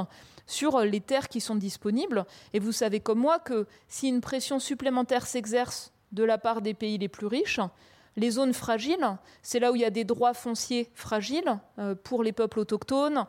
sur 0.46 0.80
les 0.80 1.00
terres 1.00 1.28
qui 1.28 1.40
sont 1.40 1.56
disponibles. 1.56 2.24
Et 2.52 2.60
vous 2.60 2.72
savez 2.72 3.00
comme 3.00 3.18
moi 3.18 3.38
que 3.38 3.66
si 3.88 4.08
une 4.08 4.20
pression 4.20 4.58
supplémentaire 4.58 5.26
s'exerce 5.26 5.92
de 6.12 6.24
la 6.24 6.38
part 6.38 6.62
des 6.62 6.74
pays 6.74 6.98
les 6.98 7.08
plus 7.08 7.26
riches, 7.26 7.60
les 8.16 8.30
zones 8.30 8.52
fragiles, 8.52 9.18
c'est 9.40 9.58
là 9.58 9.72
où 9.72 9.76
il 9.76 9.80
y 9.80 9.86
a 9.86 9.90
des 9.90 10.04
droits 10.04 10.34
fonciers 10.34 10.90
fragiles 10.94 11.58
pour 12.04 12.22
les 12.22 12.32
peuples 12.32 12.58
autochtones, 12.58 13.26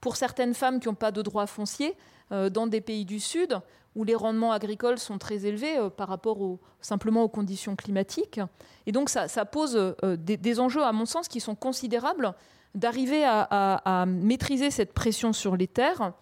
pour 0.00 0.16
certaines 0.16 0.54
femmes 0.54 0.80
qui 0.80 0.88
n'ont 0.88 0.94
pas 0.94 1.12
de 1.12 1.22
droits 1.22 1.46
fonciers, 1.46 1.94
dans 2.30 2.66
des 2.66 2.80
pays 2.80 3.04
du 3.04 3.20
Sud, 3.20 3.60
où 3.94 4.02
les 4.02 4.14
rendements 4.14 4.52
agricoles 4.52 4.98
sont 4.98 5.18
très 5.18 5.46
élevés 5.46 5.78
par 5.96 6.08
rapport 6.08 6.38
simplement 6.80 7.22
aux 7.22 7.28
conditions 7.28 7.76
climatiques. 7.76 8.40
Et 8.86 8.92
donc 8.92 9.08
ça, 9.08 9.44
pose 9.44 9.94
des, 10.02 10.60
enjeux, 10.60 10.82
à 10.82 10.92
mon 10.92 11.06
sens, 11.06 11.28
qui 11.28 11.40
sont 11.40 11.54
considérables 11.54 12.34
d'arriver 12.76 13.24
à, 13.24 14.04
maîtriser 14.06 14.70
cette 14.70 14.92
pression 14.92 15.32
sur 15.32 15.56
les 15.56 15.66
terres 15.66 16.12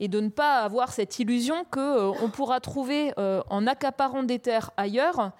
et 0.00 0.08
de 0.08 0.20
ne 0.20 0.28
pas 0.28 0.60
avoir 0.60 0.92
cette 0.92 1.18
illusion 1.18 1.64
qu'on 1.70 1.80
euh, 1.80 2.28
pourra 2.32 2.60
trouver 2.60 3.12
euh, 3.18 3.42
en 3.50 3.66
accaparant 3.66 4.22
des 4.22 4.38
terres 4.38 4.70
ailleurs 4.76 5.32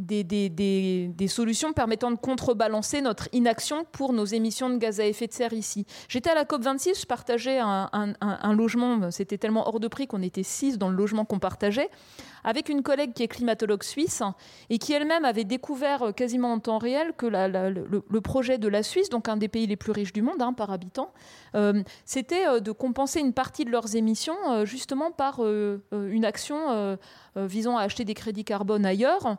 euh, 0.00 0.22
des, 0.22 1.28
solutions 1.28 1.72
permettant 1.72 2.10
de 2.10 2.16
contrebalancer 2.16 3.00
notre 3.00 3.28
inaction 3.32 3.84
pour 3.90 4.12
nos 4.12 4.24
émissions 4.24 4.70
de 4.70 4.76
gaz 4.76 5.00
à 5.00 5.06
effet 5.06 5.26
de 5.26 5.32
serre 5.32 5.52
ici. 5.52 5.86
J'étais 6.08 6.30
à 6.30 6.34
la 6.34 6.44
COP26, 6.44 7.00
je 7.00 7.06
partageais 7.06 7.58
un, 7.60 8.54
logement, 8.54 9.10
c'était 9.10 9.38
tellement 9.38 9.68
hors 9.68 9.80
de 9.80 9.88
prix 9.88 10.06
qu'on 10.06 10.22
était 10.22 10.42
six 10.42 10.78
dans 10.78 10.88
le 10.88 10.96
logement 10.96 11.24
qu'on 11.24 11.38
partageait 11.38 11.90
avec 12.44 12.68
une 12.68 12.82
collègue 12.82 13.12
qui 13.12 13.22
est 13.22 13.28
climatologue 13.28 13.82
suisse 13.82 14.22
et 14.70 14.78
qui 14.78 14.92
elle-même 14.92 15.24
avait 15.24 15.44
découvert 15.44 16.02
euh, 16.02 16.12
quasiment 16.12 16.52
en 16.52 16.58
temps 16.58 16.78
réel 16.78 17.12
que 17.16 17.26
le, 17.26 18.20
projet 18.20 18.58
de 18.58 18.68
la 18.68 18.82
Suisse, 18.82 19.10
donc 19.10 19.28
un 19.28 19.36
des 19.36 19.48
pays 19.48 19.66
les 19.66 19.76
plus 19.76 19.92
riches 19.92 20.12
du 20.12 20.22
monde 20.22 20.40
hein, 20.40 20.52
par 20.52 20.70
habitant, 20.70 21.12
euh, 21.54 21.82
c'était 22.04 22.46
euh, 22.46 22.60
de 22.60 22.72
compenser 22.72 23.20
une 23.20 23.32
partie 23.32 23.64
de 23.64 23.70
leurs 23.70 23.96
émissions 23.96 24.36
justement 24.64 25.10
par 25.10 25.40
une 25.40 26.24
action 26.24 26.98
visant 27.46 27.76
à 27.76 27.82
acheter 27.82 28.04
des 28.04 28.14
crédits 28.14 28.44
carbone 28.44 28.84
ailleurs. 28.84 29.36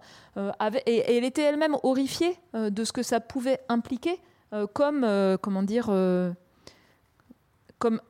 et, 0.86 1.18
elle 1.18 1.24
était 1.24 1.44
elle-même 1.44 1.76
horrifiée 1.84 2.38
de 2.54 2.84
ce 2.84 2.92
que 2.92 3.04
ça 3.04 3.20
pouvait 3.20 3.60
impliquer 3.70 4.20
comme, 4.74 5.38
comment 5.42 5.64
dire, 5.64 5.92
comme 7.80 8.02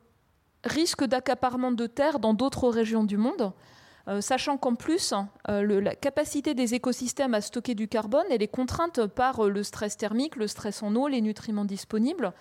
risque 0.64 1.04
d'accaparement 1.04 1.72
de 1.72 1.86
terres 1.86 2.18
dans 2.18 2.34
d'autres 2.34 2.68
régions 2.68 3.04
du 3.04 3.16
monde. 3.16 3.52
Euh, 4.08 4.20
sachant 4.20 4.56
qu'en 4.56 4.74
plus, 4.74 5.12
euh, 5.48 5.80
la 5.80 5.94
capacité 5.94 6.54
des 6.54 6.74
écosystèmes 6.74 7.34
à 7.34 7.40
stocker 7.40 7.74
du 7.74 7.86
carbone, 7.86 8.24
est 8.30 8.48
contrainte 8.48 9.06
par 9.06 9.44
euh, 9.44 9.50
le 9.50 9.62
stress 9.62 9.96
thermique, 9.96 10.36
le 10.36 10.46
stress 10.46 10.82
en 10.82 10.94
eau, 10.96 11.06
les 11.06 11.20
nutriments 11.20 11.64
disponibles. 11.64 12.32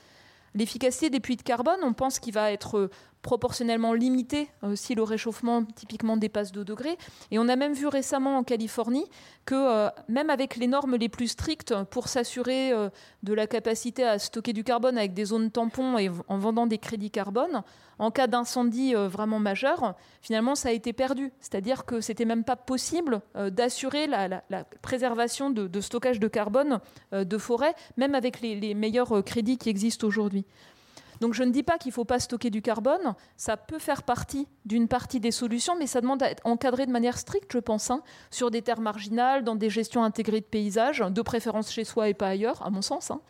L'efficacité 0.55 1.09
des 1.09 1.19
puits 1.19 1.35
de 1.35 1.43
carbone, 1.43 1.79
on 1.83 1.93
pense 1.93 2.19
qu'il 2.19 2.33
va 2.33 2.51
être 2.51 2.89
proportionnellement 3.21 3.93
limité 3.93 4.49
euh, 4.63 4.75
si 4.75 4.95
le 4.95 5.03
réchauffement 5.03 5.63
typiquement 5.63 6.17
dépasse 6.17 6.51
2 6.51 6.63
degrés. 6.63 6.97
Et 7.31 7.39
on 7.39 7.47
a 7.49 7.55
même 7.55 7.73
vu 7.73 7.87
récemment 7.87 8.37
en 8.37 8.43
Californie 8.43 9.05
que 9.45 9.55
euh, 9.55 9.89
même 10.07 10.29
avec 10.29 10.55
les 10.55 10.67
normes 10.67 10.95
les 10.95 11.09
plus 11.09 11.27
strictes 11.27 11.73
pour 11.91 12.07
s'assurer 12.07 12.71
euh, 12.71 12.89
de 13.23 13.33
la 13.33 13.47
capacité 13.47 14.03
à 14.03 14.19
stocker 14.19 14.53
du 14.53 14.63
carbone 14.63 14.97
avec 14.97 15.13
des 15.13 15.25
zones 15.25 15.51
tampons 15.51 15.97
et 15.97 16.09
en 16.27 16.37
vendant 16.37 16.67
des 16.67 16.77
crédits 16.77 17.11
carbone, 17.11 17.63
en 17.97 18.11
cas 18.11 18.27
d'incendie 18.27 18.93
vraiment 18.93 19.39
majeur, 19.39 19.95
finalement 20.21 20.55
ça 20.55 20.69
a 20.69 20.71
été 20.71 20.93
perdu. 20.93 21.33
C'est-à-dire 21.41 21.83
que 21.85 21.99
c'était 21.99 22.23
même 22.23 22.45
pas 22.45 22.55
possible 22.55 23.21
d'assurer 23.35 24.07
la, 24.07 24.41
préservation 24.81 25.49
de, 25.49 25.81
stockage 25.81 26.19
de 26.19 26.29
carbone 26.29 26.79
de 27.11 27.37
forêt, 27.37 27.73
même 27.97 28.15
avec 28.15 28.39
les 28.39 28.73
meilleurs 28.73 29.21
crédits 29.25 29.57
qui 29.57 29.67
existent 29.67 30.07
aujourd'hui. 30.07 30.45
Donc 31.21 31.33
je 31.33 31.43
ne 31.43 31.51
dis 31.51 31.63
pas 31.63 31.77
qu'il 31.77 31.89
ne 31.89 31.93
faut 31.93 32.05
pas 32.05 32.19
stocker 32.19 32.49
du 32.49 32.61
carbone, 32.61 33.15
ça 33.37 33.57
peut 33.57 33.79
faire 33.79 34.03
partie 34.03 34.47
d'une 34.65 34.87
partie 34.87 35.19
des 35.19 35.31
solutions, 35.31 35.75
mais 35.77 35.87
ça 35.87 36.01
demande 36.01 36.23
à 36.23 36.29
encadré 36.43 36.85
de 36.85 36.91
manière 36.91 37.17
stricte, 37.17 37.51
je 37.51 37.59
pense, 37.59 37.91
hein, 37.91 38.01
sur 38.31 38.51
des 38.51 38.61
terres 38.61 38.81
marginales, 38.81 39.43
dans 39.43 39.55
des 39.55 39.69
gestions 39.69 40.03
intégrées 40.03 40.41
de 40.41 40.45
paysages, 40.45 40.99
de 40.99 41.21
préférence 41.21 41.71
chez 41.71 41.83
soi 41.83 42.09
et 42.09 42.13
pas 42.13 42.27
ailleurs, 42.27 42.65
à 42.65 42.69
mon 42.69 42.81
sens. 42.81 43.11
Hein. 43.11 43.21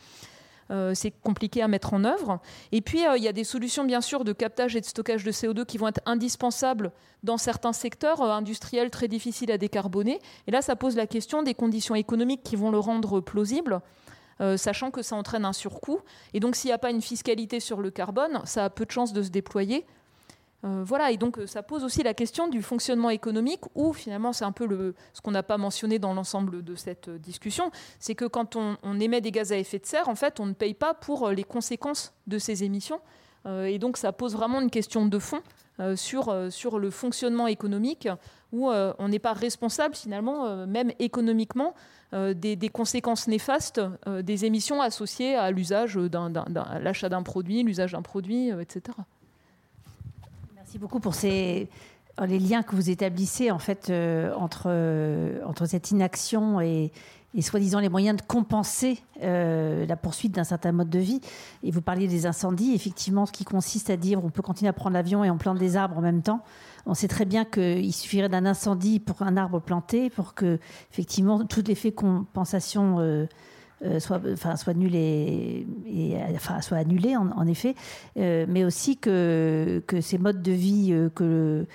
Euh, 0.71 0.93
c'est 0.93 1.11
compliqué 1.11 1.63
à 1.63 1.67
mettre 1.67 1.93
en 1.93 2.03
œuvre. 2.03 2.39
Et 2.71 2.81
puis, 2.81 3.05
euh, 3.05 3.17
il 3.17 3.23
y 3.23 3.27
a 3.27 3.33
des 3.33 3.43
solutions, 3.43 3.83
bien 3.85 4.01
sûr, 4.01 4.23
de 4.23 4.33
captage 4.33 4.75
et 4.75 4.81
de 4.81 4.85
stockage 4.85 5.23
de 5.23 5.31
CO2 5.31 5.65
qui 5.65 5.79
vont 5.79 5.87
être 5.87 6.01
indispensables 6.05 6.91
dans 7.23 7.37
certains 7.37 7.73
secteurs 7.73 8.21
euh, 8.21 8.29
industriels 8.29 8.91
très 8.91 9.07
difficiles 9.07 9.51
à 9.51 9.57
décarboner. 9.57 10.19
Et 10.45 10.51
là, 10.51 10.61
ça 10.61 10.75
pose 10.75 10.95
la 10.95 11.07
question 11.07 11.41
des 11.41 11.55
conditions 11.55 11.95
économiques 11.95 12.43
qui 12.43 12.55
vont 12.55 12.69
le 12.69 12.77
rendre 12.77 13.19
plausible. 13.19 13.81
Euh, 14.41 14.55
sachant 14.55 14.89
que 14.89 15.01
ça 15.01 15.17
entraîne 15.17 15.43
un 15.43 15.51
surcoût. 15.51 15.99
Et 16.33 16.39
donc, 16.39 16.55
s'il 16.55 16.69
n'y 16.69 16.73
a 16.73 16.77
pas 16.77 16.91
une 16.91 17.01
fiscalité 17.01 17.59
sur 17.59 17.81
le 17.81 17.91
carbone, 17.91 18.41
ça 18.45 18.65
a 18.65 18.69
peu 18.69 18.85
de 18.85 18.91
chances 18.91 19.11
de 19.11 19.21
se 19.21 19.29
déployer. 19.29 19.85
Euh, 20.65 20.83
voilà, 20.85 21.11
et 21.11 21.17
donc 21.17 21.39
euh, 21.39 21.47
ça 21.47 21.63
pose 21.63 21.85
aussi 21.85 22.03
la 22.03 22.13
question 22.13 22.47
du 22.49 22.61
fonctionnement 22.61 23.09
économique, 23.09 23.61
où 23.75 23.93
finalement 23.93 24.33
c'est 24.33 24.43
un 24.43 24.51
peu 24.51 24.65
le, 24.65 24.93
ce 25.13 25.21
qu'on 25.21 25.31
n'a 25.31 25.43
pas 25.43 25.57
mentionné 25.57 25.99
dans 25.99 26.13
l'ensemble 26.13 26.63
de 26.63 26.75
cette 26.75 27.09
discussion, 27.09 27.71
c'est 27.97 28.13
que 28.13 28.25
quand 28.25 28.57
on, 28.57 28.99
émet 28.99 29.21
des 29.21 29.31
gaz 29.31 29.53
à 29.53 29.57
effet 29.57 29.79
de 29.79 29.85
serre, 29.85 30.09
en 30.09 30.15
fait, 30.15 30.41
on 30.41 30.45
ne 30.45 30.53
paye 30.53 30.73
pas 30.73 30.93
pour 30.93 31.29
les 31.29 31.45
conséquences 31.45 32.13
de 32.27 32.37
ces 32.37 32.65
émissions. 32.65 32.99
et 33.45 33.79
donc 33.79 33.95
ça 33.95 34.11
pose 34.11 34.33
vraiment 34.33 34.59
une 34.59 34.69
question 34.69 35.05
de 35.05 35.17
fond 35.17 35.41
sur, 35.95 36.35
sur 36.51 36.77
le 36.77 36.89
fonctionnement 36.89 37.47
économique, 37.47 38.09
où 38.51 38.69
on 38.69 39.07
n'est 39.07 39.19
pas 39.19 39.33
responsable 39.33 39.95
finalement, 39.95 40.65
même 40.65 40.91
économiquement, 40.99 41.75
euh, 42.11 42.33
des, 42.33 42.69
conséquences 42.69 43.27
néfastes 43.27 43.79
euh, 44.07 44.23
des 44.23 44.45
émissions 44.45 44.81
associées 44.81 45.35
à 45.35 45.51
l'usage 45.51 45.95
l'achat 46.81 47.07
d'un 47.07 47.21
produit, 47.21 47.61
l'usage 47.61 47.91
d'un 47.91 48.01
produit, 48.01 48.51
euh, 48.51 48.61
etc. 48.61 48.97
Merci 50.55 50.79
beaucoup 50.79 50.99
pour 50.99 51.13
les 51.21 51.69
liens 52.39 52.63
que 52.63 52.75
vous 52.75 52.89
établissez 52.89 53.51
en 53.51 53.59
fait 53.59 53.91
entre, 54.35 55.65
cette 55.67 55.91
inaction 55.91 56.59
et, 56.59 56.91
et 57.35 57.41
soi-disant 57.43 57.79
les 57.79 57.89
moyens 57.89 58.17
de 58.17 58.23
compenser 58.23 59.03
la 59.21 59.95
poursuite 59.95 60.33
d'un 60.33 60.43
certain 60.43 60.71
mode 60.71 60.89
de 60.89 60.99
vie. 60.99 61.21
Et 61.61 61.69
vous 61.69 61.81
parliez 61.81 62.07
des 62.07 62.25
incendies, 62.25 62.73
effectivement, 62.73 63.27
ce 63.27 63.31
qui 63.31 63.45
consiste 63.45 63.91
à 63.91 63.97
dire 63.97 64.23
on 64.23 64.31
peut 64.31 64.41
continuer 64.41 64.69
à 64.69 64.73
prendre 64.73 64.95
l'avion 64.95 65.23
et 65.23 65.29
on 65.29 65.37
plante 65.37 65.59
des 65.59 65.77
arbres 65.77 65.97
en 65.97 66.01
même 66.01 66.23
temps. 66.23 66.43
On 66.85 66.93
sait 66.93 67.07
très 67.07 67.25
bien 67.25 67.45
qu'il 67.45 67.93
suffirait 67.93 68.29
d'un 68.29 68.45
incendie 68.45 68.99
pour 68.99 69.21
un 69.21 69.37
arbre 69.37 69.59
planté 69.59 70.09
pour 70.09 70.33
que, 70.33 70.59
effectivement, 70.91 71.45
tout 71.45 71.63
l'effet 71.65 71.91
compensation 71.91 72.99
euh, 72.99 73.25
euh, 73.85 73.99
soit, 73.99 74.21
enfin, 74.33 74.55
soit 74.55 74.73
annulé, 74.73 75.65
en, 77.15 77.47
effet, 77.47 77.75
euh, 78.17 78.45
mais 78.47 78.65
aussi 78.65 78.97
que, 78.97 79.83
que 79.87 80.01
ces 80.01 80.17
modes 80.17 80.41
de 80.41 80.51
vie 80.51 81.09
que, 81.15 81.65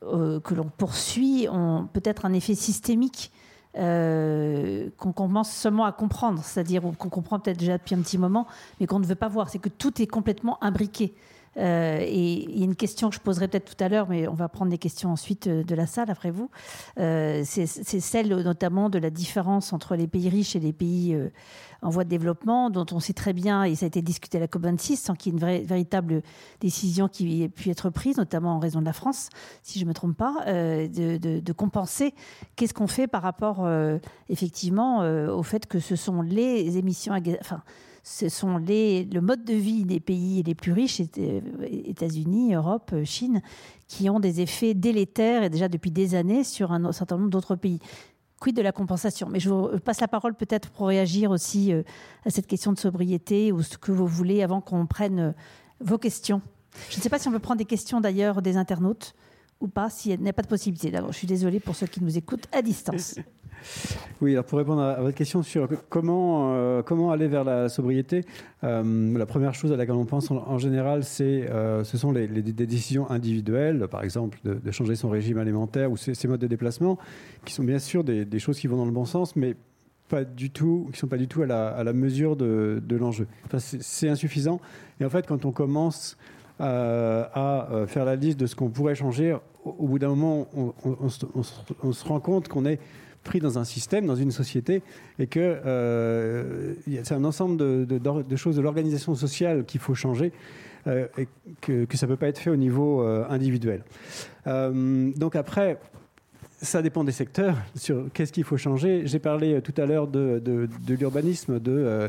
que 0.00 0.54
l'on 0.54 0.70
poursuit 0.76 1.48
ont 1.50 1.86
peut-être 1.92 2.24
un 2.24 2.32
effet 2.32 2.54
systémique. 2.54 3.30
qu'on 3.74 5.12
commence 5.12 5.50
seulement 5.52 5.84
à 5.84 5.92
comprendre, 5.92 6.42
c'est-à-dire 6.42 6.82
qu'on 6.98 7.08
comprend 7.10 7.38
peut-être 7.38 7.58
déjà 7.58 7.78
depuis 7.78 7.94
un 7.94 8.00
petit 8.00 8.18
moment, 8.18 8.46
mais 8.78 8.86
qu'on 8.86 8.98
ne 8.98 9.06
veut 9.06 9.14
pas 9.14 9.28
voir. 9.28 9.48
C'est 9.50 9.58
que 9.58 9.68
tout 9.68 10.00
est 10.00 10.06
complètement 10.06 10.62
imbriqué. 10.62 11.14
Euh, 11.56 11.98
et 12.00 12.44
il 12.48 12.58
y 12.58 12.62
a 12.62 12.64
une 12.64 12.76
question 12.76 13.10
que 13.10 13.16
je 13.16 13.20
poserai 13.20 13.48
peut-être 13.48 13.76
tout 13.76 13.84
à 13.84 13.88
l'heure, 13.88 14.08
mais 14.08 14.28
on 14.28 14.34
va 14.34 14.48
prendre 14.48 14.70
des 14.70 14.78
questions 14.78 15.10
ensuite 15.10 15.48
euh, 15.48 15.64
de 15.64 15.74
la 15.74 15.86
salle 15.86 16.10
après 16.10 16.30
vous. 16.30 16.48
Euh, 16.98 17.42
c'est 17.44 17.66
celle 17.66 18.28
notamment 18.28 18.88
de 18.88 18.98
la 18.98 19.10
différence 19.10 19.72
entre 19.72 19.96
les 19.96 20.06
pays 20.06 20.28
riches 20.28 20.54
et 20.54 20.60
les 20.60 20.72
pays 20.72 21.16
en 21.82 21.90
voie 21.90 22.04
de 22.04 22.08
développement, 22.08 22.70
dont 22.70 22.86
on 22.92 23.00
sait 23.00 23.12
très 23.12 23.32
bien, 23.32 23.64
et 23.64 23.74
ça 23.74 23.86
a 23.86 23.88
été 23.88 24.02
discuté 24.02 24.38
à 24.38 24.40
la 24.40 24.46
COP26, 24.46 24.96
sans 24.96 25.14
qu'il 25.14 25.32
y 25.32 25.36
ait 25.36 25.58
une 25.58 25.64
véritable 25.64 26.22
décision 26.60 27.08
qui 27.08 27.42
ait 27.42 27.48
pu 27.48 27.70
être 27.70 27.90
prise, 27.90 28.16
notamment 28.18 28.56
en 28.56 28.58
raison 28.58 28.80
de 28.80 28.84
la 28.84 28.92
France, 28.92 29.28
si 29.62 29.78
je 29.78 29.84
ne 29.84 29.88
me 29.88 29.94
trompe 29.94 30.16
pas, 30.16 30.44
de, 30.46 31.16
de, 31.16 31.52
compenser. 31.52 32.14
Qu'est-ce 32.56 32.74
qu'on 32.74 32.86
fait 32.86 33.06
par 33.06 33.22
rapport, 33.22 33.68
effectivement, 34.28 35.00
au 35.00 35.42
fait 35.42 35.66
que 35.66 35.80
ce 35.80 35.96
sont 35.96 36.22
les 36.22 36.76
émissions, 36.76 37.14
enfin, 37.40 37.62
ce 38.02 38.28
sont 38.28 38.56
les, 38.56 39.04
le 39.04 39.20
mode 39.20 39.44
de 39.44 39.54
vie 39.54 39.84
des 39.84 40.00
pays 40.00 40.42
les 40.42 40.54
plus 40.54 40.72
riches, 40.72 41.00
États-Unis, 41.00 42.54
Europe, 42.54 42.94
Chine, 43.04 43.42
qui 43.88 44.08
ont 44.08 44.20
des 44.20 44.40
effets 44.40 44.74
délétères 44.74 45.42
et 45.42 45.50
déjà 45.50 45.68
depuis 45.68 45.90
des 45.90 46.14
années 46.14 46.44
sur 46.44 46.72
un 46.72 46.92
certain 46.92 47.16
nombre 47.16 47.30
d'autres 47.30 47.56
pays. 47.56 47.80
Quid 48.40 48.56
de 48.56 48.62
la 48.62 48.72
compensation? 48.72 49.28
Mais 49.28 49.38
je 49.38 49.50
vous 49.50 49.78
passe 49.84 50.00
la 50.00 50.08
parole 50.08 50.34
peut-être 50.34 50.70
pour 50.70 50.86
réagir 50.86 51.30
aussi 51.30 51.74
euh, 51.74 51.82
à 52.24 52.30
cette 52.30 52.46
question 52.46 52.72
de 52.72 52.78
sobriété 52.78 53.52
ou 53.52 53.62
ce 53.62 53.76
que 53.76 53.92
vous 53.92 54.06
voulez 54.06 54.42
avant 54.42 54.62
qu'on 54.62 54.86
prenne 54.86 55.18
euh, 55.18 55.32
vos 55.80 55.98
questions. 55.98 56.40
Je 56.88 56.96
ne 56.96 57.02
sais 57.02 57.10
pas 57.10 57.18
si 57.18 57.28
on 57.28 57.32
peut 57.32 57.38
prendre 57.38 57.58
des 57.58 57.66
questions 57.66 58.00
d'ailleurs 58.00 58.40
des 58.40 58.56
internautes 58.56 59.14
ou 59.60 59.68
pas, 59.68 59.90
s'il 59.90 60.20
n'y 60.20 60.28
a 60.28 60.32
pas 60.32 60.42
de 60.42 60.48
possibilité. 60.48 60.90
D'abord, 60.90 61.12
je 61.12 61.18
suis 61.18 61.26
désolée 61.26 61.60
pour 61.60 61.76
ceux 61.76 61.86
qui 61.86 62.02
nous 62.02 62.16
écoutent 62.16 62.46
à 62.52 62.62
distance. 62.62 63.16
Oui, 64.20 64.32
alors 64.32 64.44
pour 64.44 64.58
répondre 64.58 64.82
à 64.82 65.00
votre 65.00 65.16
question 65.16 65.42
sur 65.42 65.68
comment, 65.88 66.54
euh, 66.54 66.82
comment 66.82 67.10
aller 67.10 67.28
vers 67.28 67.44
la 67.44 67.68
sobriété, 67.68 68.24
euh, 68.64 69.16
la 69.16 69.26
première 69.26 69.54
chose 69.54 69.72
à 69.72 69.76
laquelle 69.76 69.94
on 69.94 70.04
pense 70.04 70.30
en, 70.30 70.58
général, 70.58 71.04
c'est, 71.04 71.48
euh, 71.50 71.84
ce 71.84 71.96
sont 71.96 72.12
les, 72.12 72.26
des 72.26 72.66
décisions 72.66 73.10
individuelles, 73.10 73.86
par 73.90 74.02
exemple 74.02 74.38
de, 74.44 74.70
changer 74.70 74.96
son 74.96 75.08
régime 75.08 75.38
alimentaire 75.38 75.90
ou 75.90 75.96
ses, 75.96 76.28
modes 76.28 76.40
de 76.40 76.46
déplacement, 76.46 76.98
qui 77.44 77.54
sont 77.54 77.64
bien 77.64 77.78
sûr 77.78 78.04
des, 78.04 78.38
choses 78.38 78.58
qui 78.58 78.66
vont 78.66 78.76
dans 78.76 78.86
le 78.86 78.92
bon 78.92 79.04
sens, 79.04 79.36
mais 79.36 79.56
pas 80.08 80.24
du 80.24 80.50
tout, 80.50 80.88
qui 80.92 80.98
sont 80.98 81.06
pas 81.06 81.18
du 81.18 81.28
tout 81.28 81.42
à 81.42 81.46
la, 81.46 81.68
à 81.68 81.84
la 81.84 81.92
mesure 81.92 82.36
de, 82.36 82.82
de 82.84 82.96
l'enjeu. 82.96 83.26
Enfin, 83.46 83.58
c'est 83.58 84.08
insuffisant. 84.08 84.60
Et 85.00 85.04
en 85.04 85.10
fait, 85.10 85.26
quand 85.26 85.44
on 85.44 85.52
commence 85.52 86.16
à 86.60 87.68
faire 87.86 88.04
la 88.04 88.16
liste 88.16 88.38
de 88.38 88.46
ce 88.46 88.54
qu'on 88.54 88.70
pourrait 88.70 88.94
changer, 88.94 89.36
au, 89.64 89.86
bout 89.86 89.98
d'un 89.98 90.08
moment, 90.10 90.48
on, 90.54 91.08
se 91.08 92.04
rend 92.04 92.20
compte 92.20 92.48
qu'on 92.48 92.66
est 92.66 92.78
pris 93.24 93.40
dans 93.40 93.58
un 93.58 93.64
système, 93.64 94.06
dans 94.06 94.16
une 94.16 94.30
société, 94.30 94.82
et 95.18 95.26
que 95.26 96.76
c'est 97.02 97.14
un 97.14 97.24
ensemble 97.24 97.56
de, 97.56 98.36
choses 98.36 98.56
de 98.56 98.62
l'organisation 98.62 99.14
sociale 99.14 99.64
qu'il 99.64 99.80
faut 99.80 99.94
changer. 99.94 100.32
et 100.86 101.28
que, 101.60 101.86
ça 101.94 102.06
ne 102.06 102.12
peut 102.12 102.16
pas 102.16 102.28
être 102.28 102.38
fait 102.38 102.50
au 102.50 102.56
niveau 102.56 103.02
individuel. 103.02 103.82
donc 104.46 105.36
après, 105.36 105.78
ça 106.62 106.82
dépend 106.82 107.04
des 107.04 107.12
secteurs, 107.12 107.56
sur 107.74 108.06
qu'est-ce 108.12 108.32
qu'il 108.32 108.44
faut 108.44 108.56
changer. 108.56 109.02
J'ai 109.06 109.18
parlé 109.18 109.60
tout 109.62 109.74
à 109.80 109.86
l'heure 109.86 110.06
de, 110.06 110.38
de, 110.38 110.94
l'urbanisme, 110.94 111.58
de 111.58 111.72
euh, 111.72 112.08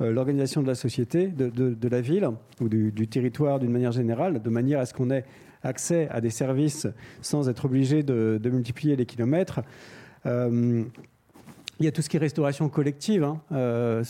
l'organisation 0.00 0.62
de 0.62 0.66
la 0.66 0.74
société, 0.74 1.28
de, 1.28 1.88
la 1.88 2.00
ville 2.00 2.28
ou 2.60 2.68
du, 2.68 3.08
territoire 3.08 3.58
d'une 3.58 3.70
manière 3.70 3.92
générale, 3.92 4.42
de 4.42 4.50
manière 4.50 4.80
à 4.80 4.86
ce 4.86 4.94
qu'on 4.94 5.10
ait 5.10 5.24
accès 5.62 6.08
à 6.10 6.20
des 6.20 6.30
services 6.30 6.86
sans 7.20 7.48
être 7.48 7.64
obligé 7.64 8.02
de, 8.02 8.40
multiplier 8.50 8.96
les 8.96 9.06
kilomètres. 9.06 9.60
Euh, 10.26 10.84
il 11.80 11.84
y 11.84 11.88
a 11.88 11.92
tout 11.92 12.02
ce 12.02 12.08
qui 12.08 12.16
est 12.16 12.20
restauration 12.20 12.68
collective. 12.68 13.24
Hein. 13.24 13.40
Euh, 13.50 14.04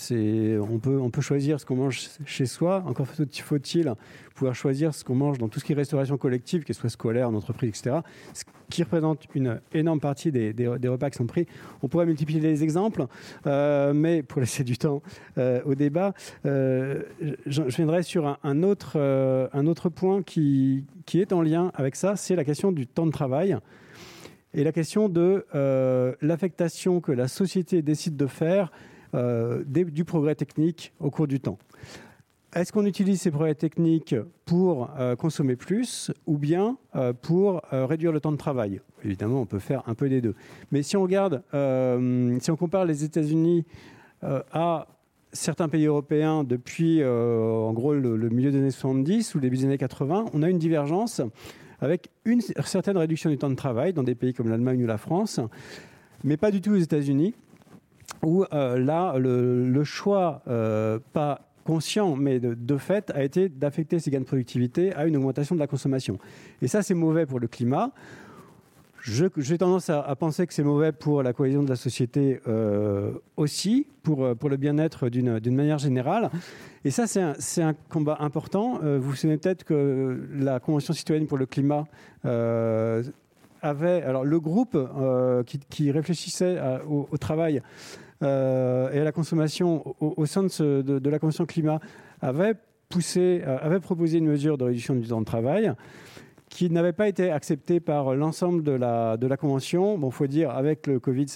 on, 0.60 0.78
peut, 0.78 1.20
choisir 1.20 1.60
ce 1.60 1.66
qu'on 1.66 1.76
mange 1.76 2.10
chez 2.26 2.46
soi. 2.46 2.82
Encore 2.86 3.06
faut-il 3.06 3.94
pouvoir 4.34 4.54
choisir 4.54 4.94
ce 4.94 5.04
qu'on 5.04 5.14
mange 5.14 5.38
dans 5.38 5.48
tout 5.48 5.60
ce 5.60 5.64
qui 5.64 5.72
est 5.72 5.76
restauration 5.76 6.16
collective, 6.16 6.64
qu'elle 6.64 6.76
soit 6.76 6.88
scolaire, 6.88 7.28
en 7.28 7.34
entreprise, 7.34 7.70
etc. 7.70 7.96
Ce 8.34 8.44
qui 8.70 8.82
représente 8.82 9.26
une 9.34 9.60
énorme 9.72 10.00
partie 10.00 10.32
des, 10.32 10.66
repas 10.66 11.10
qui 11.10 11.18
sont 11.18 11.26
pris. 11.26 11.46
On 11.82 11.88
pourrait 11.88 12.06
multiplier 12.06 12.40
les 12.40 12.62
exemples, 12.62 13.06
euh, 13.46 13.92
mais 13.94 14.22
pour 14.22 14.40
laisser 14.40 14.64
du 14.64 14.76
temps 14.76 15.02
euh, 15.38 15.60
au 15.64 15.74
débat, 15.74 16.14
je, 16.44 17.62
viendrai 17.76 18.02
sur 18.02 18.38
un, 18.42 18.62
autre, 18.62 19.88
point 19.88 20.22
qui 20.22 20.84
est 21.14 21.32
en 21.32 21.42
lien 21.42 21.70
avec 21.74 21.96
ça, 21.96 22.16
c'est 22.16 22.36
la 22.36 22.44
question 22.44 22.72
du 22.72 22.86
temps 22.86 23.06
de 23.06 23.12
travail 23.12 23.56
et 24.54 24.64
la 24.64 24.72
question 24.72 25.08
de 25.08 25.46
euh, 25.54 26.14
l'affectation 26.20 27.00
que 27.00 27.12
la 27.12 27.28
société 27.28 27.82
décide 27.82 28.16
de 28.16 28.26
faire 28.26 28.70
euh, 29.14 29.62
du 29.66 30.04
progrès 30.04 30.34
technique 30.34 30.92
au 31.00 31.10
cours 31.10 31.26
du 31.26 31.40
temps. 31.40 31.58
Est-ce 32.54 32.70
qu'on 32.70 32.84
utilise 32.84 33.22
ces 33.22 33.30
progrès 33.30 33.54
techniques 33.54 34.14
pour 34.44 34.90
euh, 34.98 35.16
consommer 35.16 35.56
plus 35.56 36.10
ou 36.26 36.36
bien 36.36 36.76
pour 37.22 37.62
réduire 37.70 38.12
le 38.12 38.20
temps 38.20 38.32
de 38.32 38.36
travail? 38.36 38.80
Évidemment, 39.04 39.40
on 39.40 39.46
peut 39.46 39.58
faire 39.58 39.82
un 39.86 39.94
peu 39.94 40.10
des 40.10 40.20
deux. 40.20 40.34
Mais 40.70 40.82
si 40.82 40.96
on 40.98 41.02
regarde, 41.02 41.42
si 42.40 42.50
on 42.50 42.56
compare 42.56 42.84
les 42.84 43.04
États-Unis 43.04 43.64
à 44.20 44.86
certains 45.32 45.70
pays 45.70 45.86
européens 45.86 46.44
depuis, 46.44 47.02
en 47.02 47.72
gros, 47.72 47.94
le, 47.94 48.16
le, 48.16 48.28
milieu 48.28 48.50
des 48.50 48.58
années 48.58 48.70
70 48.70 49.34
ou 49.34 49.40
début 49.40 49.56
des 49.56 49.64
années 49.64 49.78
80, 49.78 50.26
on 50.34 50.42
a 50.42 50.50
une 50.50 50.58
divergence 50.58 51.22
avec 51.82 52.10
une 52.24 52.40
certaine 52.40 52.96
réduction 52.96 53.28
du 53.28 53.36
temps 53.36 53.50
de 53.50 53.56
travail 53.56 53.92
dans 53.92 54.04
des 54.04 54.14
pays 54.14 54.32
comme 54.32 54.48
l'Allemagne 54.48 54.82
ou 54.82 54.86
la 54.86 54.98
France, 54.98 55.40
mais 56.24 56.36
pas 56.36 56.52
du 56.52 56.60
tout 56.60 56.70
aux 56.70 56.76
États-Unis, 56.76 57.34
où 58.22 58.44
euh, 58.52 58.78
là, 58.78 59.18
le, 59.18 59.84
choix, 59.84 60.42
euh, 60.46 61.00
pas 61.12 61.40
conscient, 61.64 62.14
mais 62.14 62.38
de, 62.38 62.76
fait, 62.76 63.10
a 63.14 63.24
été 63.24 63.48
d'affecter 63.48 63.98
ces 63.98 64.10
gains 64.10 64.20
de 64.20 64.24
productivité 64.24 64.94
à 64.94 65.06
une 65.06 65.16
augmentation 65.16 65.56
de 65.56 65.60
la 65.60 65.66
consommation. 65.66 66.18
Et 66.60 66.68
ça, 66.68 66.82
c'est 66.82 66.94
mauvais 66.94 67.26
pour 67.26 67.40
le 67.40 67.48
climat. 67.48 67.90
J'ai 69.02 69.58
tendance 69.58 69.90
à, 69.90 70.14
penser 70.16 70.46
que 70.46 70.54
c'est 70.54 70.62
mauvais 70.62 70.92
pour 70.92 71.22
la 71.22 71.32
cohésion 71.32 71.62
de 71.62 71.68
la 71.68 71.76
société 71.76 72.40
euh, 72.46 73.12
aussi, 73.36 73.86
pour, 74.02 74.36
pour 74.36 74.48
le 74.48 74.56
bien-être 74.56 75.08
d'une 75.08 75.54
manière 75.54 75.78
générale. 75.78 76.30
Et 76.84 76.90
ça, 76.90 77.06
c'est 77.06 77.62
un, 77.62 77.74
combat 77.88 78.16
important. 78.20 78.80
Euh, 78.82 78.98
vous 78.98 79.10
vous 79.10 79.16
souvenez 79.16 79.36
peut-être 79.36 79.64
que 79.64 80.20
la 80.34 80.58
Convention 80.58 80.92
citoyenne 80.92 81.26
pour 81.26 81.38
le 81.38 81.46
climat 81.46 81.84
euh, 82.24 83.04
avait. 83.60 84.02
Alors, 84.02 84.24
le 84.24 84.40
groupe 84.40 84.74
euh, 84.76 85.44
qui, 85.70 85.90
réfléchissait 85.92 86.58
au, 86.88 87.16
travail 87.18 87.62
et 88.20 88.24
à 88.24 89.04
la 89.04 89.12
consommation 89.12 89.96
au, 90.00 90.26
sein 90.26 90.44
de, 90.44 91.08
la 91.08 91.18
Convention 91.18 91.46
climat 91.46 91.80
avait 92.20 92.54
poussé, 92.88 93.42
avait 93.44 93.80
proposé 93.80 94.18
une 94.18 94.26
mesure 94.26 94.58
de 94.58 94.64
réduction 94.64 94.94
du 94.94 95.08
temps 95.08 95.20
de 95.20 95.26
travail 95.26 95.72
qui 96.52 96.68
n'avait 96.68 96.92
pas 96.92 97.08
été 97.08 97.30
acceptée 97.30 97.80
par 97.80 98.14
l'ensemble 98.14 98.62
de 98.62 98.72
la, 98.72 99.36
Convention. 99.38 99.96
Bon, 99.96 100.10
faut 100.10 100.26
dire, 100.26 100.50
avec 100.50 100.86
le 100.86 101.00
Covid, 101.00 101.26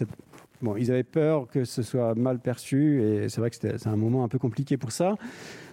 Bon, 0.63 0.75
ils 0.75 0.91
avaient 0.91 1.05
peur 1.05 1.49
que 1.49 1.65
ce 1.65 1.83
soit 1.83 2.15
mal 2.15 2.39
perçu 2.39 3.03
et 3.03 3.29
c'est 3.29 3.41
vrai 3.41 3.51
que 3.51 3.57
c'est 3.57 3.87
un 3.87 3.97
moment 3.97 4.25
un 4.25 4.29
peu 4.29 4.39
compliqué 4.39 4.79
pour 4.79 4.91
ça. 4.91 5.17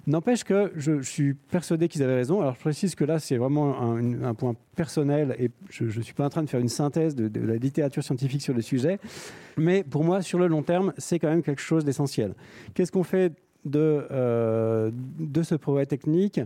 N'empêche 0.07 0.43
que 0.43 0.73
je, 0.75 1.01
suis 1.01 1.33
persuadé 1.33 1.87
qu'ils 1.87 2.03
avaient 2.03 2.15
raison. 2.15 2.41
Alors 2.41 2.55
je 2.55 2.59
précise 2.59 2.93
que 2.93 3.05
là, 3.05 3.17
c'est 3.17 3.37
vraiment 3.37 3.81
un, 3.81 4.33
point 4.33 4.55
personnel 4.75 5.37
et 5.39 5.51
je 5.69 5.85
ne 5.85 6.03
suis 6.03 6.13
pas 6.13 6.25
en 6.25 6.29
train 6.29 6.43
de 6.43 6.49
faire 6.49 6.59
une 6.59 6.67
synthèse 6.67 7.15
de, 7.15 7.39
la 7.39 7.55
littérature 7.55 8.03
scientifique 8.03 8.41
sur 8.41 8.53
le 8.53 8.61
sujet. 8.61 8.99
Mais 9.55 9.83
pour 9.83 10.03
moi, 10.03 10.21
sur 10.21 10.37
le 10.37 10.47
long 10.47 10.63
terme, 10.63 10.93
c'est 10.97 11.17
quand 11.17 11.29
même 11.29 11.43
quelque 11.43 11.61
chose 11.61 11.85
d'essentiel. 11.85 12.33
Qu'est-ce 12.73 12.91
qu'on 12.91 13.03
fait 13.03 13.31
de, 13.63 14.05
euh, 14.11 14.91
de 14.93 15.43
ce 15.43 15.55
progrès 15.55 15.85
technique? 15.85 16.41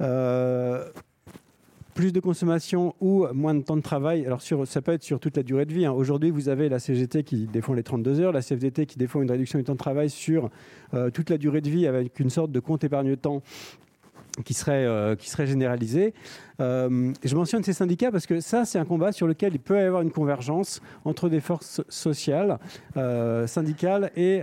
Euh, 0.00 0.88
plus 2.00 2.14
de 2.14 2.20
consommation 2.20 2.94
ou 3.02 3.26
moins 3.34 3.54
de 3.54 3.60
temps 3.60 3.76
de 3.76 3.82
travail. 3.82 4.24
Alors 4.24 4.40
sur, 4.40 4.66
ça 4.66 4.80
peut 4.80 4.92
être 4.92 5.02
sur 5.02 5.20
toute 5.20 5.36
la 5.36 5.42
durée 5.42 5.66
de 5.66 5.74
vie. 5.74 5.84
Hein. 5.84 5.92
Aujourd'hui, 5.92 6.30
vous 6.30 6.48
avez 6.48 6.70
la 6.70 6.78
CGT 6.78 7.24
qui 7.24 7.46
défend 7.46 7.74
les 7.74 7.82
32 7.82 8.20
heures, 8.20 8.32
la 8.32 8.40
CFDT 8.40 8.86
qui 8.86 8.96
défend 8.96 9.20
une 9.20 9.30
réduction 9.30 9.58
du 9.58 9.66
temps 9.66 9.74
de 9.74 9.78
travail 9.78 10.08
sur 10.08 10.48
euh, 10.94 11.10
toute 11.10 11.28
la 11.28 11.36
durée 11.36 11.60
de 11.60 11.68
vie 11.68 11.86
avec 11.86 12.18
une 12.18 12.30
sorte 12.30 12.52
de 12.52 12.58
compte 12.58 12.84
épargne-temps 12.84 13.42
qui 14.44 14.54
serait, 14.54 14.84
euh, 14.84 15.16
qui 15.16 15.28
serait 15.28 15.46
généralisé. 15.46 16.14
Euh, 16.60 17.12
je 17.24 17.34
mentionne 17.34 17.64
ces 17.64 17.72
syndicats 17.72 18.10
parce 18.10 18.26
que 18.26 18.40
ça, 18.40 18.64
c'est 18.64 18.78
un 18.78 18.84
combat 18.84 19.12
sur 19.12 19.26
lequel 19.26 19.54
il 19.54 19.60
peut 19.60 19.76
y 19.76 19.82
avoir 19.82 20.02
une 20.02 20.10
convergence 20.10 20.80
entre 21.04 21.28
des 21.28 21.40
forces 21.40 21.82
sociales, 21.88 22.58
euh, 22.96 23.46
syndicales 23.46 24.10
et, 24.16 24.42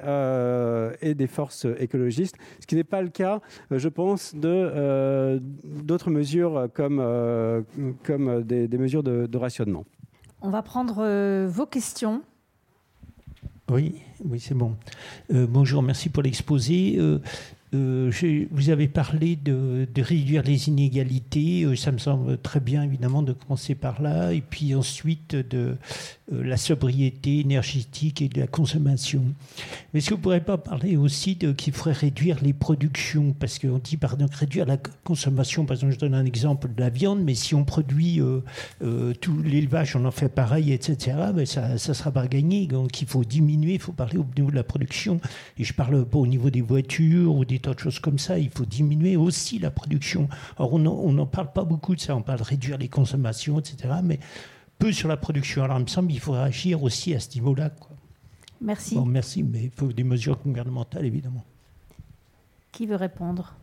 et, 1.01 1.13
des 1.13 1.27
forces 1.27 1.67
écologistes, 1.79 2.35
ce 2.59 2.65
qui 2.65 2.75
n'est 2.75 2.83
pas 2.83 3.01
le 3.01 3.09
cas, 3.09 3.39
je 3.71 3.89
pense, 3.89 4.35
de, 4.35 5.39
d'autres 5.63 6.09
mesures 6.09 6.69
comme, 6.73 7.03
comme 8.03 8.43
des, 8.43 8.77
mesures 8.77 9.03
de, 9.03 9.27
de, 9.27 9.37
rationnement. 9.37 9.85
On 10.41 10.49
va 10.49 10.61
prendre 10.61 11.45
vos 11.47 11.65
questions. 11.65 12.21
Oui, 13.69 13.95
oui, 14.23 14.39
c'est 14.39 14.53
bon. 14.55 14.75
bonjour, 15.29 15.83
merci 15.83 16.09
pour 16.09 16.23
l'exposé. 16.23 16.95
Euh, 16.97 17.19
vous 17.73 18.69
avez 18.69 18.87
parlé 18.87 19.35
de, 19.35 19.87
réduire 19.97 20.43
les 20.43 20.69
inégalités. 20.69 21.63
Euh, 21.63 21.75
ça 21.75 21.91
me 21.91 21.97
semble 21.97 22.37
très 22.37 22.59
bien, 22.59 22.83
évidemment, 22.83 23.21
de 23.21 23.33
commencer 23.33 23.75
par 23.75 24.01
là. 24.01 24.31
Et 24.31 24.41
puis 24.41 24.73
ensuite, 24.73 25.35
de 25.35 25.75
euh, 26.31 26.43
la 26.43 26.55
sobriété 26.55 27.39
énergétique 27.39 28.21
et 28.21 28.29
de 28.29 28.39
la 28.39 28.47
consommation. 28.47 29.23
Mais 29.93 29.99
est-ce 29.99 30.09
que 30.09 30.13
vous 30.13 30.19
ne 30.19 30.23
pourriez 30.23 30.39
pas 30.39 30.57
parler 30.57 30.95
aussi 30.95 31.35
de 31.35 31.51
qu'il 31.51 31.73
faudrait 31.73 31.93
réduire 31.93 32.37
les 32.41 32.53
productions? 32.53 33.33
Parce 33.37 33.59
qu'on 33.59 33.79
dit, 33.79 33.97
pardon, 33.97 34.27
réduire 34.31 34.65
la 34.65 34.77
consommation. 35.03 35.65
Par 35.65 35.75
exemple, 35.75 35.93
je 35.93 35.99
donne 35.99 36.13
un 36.13 36.25
exemple 36.25 36.69
de 36.73 36.79
la 36.79 36.89
viande, 36.89 37.21
mais 37.21 37.35
si 37.35 37.53
on 37.53 37.65
produit 37.65 38.21
tout 39.21 39.41
l'élevage, 39.43 39.95
on 39.95 40.05
en 40.05 40.11
fait 40.11 40.29
pareil, 40.29 40.71
etc., 40.71 41.17
ben 41.33 41.45
ça 41.45 41.73
ne 41.73 41.77
sera 41.77 42.11
pas 42.11 42.27
gagné. 42.27 42.67
Donc 42.67 43.01
il 43.01 43.07
faut 43.07 43.23
diminuer, 43.23 43.73
il 43.73 43.79
faut 43.79 43.91
parler 43.91 44.17
au 44.17 44.25
niveau 44.35 44.51
de 44.51 44.55
la 44.55 44.63
production. 44.63 45.19
Et 45.57 45.63
je 45.63 45.73
parle 45.73 46.05
pas 46.05 46.17
au 46.17 46.27
niveau 46.27 46.49
des 46.49 46.61
voitures 46.61 47.35
ou 47.35 47.45
des 47.45 47.56
tas 47.59 47.73
de 47.73 47.79
choses 47.79 47.99
comme 47.99 48.19
ça. 48.19 48.37
Il 48.37 48.49
faut 48.49 48.65
diminuer 48.65 49.15
aussi 49.15 49.59
la 49.59 49.71
production. 49.71 50.29
Or, 50.57 50.73
on 50.73 50.79
n'en 50.79 51.25
parle 51.25 51.51
pas 51.51 51.63
beaucoup 51.63 51.95
de 51.95 51.99
ça. 51.99 52.15
On 52.15 52.21
parle 52.21 52.39
de 52.39 52.43
réduire 52.43 52.77
les 52.77 52.89
consommations, 52.89 53.59
etc. 53.59 53.95
Mais 54.03 54.19
peu 54.79 54.91
sur 54.91 55.07
la 55.07 55.17
production. 55.17 55.63
Alors, 55.63 55.77
il 55.79 55.83
me 55.83 55.87
semble 55.87 56.09
qu'il 56.09 56.19
faudrait 56.19 56.43
agir 56.43 56.83
aussi 56.83 57.13
à 57.13 57.19
ce 57.19 57.33
niveau-là. 57.35 57.71
Merci. 58.61 58.95
Bon, 58.95 59.05
merci, 59.05 59.43
mais 59.43 59.65
il 59.65 59.71
faut 59.71 59.91
des 59.91 60.03
mesures 60.03 60.37
gouvernementales, 60.37 61.05
évidemment. 61.05 61.43
Qui 62.71 62.85
veut 62.85 62.95
répondre? 62.95 63.55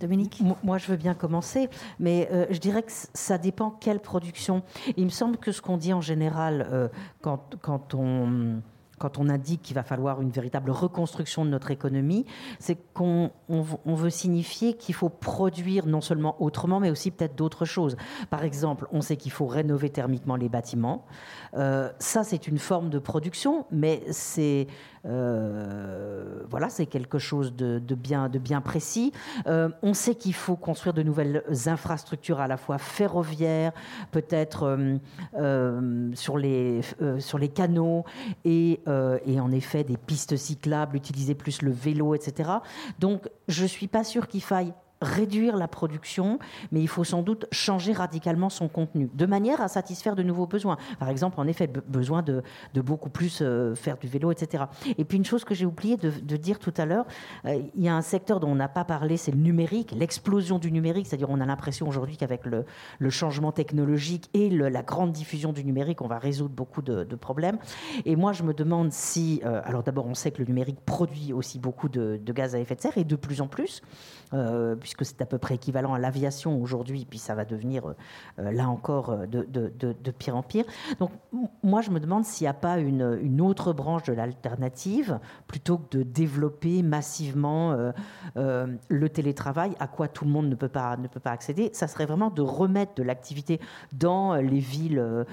Dominique? 0.00 0.42
Moi, 0.62 0.78
je 0.78 0.86
veux 0.86 0.96
bien 0.96 1.14
commencer, 1.14 1.70
mais 2.00 2.28
euh, 2.32 2.46
je 2.50 2.58
dirais 2.58 2.82
que 2.82 2.92
ça 2.92 3.38
dépend 3.38 3.70
quelle 3.70 4.00
production. 4.00 4.62
Il 4.96 5.04
me 5.04 5.10
semble 5.10 5.36
que 5.36 5.52
ce 5.52 5.62
qu'on 5.62 5.76
dit 5.76 5.92
en 5.92 6.00
général 6.00 6.66
euh, 6.70 6.88
quand, 7.20 7.56
quand 7.62 7.94
on 7.94 8.60
quand 8.98 9.18
on 9.18 9.28
indique 9.28 9.62
qu'il 9.62 9.74
va 9.74 9.82
falloir 9.82 10.20
une 10.20 10.30
véritable 10.30 10.70
reconstruction 10.70 11.44
de 11.44 11.50
notre 11.50 11.70
économie, 11.70 12.26
c'est 12.58 12.78
qu'on 12.92 13.30
veut 13.48 14.10
signifier 14.10 14.74
qu'il 14.74 14.94
faut 14.94 15.08
produire 15.08 15.86
non 15.86 16.00
seulement 16.00 16.40
autrement, 16.42 16.80
mais 16.80 16.90
aussi 16.90 17.10
peut-être 17.10 17.34
d'autres 17.34 17.64
choses. 17.64 17.96
Par 18.30 18.44
exemple, 18.44 18.86
on 18.92 19.00
sait 19.00 19.16
qu'il 19.16 19.32
faut 19.32 19.46
rénover 19.46 19.90
thermiquement 19.90 20.36
les 20.36 20.48
bâtiments. 20.48 21.04
Euh, 21.56 21.90
ça, 21.98 22.24
c'est 22.24 22.46
une 22.46 22.58
forme 22.58 22.90
de 22.90 22.98
production, 22.98 23.66
mais 23.70 24.02
c'est 24.10 24.66
voilà, 25.04 26.68
c'est 26.68 26.86
quelque 26.86 27.18
chose 27.18 27.54
de, 27.54 27.78
bien, 27.94 28.28
de 28.28 28.38
bien 28.38 28.60
précis. 28.60 29.12
Euh, 29.46 29.68
on 29.82 29.94
sait 29.94 30.14
qu'il 30.14 30.34
faut 30.34 30.56
construire 30.56 30.94
de 30.94 31.02
nouvelles 31.02 31.42
infrastructures 31.66 32.40
à 32.40 32.48
la 32.48 32.56
fois 32.56 32.78
ferroviaires, 32.78 33.72
peut-être 34.12 34.78
sur, 36.14 36.38
les, 36.38 36.80
sur 37.18 37.38
les 37.38 37.48
canaux, 37.48 38.04
et, 38.44 38.80
et 39.26 39.40
en 39.40 39.52
effet 39.52 39.84
des 39.84 39.96
pistes 39.96 40.36
cyclables, 40.36 40.96
utiliser 40.96 41.34
plus 41.34 41.62
le 41.62 41.70
vélo, 41.70 42.14
etc. 42.14 42.50
Donc, 42.98 43.28
je 43.48 43.66
suis 43.66 43.88
pas 43.88 44.04
sûre 44.04 44.28
qu'il 44.28 44.42
faille 44.42 44.72
réduire 45.04 45.56
la 45.56 45.68
production, 45.68 46.38
mais 46.72 46.80
il 46.80 46.88
faut 46.88 47.04
sans 47.04 47.22
doute 47.22 47.46
changer 47.52 47.92
radicalement 47.92 48.48
son 48.48 48.68
contenu, 48.68 49.10
de 49.14 49.26
manière 49.26 49.60
à 49.60 49.68
satisfaire 49.68 50.16
de 50.16 50.22
nouveaux 50.22 50.46
besoins. 50.46 50.76
Par 50.98 51.08
exemple, 51.08 51.40
en 51.40 51.46
effet, 51.46 51.66
besoin 51.66 52.22
de, 52.22 52.42
beaucoup 52.74 53.10
plus 53.10 53.40
euh, 53.40 53.74
faire 53.74 53.96
du 53.98 54.06
vélo, 54.06 54.32
etc. 54.32 54.64
Et 54.98 55.04
puis 55.04 55.16
une 55.16 55.24
chose 55.24 55.44
que 55.44 55.54
j'ai 55.54 55.66
oublié 55.66 55.96
de, 55.96 56.36
dire 56.36 56.58
tout 56.58 56.74
à 56.76 56.84
l'heure, 56.84 57.06
euh, 57.44 57.60
il 57.74 57.82
y 57.82 57.88
a 57.88 57.94
un 57.94 58.02
secteur 58.02 58.40
dont 58.40 58.48
on 58.48 58.54
n'a 58.56 58.68
pas 58.68 58.84
parlé, 58.84 59.16
c'est 59.16 59.30
le 59.30 59.38
numérique, 59.38 59.92
l'explosion 59.92 60.58
du 60.58 60.72
numérique, 60.72 61.06
c'est-à-dire 61.06 61.30
on 61.30 61.40
a 61.40 61.46
l'impression 61.46 61.88
aujourd'hui 61.88 62.16
qu'avec 62.16 62.42
le, 62.44 62.64
changement 63.10 63.52
technologique 63.52 64.28
et 64.34 64.50
la 64.50 64.82
grande 64.82 65.12
diffusion 65.12 65.52
du 65.52 65.64
numérique, 65.64 66.00
on 66.00 66.08
va 66.08 66.18
résoudre 66.18 66.54
beaucoup 66.54 66.82
de, 66.82 67.14
problèmes. 67.14 67.58
Et 68.04 68.16
moi, 68.16 68.32
je 68.32 68.42
me 68.42 68.52
demande 68.52 68.92
si, 68.92 69.40
euh, 69.44 69.60
alors 69.64 69.84
d'abord, 69.84 70.06
on 70.06 70.14
sait 70.14 70.32
que 70.32 70.38
le 70.38 70.46
numérique 70.46 70.80
produit 70.84 71.32
aussi 71.32 71.58
beaucoup 71.58 71.88
de, 71.88 72.20
gaz 72.26 72.54
à 72.54 72.58
effet 72.58 72.74
de 72.74 72.80
serre 72.80 72.98
et 72.98 73.04
de 73.04 73.16
plus 73.16 73.40
en 73.40 73.46
plus. 73.46 73.82
Euh, 74.32 74.74
puisque 74.96 75.14
c'est 75.16 75.22
à 75.22 75.26
peu 75.26 75.38
près 75.38 75.54
équivalent 75.54 75.94
à 75.94 75.98
l'aviation 75.98 76.60
aujourd'hui, 76.60 77.06
puis 77.08 77.18
ça 77.18 77.34
va 77.34 77.44
devenir, 77.44 77.94
euh, 78.38 78.52
là 78.52 78.68
encore, 78.68 79.10
euh, 79.10 79.26
de, 79.26 80.10
pire 80.10 80.36
en 80.36 80.42
pire. 80.42 80.64
Donc 81.00 81.10
moi, 81.62 81.80
je 81.80 81.90
me 81.90 82.00
demande 82.00 82.24
s'il 82.24 82.44
n'y 82.44 82.48
a 82.48 82.54
pas 82.54 82.78
une, 82.78 83.40
autre 83.40 83.72
branche 83.72 84.04
de 84.04 84.12
l'alternative, 84.12 85.18
plutôt 85.46 85.78
que 85.78 85.98
de 85.98 86.02
développer 86.02 86.82
massivement 86.82 87.76
le 88.36 89.08
télétravail, 89.08 89.74
à 89.80 89.86
quoi 89.88 90.08
tout 90.08 90.24
le 90.24 90.30
monde 90.30 90.48
ne 90.48 90.54
peut 90.54 90.68
pas, 90.68 90.96
ne 90.96 91.08
peut 91.08 91.20
pas 91.20 91.32
accéder, 91.32 91.70
ça 91.72 91.88
serait 91.88 92.06
vraiment 92.06 92.30
de 92.30 92.42
remettre 92.42 92.94
de 92.94 93.02
l'activité 93.02 93.60
dans 93.92 94.36
les 94.36 94.60
villes 94.60 95.24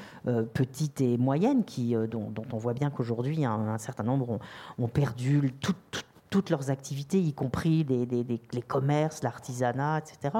petites 0.53 1.01
et 1.01 1.17
moyennes, 1.17 1.63
qui, 1.63 1.95
dont, 2.09 2.33
on 2.51 2.57
voit 2.57 2.73
bien 2.73 2.89
qu'aujourd'hui, 2.89 3.45
un, 3.45 3.77
certain 3.77 4.03
nombre 4.03 4.39
ont, 4.77 4.87
perdu 4.87 5.53
tout, 5.61 5.75
tout 5.91 6.01
toutes 6.31 6.49
leurs 6.49 6.71
activités, 6.71 7.19
y 7.19 7.33
compris 7.33 7.83
les, 7.83 8.61
commerces, 8.67 9.21
l'artisanat, 9.21 9.99
etc. 9.99 10.39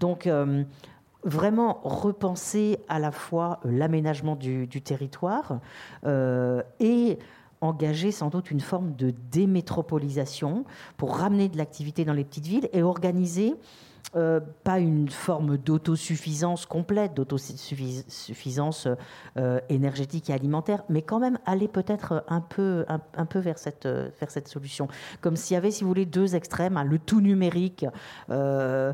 Donc, 0.00 0.26
euh, 0.26 0.64
vraiment 1.24 1.80
repenser 1.84 2.78
à 2.88 2.98
la 2.98 3.10
fois 3.12 3.60
euh, 3.64 3.70
l'aménagement 3.70 4.36
du, 4.36 4.68
territoire 4.68 5.60
euh, 6.06 6.62
et 6.80 7.18
engager 7.60 8.10
sans 8.10 8.28
doute 8.28 8.50
une 8.50 8.60
forme 8.60 8.94
de 8.96 9.12
démétropolisation 9.30 10.64
pour 10.96 11.16
ramener 11.16 11.48
de 11.48 11.58
l'activité 11.58 12.04
dans 12.04 12.12
les 12.12 12.24
petites 12.24 12.46
villes 12.46 12.68
et 12.72 12.82
organiser 12.82 13.54
euh, 14.14 14.40
pas 14.64 14.78
une 14.78 15.08
forme 15.08 15.56
d'autosuffisance 15.56 16.66
complète, 16.66 17.14
d'autosuffisance 17.14 18.88
euh, 19.38 19.60
énergétique 19.70 20.28
et 20.28 20.34
alimentaire, 20.34 20.84
mais 20.88 21.00
quand 21.00 21.18
même 21.18 21.38
aller 21.46 21.66
peut-être 21.68 22.22
un 22.28 22.42
peu, 22.42 22.84
un, 22.88 23.26
peu 23.26 23.38
vers, 23.38 23.58
cette, 23.58 23.86
vers 23.86 24.30
cette 24.30 24.48
solution. 24.48 24.88
Comme 25.22 25.36
s'il 25.36 25.54
y 25.54 25.56
avait, 25.56 25.70
si 25.70 25.82
vous 25.82 25.88
voulez, 25.88 26.04
deux 26.04 26.34
extrêmes, 26.34 26.76
hein, 26.76 26.84
le 26.84 26.98
tout 26.98 27.20
numérique. 27.22 27.86
Euh, 28.30 28.92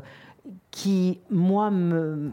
qui, 0.71 1.19
moi, 1.29 1.71
me, 1.71 2.31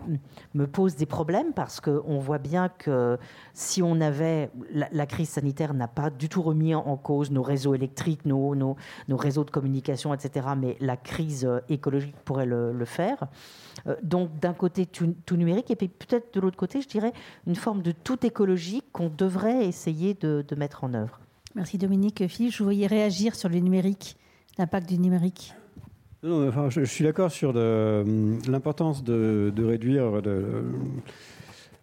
pose 0.72 0.96
des 0.96 1.06
problèmes 1.06 1.52
parce 1.52 1.80
qu'on 1.80 2.18
voit 2.18 2.38
bien 2.38 2.68
que 2.68 3.18
si 3.54 3.82
on 3.82 4.00
avait. 4.00 4.50
La, 4.70 5.06
crise 5.06 5.30
sanitaire 5.30 5.74
n'a 5.74 5.88
pas 5.88 6.10
du 6.10 6.28
tout 6.28 6.42
remis 6.42 6.74
en 6.74 6.96
cause 6.96 7.30
nos 7.30 7.42
réseaux 7.42 7.74
électriques, 7.74 8.24
nos, 8.24 8.54
nos, 8.54 8.76
réseaux 9.10 9.44
de 9.44 9.50
communication, 9.50 10.12
etc. 10.12 10.48
Mais 10.56 10.76
la 10.80 10.96
crise 10.96 11.48
écologique 11.68 12.16
pourrait 12.24 12.46
le, 12.46 12.84
faire. 12.84 13.24
Euh, 13.86 13.96
donc, 14.02 14.38
d'un 14.40 14.52
côté, 14.54 14.86
tout, 14.86 15.14
numérique, 15.36 15.70
et 15.70 15.76
puis 15.76 15.88
peut-être 15.88 16.34
de 16.34 16.40
l'autre 16.40 16.56
côté, 16.56 16.80
je 16.80 16.88
dirais, 16.88 17.12
une 17.46 17.56
forme 17.56 17.82
de 17.82 17.92
tout 17.92 18.24
écologique 18.26 18.84
qu'on 18.92 19.08
devrait 19.08 19.66
essayer 19.66 20.14
de, 20.14 20.44
de 20.46 20.56
mettre 20.56 20.84
en 20.84 20.94
œuvre. 20.94 21.20
Merci 21.54 21.78
Dominique. 21.78 22.26
Philippe, 22.28 22.52
je 22.52 22.62
voyais 22.62 22.86
réagir 22.86 23.34
sur 23.34 23.48
le 23.48 23.58
numérique, 23.58 24.16
l'impact 24.58 24.88
du 24.88 24.98
numérique. 24.98 25.54
Non, 26.26 26.48
enfin, 26.48 26.68
je, 26.70 26.82
suis 26.82 27.04
d'accord 27.04 27.30
sur 27.30 27.52
l'importance 27.52 29.04
de, 29.04 29.52
réduire 29.58 30.20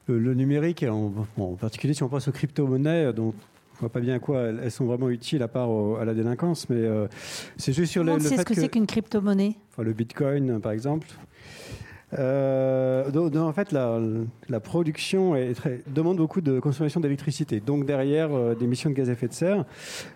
le, 0.08 0.34
numérique, 0.34 0.84
en, 0.84 1.14
en, 1.38 1.54
particulier 1.54 1.94
si 1.94 2.04
on 2.04 2.10
pense 2.10 2.28
aux 2.28 2.34
crypto-monnaies, 2.34 3.14
dont 3.14 3.34
on 3.76 3.80
voit 3.80 3.90
pas 3.90 4.02
bien 4.02 4.16
à 4.16 4.20
quoi 4.20 4.42
elles 4.42 4.72
sont 4.72 4.86
vraiment 4.86 5.10
utiles 5.10 5.42
à 5.44 5.48
part 5.48 5.70
à 6.00 6.04
la 6.04 6.14
délinquance, 6.14 6.70
mais 6.70 6.76
euh, 6.76 7.08
c'est 7.56 7.72
juste 7.72 7.94
sur 7.94 8.04
le, 8.04 8.14
le 8.14 8.20
fait 8.20 8.38
ce 8.38 8.44
que, 8.44 8.54
c'est 8.54 8.68
qu'une 8.68 8.86
crypto-monnaie. 8.86 9.56
Enfin, 9.72 9.84
le 9.84 9.94
Bitcoin, 9.94 10.60
par 10.60 10.74
exemple. 10.74 11.08
Euh, 12.20 13.12
donc, 13.12 13.36
en 13.36 13.54
fait, 13.54 13.72
la, 13.72 14.60
production 14.60 15.36
demande 15.88 16.18
beaucoup 16.18 16.42
de 16.42 16.60
consommation 16.60 17.00
d'électricité, 17.00 17.60
donc 17.60 17.86
derrière 17.86 18.34
euh, 18.34 18.56
des 18.56 18.66
émissions 18.66 18.90
de 18.90 18.96
gaz 18.96 19.10
à 19.10 19.14
effet 19.14 19.28
de 19.28 19.34
serre. 19.34 19.66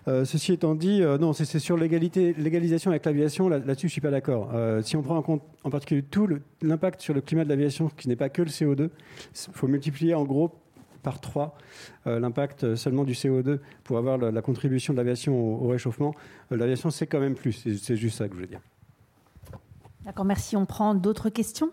Euh, 0.06 0.24
ceci 0.24 0.52
étant 0.52 0.74
dit, 0.74 1.02
euh, 1.02 1.18
non, 1.18 1.32
c'est 1.32 1.58
sur 1.58 1.76
légalisation 1.76 2.90
avec 2.90 3.04
l'aviation, 3.04 3.48
là, 3.48 3.58
là-dessus 3.58 3.88
je 3.88 3.92
suis 3.92 4.00
pas 4.00 4.10
d'accord. 4.10 4.52
si 4.82 4.96
on 4.96 5.02
prend 5.02 5.16
en 5.16 5.22
compte 5.22 5.42
en 5.64 5.70
particulier 5.70 6.02
tout 6.02 6.28
l'impact 6.62 7.00
sur 7.00 7.14
le 7.14 7.20
climat 7.20 7.44
de 7.44 7.48
l'aviation, 7.48 7.90
qui 7.96 8.08
n'est 8.08 8.16
pas 8.16 8.28
que 8.28 8.42
le 8.42 8.48
CO2, 8.48 8.90
il 8.90 9.52
faut 9.52 9.66
multiplier 9.66 10.14
en 10.14 10.24
gros 10.24 10.52
par 11.02 11.20
3 11.20 11.56
l'impact 12.06 12.74
seulement 12.74 13.04
du 13.04 13.12
CO2 13.12 13.60
pour 13.84 13.98
avoir 13.98 14.18
la, 14.18 14.42
contribution 14.42 14.92
de 14.92 14.98
l'aviation 14.98 15.38
au, 15.38 15.64
au 15.64 15.68
réchauffement. 15.68 16.14
l'aviation, 16.50 16.90
c'est 16.90 17.06
quand 17.06 17.20
même 17.20 17.34
plus. 17.34 17.52
C'est 17.52 17.96
juste 17.96 18.18
ça 18.18 18.28
que 18.28 18.34
je 18.34 18.40
veux 18.40 18.46
dire. 18.46 18.60
D'accord, 20.04 20.24
merci. 20.24 20.56
On 20.56 20.66
prend 20.66 20.94
d'autres 20.94 21.28
questions? 21.28 21.70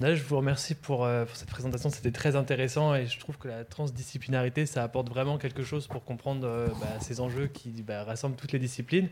Je 0.00 0.22
vous 0.22 0.36
remercie 0.36 0.74
euh, 0.74 1.24
pour, 1.24 1.36
cette 1.36 1.50
présentation, 1.50 1.90
c'était 1.90 2.12
très 2.12 2.36
intéressant 2.36 2.94
et 2.94 3.06
je 3.06 3.18
trouve 3.18 3.36
que 3.36 3.48
la 3.48 3.64
transdisciplinarité, 3.64 4.66
ça 4.66 4.82
apporte 4.84 5.08
vraiment 5.08 5.38
quelque 5.38 5.64
chose 5.64 5.86
pour 5.86 6.04
comprendre 6.04 6.46
euh, 6.46 6.68
bah, 6.80 6.86
ces 7.00 7.20
enjeux 7.20 7.48
qui 7.48 7.82
bah, 7.82 8.04
rassemblent 8.04 8.36
toutes 8.36 8.52
les 8.52 8.58
disciplines. 8.58 9.08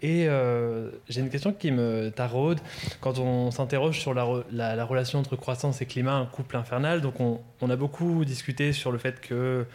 Et 0.00 0.28
euh, 0.28 0.90
j'ai 1.08 1.20
une 1.20 1.30
question 1.30 1.52
qui 1.52 1.72
me 1.72 2.10
taraude. 2.10 2.60
Quand 3.00 3.18
on 3.18 3.50
s'interroge 3.50 3.98
sur 3.98 4.14
la, 4.14 4.84
relation 4.84 5.18
entre 5.18 5.34
croissance 5.34 5.82
et 5.82 5.86
climat, 5.86 6.14
un 6.14 6.26
couple 6.26 6.56
infernal, 6.56 7.00
donc 7.00 7.18
on, 7.18 7.70
a 7.70 7.74
beaucoup 7.74 8.24
discuté 8.24 8.72
sur 8.72 8.92
le 8.92 8.98
fait 8.98 9.20
que, 9.20 9.66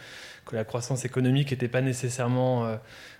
que 0.46 0.56
la 0.56 0.64
croissance 0.64 1.04
économique 1.04 1.50
n'était 1.50 1.68
pas 1.68 1.82
nécessairement 1.82 2.78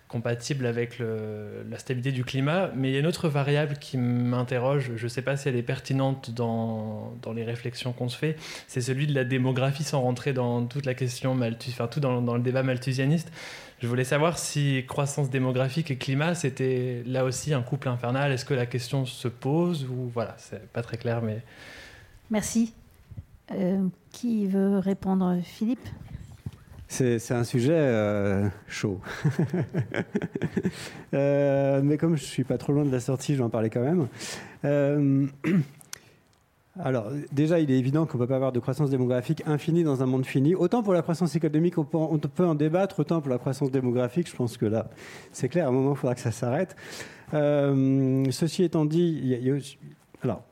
compatible 0.09 0.67
avec 0.67 0.99
la 1.01 1.79
stabilité 1.79 2.13
du 2.13 2.25
climat. 2.25 2.71
Mais 2.75 2.91
il 2.91 2.95
y 2.95 2.97
a 2.97 3.01
une 3.01 3.07
autre 3.07 3.29
variable 3.29 3.77
qui 3.81 3.99
m'interroge, 3.99 4.93
je 4.97 5.05
ne 5.05 5.09
sais 5.09 5.23
pas 5.23 5.37
si 5.37 5.49
elle 5.49 5.57
est 5.57 5.63
pertinente 5.63 6.31
dans, 6.31 7.13
dans 7.23 7.33
les 7.33 7.45
réflexions 7.45 7.93
qu'on 7.93 8.09
se 8.09 8.17
fait, 8.17 8.37
c'est 8.69 8.81
celui 8.81 9.07
de 9.07 9.15
la 9.15 9.25
démographie 9.25 9.85
sans 9.85 10.01
rentrer 10.01 10.33
dans 10.33 10.67
toute 10.67 10.87
la 10.87 10.95
question, 10.95 11.33
enfin 11.33 11.87
tout 11.89 12.01
dans, 12.01 12.23
dans, 12.23 12.35
le 12.35 12.43
débat 12.43 12.63
malthusianiste. 12.63 13.33
Je 13.81 13.89
voulais 13.89 14.05
savoir 14.05 14.39
si 14.39 14.85
croissance 14.87 15.31
démographique 15.31 15.91
et 15.91 15.97
climat, 15.97 16.35
c'était 16.35 17.03
là 17.07 17.25
aussi 17.25 17.53
un 17.53 17.63
couple 17.63 17.89
infernal. 17.89 18.33
Est-ce 18.33 18.45
que 18.45 18.55
la 18.55 18.67
question 18.67 19.05
se 19.05 19.29
pose 19.29 19.85
ou 19.85 20.11
voilà, 20.13 20.35
c'est 20.39 20.67
pas 20.69 20.83
très 20.83 20.97
clair, 20.97 21.23
mais... 21.23 21.43
Merci. 22.31 22.73
Euh, 23.51 23.87
qui 24.11 24.47
veut 24.47 24.79
répondre? 24.79 25.39
Philippe? 25.43 25.87
C'est 26.95 27.33
un 27.33 27.45
sujet 27.45 27.73
euh, 27.77 28.49
chaud. 28.69 29.01
Euh, 31.13 31.81
mais 31.85 31.97
comme 31.97 32.17
je 32.17 32.23
ne 32.23 32.27
suis 32.27 32.43
pas 32.43 32.59
trop 32.59 32.73
loin 32.73 32.85
de 32.85 32.91
la 32.91 32.99
sortie, 32.99 33.35
je 33.35 33.39
vais 33.39 33.45
en 33.45 33.51
parler 33.51 33.71
quand 33.71 33.83
même. 33.83 34.09
Euh, 34.65 35.27
alors, 36.81 37.07
déjà, 37.31 37.61
il 37.61 37.71
est 37.71 37.79
évident 37.79 38.05
qu'on 38.05 38.19
ne 38.19 38.25
peut 38.25 38.29
pas 38.29 38.35
avoir 38.35 38.51
de 38.51 38.59
croissance 38.59 38.91
démographique 38.91 39.45
infinie 39.47 39.85
dans 39.85 40.03
un 40.03 40.07
monde 40.07 40.27
fini. 40.27 40.57
Autant 40.57 40.83
pour 40.83 40.93
la 40.93 41.03
croissance 41.03 41.37
économique, 41.37 41.79
on 41.79 41.85
peut, 41.85 42.45
en 42.45 42.55
débattre, 42.57 42.99
autant 42.99 43.21
pour 43.21 43.31
la 43.31 43.39
croissance 43.39 43.71
démographique, 43.71 44.29
je 44.29 44.35
pense 44.35 44.57
que 44.57 44.67
là, 44.67 44.91
c'est 45.31 45.49
clair, 45.49 45.67
à 45.67 45.69
un 45.69 45.73
moment, 45.73 45.93
il 45.93 45.99
faudra 45.99 46.17
que 46.17 46.21
ça 46.21 46.33
s'arrête. 46.33 46.75
ceci 47.31 48.65
étant 48.65 48.85
dit, 48.85 49.21
il 49.23 49.29
y 49.29 49.51
a, 49.51 49.55
alors, 50.23 50.43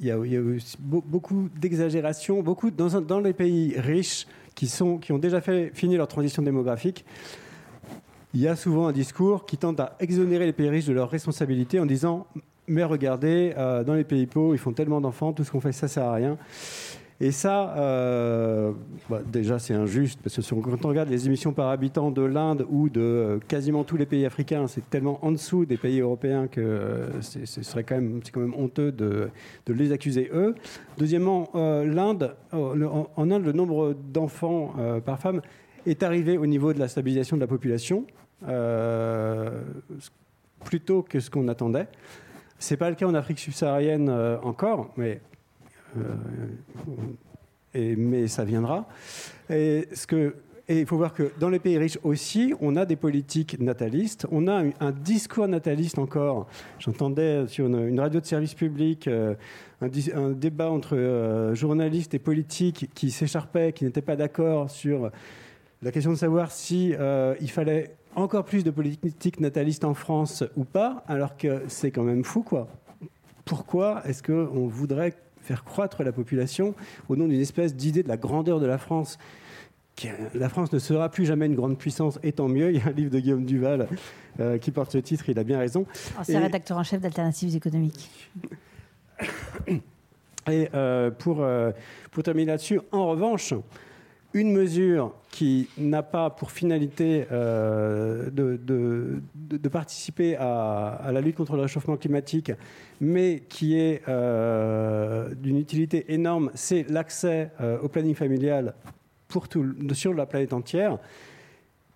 il 0.00 0.06
y 0.06 0.10
a, 0.10 0.18
beaucoup 0.78 1.50
d'exagération, 1.60 2.42
beaucoup 2.42 2.70
dans 2.70 3.20
les 3.20 3.34
pays 3.34 3.74
riches, 3.76 4.26
qui, 4.66 5.12
ont 5.12 5.18
déjà 5.18 5.40
fini 5.40 5.96
leur 5.96 6.08
transition 6.08 6.42
démographique, 6.42 7.04
il 8.34 8.40
y 8.40 8.48
a 8.48 8.56
souvent 8.56 8.86
un 8.86 8.92
discours 8.92 9.46
qui 9.46 9.56
tente 9.56 9.80
à 9.80 9.96
exonérer 10.00 10.46
les 10.46 10.52
pays 10.52 10.68
riches 10.68 10.86
de 10.86 10.92
leurs 10.92 11.10
responsabilités 11.10 11.80
en 11.80 11.86
disant 11.86 12.26
Mais 12.68 12.84
regardez, 12.84 13.54
euh, 13.56 13.82
dans 13.82 13.94
les 13.94 14.04
pays 14.04 14.26
pauvres, 14.26 14.54
ils 14.54 14.58
font 14.58 14.72
tellement 14.72 15.00
d'enfants, 15.00 15.32
tout 15.32 15.44
ce 15.44 15.50
qu'on 15.50 15.60
fait, 15.60 15.72
ça 15.72 15.88
sert 15.88 16.04
à 16.04 16.14
rien. 16.14 16.36
Et 17.22 17.32
ça, 17.32 17.74
euh, 17.76 18.72
bah, 19.10 19.20
déjà, 19.30 19.58
c'est 19.58 19.74
injuste, 19.74 20.20
parce 20.22 20.36
que 20.36 20.54
quand 20.54 20.84
on 20.86 20.88
regarde 20.88 21.10
les 21.10 21.26
émissions 21.26 21.52
par 21.52 21.68
habitant 21.68 22.10
de 22.10 22.22
l'Inde 22.22 22.64
ou 22.70 22.88
de 22.88 23.00
euh, 23.00 23.38
quasiment 23.46 23.84
tous 23.84 23.98
les 23.98 24.06
pays 24.06 24.24
africains, 24.24 24.66
c'est 24.68 24.88
tellement 24.88 25.22
en 25.22 25.30
dessous 25.30 25.66
des 25.66 25.76
pays 25.76 26.00
européens 26.00 26.48
que 26.48 26.62
euh, 26.62 27.20
ce 27.20 27.62
serait 27.62 27.84
quand 27.84 27.96
même, 27.96 28.20
c'est 28.24 28.32
quand 28.32 28.40
même 28.40 28.54
honteux 28.54 28.90
de, 28.90 29.28
les 29.66 29.92
accuser 29.92 30.30
eux. 30.32 30.54
Deuxièmement, 30.96 31.50
l'Inde, 31.54 32.34
en 32.52 33.30
Inde, 33.30 33.44
le 33.44 33.52
nombre 33.52 33.94
d'enfants 34.12 34.74
par 35.04 35.18
femme 35.18 35.42
est 35.86 36.02
arrivé 36.02 36.38
au 36.38 36.46
niveau 36.46 36.72
de 36.72 36.78
la 36.78 36.88
stabilisation 36.88 37.36
de 37.36 37.40
la 37.40 37.46
population, 37.46 38.04
plutôt 40.64 41.02
que 41.02 41.20
ce 41.20 41.30
qu'on 41.30 41.48
attendait. 41.48 41.86
C'est 42.58 42.76
pas 42.76 42.90
le 42.90 42.96
cas 42.96 43.06
en 43.06 43.14
Afrique 43.14 43.38
subsaharienne 43.38 44.10
encore, 44.42 44.90
mais 44.96 45.20
et, 47.74 47.96
mais 47.96 48.26
ça 48.26 48.44
viendra. 48.44 48.86
Et 49.48 49.88
il 50.78 50.86
faut 50.86 50.96
voir 50.96 51.12
que 51.12 51.32
dans 51.40 51.48
les 51.48 51.58
pays 51.58 51.76
riches 51.78 51.98
aussi, 52.04 52.54
on 52.60 52.76
a 52.76 52.86
des 52.86 52.94
politiques 52.94 53.58
natalistes, 53.58 54.28
on 54.30 54.46
a 54.46 54.62
un, 54.78 54.92
discours 54.92 55.48
nataliste 55.48 55.98
encore. 55.98 56.46
J'entendais 56.78 57.48
sur 57.48 57.66
une, 57.66 57.98
radio 57.98 58.20
de 58.20 58.24
service 58.24 58.54
public 58.54 59.08
euh, 59.08 59.34
un, 59.80 60.30
débat 60.30 60.70
entre 60.70 60.96
euh, 60.96 61.56
journalistes 61.56 62.14
et 62.14 62.20
politiques 62.20 62.88
qui 62.94 63.10
s'écharpaient, 63.10 63.72
qui 63.72 63.84
n'étaient 63.84 64.00
pas 64.00 64.14
d'accord 64.14 64.70
sur 64.70 65.10
la 65.82 65.90
question 65.90 66.12
de 66.12 66.16
savoir 66.16 66.52
si 66.52 66.94
euh, 66.94 67.34
il 67.40 67.50
fallait 67.50 67.96
encore 68.14 68.44
plus 68.44 68.62
de 68.62 68.70
politique 68.70 69.40
nataliste 69.40 69.84
en 69.84 69.94
France 69.94 70.44
ou 70.56 70.62
pas, 70.62 71.02
alors 71.08 71.36
que 71.36 71.62
c'est 71.66 71.90
quand 71.90 72.04
même 72.04 72.22
fou, 72.22 72.44
quoi. 72.44 72.68
Pourquoi 73.44 74.02
est-ce 74.04 74.22
qu'on 74.22 74.68
voudrait 74.68 75.14
faire 75.42 75.64
croître 75.64 76.02
la 76.02 76.12
population 76.12 76.74
au 77.08 77.16
nom 77.16 77.26
d'une 77.26 77.40
espèce 77.40 77.74
d'idée 77.74 78.02
de 78.02 78.08
la 78.08 78.16
grandeur 78.16 78.60
de 78.60 78.66
la 78.66 78.78
France 78.78 79.18
la 80.34 80.48
France 80.48 80.72
ne 80.72 80.78
sera 80.78 81.08
plus 81.08 81.26
jamais 81.26 81.46
une 81.46 81.54
grande 81.54 81.78
puissance, 81.78 82.18
et 82.22 82.32
tant 82.32 82.48
mieux. 82.48 82.70
Il 82.70 82.78
y 82.78 82.80
a 82.80 82.86
un 82.86 82.92
livre 82.92 83.10
de 83.10 83.20
Guillaume 83.20 83.44
Duval 83.44 83.88
euh, 84.38 84.58
qui 84.58 84.70
porte 84.70 84.92
ce 84.92 84.98
titre, 84.98 85.28
il 85.28 85.38
a 85.38 85.44
bien 85.44 85.58
raison. 85.58 85.86
C'est 86.22 86.38
rédacteur 86.38 86.78
en 86.78 86.84
chef 86.84 87.00
d'Alternatives 87.00 87.54
économiques. 87.54 88.08
Et 90.50 90.68
euh, 90.72 91.10
pour, 91.10 91.44
pour 92.10 92.22
terminer 92.22 92.52
là-dessus, 92.52 92.80
en 92.92 93.08
revanche, 93.08 93.52
une 94.32 94.52
mesure 94.52 95.12
qui 95.30 95.68
n'a 95.78 96.02
pas 96.02 96.30
pour 96.30 96.50
finalité 96.50 97.26
euh, 97.32 98.30
de, 98.30 99.68
participer 99.68 100.36
à, 100.36 101.10
la 101.12 101.20
lutte 101.20 101.36
contre 101.36 101.56
le 101.56 101.62
réchauffement 101.62 101.96
climatique, 101.96 102.52
mais 103.00 103.42
qui 103.48 103.78
est 103.78 104.02
euh, 104.08 105.34
d'une 105.34 105.58
utilité 105.58 106.12
énorme, 106.12 106.50
c'est 106.54 106.88
l'accès 106.88 107.50
euh, 107.60 107.78
au 107.80 107.88
planning 107.88 108.14
familial 108.14 108.74
pour 109.28 109.48
tout, 109.48 109.64
sur 109.94 110.14
la 110.14 110.26
planète 110.26 110.52
entière. 110.52 110.98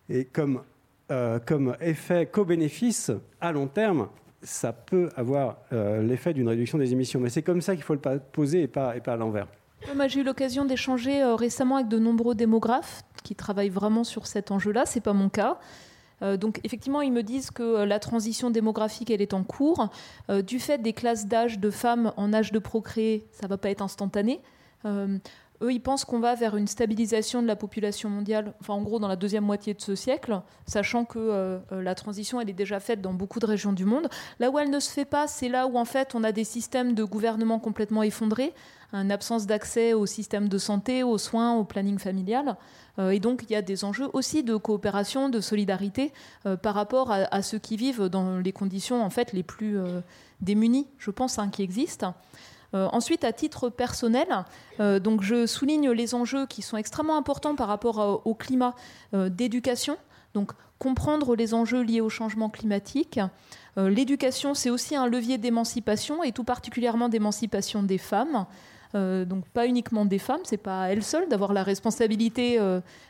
Et 0.08 0.24
comme, 0.24 0.62
effet 1.80 2.26
co-bénéfice 2.26 3.12
à 3.40 3.52
long 3.52 3.66
terme, 3.66 4.08
ça 4.42 4.72
peut 4.72 5.08
avoir 5.16 5.56
l'effet 5.70 6.34
d'une 6.34 6.48
réduction 6.48 6.78
des 6.78 6.92
émissions. 6.92 7.18
Mais 7.18 7.30
c'est 7.30 7.42
comme 7.42 7.62
ça 7.62 7.74
qu'il 7.74 7.84
faut 7.84 7.94
le 7.94 8.18
poser 8.32 8.62
et 8.62 8.68
pas, 8.68 8.96
et 8.96 9.00
pas 9.00 9.14
à 9.14 9.16
l'envers. 9.16 9.46
Moi, 9.94 10.08
j'ai 10.08 10.20
eu 10.20 10.22
l'occasion 10.22 10.64
d'échanger 10.64 11.22
euh, 11.22 11.34
récemment 11.34 11.76
avec 11.76 11.88
de 11.88 11.98
nombreux 11.98 12.34
démographes 12.34 13.02
qui 13.22 13.34
travaillent 13.34 13.68
vraiment 13.68 14.04
sur 14.04 14.26
cet 14.26 14.50
enjeu-là. 14.50 14.86
C'est 14.86 15.00
pas 15.00 15.12
mon 15.12 15.28
cas. 15.28 15.58
Euh, 16.22 16.36
donc 16.36 16.60
effectivement, 16.64 17.02
ils 17.02 17.12
me 17.12 17.22
disent 17.22 17.50
que 17.50 17.62
euh, 17.62 17.86
la 17.86 17.98
transition 17.98 18.50
démographique, 18.50 19.10
elle 19.10 19.22
est 19.22 19.34
en 19.34 19.44
cours. 19.44 19.90
du 20.46 20.58
fait 20.58 20.78
des 20.78 20.92
classes 20.92 21.26
d'âge 21.26 21.58
de 21.58 21.70
femmes 21.70 22.12
en 22.16 22.32
âge 22.32 22.50
de 22.50 22.58
procréer, 22.58 23.26
ça 23.32 23.46
va 23.46 23.56
pas 23.58 23.70
être 23.70 23.82
instantané. 23.82 24.40
Eux, 25.64 25.72
ils 25.72 25.80
pensent 25.80 26.04
qu'on 26.04 26.18
va 26.18 26.34
vers 26.34 26.56
une 26.56 26.66
stabilisation 26.66 27.40
de 27.40 27.46
la 27.46 27.56
population 27.56 28.10
mondiale, 28.10 28.52
enfin 28.60 28.74
en 28.74 28.82
gros 28.82 28.98
dans 28.98 29.08
la 29.08 29.16
deuxième 29.16 29.44
moitié 29.44 29.72
de 29.72 29.80
ce 29.80 29.94
siècle, 29.94 30.42
sachant 30.66 31.06
que 31.06 31.18
euh, 31.18 31.58
euh, 31.72 31.82
la 31.82 31.94
transition, 31.94 32.38
elle 32.38 32.50
est 32.50 32.52
déjà 32.52 32.80
faite 32.80 33.00
dans 33.00 33.14
beaucoup 33.14 33.40
de 33.40 33.46
régions 33.46 33.72
du 33.72 33.86
monde. 33.86 34.08
Là 34.40 34.50
où 34.50 34.58
elle 34.58 34.68
ne 34.68 34.78
se 34.78 34.90
fait 34.90 35.06
pas, 35.06 35.26
c'est 35.26 35.48
là 35.48 35.66
où 35.66 35.78
en 35.78 35.86
fait 35.86 36.14
on 36.14 36.22
a 36.22 36.32
des 36.32 36.44
systèmes 36.44 36.94
de 36.94 37.02
gouvernement 37.02 37.58
complètement 37.58 38.02
effondrés, 38.02 38.52
une 38.92 39.10
absence 39.10 39.46
d'accès 39.46 39.94
au 39.94 40.04
système 40.04 40.50
de 40.50 40.58
santé, 40.58 41.02
aux 41.02 41.16
soins, 41.16 41.54
au 41.54 41.64
planning 41.64 41.98
familial. 41.98 42.56
Euh, 42.98 43.10
et 43.10 43.18
donc 43.18 43.44
il 43.48 43.52
y 43.52 43.56
a 43.56 43.62
des 43.62 43.84
enjeux 43.84 44.10
aussi 44.12 44.42
de 44.42 44.56
coopération, 44.56 45.30
de 45.30 45.40
solidarité 45.40 46.12
par 46.60 46.74
rapport 46.74 47.10
à, 47.10 47.40
ceux 47.40 47.58
qui 47.58 47.78
vivent 47.78 48.10
dans 48.10 48.38
les 48.38 48.52
conditions 48.52 49.02
en 49.02 49.08
fait 49.08 49.32
les 49.32 49.42
plus 49.42 49.78
démunies, 50.42 50.86
je 50.98 51.10
pense, 51.10 51.38
hein, 51.38 51.48
qui 51.48 51.62
existent. 51.62 52.14
Euh, 52.74 52.88
ensuite, 52.92 53.24
à 53.24 53.32
titre 53.32 53.68
personnel, 53.68 54.26
euh, 54.80 54.98
donc 54.98 55.22
je 55.22 55.46
souligne 55.46 55.90
les 55.90 56.14
enjeux 56.14 56.46
qui 56.46 56.62
sont 56.62 56.76
extrêmement 56.76 57.16
importants 57.16 57.54
par 57.54 57.68
rapport 57.68 58.22
au 58.24 58.34
climat 58.34 58.74
euh, 59.14 59.28
d'éducation. 59.28 59.96
Donc 60.34 60.52
comprendre 60.80 61.36
les 61.36 61.54
enjeux 61.54 61.82
liés 61.82 62.00
au 62.00 62.08
changement 62.08 62.50
climatique. 62.50 63.20
L'éducation, 63.76 64.54
c'est 64.54 64.70
aussi 64.70 64.94
un 64.94 65.06
levier 65.06 65.38
d'émancipation 65.38 66.22
et 66.22 66.32
tout 66.32 66.44
particulièrement 66.44 67.08
d'émancipation 67.08 67.82
des 67.82 67.98
femmes. 67.98 68.46
donc 68.92 69.48
pas 69.52 69.66
uniquement 69.66 70.04
des 70.04 70.18
femmes, 70.18 70.42
c'est 70.44 70.56
pas 70.58 70.90
elles 70.90 71.02
seules 71.02 71.28
d'avoir 71.28 71.52
la 71.52 71.62
responsabilité 71.62 72.60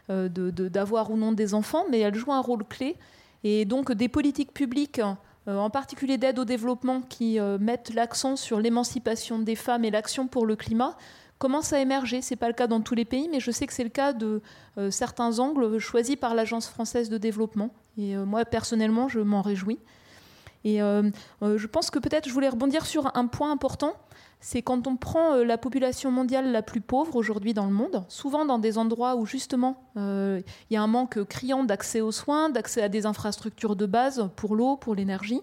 d'avoir 0.08 1.10
ou 1.10 1.16
non 1.16 1.32
des 1.32 1.54
enfants, 1.54 1.84
mais 1.90 2.00
elles 2.00 2.14
jouent 2.14 2.32
un 2.32 2.40
rôle 2.40 2.64
clé. 2.64 2.96
Et 3.42 3.64
donc 3.64 3.92
des 3.92 4.08
politiques 4.08 4.52
publiques 4.52 5.00
en 5.46 5.70
particulier 5.70 6.18
d'aide 6.18 6.38
au 6.38 6.44
développement, 6.44 7.02
qui 7.02 7.38
euh, 7.38 7.58
mettent 7.58 7.92
l'accent 7.94 8.36
sur 8.36 8.60
l'émancipation 8.60 9.38
des 9.38 9.56
femmes 9.56 9.84
et 9.84 9.90
l'action 9.90 10.26
pour 10.26 10.46
le 10.46 10.56
climat, 10.56 10.96
commencent 11.38 11.72
à 11.72 11.80
émerger. 11.80 12.22
Ce 12.22 12.32
n'est 12.32 12.38
pas 12.38 12.48
le 12.48 12.54
cas 12.54 12.66
dans 12.66 12.80
tous 12.80 12.94
les 12.94 13.04
pays, 13.04 13.28
mais 13.30 13.40
je 13.40 13.50
sais 13.50 13.66
que 13.66 13.72
c'est 13.72 13.84
le 13.84 13.90
cas 13.90 14.12
de 14.12 14.40
euh, 14.78 14.90
certains 14.90 15.38
angles 15.38 15.78
choisis 15.78 16.16
par 16.16 16.34
l'Agence 16.34 16.68
française 16.68 17.10
de 17.10 17.18
développement. 17.18 17.70
Et 17.98 18.16
moi, 18.16 18.44
personnellement, 18.44 19.08
je 19.08 19.20
m'en 19.20 19.40
réjouis. 19.40 19.78
Et 20.64 20.78
je 20.78 21.66
pense 21.68 21.90
que 21.90 22.00
peut-être 22.00 22.26
je 22.28 22.34
voulais 22.34 22.48
rebondir 22.48 22.86
sur 22.86 23.16
un 23.16 23.26
point 23.28 23.52
important 23.52 23.92
c'est 24.44 24.60
quand 24.60 24.86
on 24.86 24.96
prend 24.96 25.36
euh, 25.36 25.42
la 25.42 25.56
population 25.56 26.10
mondiale 26.10 26.52
la 26.52 26.60
plus 26.60 26.82
pauvre 26.82 27.16
aujourd'hui 27.16 27.54
dans 27.54 27.64
le 27.64 27.72
monde, 27.72 28.04
souvent 28.08 28.44
dans 28.44 28.58
des 28.58 28.76
endroits 28.76 29.16
où 29.16 29.24
justement 29.24 29.88
euh, 29.96 30.42
il 30.68 30.74
y 30.74 30.76
a 30.76 30.82
un 30.82 30.86
manque 30.86 31.24
criant 31.24 31.64
d'accès 31.64 32.02
aux 32.02 32.12
soins, 32.12 32.50
d'accès 32.50 32.82
à 32.82 32.90
des 32.90 33.06
infrastructures 33.06 33.74
de 33.74 33.86
base 33.86 34.28
pour 34.36 34.54
l'eau, 34.54 34.76
pour 34.76 34.94
l'énergie, 34.94 35.40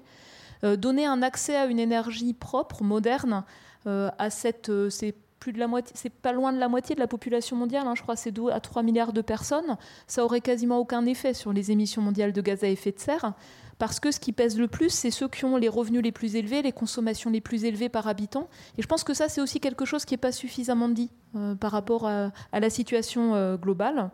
euh, 0.63 0.75
donner 0.75 1.07
un 1.07 1.23
accès 1.23 1.55
à 1.55 1.65
une 1.65 1.79
énergie 1.79 2.33
propre, 2.33 2.83
moderne, 2.83 3.43
à 3.87 4.29
cette, 4.29 4.71
c'est 4.91 5.15
plus 5.39 5.53
de 5.53 5.57
la 5.57 5.65
moitié, 5.65 5.91
c'est 5.95 6.13
pas 6.13 6.33
loin 6.33 6.53
de 6.53 6.59
la 6.59 6.69
moitié 6.69 6.93
de 6.93 6.99
la 6.99 7.07
population 7.07 7.57
mondiale, 7.57 7.87
hein, 7.87 7.95
je 7.95 8.03
crois 8.03 8.15
c'est 8.15 8.29
2 8.29 8.49
à 8.51 8.59
3 8.59 8.83
milliards 8.83 9.11
de 9.11 9.21
personnes, 9.21 9.75
ça 10.05 10.23
aurait 10.23 10.41
quasiment 10.41 10.77
aucun 10.77 11.03
effet 11.07 11.33
sur 11.33 11.51
les 11.51 11.71
émissions 11.71 12.03
mondiales 12.03 12.31
de 12.31 12.41
gaz 12.41 12.63
à 12.63 12.67
effet 12.67 12.91
de 12.91 12.99
serre 12.99 13.33
parce 13.81 13.99
que 13.99 14.11
ce 14.11 14.19
qui 14.19 14.31
pèse 14.31 14.59
le 14.59 14.67
plus, 14.67 14.91
c'est 14.91 15.09
ceux 15.09 15.27
qui 15.27 15.43
ont 15.43 15.57
les 15.57 15.67
revenus 15.67 16.03
les 16.03 16.11
plus 16.11 16.35
élevés, 16.35 16.61
les 16.61 16.71
consommations 16.71 17.31
les 17.31 17.41
plus 17.41 17.65
élevées 17.65 17.89
par 17.89 18.07
habitant. 18.07 18.47
Et 18.77 18.83
je 18.83 18.87
pense 18.87 19.03
que 19.03 19.15
ça, 19.15 19.27
c'est 19.27 19.41
aussi 19.41 19.59
quelque 19.59 19.85
chose 19.85 20.05
qui 20.05 20.13
n'est 20.13 20.19
pas 20.19 20.31
suffisamment 20.31 20.87
dit 20.87 21.09
euh, 21.35 21.55
par 21.55 21.71
rapport 21.71 22.07
à, 22.07 22.29
la 22.53 22.69
situation 22.69 23.33
euh, 23.33 23.57
globale. 23.57 24.11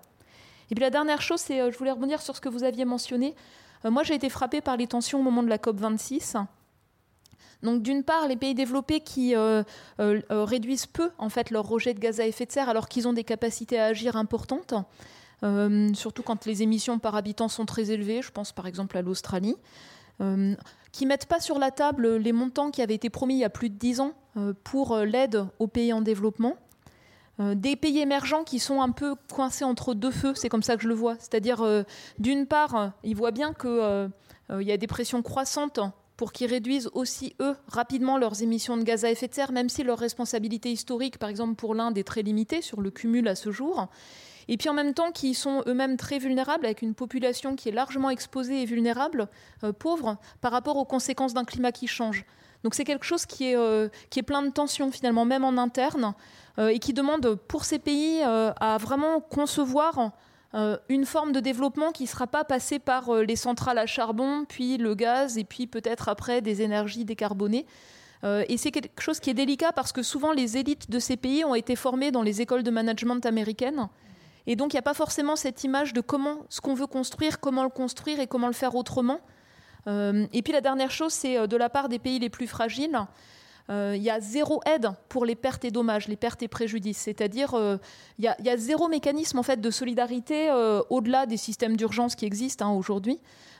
Et 0.72 0.76
puis 0.76 0.82
la 0.82 0.90
dernière 0.90 1.22
chose, 1.22 1.42
c'est, 1.42 1.60
euh, 1.60 1.70
je 1.70 1.78
voulais 1.78 1.92
rebondir 1.92 2.22
sur 2.22 2.34
ce 2.34 2.40
que 2.40 2.48
vous 2.48 2.64
aviez 2.64 2.86
mentionné. 2.86 3.36
moi, 3.84 4.04
j'ai 4.04 4.16
été 4.16 4.30
frappée 4.30 4.62
par 4.62 4.78
les 4.78 4.88
tensions 4.88 5.20
au 5.20 5.24
moment 5.24 5.44
de 5.44 5.50
la 5.50 5.58
COP 5.58 5.76
26. 5.76 6.38
Donc 7.62 7.84
d'une 7.84 8.06
part, 8.06 8.26
les 8.30 8.38
pays 8.38 8.56
développés 8.56 9.02
qui 9.02 9.36
réduisent 10.30 10.86
peu 10.86 11.12
en 11.18 11.28
fait 11.28 11.52
leur 11.52 11.68
rejet 11.68 11.94
de 11.94 12.00
gaz 12.00 12.22
à 12.22 12.26
effet 12.26 12.46
de 12.46 12.54
serre 12.54 12.70
alors 12.70 12.88
qu'ils 12.88 13.06
ont 13.06 13.14
des 13.14 13.26
capacités 13.26 13.78
à 13.78 13.88
agir 13.88 14.16
importantes. 14.16 14.76
Euh, 15.44 15.94
surtout 15.94 16.24
quand 16.24 16.46
les 16.46 16.64
émissions 16.64 17.00
par 17.00 17.16
habitant 17.16 17.48
sont 17.48 17.66
très 17.66 17.92
élevées, 17.92 18.22
je 18.22 18.32
pense 18.32 18.52
par 18.52 18.68
exemple 18.68 18.98
à 18.98 19.02
l'Australie, 19.02 19.56
euh, 20.22 20.56
qui 20.92 21.06
mettent 21.06 21.28
pas 21.28 21.40
sur 21.40 21.60
la 21.60 21.70
table 21.70 22.16
les 22.16 22.32
montants 22.32 22.72
qui 22.72 22.82
avaient 22.82 22.96
été 22.96 23.10
promis 23.10 23.36
il 23.36 23.40
y 23.40 23.44
a 23.44 23.50
plus 23.50 23.70
de 23.70 23.76
dix 23.76 24.00
ans 24.00 24.14
euh, 24.36 24.54
pour 24.64 24.98
l'aide 24.98 25.46
aux 25.60 25.68
pays 25.68 25.94
en 25.94 26.02
développement. 26.02 26.56
des 27.40 27.76
pays 27.76 28.00
émergents 28.00 28.44
qui 28.44 28.58
sont 28.58 28.82
un 28.82 28.90
peu 28.90 29.14
coincés 29.32 29.64
entre 29.64 29.94
deux 29.94 30.10
feux, 30.10 30.34
c'est 30.34 30.50
comme 30.50 30.64
ça 30.64 30.76
que 30.76 30.82
je 30.82 30.88
le 30.88 30.96
vois. 30.96 31.18
C'est-à-dire, 31.20 31.64
d'une 32.18 32.48
part, 32.48 32.94
ils 33.04 33.16
voient 33.16 33.30
bien 33.32 33.54
qu'il 33.54 34.10
y 34.50 34.72
a 34.72 34.78
des 34.78 34.88
pressions 34.88 35.22
croissantes 35.22 35.80
pour 36.16 36.32
qu'ils 36.32 36.50
réduisent 36.50 36.90
aussi, 36.94 37.36
eux, 37.40 37.56
rapidement 37.68 38.18
leurs 38.18 38.42
émissions 38.42 38.76
de 38.76 38.82
gaz 38.82 39.06
à 39.06 39.12
effet 39.12 39.28
de 39.28 39.36
serre, 39.36 39.52
même 39.52 39.70
si 39.70 39.84
leur 39.84 40.00
responsabilité 40.00 40.72
historique, 40.72 41.20
par 41.20 41.30
exemple 41.30 41.54
pour 41.54 41.76
l'Inde, 41.76 41.96
est 42.00 42.04
très 42.04 42.24
limitée 42.24 42.64
sur 42.64 42.82
le 42.82 42.90
cumul 42.90 43.28
à 43.28 43.36
ce 43.36 43.52
jour 43.52 43.88
et 44.48 44.58
puis 44.58 44.70
en 44.70 44.74
même 44.74 44.94
temps 44.94 45.12
qui 45.12 45.34
sont 45.34 45.64
eux-mêmes 45.68 45.98
très 45.98 46.20
vulnérables, 46.20 46.66
avec 46.66 46.82
une 46.82 46.94
population 46.94 47.56
qui 47.56 47.70
est 47.70 47.72
largement 47.72 48.10
exposée 48.10 48.62
et 48.62 48.66
vulnérable, 48.66 49.28
euh, 49.64 49.74
pauvre, 49.74 50.18
par 50.42 50.52
rapport 50.52 50.78
aux 50.78 50.86
conséquences 50.86 51.34
d'un 51.34 51.46
climat 51.46 51.72
qui 51.72 51.88
change. 51.88 52.26
Donc 52.64 52.74
c'est 52.76 52.86
quelque 52.86 53.06
chose 53.06 53.26
qui 53.26 53.52
est, 53.52 53.56
euh, 53.56 53.90
qui 54.10 54.20
est 54.20 54.24
plein 54.24 54.42
de 54.42 54.50
tensions 54.50 54.92
finalement, 54.92 55.26
même 55.26 55.44
en 55.44 55.58
interne, 55.58 56.14
euh, 56.60 56.70
et 56.70 56.80
qui 56.80 56.94
demande 56.94 57.36
pour 57.48 57.66
ces 57.66 57.80
pays 57.80 58.22
à 58.24 58.78
vraiment 58.80 59.20
concevoir 59.20 60.12
une 60.90 61.06
forme 61.06 61.34
de 61.34 61.40
développement 61.40 61.92
qui 61.92 62.04
ne 62.04 62.08
sera 62.08 62.26
pas 62.26 62.44
passée 62.44 62.80
par 62.80 63.14
les 63.14 63.36
centrales 63.36 63.78
à 63.78 63.86
charbon, 63.86 64.46
puis 64.48 64.78
le 64.78 64.96
gaz, 64.96 65.38
et 65.38 65.44
puis 65.44 65.68
peut-être 65.68 66.10
après 66.10 66.42
des 66.42 66.64
énergies 66.64 67.06
décarbonées. 67.06 67.68
et 68.24 68.58
c'est 68.58 68.72
quelque 68.72 69.02
chose 69.02 69.20
qui 69.20 69.30
est 69.30 69.36
délicat 69.36 69.72
parce 69.72 69.92
que 69.92 70.02
souvent 70.02 70.32
les 70.32 70.58
élites 70.58 70.90
de 70.90 70.98
ces 70.98 71.16
pays 71.16 71.46
ont 71.46 71.54
été 71.54 71.76
formées 71.76 72.10
dans 72.10 72.24
les 72.24 72.42
écoles 72.42 72.64
de 72.64 72.72
management 72.72 73.24
américaines 73.26 73.88
et 74.48 74.56
donc, 74.56 74.74
il 74.74 74.78
n'y 74.78 74.80
a 74.80 74.84
pas 74.84 74.94
forcément 74.94 75.36
cette 75.36 75.66
image 75.66 75.92
de 75.92 76.00
comment 76.00 76.38
ce 76.48 76.62
qu'on 76.62 76.74
veut 76.74 76.88
construire, 76.88 77.42
comment 77.42 77.64
le 77.64 77.70
construire 77.70 78.22
et 78.22 78.28
comment 78.28 78.48
le 78.48 78.54
faire 78.54 78.76
autrement. 78.76 79.20
Euh, 79.88 80.26
et 80.32 80.42
puis 80.42 80.54
la 80.54 80.62
dernière 80.62 80.90
chose, 80.90 81.12
c'est 81.12 81.38
euh, 81.38 81.48
de 81.48 81.58
la 81.58 81.70
part 81.70 81.90
des 81.90 82.00
pays 82.00 82.18
les 82.18 82.30
plus 82.30 82.48
fragiles, 82.48 82.98
euh, 83.70 83.94
il 83.98 84.02
y 84.02 84.10
a 84.10 84.22
zéro 84.22 84.62
aide 84.66 84.92
pour 85.10 85.26
les 85.26 85.36
pertes 85.36 85.66
et 85.66 85.72
dommages, 85.72 86.08
les 86.08 86.16
pertes 86.16 86.42
et 86.44 86.48
préjudices. 86.48 86.98
C'est-à-dire, 86.98 87.54
il 88.18 88.24
y, 88.24 88.50
a 88.50 88.58
zéro 88.58 88.88
mécanisme 88.88 89.38
en 89.38 89.44
fait 89.44 89.60
de 89.60 89.70
solidarité 89.70 90.50
au-delà 90.90 91.26
des 91.26 91.36
systèmes 91.36 91.76
d'urgence 91.76 92.16
qui 92.16 92.26
existent 92.26 92.66
hein, 92.66 92.74
aujourd'hui. 92.74 93.20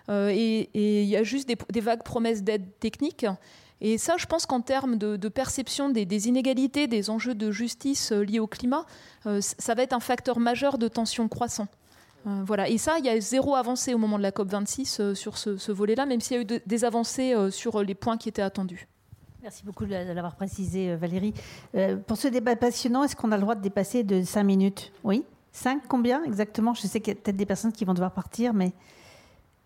et 0.10 0.70
il 0.74 1.10
y 1.10 1.18
a 1.18 1.24
juste 1.24 1.50
des, 1.50 1.58
des 1.70 1.82
vagues 1.82 2.04
promesses 2.04 2.42
d'aide 2.42 2.80
technique. 2.80 3.26
Et 3.82 3.98
ça, 3.98 4.16
je 4.18 4.26
pense 4.26 4.46
qu'en 4.46 4.62
termes 4.62 4.98
de, 4.98 5.30
perception 5.30 5.90
des, 5.90 6.28
inégalités, 6.28 6.88
des 6.88 7.10
enjeux 7.10 7.36
de 7.36 7.52
justice 7.52 8.12
euh, 8.12 8.24
liés 8.24 8.40
au 8.40 8.48
climat, 8.48 8.86
euh, 9.26 9.40
ça 9.42 9.76
va 9.76 9.84
être 9.84 9.94
un 9.94 10.00
facteur 10.00 10.40
majeur 10.40 10.78
de 10.78 10.88
tension 10.88 11.28
croissant. 11.28 11.68
voilà. 12.26 12.70
Et 12.70 12.78
ça, 12.78 12.98
il 13.00 13.06
y 13.06 13.10
a 13.10 13.20
zéro 13.20 13.56
avancée 13.56 13.94
au 13.94 13.98
moment 13.98 14.18
de 14.18 14.24
la 14.24 14.32
COP26 14.32 15.14
sur 15.14 15.38
ce, 15.38 15.72
volet-là, 15.72 16.06
même 16.06 16.22
s'il 16.22 16.38
y 16.38 16.40
a 16.40 16.44
eu 16.44 16.62
des 16.66 16.86
avancées 16.86 17.36
sur 17.52 17.84
les 17.84 17.96
points 17.96 18.18
qui 18.18 18.30
étaient 18.30 18.42
attendus. 18.42 18.88
Merci 19.44 19.64
beaucoup 19.64 19.86
de 19.86 19.92
l'avoir 19.92 20.36
précisé, 20.36 20.96
Valérie. 20.96 21.34
pour 22.06 22.18
ce 22.18 22.28
débat 22.28 22.56
passionnant, 22.58 23.04
est-ce 23.04 23.16
qu'on 23.16 23.32
a 23.32 23.38
le 23.38 23.44
droit 23.44 23.56
de 23.56 23.62
dépasser 23.62 24.04
de 24.04 24.24
5 24.24 24.44
minutes? 24.44 24.92
Oui? 25.04 25.24
5 25.54 25.84
Combien 25.88 26.24
exactement? 26.26 26.74
Je 26.74 26.82
sais 26.82 27.00
qu'il 27.00 27.14
y 27.14 27.18
a 27.18 27.20
peut-être 27.20 27.38
des 27.38 27.46
personnes 27.46 27.72
qui 27.72 27.86
vont 27.86 27.94
devoir 27.94 28.12
partir, 28.12 28.54
mais... 28.54 28.74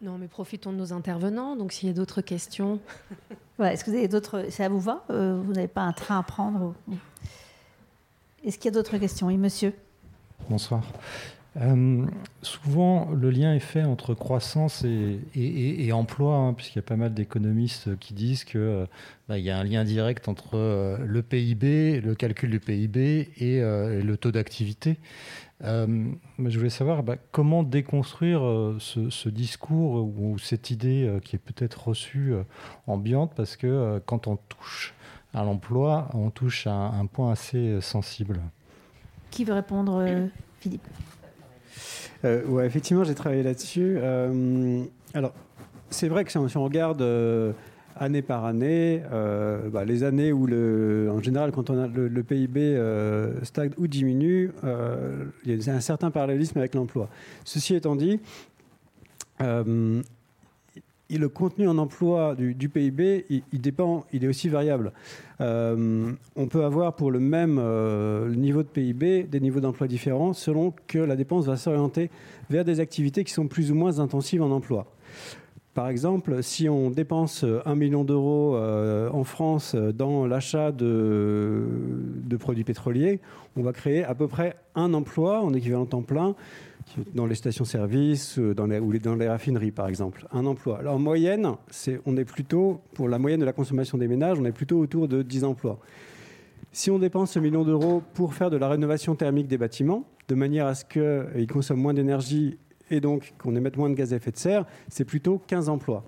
Non, 0.01 0.17
mais 0.17 0.27
profitons 0.27 0.71
de 0.71 0.77
nos 0.77 0.93
intervenants. 0.93 1.55
Donc, 1.55 1.71
s'il 1.71 1.87
y 1.87 1.91
a 1.91 1.93
d'autres 1.93 2.21
questions. 2.21 2.79
Est-ce 3.59 3.83
que 3.83 3.91
vous 3.91 3.97
avez 3.97 4.07
d'autres. 4.07 4.45
Ça 4.49 4.67
vous 4.67 4.79
va 4.79 5.03
euh, 5.11 5.39
Vous 5.45 5.53
n'avez 5.53 5.67
pas 5.67 5.81
un 5.81 5.93
train 5.93 6.17
à 6.17 6.23
prendre 6.23 6.73
Est-ce 8.43 8.57
qu'il 8.57 8.65
y 8.65 8.69
a 8.69 8.71
d'autres 8.71 8.97
questions? 8.97 9.27
Oui, 9.27 9.37
monsieur. 9.37 9.73
Bonsoir. 10.49 10.83
Euh, 11.57 12.05
souvent, 12.41 13.11
le 13.11 13.29
lien 13.29 13.53
est 13.53 13.59
fait 13.59 13.83
entre 13.83 14.15
croissance 14.15 14.83
et, 14.83 15.91
emploi, 15.91 16.35
hein, 16.35 16.53
puisqu'il 16.53 16.77
y 16.77 16.79
a 16.79 16.83
pas 16.83 16.95
mal 16.95 17.13
d'économistes 17.13 17.99
qui 17.99 18.15
disent 18.15 18.45
qu'il 18.45 18.61
euh, 18.61 18.85
bah, 19.27 19.37
y 19.37 19.51
a 19.51 19.59
un 19.59 19.63
lien 19.63 19.83
direct 19.83 20.27
entre 20.27 20.97
le 20.99 21.21
PIB, 21.21 22.01
le 22.01 22.15
calcul 22.15 22.49
du 22.49 22.59
PIB 22.59 23.29
et 23.37 23.59
le 23.59 24.15
taux 24.15 24.31
d'activité. 24.31 24.97
Euh, 25.63 26.11
je 26.39 26.57
voulais 26.57 26.69
savoir 26.71 27.03
bah, 27.03 27.17
comment 27.31 27.63
déconstruire 27.63 28.43
euh, 28.43 28.77
ce, 28.79 29.29
discours 29.29 30.03
ou, 30.17 30.37
cette 30.39 30.71
idée 30.71 31.05
euh, 31.05 31.19
qui 31.19 31.35
est 31.35 31.39
peut-être 31.39 31.87
reçue 31.87 32.33
ambiante, 32.87 33.33
parce 33.35 33.55
que 33.55 34.01
quand 34.05 34.27
on 34.27 34.37
touche 34.37 34.93
à 35.33 35.43
l'emploi, 35.43 36.09
on 36.13 36.29
touche 36.29 36.67
à 36.67 36.73
un, 36.73 37.05
point 37.05 37.31
assez 37.31 37.79
sensible. 37.81 38.41
Qui 39.29 39.45
veut 39.45 39.53
répondre, 39.53 40.05
Philippe? 40.59 40.87
Ouais, 42.23 42.65
effectivement, 42.65 43.03
j'ai 43.03 43.15
travaillé 43.15 43.43
là-dessus. 43.43 43.99
alors, 45.13 45.33
c'est 45.89 46.07
vrai 46.07 46.23
que 46.25 46.31
si 46.31 46.37
on, 46.37 46.47
si 46.47 46.57
on 46.57 46.63
regarde 46.63 47.03
année 47.97 48.21
par 48.21 48.45
année, 48.45 49.01
euh, 49.11 49.69
bah, 49.69 49.85
les 49.85 50.03
années 50.03 50.31
où, 50.31 50.45
le, 50.47 51.09
en 51.11 51.21
général, 51.21 51.51
quand 51.51 51.69
le, 51.69 52.23
PIB 52.23 52.59
euh, 52.59 53.43
stagne 53.43 53.71
ou 53.77 53.87
diminue, 53.87 54.51
euh, 54.63 55.25
il 55.45 55.63
y 55.63 55.69
a 55.69 55.73
un 55.73 55.79
certain 55.79 56.11
parallélisme 56.11 56.57
avec 56.57 56.75
l'emploi. 56.75 57.09
Ceci 57.43 57.75
étant 57.75 57.95
dit, 57.95 58.19
le 59.39 61.27
contenu 61.27 61.67
en 61.67 61.77
emploi 61.77 62.35
du, 62.35 62.69
PIB, 62.69 63.25
il, 63.29 63.61
dépend, 63.61 64.05
il 64.13 64.23
est 64.23 64.27
aussi 64.27 64.49
variable. 64.49 64.93
on 65.39 66.47
peut 66.49 66.63
avoir 66.63 66.95
pour 66.95 67.11
le 67.11 67.19
même 67.19 67.59
niveau 68.35 68.63
de 68.63 68.67
PIB 68.67 69.23
des 69.23 69.39
niveaux 69.39 69.59
d'emploi 69.59 69.87
différents 69.87 70.33
selon 70.33 70.73
que 70.87 70.99
la 70.99 71.15
dépense 71.15 71.45
va 71.45 71.57
s'orienter 71.57 72.09
vers 72.49 72.65
des 72.65 72.79
activités 72.79 73.23
qui 73.23 73.33
sont 73.33 73.47
plus 73.47 73.71
ou 73.71 73.75
moins 73.75 73.99
intensives 73.99 74.41
en 74.41 74.51
emploi. 74.51 74.87
Par 75.73 75.87
exemple, 75.87 76.43
si 76.43 76.67
on 76.67 76.89
dépense 76.89 77.45
1 77.65 77.75
million 77.75 78.03
d'euros 78.03 78.55
euh, 78.55 79.09
en 79.09 79.23
France 79.23 79.73
dans 79.73 80.27
l'achat 80.27 80.73
de, 80.73 81.65
produits 82.39 82.65
pétroliers, 82.65 83.21
on 83.55 83.61
va 83.61 83.71
créer 83.71 84.03
à 84.03 84.13
peu 84.13 84.27
près 84.27 84.57
un 84.75 84.93
emploi 84.93 85.41
en 85.41 85.53
équivalent 85.53 85.85
temps 85.85 86.01
plein 86.01 86.35
dans 87.15 87.25
les 87.25 87.35
stations-service 87.35 88.37
euh, 88.37 88.53
ou 88.81 88.97
dans 88.97 89.15
les 89.15 89.29
raffineries, 89.29 89.71
par 89.71 89.87
exemple. 89.87 90.27
Un 90.33 90.45
emploi. 90.45 90.79
Alors, 90.79 90.95
en 90.95 90.99
moyenne, 90.99 91.53
on 92.05 92.17
est 92.17 92.25
plutôt, 92.25 92.81
pour 92.93 93.07
la 93.07 93.17
moyenne 93.17 93.39
de 93.39 93.45
la 93.45 93.53
consommation 93.53 93.97
des 93.97 94.09
ménages, 94.09 94.39
on 94.41 94.45
est 94.45 94.51
plutôt 94.51 94.77
autour 94.77 95.07
de 95.07 95.21
10 95.21 95.45
emplois. 95.45 95.79
Si 96.73 96.91
on 96.91 96.99
dépense 96.99 97.31
ce 97.31 97.39
million 97.39 97.63
d'euros 97.63 98.01
pour 98.13 98.33
faire 98.33 98.49
de 98.49 98.57
la 98.57 98.67
rénovation 98.67 99.15
thermique 99.15 99.47
des 99.47 99.57
bâtiments, 99.57 100.05
de 100.27 100.35
manière 100.35 100.65
à 100.65 100.75
ce 100.75 100.83
qu'ils 100.83 101.47
consomment 101.47 101.81
moins 101.81 101.93
d'énergie 101.93 102.57
et 102.91 103.01
donc 103.01 103.33
qu'on 103.37 103.55
émette 103.55 103.77
moins 103.77 103.89
de 103.89 103.95
gaz 103.95 104.13
à 104.13 104.17
effet 104.17 104.31
de 104.31 104.37
serre, 104.37 104.65
c'est 104.89 105.05
plutôt 105.05 105.41
15 105.47 105.69
emplois. 105.69 106.03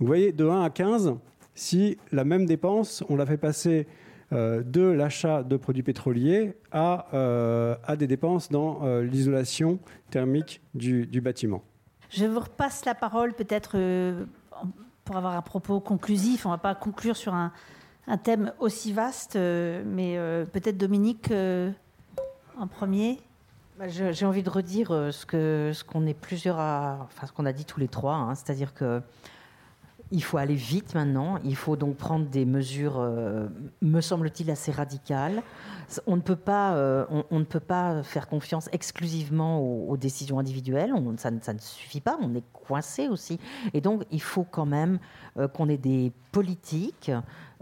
vous 0.00 0.06
voyez, 0.06 0.32
de 0.32 0.46
1 0.46 0.62
à 0.62 0.70
15, 0.70 1.14
si 1.54 1.98
la 2.12 2.24
même 2.24 2.46
dépense, 2.46 3.04
on 3.08 3.16
la 3.16 3.26
fait 3.26 3.38
passer 3.38 3.86
euh, 4.32 4.62
de 4.64 4.82
l'achat 4.82 5.44
de 5.44 5.56
produits 5.56 5.84
pétroliers 5.84 6.56
à, 6.72 7.06
euh, 7.14 7.76
à 7.84 7.94
des 7.94 8.08
dépenses 8.08 8.50
dans 8.50 8.80
euh, 8.82 9.02
l'isolation 9.02 9.78
thermique 10.10 10.60
du, 10.74 11.20
bâtiment. 11.20 11.62
Je 12.10 12.26
vous 12.26 12.40
repasse 12.40 12.84
la 12.84 12.96
parole 12.96 13.34
peut-être 13.34 13.76
pour 15.04 15.16
avoir 15.16 15.34
un 15.34 15.42
propos 15.42 15.78
conclusif. 15.78 16.44
On 16.44 16.48
ne 16.48 16.54
va 16.54 16.58
pas 16.58 16.74
conclure 16.74 17.16
sur 17.16 17.34
un, 17.34 17.52
un 18.08 18.16
thème 18.16 18.52
aussi 18.58 18.92
vaste, 18.92 19.36
mais 19.36 20.18
peut-être 20.52 20.76
Dominique 20.76 21.32
en 22.58 22.66
premier. 22.66 23.18
Bah, 23.78 23.88
j'ai 23.88 24.24
envie 24.24 24.42
de 24.42 24.48
redire 24.48 24.90
euh, 24.90 25.10
ce 25.12 25.26
que 25.26 25.72
ce 25.74 25.84
qu'on 25.84 26.06
est 26.06 26.14
plusieurs 26.14 26.58
à, 26.58 27.00
enfin 27.02 27.26
ce 27.26 27.32
qu'on 27.32 27.44
a 27.44 27.52
dit 27.52 27.66
tous 27.66 27.78
les 27.78 27.88
trois, 27.88 28.14
hein. 28.14 28.34
c'est-à-dire 28.34 28.72
que 28.72 29.02
il 30.12 30.22
faut 30.22 30.38
aller 30.38 30.54
vite 30.54 30.94
maintenant. 30.94 31.38
Il 31.44 31.56
faut 31.56 31.76
donc 31.76 31.96
prendre 31.96 32.26
des 32.26 32.44
mesures, 32.44 32.98
euh, 32.98 33.48
me 33.82 34.00
semble-t-il, 34.00 34.50
assez 34.50 34.70
radicales. 34.70 35.42
On 36.06 36.16
ne 36.16 36.20
peut 36.20 36.36
pas, 36.36 36.74
euh, 36.74 37.04
on, 37.30 37.38
ne 37.38 37.44
peut 37.44 37.60
pas 37.60 38.02
faire 38.02 38.28
confiance 38.28 38.68
exclusivement 38.72 39.60
aux, 39.60 39.96
décisions 39.96 40.38
individuelles. 40.38 40.92
ça, 41.16 41.30
ne 41.30 41.58
suffit 41.58 42.00
pas. 42.00 42.18
On 42.20 42.34
est 42.34 42.44
coincé 42.52 43.08
aussi. 43.08 43.38
Et 43.72 43.80
donc, 43.80 44.04
il 44.10 44.22
faut 44.22 44.44
quand 44.44 44.66
même 44.66 44.98
qu'on 45.54 45.68
ait 45.68 45.76
des 45.76 46.12
politiques 46.32 47.10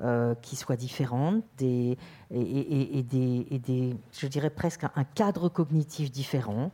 euh, 0.00 0.34
qui 0.42 0.56
soient 0.56 0.76
différentes 0.76 1.44
et, 1.60 1.96
et, 2.30 3.02
des, 3.02 3.96
je 4.12 4.26
dirais 4.26 4.50
presque 4.50 4.84
un 4.96 5.04
cadre 5.04 5.48
cognitif 5.48 6.10
différent. 6.10 6.72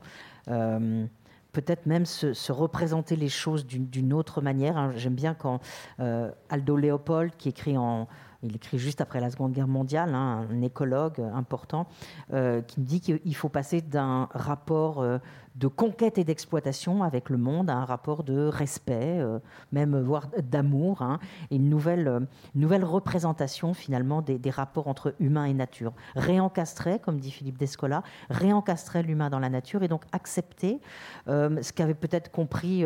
Peut-être 1.52 1.86
même 1.86 2.06
se, 2.06 2.52
représenter 2.52 3.16
les 3.16 3.28
choses 3.28 3.66
d'une 3.66 4.12
autre 4.12 4.40
manière. 4.40 4.76
Hein. 4.76 4.92
J'aime 4.96 5.14
bien 5.14 5.34
quand 5.34 5.60
euh, 5.98 6.30
Aldo 6.48 6.76
Leopold, 6.76 7.36
qui 7.36 7.48
écrit 7.48 7.76
en, 7.76 8.08
il 8.42 8.56
écrit 8.56 8.78
juste 8.78 9.00
après 9.00 9.20
la 9.20 9.30
Seconde 9.30 9.52
Guerre 9.52 9.68
mondiale, 9.68 10.14
hein, 10.14 10.46
un 10.50 10.62
écologue 10.62 11.20
important, 11.34 11.86
euh, 12.32 12.62
qui 12.62 12.80
me 12.80 12.86
dit 12.86 13.00
qu'il 13.00 13.36
faut 13.36 13.48
passer 13.48 13.82
d'un 13.82 14.28
rapport 14.32 15.02
euh, 15.02 15.18
de 15.56 15.66
conquête 15.66 16.18
et 16.18 16.24
d'exploitation 16.24 17.02
avec 17.02 17.28
le 17.28 17.36
monde 17.36 17.70
un 17.70 17.84
rapport 17.84 18.22
de 18.24 18.46
respect, 18.46 19.18
euh, 19.20 19.38
même 19.72 20.00
voire 20.00 20.28
d'amour, 20.42 21.02
hein, 21.02 21.18
une 21.50 21.68
nouvelle, 21.68 22.26
nouvelle 22.54 22.84
représentation 22.84 23.74
finalement 23.74 24.22
des, 24.22 24.38
rapports 24.50 24.88
entre 24.88 25.14
humain 25.20 25.44
et 25.44 25.54
nature. 25.54 25.92
Réencastrer, 26.16 26.98
comme 26.98 27.18
dit 27.18 27.30
Philippe 27.30 27.58
Descola, 27.58 28.02
réencastrer 28.30 29.02
l'humain 29.02 29.30
dans 29.30 29.38
la 29.38 29.48
nature 29.48 29.82
et 29.82 29.88
donc 29.88 30.02
accepter 30.12 30.80
ce 31.26 31.72
qu'avait 31.72 31.94
peut-être 31.94 32.32
compris 32.32 32.84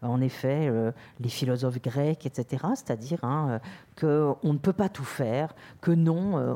en 0.00 0.20
effet 0.22 0.72
les 1.20 1.28
philosophes 1.28 1.80
grecs, 1.82 2.24
etc., 2.24 2.64
c'est-à-dire 2.74 3.22
hein, 3.22 3.60
qu'on 4.00 4.38
ne 4.42 4.58
peut 4.58 4.72
pas 4.72 4.88
tout 4.88 5.04
faire, 5.04 5.54
que 5.80 5.92
non, 5.92 6.38
euh, 6.38 6.54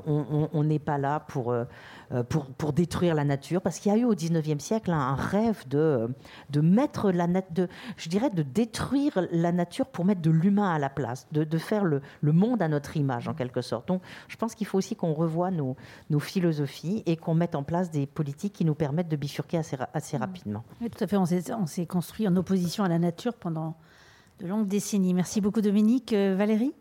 on 0.52 0.64
n'est 0.64 0.78
pas 0.78 0.98
là 0.98 1.20
pour, 1.20 1.52
euh, 1.52 1.64
euh, 2.12 2.22
pour, 2.22 2.46
pour, 2.46 2.72
détruire 2.72 3.14
la 3.14 3.24
nature, 3.24 3.60
parce 3.60 3.78
qu'il 3.78 3.92
y 3.92 3.94
a 3.94 3.98
eu 3.98 4.04
au 4.04 4.14
XIXe 4.14 4.62
siècle 4.62 4.90
un 4.90 5.14
rêve 5.14 5.37
de, 5.68 6.08
de 6.50 6.60
mettre 6.60 7.10
la 7.10 7.26
de, 7.26 7.68
je 7.96 8.08
dirais, 8.08 8.30
de 8.30 8.42
détruire 8.42 9.26
la 9.30 9.52
nature 9.52 9.86
pour 9.86 10.04
mettre 10.04 10.22
de 10.22 10.30
l'humain 10.30 10.72
à 10.72 10.78
la 10.78 10.88
place, 10.88 11.26
de, 11.32 11.44
de 11.44 11.58
faire 11.58 11.84
le, 11.84 12.00
le, 12.20 12.32
monde 12.32 12.62
à 12.62 12.68
notre 12.68 12.96
image 12.96 13.28
en 13.28 13.34
quelque 13.34 13.60
sorte. 13.60 13.88
Donc, 13.88 14.02
je 14.28 14.36
pense 14.36 14.54
qu'il 14.54 14.66
faut 14.66 14.78
aussi 14.78 14.96
qu'on 14.96 15.14
revoie 15.14 15.50
nos, 15.50 15.76
nos 16.10 16.20
philosophies 16.20 17.02
et 17.06 17.16
qu'on 17.16 17.34
mette 17.34 17.54
en 17.54 17.62
place 17.62 17.90
des 17.90 18.06
politiques 18.06 18.54
qui 18.54 18.64
nous 18.64 18.74
permettent 18.74 19.08
de 19.08 19.16
bifurquer 19.16 19.58
assez, 19.58 19.76
assez 19.94 20.16
mmh. 20.16 20.20
rapidement. 20.20 20.64
Oui, 20.80 20.90
tout 20.90 21.02
à 21.02 21.06
fait. 21.06 21.16
On 21.16 21.66
s'est 21.66 21.86
construit 21.86 22.26
en 22.26 22.36
opposition 22.36 22.84
à 22.84 22.88
la 22.88 22.98
nature 22.98 23.34
pendant 23.34 23.76
de 24.40 24.46
longues 24.46 24.68
décennies. 24.68 25.14
Merci 25.14 25.40
beaucoup, 25.40 25.60
Dominique. 25.60 26.12
Valérie? 26.12 26.72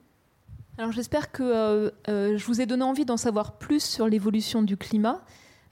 Alors 0.80 0.92
j'espère 0.92 1.32
que 1.32 1.42
euh, 1.42 1.90
euh, 2.08 2.38
je 2.38 2.46
vous 2.46 2.62
ai 2.62 2.68
donné 2.68 2.84
envie 2.84 3.04
d'en 3.04 3.18
savoir 3.18 3.58
plus 3.58 3.84
sur 3.84 4.08
l'évolution 4.08 4.62
du 4.62 4.78
climat. 4.78 5.22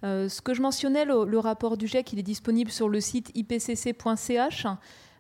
Euh, 0.05 0.29
ce 0.29 0.41
que 0.41 0.53
je 0.53 0.61
mentionnais, 0.61 1.03
le, 1.03 1.39
rapport 1.39 1.77
du 1.77 1.87
GIEC, 1.87 2.13
il 2.13 2.19
est 2.19 2.23
disponible 2.23 2.71
sur 2.71 2.87
le 2.87 3.01
site 3.01 3.31
ipcc.ch. 3.35 4.67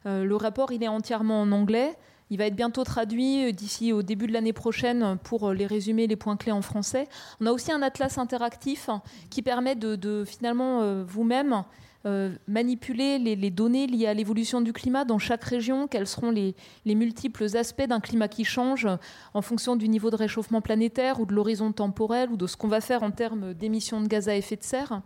le 0.05 0.35
rapport, 0.35 0.71
il 0.71 0.83
est 0.83 0.87
entièrement 0.87 1.41
en 1.41 1.51
anglais. 1.51 1.97
Il 2.31 2.37
va 2.37 2.45
être 2.45 2.55
bientôt 2.55 2.83
traduit 2.83 3.53
d'ici 3.53 3.93
au 3.93 4.01
début 4.01 4.27
de 4.27 4.33
l'année 4.33 4.53
prochaine 4.53 5.17
pour 5.23 5.51
les 5.51 5.67
résumer, 5.67 6.07
les 6.07 6.15
points 6.15 6.37
clés 6.37 6.51
en 6.51 6.61
français. 6.61 7.07
On 7.39 7.45
a 7.45 7.51
aussi 7.51 7.71
un 7.71 7.81
atlas 7.81 8.17
interactif 8.17 8.89
qui 9.29 9.41
permet 9.41 9.75
de 9.75 10.23
finalement 10.25 11.03
vous-même 11.03 11.63
euh, 12.05 12.35
manipuler 12.47 13.17
les, 13.17 13.49
données 13.49 13.87
liées 13.87 14.05
à 14.05 14.13
l'évolution 14.13 14.61
du 14.61 14.73
climat 14.73 15.05
dans 15.05 15.17
chaque 15.17 15.43
région, 15.43 15.87
quels 15.87 16.05
seront 16.05 16.29
les, 16.29 16.53
multiples 16.85 17.57
aspects 17.57 17.87
d'un 17.87 17.99
climat 17.99 18.27
qui 18.27 18.45
change 18.45 18.87
en 19.33 19.41
fonction 19.41 19.75
du 19.75 19.89
niveau 19.89 20.11
de 20.11 20.15
réchauffement 20.15 20.61
planétaire 20.61 21.19
ou 21.19 21.25
de 21.25 21.33
l'horizon 21.33 21.71
temporel 21.71 22.29
ou 22.29 22.37
de 22.37 22.45
ce 22.45 22.57
qu'on 22.57 22.67
va 22.67 22.79
faire 22.79 23.01
en 23.01 23.09
termes 23.09 23.55
d'émissions 23.55 24.01
de 24.01 24.07
gaz 24.07 24.29
à 24.29 24.35
effet 24.35 24.55
de 24.55 24.63
serre. 24.63 25.01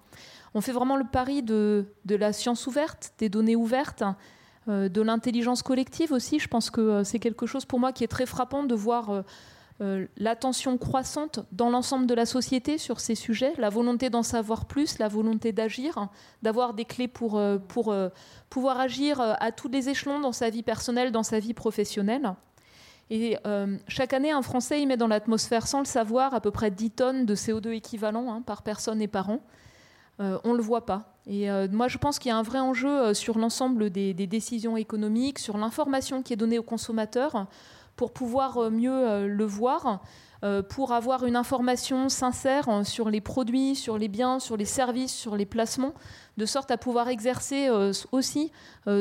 On 0.53 0.59
fait 0.59 0.73
vraiment 0.73 0.97
le 0.97 1.05
pari 1.05 1.41
de, 1.41 1.85
la 2.09 2.33
science 2.33 2.67
ouverte, 2.67 3.13
des 3.17 3.29
données 3.29 3.55
ouvertes, 3.55 4.03
euh, 4.67 4.89
de 4.89 5.01
l'intelligence 5.01 5.63
collective 5.63 6.11
aussi. 6.11 6.37
Je 6.37 6.49
pense 6.49 6.69
que 6.69 6.81
euh, 6.81 7.03
c'est 7.05 7.19
quelque 7.19 7.45
chose 7.45 7.63
pour 7.63 7.79
moi 7.79 7.93
qui 7.93 8.03
est 8.03 8.07
très 8.07 8.25
frappant 8.25 8.63
de 8.63 8.75
voir 8.75 9.23
euh, 9.81 10.07
l'attention 10.17 10.77
croissante 10.77 11.39
dans 11.53 11.69
l'ensemble 11.69 12.05
de 12.05 12.13
la 12.13 12.25
société 12.25 12.77
sur 12.77 12.99
ces 12.99 13.15
sujets, 13.15 13.53
la 13.57 13.69
volonté 13.69 14.09
d'en 14.09 14.23
savoir 14.23 14.65
plus, 14.65 14.99
la 14.99 15.07
volonté 15.07 15.53
d'agir, 15.53 16.09
d'avoir 16.41 16.73
des 16.73 16.83
clés 16.83 17.07
pour, 17.07 17.37
euh, 17.37 17.59
euh, 17.87 18.09
pouvoir 18.49 18.77
agir 18.81 19.21
à 19.21 19.51
tous 19.53 19.69
les 19.69 19.87
échelons 19.87 20.19
dans 20.19 20.33
sa 20.33 20.49
vie 20.49 20.63
personnelle, 20.63 21.13
dans 21.13 21.23
sa 21.23 21.39
vie 21.39 21.53
professionnelle. 21.53 22.33
Et 23.11 23.37
chaque 23.87 24.13
année, 24.13 24.29
un 24.29 24.43
Français 24.43 24.81
y 24.81 24.85
met 24.85 24.97
dans 24.97 25.07
l'atmosphère, 25.07 25.65
sans 25.65 25.79
le 25.79 25.85
savoir, 25.85 26.35
à 26.35 26.41
peu 26.41 26.51
près 26.51 26.69
10 26.69 26.91
tonnes 26.91 27.25
de 27.25 27.33
CO2 27.33 27.71
équivalent 27.71 28.31
hein, 28.31 28.43
par 28.43 28.61
personne 28.61 29.01
et 29.01 29.07
par 29.07 29.31
an. 29.31 29.39
on 30.19 30.51
ne 30.51 30.55
le 30.55 30.61
voit 30.61 30.85
pas. 30.85 31.15
Et 31.25 31.49
moi, 31.71 31.87
je 31.87 31.97
pense 31.97 32.19
qu'il 32.19 32.29
y 32.29 32.31
a 32.31 32.37
un 32.37 32.43
vrai 32.43 32.59
enjeu 32.59 33.15
sur 33.15 33.39
l'ensemble 33.39 33.89
des, 33.89 34.13
décisions 34.13 34.77
économiques, 34.77 35.39
sur 35.39 35.57
l'information 35.57 36.21
qui 36.21 36.33
est 36.33 36.35
donnée 36.35 36.59
aux 36.59 36.63
consommateurs 36.63 37.47
pour 37.99 38.13
pouvoir 38.13 38.57
euh, 38.57 38.69
mieux 38.69 38.93
euh, 38.93 39.27
le 39.27 39.43
voir, 39.43 40.01
euh, 40.45 40.63
pour 40.63 40.93
avoir 40.93 41.25
une 41.25 41.35
information 41.35 42.07
sincère 42.07 42.85
sur 42.85 43.09
les 43.09 43.19
produits, 43.19 43.75
sur 43.75 43.97
les 43.97 44.07
biens, 44.07 44.39
sur 44.39 44.55
les 44.55 44.63
services, 44.63 45.13
sur 45.13 45.35
les 45.35 45.45
placements, 45.45 45.93
de 46.37 46.45
sorte 46.45 46.71
à 46.71 46.77
pouvoir 46.77 47.09
exercer 47.09 47.67
aussi 48.13 48.53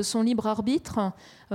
son 0.02 0.22
libre 0.22 0.48
arbitre. 0.48 1.12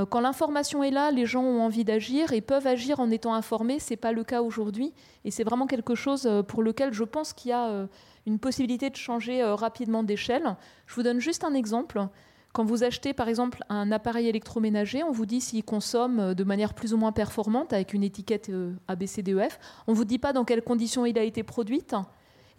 Quand 0.10 0.22
l'information 0.22 0.82
est 0.82 0.92
là, 0.92 1.12
les 1.12 1.26
gens 1.26 1.44
ont 1.44 1.62
envie 1.62 1.84
d'agir 1.84 2.32
et 2.32 2.40
peuvent 2.40 2.66
agir 2.66 3.02
en 3.02 3.12
étant 3.12 3.34
informés. 3.34 3.80
Ce 3.80 3.90
n'est 3.90 3.98
pas 3.98 4.14
le 4.14 4.24
cas 4.24 4.42
aujourd'hui. 4.42 4.94
Et 5.26 5.32
c'est 5.32 5.44
vraiment 5.44 5.68
quelque 5.68 5.96
chose 5.96 6.30
pour 6.48 6.64
lequel 6.64 6.94
je 6.94 7.04
pense 7.04 7.34
qu'il 7.34 7.50
y 7.50 7.54
a 7.54 7.86
une 8.26 8.40
possibilité 8.40 8.90
de 8.90 8.96
changer 8.96 9.44
rapidement 9.44 10.04
d'échelle. 10.04 10.56
Je 10.88 10.96
vous 10.96 11.04
donne 11.04 11.20
juste 11.20 11.44
un 11.44 11.54
exemple. 11.54 12.08
Quand 12.54 12.64
vous 12.64 12.84
achetez 12.84 13.14
par 13.14 13.30
exemple 13.30 13.64
un 13.70 13.92
appareil 13.92 14.28
électroménager, 14.28 15.04
on 15.04 15.12
vous 15.12 15.26
dit 15.26 15.42
s'il 15.42 15.64
consomme 15.64 16.20
euh, 16.20 16.34
de 16.36 16.44
manière 16.44 16.76
plus 16.76 16.94
ou 16.94 16.98
moins 16.98 17.12
performante 17.12 17.74
avec 17.74 17.94
une 17.94 18.04
étiquette 18.04 18.50
euh, 18.50 18.74
ABCDEF. 18.88 19.60
On 19.88 19.94
ne 19.94 19.98
vous 19.98 20.06
dit 20.06 20.20
pas 20.20 20.34
dans 20.34 20.46
quelles 20.46 20.62
conditions 20.62 21.04
il 21.08 21.18
a 21.18 21.24
été 21.24 21.42
produit. 21.42 21.84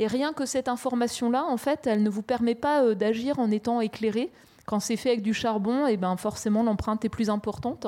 Et 0.01 0.09
rien 0.09 0.33
que 0.33 0.47
cette 0.47 0.67
information-là, 0.67 1.45
en 1.45 1.57
fait, 1.57 1.87
elle 1.87 2.03
ne 2.03 2.11
vous 2.11 2.23
permet 2.23 2.57
pas 2.57 2.83
euh, 2.83 2.97
d'agir 2.97 3.39
en 3.39 3.53
étant 3.53 3.81
éclairé. 3.81 4.33
Quand 4.67 4.81
c'est 4.81 4.97
fait 4.97 5.11
avec 5.11 5.23
du 5.23 5.33
charbon, 5.33 5.87
et 5.87 5.93
eh 5.93 5.97
ben 5.97 6.17
forcément 6.17 6.65
l'empreinte 6.65 7.05
est 7.05 7.09
plus 7.09 7.31
importante. 7.31 7.87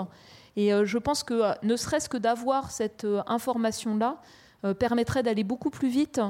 Et 0.56 0.70
je 0.84 0.98
pense 0.98 1.22
que 1.22 1.52
ne 1.64 1.74
serait-ce 1.74 2.08
que 2.08 2.18
d'avoir 2.18 2.70
cette 2.70 3.06
information-là 3.26 4.20
permettrait 4.78 5.22
d'aller 5.22 5.44
beaucoup 5.44 5.70
plus 5.70 5.88
vite 5.88 6.20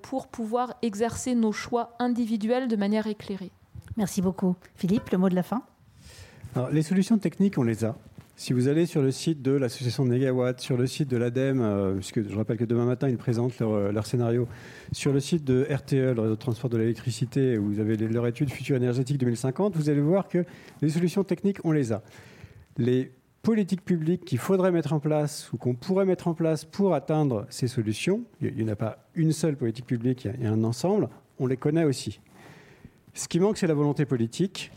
pour 0.00 0.28
pouvoir 0.28 0.74
exercer 0.80 1.34
nos 1.34 1.52
choix 1.52 1.96
individuels 1.98 2.66
de 2.66 2.76
manière 2.76 3.06
éclairée. 3.06 3.52
Merci 3.96 4.22
beaucoup. 4.22 4.56
Philippe, 4.76 5.10
le 5.10 5.18
mot 5.18 5.28
de 5.28 5.34
la 5.34 5.42
fin 5.42 5.62
Alors, 6.54 6.70
Les 6.70 6.82
solutions 6.82 7.18
techniques, 7.18 7.58
on 7.58 7.62
les 7.62 7.84
a. 7.84 7.96
Si 8.40 8.54
vous 8.54 8.68
allez 8.68 8.86
sur 8.86 9.02
le 9.02 9.10
site 9.10 9.42
de 9.42 9.50
l'association 9.50 10.06
Negawatt, 10.06 10.58
sur 10.60 10.78
le 10.78 10.86
site 10.86 11.08
de 11.08 11.18
l'ADEME, 11.18 11.60
euh, 11.60 11.94
puisque 11.96 12.26
je 12.26 12.34
rappelle 12.34 12.56
que 12.56 12.64
demain 12.64 12.86
matin, 12.86 13.06
ils 13.06 13.18
présentent 13.18 13.58
leur, 13.58 13.72
euh, 13.72 14.02
scénario, 14.02 14.48
sur 14.92 15.12
le 15.12 15.20
site 15.20 15.44
de 15.44 15.66
RTE, 15.70 16.14
le 16.14 16.20
réseau 16.22 16.36
de 16.36 16.40
transport 16.40 16.70
de 16.70 16.78
l'électricité, 16.78 17.58
où 17.58 17.66
vous 17.66 17.80
avez 17.80 17.98
leur 17.98 18.26
étude 18.26 18.50
future 18.50 18.76
énergétique 18.76 19.18
2050, 19.18 19.76
vous 19.76 19.90
allez 19.90 20.00
voir 20.00 20.26
que 20.26 20.46
les 20.80 20.88
solutions 20.88 21.22
techniques, 21.22 21.58
on 21.64 21.72
les 21.72 21.92
a. 21.92 22.02
Les 22.78 23.12
politiques 23.42 23.84
publiques 23.84 24.24
qu'il 24.24 24.38
faudrait 24.38 24.72
mettre 24.72 24.94
en 24.94 25.00
place 25.00 25.52
ou 25.52 25.58
qu'on 25.58 25.74
pourrait 25.74 26.06
mettre 26.06 26.26
en 26.26 26.32
place 26.32 26.64
pour 26.64 26.94
atteindre 26.94 27.46
ces 27.50 27.68
solutions, 27.68 28.22
il 28.40 28.54
n'y 28.54 28.64
en 28.64 28.68
a 28.68 28.76
pas 28.76 29.04
une 29.14 29.32
seule 29.32 29.58
politique 29.58 29.86
publique, 29.86 30.24
il 30.24 30.44
y 30.44 30.46
a 30.46 30.50
un 30.50 30.64
ensemble, 30.64 31.10
on 31.38 31.46
les 31.46 31.58
connaît 31.58 31.84
aussi. 31.84 32.20
Ce 33.14 33.28
qui 33.28 33.40
manque, 33.40 33.58
c'est 33.58 33.66
la 33.66 33.74
volonté 33.74 34.04
politique. 34.04 34.72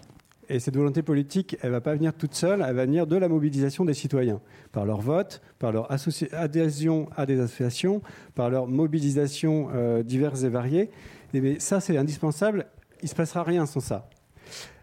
Et 0.50 0.60
cette 0.60 0.76
volonté 0.76 1.02
politique, 1.02 1.58
elle 1.62 1.70
ne 1.70 1.76
va 1.76 1.82
pas 1.82 1.96
venir 1.96 2.14
toute 2.14 2.34
seule, 2.34 2.64
elle 2.68 2.76
va 2.76 2.86
venir 2.86 3.08
de 3.08 3.16
la 3.16 3.30
mobilisation 3.30 3.86
des 3.86 3.94
citoyens, 3.94 4.42
par 4.72 4.86
leur 4.86 5.00
vote, 5.00 5.42
par 5.58 5.72
leur 5.72 5.90
adhésion 6.34 7.10
à 7.16 7.26
des 7.26 7.40
associations, 7.40 8.02
par 8.36 8.50
leur 8.50 8.68
mobilisation 8.68 9.70
euh, 9.74 10.04
diverses 10.04 10.44
et 10.44 10.50
variées. 10.50 10.90
mais 11.34 11.60
ça, 11.60 11.80
c'est 11.80 11.98
indispensable. 11.98 12.68
Il 13.02 13.06
ne 13.06 13.10
se 13.10 13.16
passera 13.16 13.44
rien 13.44 13.66
sans 13.66 13.80
ça. 13.80 14.10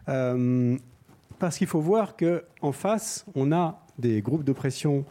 Euh, 0.08 0.76
parce 1.38 1.58
qu'il 1.58 1.66
faut 1.66 1.80
voir 1.80 2.16
qu'en 2.16 2.72
face, 2.72 3.26
on 3.34 3.52
a 3.52 3.84
des 3.98 4.22
groupes 4.22 4.44
d'oppression, 4.44 5.04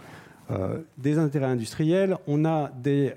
euh, 0.50 0.80
des 0.98 1.20
intérêts 1.20 1.46
industriels, 1.46 2.18
on 2.26 2.44
a 2.44 2.72
des, 2.76 3.14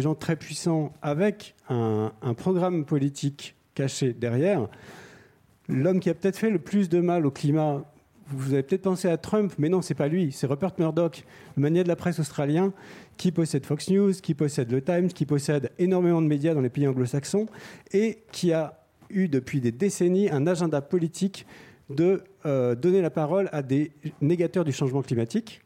gens 0.00 0.14
très 0.16 0.34
puissants 0.34 0.92
avec 1.02 1.54
un 1.68 2.34
programme 2.36 2.84
politique 2.84 3.55
caché 3.76 4.12
derrière. 4.12 4.68
L'homme 5.68 6.00
qui 6.00 6.10
a 6.10 6.14
peut-être 6.14 6.36
fait 6.36 6.50
le 6.50 6.58
plus 6.58 6.88
de 6.88 7.00
mal 7.00 7.26
au 7.26 7.30
climat, 7.30 7.84
vous 8.28 8.54
avez 8.54 8.64
peut-être 8.64 8.82
pensé 8.82 9.08
à 9.08 9.16
Trump, 9.16 9.52
mais 9.58 9.68
non, 9.68 9.82
c'est 9.82 9.94
pas 9.94 10.08
lui, 10.08 10.32
c'est 10.32 10.48
Rupert 10.48 10.72
Murdoch, 10.78 11.24
le 11.56 11.62
manier 11.62 11.84
de 11.84 11.88
la 11.88 11.94
presse 11.94 12.18
australien, 12.18 12.72
qui 13.16 13.30
possède 13.30 13.64
Fox 13.64 13.88
News, 13.88 14.12
qui 14.14 14.34
possède 14.34 14.72
le 14.72 14.82
Times, 14.82 15.08
qui 15.08 15.26
possède 15.26 15.70
énormément 15.78 16.20
de 16.20 16.26
médias 16.26 16.54
dans 16.54 16.60
les 16.60 16.70
pays 16.70 16.88
anglo-saxons, 16.88 17.46
et 17.92 18.18
qui 18.32 18.52
a 18.52 18.80
eu 19.10 19.28
depuis 19.28 19.60
des 19.60 19.70
décennies 19.70 20.28
un 20.30 20.46
agenda 20.46 20.80
politique 20.80 21.46
de 21.90 22.24
euh, 22.46 22.74
donner 22.74 23.00
la 23.00 23.10
parole 23.10 23.48
à 23.52 23.62
des 23.62 23.92
négateurs 24.20 24.64
du 24.64 24.72
changement 24.72 25.02
climatique, 25.02 25.60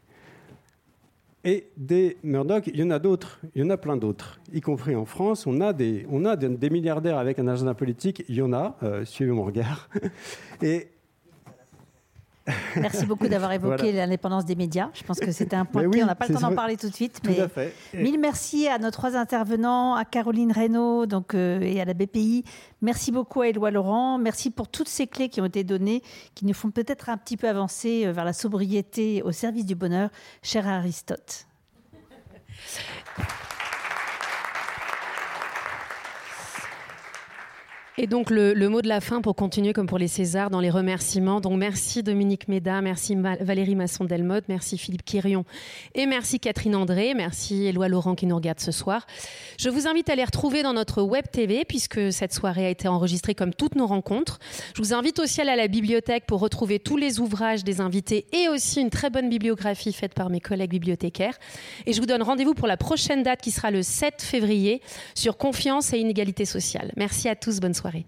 et 1.44 1.68
des 1.76 2.18
Murdoch, 2.22 2.66
il 2.66 2.78
y 2.78 2.82
en 2.82 2.90
a 2.90 2.98
d'autres, 2.98 3.40
il 3.54 3.62
y 3.62 3.64
en 3.64 3.70
a 3.70 3.76
plein 3.76 3.96
d'autres, 3.96 4.40
y 4.52 4.60
compris 4.60 4.94
en 4.94 5.04
France. 5.04 5.46
On 5.46 5.60
a 5.60 5.72
des, 5.72 6.06
on 6.10 6.24
a 6.24 6.36
des, 6.36 6.70
milliardaires 6.70 7.18
avec 7.18 7.38
un 7.38 7.48
agenda 7.48 7.74
politique, 7.74 8.24
il 8.28 8.34
y 8.34 8.42
en 8.42 8.52
a, 8.52 8.76
euh, 8.82 9.04
suivez 9.04 9.32
mon 9.32 9.44
regard. 9.44 9.88
Merci 12.76 13.06
beaucoup 13.06 13.28
d'avoir 13.28 13.52
évoqué 13.52 13.92
l'indépendance 13.92 14.44
des 14.44 14.56
médias. 14.56 14.90
Je 14.94 15.02
pense 15.02 15.18
que 15.18 15.32
c'était 15.32 15.56
un 15.56 15.64
point 15.64 15.88
clé. 15.88 16.02
on 16.02 16.06
n'a 16.06 16.14
pas 16.14 16.26
le 16.26 16.34
temps 16.34 16.40
d'en 16.40 16.54
parler 16.54 16.76
tout 16.76 16.88
de 16.88 16.94
suite. 16.94 17.20
mais 17.24 17.38
Mille 17.94 18.18
merci 18.18 18.68
à 18.68 18.78
nos 18.78 18.90
trois 18.90 19.16
intervenants, 19.16 19.94
à 19.94 20.04
Caroline 20.04 20.52
Reynaud 20.52 21.06
donc, 21.06 21.34
euh, 21.34 21.60
et 21.60 21.80
à 21.80 21.84
la 21.84 21.94
BPI. 21.94 22.44
Merci 22.82 23.12
beaucoup 23.12 23.42
à 23.42 23.48
Éloi 23.48 23.70
Laurent. 23.70 24.18
Merci 24.18 24.50
pour 24.50 24.68
toutes 24.68 24.88
ces 24.88 25.06
clés 25.06 25.28
qui 25.28 25.40
ont 25.40 25.46
été 25.46 25.64
données, 25.64 26.02
qui 26.34 26.46
nous 26.46 26.54
font 26.54 26.70
peut-être 26.70 27.08
un 27.08 27.16
petit 27.16 27.36
peu 27.36 27.48
avancer 27.48 28.06
euh, 28.06 28.12
vers 28.12 28.24
la 28.24 28.32
sobriété 28.32 29.22
au 29.22 29.32
service 29.32 29.66
du 29.66 29.74
bonheur, 29.74 30.10
cher 30.42 30.66
Aristote. 30.66 31.46
Et 38.02 38.06
donc 38.06 38.30
le, 38.30 38.54
mot 38.70 38.80
de 38.80 38.88
la 38.88 39.02
fin 39.02 39.20
pour 39.20 39.36
continuer 39.36 39.74
comme 39.74 39.86
pour 39.86 39.98
les 39.98 40.08
Césars 40.08 40.48
dans 40.48 40.60
les 40.60 40.70
remerciements. 40.70 41.42
Donc 41.42 41.58
merci 41.58 42.02
Dominique 42.02 42.48
Méda, 42.48 42.80
merci 42.80 43.14
Valérie 43.14 43.74
Masson-Delmotte, 43.74 44.44
merci 44.48 44.78
Philippe 44.78 45.04
Quirion 45.04 45.44
et 45.94 46.06
merci 46.06 46.40
Catherine 46.40 46.76
André, 46.76 47.12
merci 47.12 47.66
Éloi 47.66 47.88
Laurent 47.88 48.14
qui 48.14 48.24
nous 48.24 48.36
regarde 48.36 48.58
ce 48.58 48.72
soir. 48.72 49.06
Je 49.58 49.68
vous 49.68 49.86
invite 49.86 50.08
à 50.08 50.14
les 50.14 50.24
retrouver 50.24 50.62
dans 50.62 50.72
notre 50.72 51.02
web 51.02 51.26
TV 51.30 51.66
puisque 51.66 52.10
cette 52.10 52.32
soirée 52.32 52.64
a 52.64 52.70
été 52.70 52.88
enregistrée 52.88 53.34
comme 53.34 53.52
toutes 53.52 53.74
nos 53.74 53.86
rencontres. 53.86 54.38
Je 54.74 54.80
vous 54.80 54.94
invite 54.94 55.18
aussi 55.18 55.40
à 55.40 55.42
aller 55.42 55.52
à 55.52 55.56
la 55.56 55.68
bibliothèque 55.68 56.24
pour 56.24 56.40
retrouver 56.40 56.78
tous 56.78 56.96
les 56.96 57.20
ouvrages 57.20 57.64
des 57.64 57.82
invités 57.82 58.24
et 58.32 58.48
aussi 58.48 58.80
une 58.80 58.88
très 58.88 59.10
bonne 59.10 59.28
bibliographie 59.28 59.92
faite 59.92 60.14
par 60.14 60.30
mes 60.30 60.40
collègues 60.40 60.70
bibliothécaires. 60.70 61.38
Et 61.84 61.92
je 61.92 62.00
vous 62.00 62.06
donne 62.06 62.22
rendez-vous 62.22 62.54
pour 62.54 62.66
la 62.66 62.78
prochaine 62.78 63.22
date 63.22 63.42
qui 63.42 63.50
sera 63.50 63.70
le 63.70 63.82
7 63.82 64.22
février 64.22 64.80
sur 65.14 65.36
confiance 65.36 65.92
et 65.92 65.98
inégalité 65.98 66.46
sociale. 66.46 66.92
Merci 66.96 67.28
à 67.28 67.36
tous, 67.36 67.60
bonne 67.60 67.74
soirée. 67.90 68.06